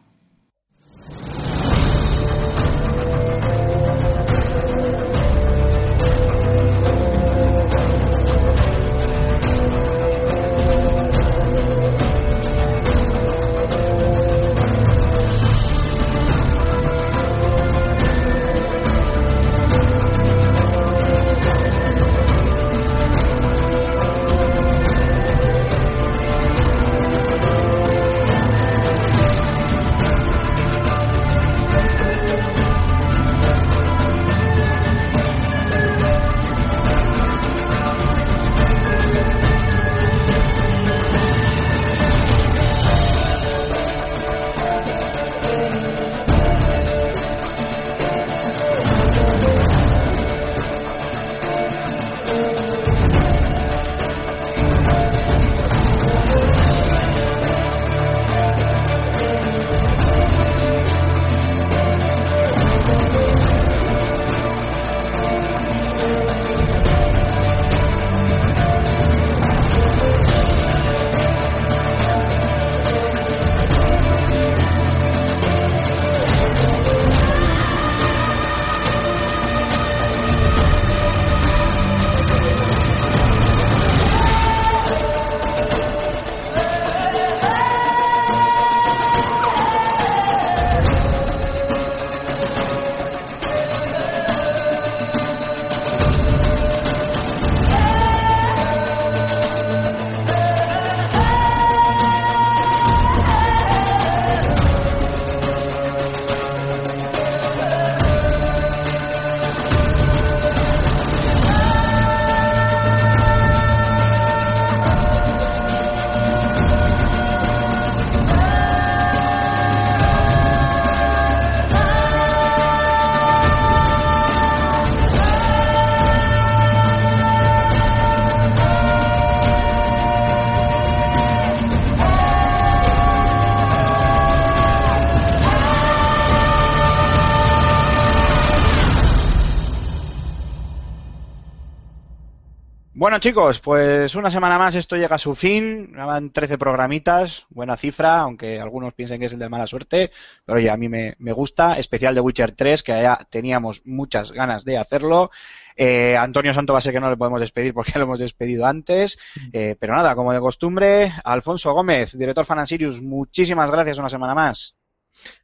Bueno 143.04 143.20
chicos, 143.20 143.60
pues 143.60 144.16
una 144.16 144.32
semana 144.32 144.58
más 144.58 144.76
esto 144.76 144.96
llega 144.96 145.18
a 145.18 145.20
su 145.20 145.36
fin, 145.36 145.92
van 145.94 146.32
13 146.32 146.58
programitas, 146.58 147.46
buena 147.50 147.76
cifra, 147.76 148.22
aunque 148.22 148.62
algunos 148.62 148.94
piensen 148.94 149.20
que 149.20 149.26
es 149.26 149.34
el 149.34 149.40
de 149.40 149.50
mala 149.50 149.68
suerte, 149.68 150.10
pero 150.46 150.58
oye, 150.60 150.70
a 150.70 150.78
mí 150.78 150.88
me, 150.88 151.16
me 151.20 151.34
gusta, 151.34 151.78
especial 151.78 152.16
de 152.16 152.22
Witcher 152.22 152.54
3, 152.54 152.82
que 152.82 152.94
ya 152.94 153.28
teníamos 153.30 153.82
muchas 153.84 154.32
ganas 154.32 154.64
de 154.64 154.78
hacerlo. 154.78 155.32
Eh, 155.76 156.16
Antonio 156.16 156.54
Santo 156.54 156.72
va 156.72 156.80
a 156.80 156.82
ser 156.82 156.94
que 156.94 157.02
no 157.02 157.10
le 157.10 157.18
podemos 157.18 157.42
despedir 157.42 157.74
porque 157.74 157.92
lo 158.00 158.06
hemos 158.06 158.20
despedido 158.20 158.66
antes, 158.66 159.20
eh, 159.52 159.76
pero 159.78 159.98
nada, 159.98 160.16
como 160.16 160.32
de 160.32 160.40
costumbre, 160.40 161.12
Alfonso 161.26 161.74
Gómez, 161.74 162.18
director 162.18 162.46
Fanasirius, 162.46 163.02
muchísimas 163.02 163.70
gracias 163.70 163.98
una 163.98 164.08
semana 164.08 164.34
más. 164.34 164.78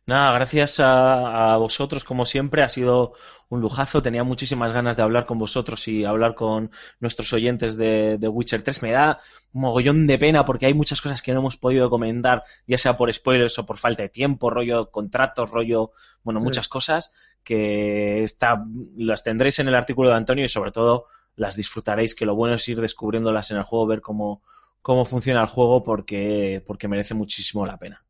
Nada, 0.05 0.33
gracias 0.33 0.79
a, 0.79 1.53
a, 1.53 1.57
vosotros, 1.57 2.03
como 2.03 2.25
siempre, 2.25 2.63
ha 2.63 2.69
sido 2.69 3.13
un 3.49 3.61
lujazo. 3.61 4.01
Tenía 4.01 4.23
muchísimas 4.23 4.71
ganas 4.71 4.97
de 4.97 5.03
hablar 5.03 5.25
con 5.25 5.37
vosotros 5.37 5.87
y 5.87 6.05
hablar 6.05 6.35
con 6.35 6.71
nuestros 6.99 7.31
oyentes 7.33 7.77
de, 7.77 8.17
de, 8.17 8.27
Witcher 8.27 8.61
3. 8.61 8.81
Me 8.81 8.91
da 8.91 9.19
un 9.53 9.61
mogollón 9.61 10.07
de 10.07 10.17
pena 10.17 10.45
porque 10.45 10.65
hay 10.65 10.73
muchas 10.73 11.01
cosas 11.01 11.21
que 11.21 11.33
no 11.33 11.39
hemos 11.39 11.57
podido 11.57 11.89
comentar, 11.89 12.43
ya 12.65 12.77
sea 12.77 12.97
por 12.97 13.13
spoilers 13.13 13.59
o 13.59 13.65
por 13.65 13.77
falta 13.77 14.03
de 14.03 14.09
tiempo, 14.09 14.49
rollo 14.49 14.89
contratos, 14.91 15.51
rollo, 15.51 15.91
bueno, 16.23 16.39
muchas 16.39 16.65
sí. 16.65 16.71
cosas 16.71 17.13
que 17.43 18.23
está, 18.23 18.63
las 18.97 19.23
tendréis 19.23 19.59
en 19.59 19.67
el 19.67 19.75
artículo 19.75 20.09
de 20.09 20.15
Antonio 20.15 20.45
y 20.45 20.49
sobre 20.49 20.71
todo 20.71 21.05
las 21.35 21.55
disfrutaréis, 21.55 22.15
que 22.15 22.25
lo 22.25 22.35
bueno 22.35 22.55
es 22.55 22.67
ir 22.67 22.81
descubriéndolas 22.81 23.51
en 23.51 23.57
el 23.57 23.63
juego, 23.63 23.87
ver 23.87 24.01
cómo, 24.01 24.41
cómo 24.81 25.05
funciona 25.05 25.41
el 25.41 25.47
juego 25.47 25.83
porque, 25.83 26.63
porque 26.65 26.87
merece 26.87 27.13
muchísimo 27.13 27.65
la 27.65 27.77
pena. 27.77 28.03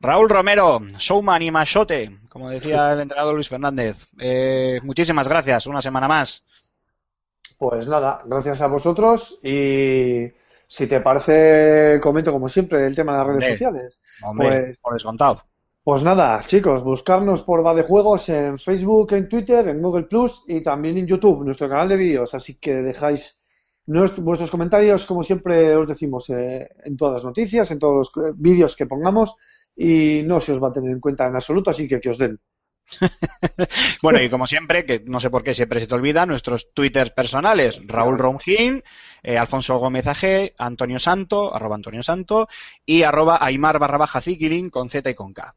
Raúl 0.00 0.30
Romero, 0.30 0.80
showman 0.98 1.42
y 1.42 1.50
machote, 1.50 2.18
como 2.28 2.48
decía 2.50 2.92
el 2.92 3.00
entrenador 3.00 3.34
Luis 3.34 3.48
Fernández. 3.48 4.06
Eh, 4.18 4.80
muchísimas 4.82 5.28
gracias, 5.28 5.66
una 5.66 5.82
semana 5.82 6.08
más. 6.08 6.44
Pues 7.58 7.86
nada, 7.88 8.22
gracias 8.24 8.62
a 8.62 8.66
vosotros 8.68 9.38
y 9.42 10.26
si 10.66 10.86
te 10.86 11.00
parece, 11.00 11.98
comento 12.00 12.32
como 12.32 12.48
siempre 12.48 12.86
el 12.86 12.94
tema 12.96 13.12
de 13.12 13.18
las 13.18 13.26
redes 13.26 13.42
Hombre. 13.44 13.52
sociales. 13.52 14.00
Hombre, 14.22 14.60
Pues- 14.66 14.80
por 14.80 14.92
descontado. 14.94 15.42
Pues 15.82 16.02
nada, 16.02 16.38
chicos, 16.46 16.82
buscarnos 16.84 17.42
por 17.42 17.64
Va 17.66 17.74
de 17.74 17.82
Juegos 17.82 18.28
en 18.28 18.58
Facebook, 18.58 19.12
en 19.14 19.28
Twitter, 19.30 19.66
en 19.68 19.80
Google 19.80 20.04
Plus 20.04 20.44
y 20.46 20.60
también 20.62 20.98
en 20.98 21.06
YouTube, 21.06 21.42
nuestro 21.44 21.68
canal 21.70 21.88
de 21.88 21.96
vídeos. 21.96 22.34
Así 22.34 22.56
que 22.56 22.74
dejáis 22.74 23.38
nuestro- 23.86 24.22
vuestros 24.22 24.50
comentarios, 24.50 25.06
como 25.06 25.22
siempre 25.22 25.74
os 25.74 25.88
decimos, 25.88 26.28
eh, 26.30 26.68
en 26.84 26.96
todas 26.98 27.14
las 27.14 27.24
noticias, 27.24 27.70
en 27.70 27.78
todos 27.78 27.94
los 28.14 28.24
eh, 28.26 28.32
vídeos 28.36 28.76
que 28.76 28.86
pongamos 28.86 29.36
y 29.76 30.22
no 30.24 30.40
se 30.40 30.52
os 30.52 30.62
va 30.62 30.68
a 30.68 30.72
tener 30.72 30.90
en 30.90 31.00
cuenta 31.00 31.26
en 31.26 31.34
absoluto, 31.34 31.70
así 31.70 31.88
que 31.88 32.00
que 32.00 32.10
os 32.10 32.18
den. 32.18 32.38
Bueno, 34.02 34.20
y 34.20 34.28
como 34.28 34.46
siempre, 34.46 34.84
que 34.84 35.02
no 35.06 35.20
sé 35.20 35.30
por 35.30 35.44
qué 35.44 35.54
siempre 35.54 35.80
se 35.80 35.86
te 35.86 35.94
olvida, 35.94 36.26
nuestros 36.26 36.72
twitters 36.72 37.10
personales, 37.10 37.80
Raúl 37.86 38.18
Ronjín, 38.18 38.82
eh, 39.22 39.38
Alfonso 39.38 39.78
Gómez 39.78 40.06
AG, 40.06 40.52
Antonio 40.58 40.98
Santo, 40.98 41.54
arroba 41.54 41.76
Antonio 41.76 42.02
Santo, 42.02 42.48
y 42.84 43.02
arroba 43.02 43.38
Aymar 43.40 43.78
barra 43.78 43.98
baja 43.98 44.20
con 44.70 44.90
Z 44.90 45.10
y 45.10 45.14
con 45.14 45.32
K. 45.32 45.54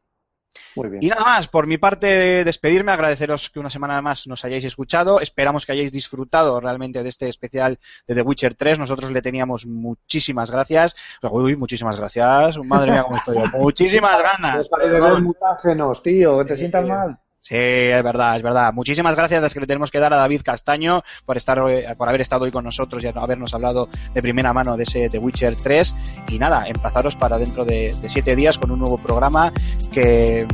Muy 0.75 0.89
bien. 0.89 1.03
Y 1.03 1.07
nada 1.07 1.23
más, 1.23 1.47
por 1.47 1.67
mi 1.67 1.77
parte, 1.77 2.43
despedirme, 2.43 2.91
agradeceros 2.91 3.49
que 3.49 3.59
una 3.59 3.69
semana 3.69 4.01
más 4.01 4.27
nos 4.27 4.43
hayáis 4.45 4.63
escuchado. 4.63 5.19
Esperamos 5.19 5.65
que 5.65 5.71
hayáis 5.71 5.91
disfrutado 5.91 6.59
realmente 6.59 7.03
de 7.03 7.09
este 7.09 7.27
especial 7.27 7.80
de 8.07 8.15
The 8.15 8.21
Witcher 8.21 8.53
3. 8.53 8.80
Nosotros 8.80 9.11
le 9.11 9.21
teníamos 9.21 9.65
muchísimas 9.65 10.51
gracias. 10.51 10.95
Uy, 11.21 11.55
muchísimas 11.55 11.97
gracias. 11.97 12.57
Madre 12.59 12.91
mía, 12.91 13.03
cómo 13.03 13.17
estoy. 13.17 13.38
Muchísimas 13.59 14.21
ganas. 14.21 14.69
Beber 14.69 15.21
mutágenos, 15.21 16.03
tío, 16.03 16.38
que 16.39 16.45
te 16.45 16.55
sientas 16.55 16.85
mal. 16.85 17.19
Sí, 17.45 17.56
es 17.57 18.02
verdad, 18.03 18.38
es 18.38 18.41
verdad. 18.41 18.72
Muchísimas 18.72 19.18
gracias 19.18 19.44
las 19.44 19.53
que 19.53 19.60
le 19.60 19.68
tenemos 19.68 19.91
que 19.91 19.99
dar 19.99 20.14
a 20.14 20.15
David 20.15 20.44
Castaño 20.45 21.03
por 21.26 21.36
estar 21.36 21.60
hoy- 21.60 21.84
por 21.98 22.07
haber 22.07 22.22
estado 22.22 22.45
hoy 22.45 22.52
con 22.52 22.64
nosotros 22.64 23.03
y 23.03 23.07
habernos 23.07 23.53
hablado 23.53 23.90
de 24.14 24.22
primera 24.22 24.53
mano 24.53 24.78
de 24.78 24.84
ese 24.84 25.10
The 25.10 25.18
Witcher 25.20 25.57
3. 25.61 25.94
Y 26.30 26.40
nada, 26.40 26.65
emplazaros 26.70 27.18
para 27.18 27.38
dentro 27.38 27.65
de, 27.65 27.94
de 28.02 28.07
siete 28.07 28.38
días 28.38 28.57
con 28.57 28.72
un 28.72 28.80
nuevo 28.80 28.98
programa 28.98 29.52
que 29.91 30.48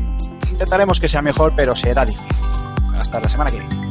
intentaremos 0.49 0.99
que 0.99 1.07
sea 1.07 1.22
mejor, 1.22 1.53
pero 1.56 1.76
será 1.76 2.06
difícil. 2.06 2.28
Hasta 2.99 3.20
la 3.20 3.30
semana 3.30 3.52
que 3.52 3.60
viene. 3.60 3.89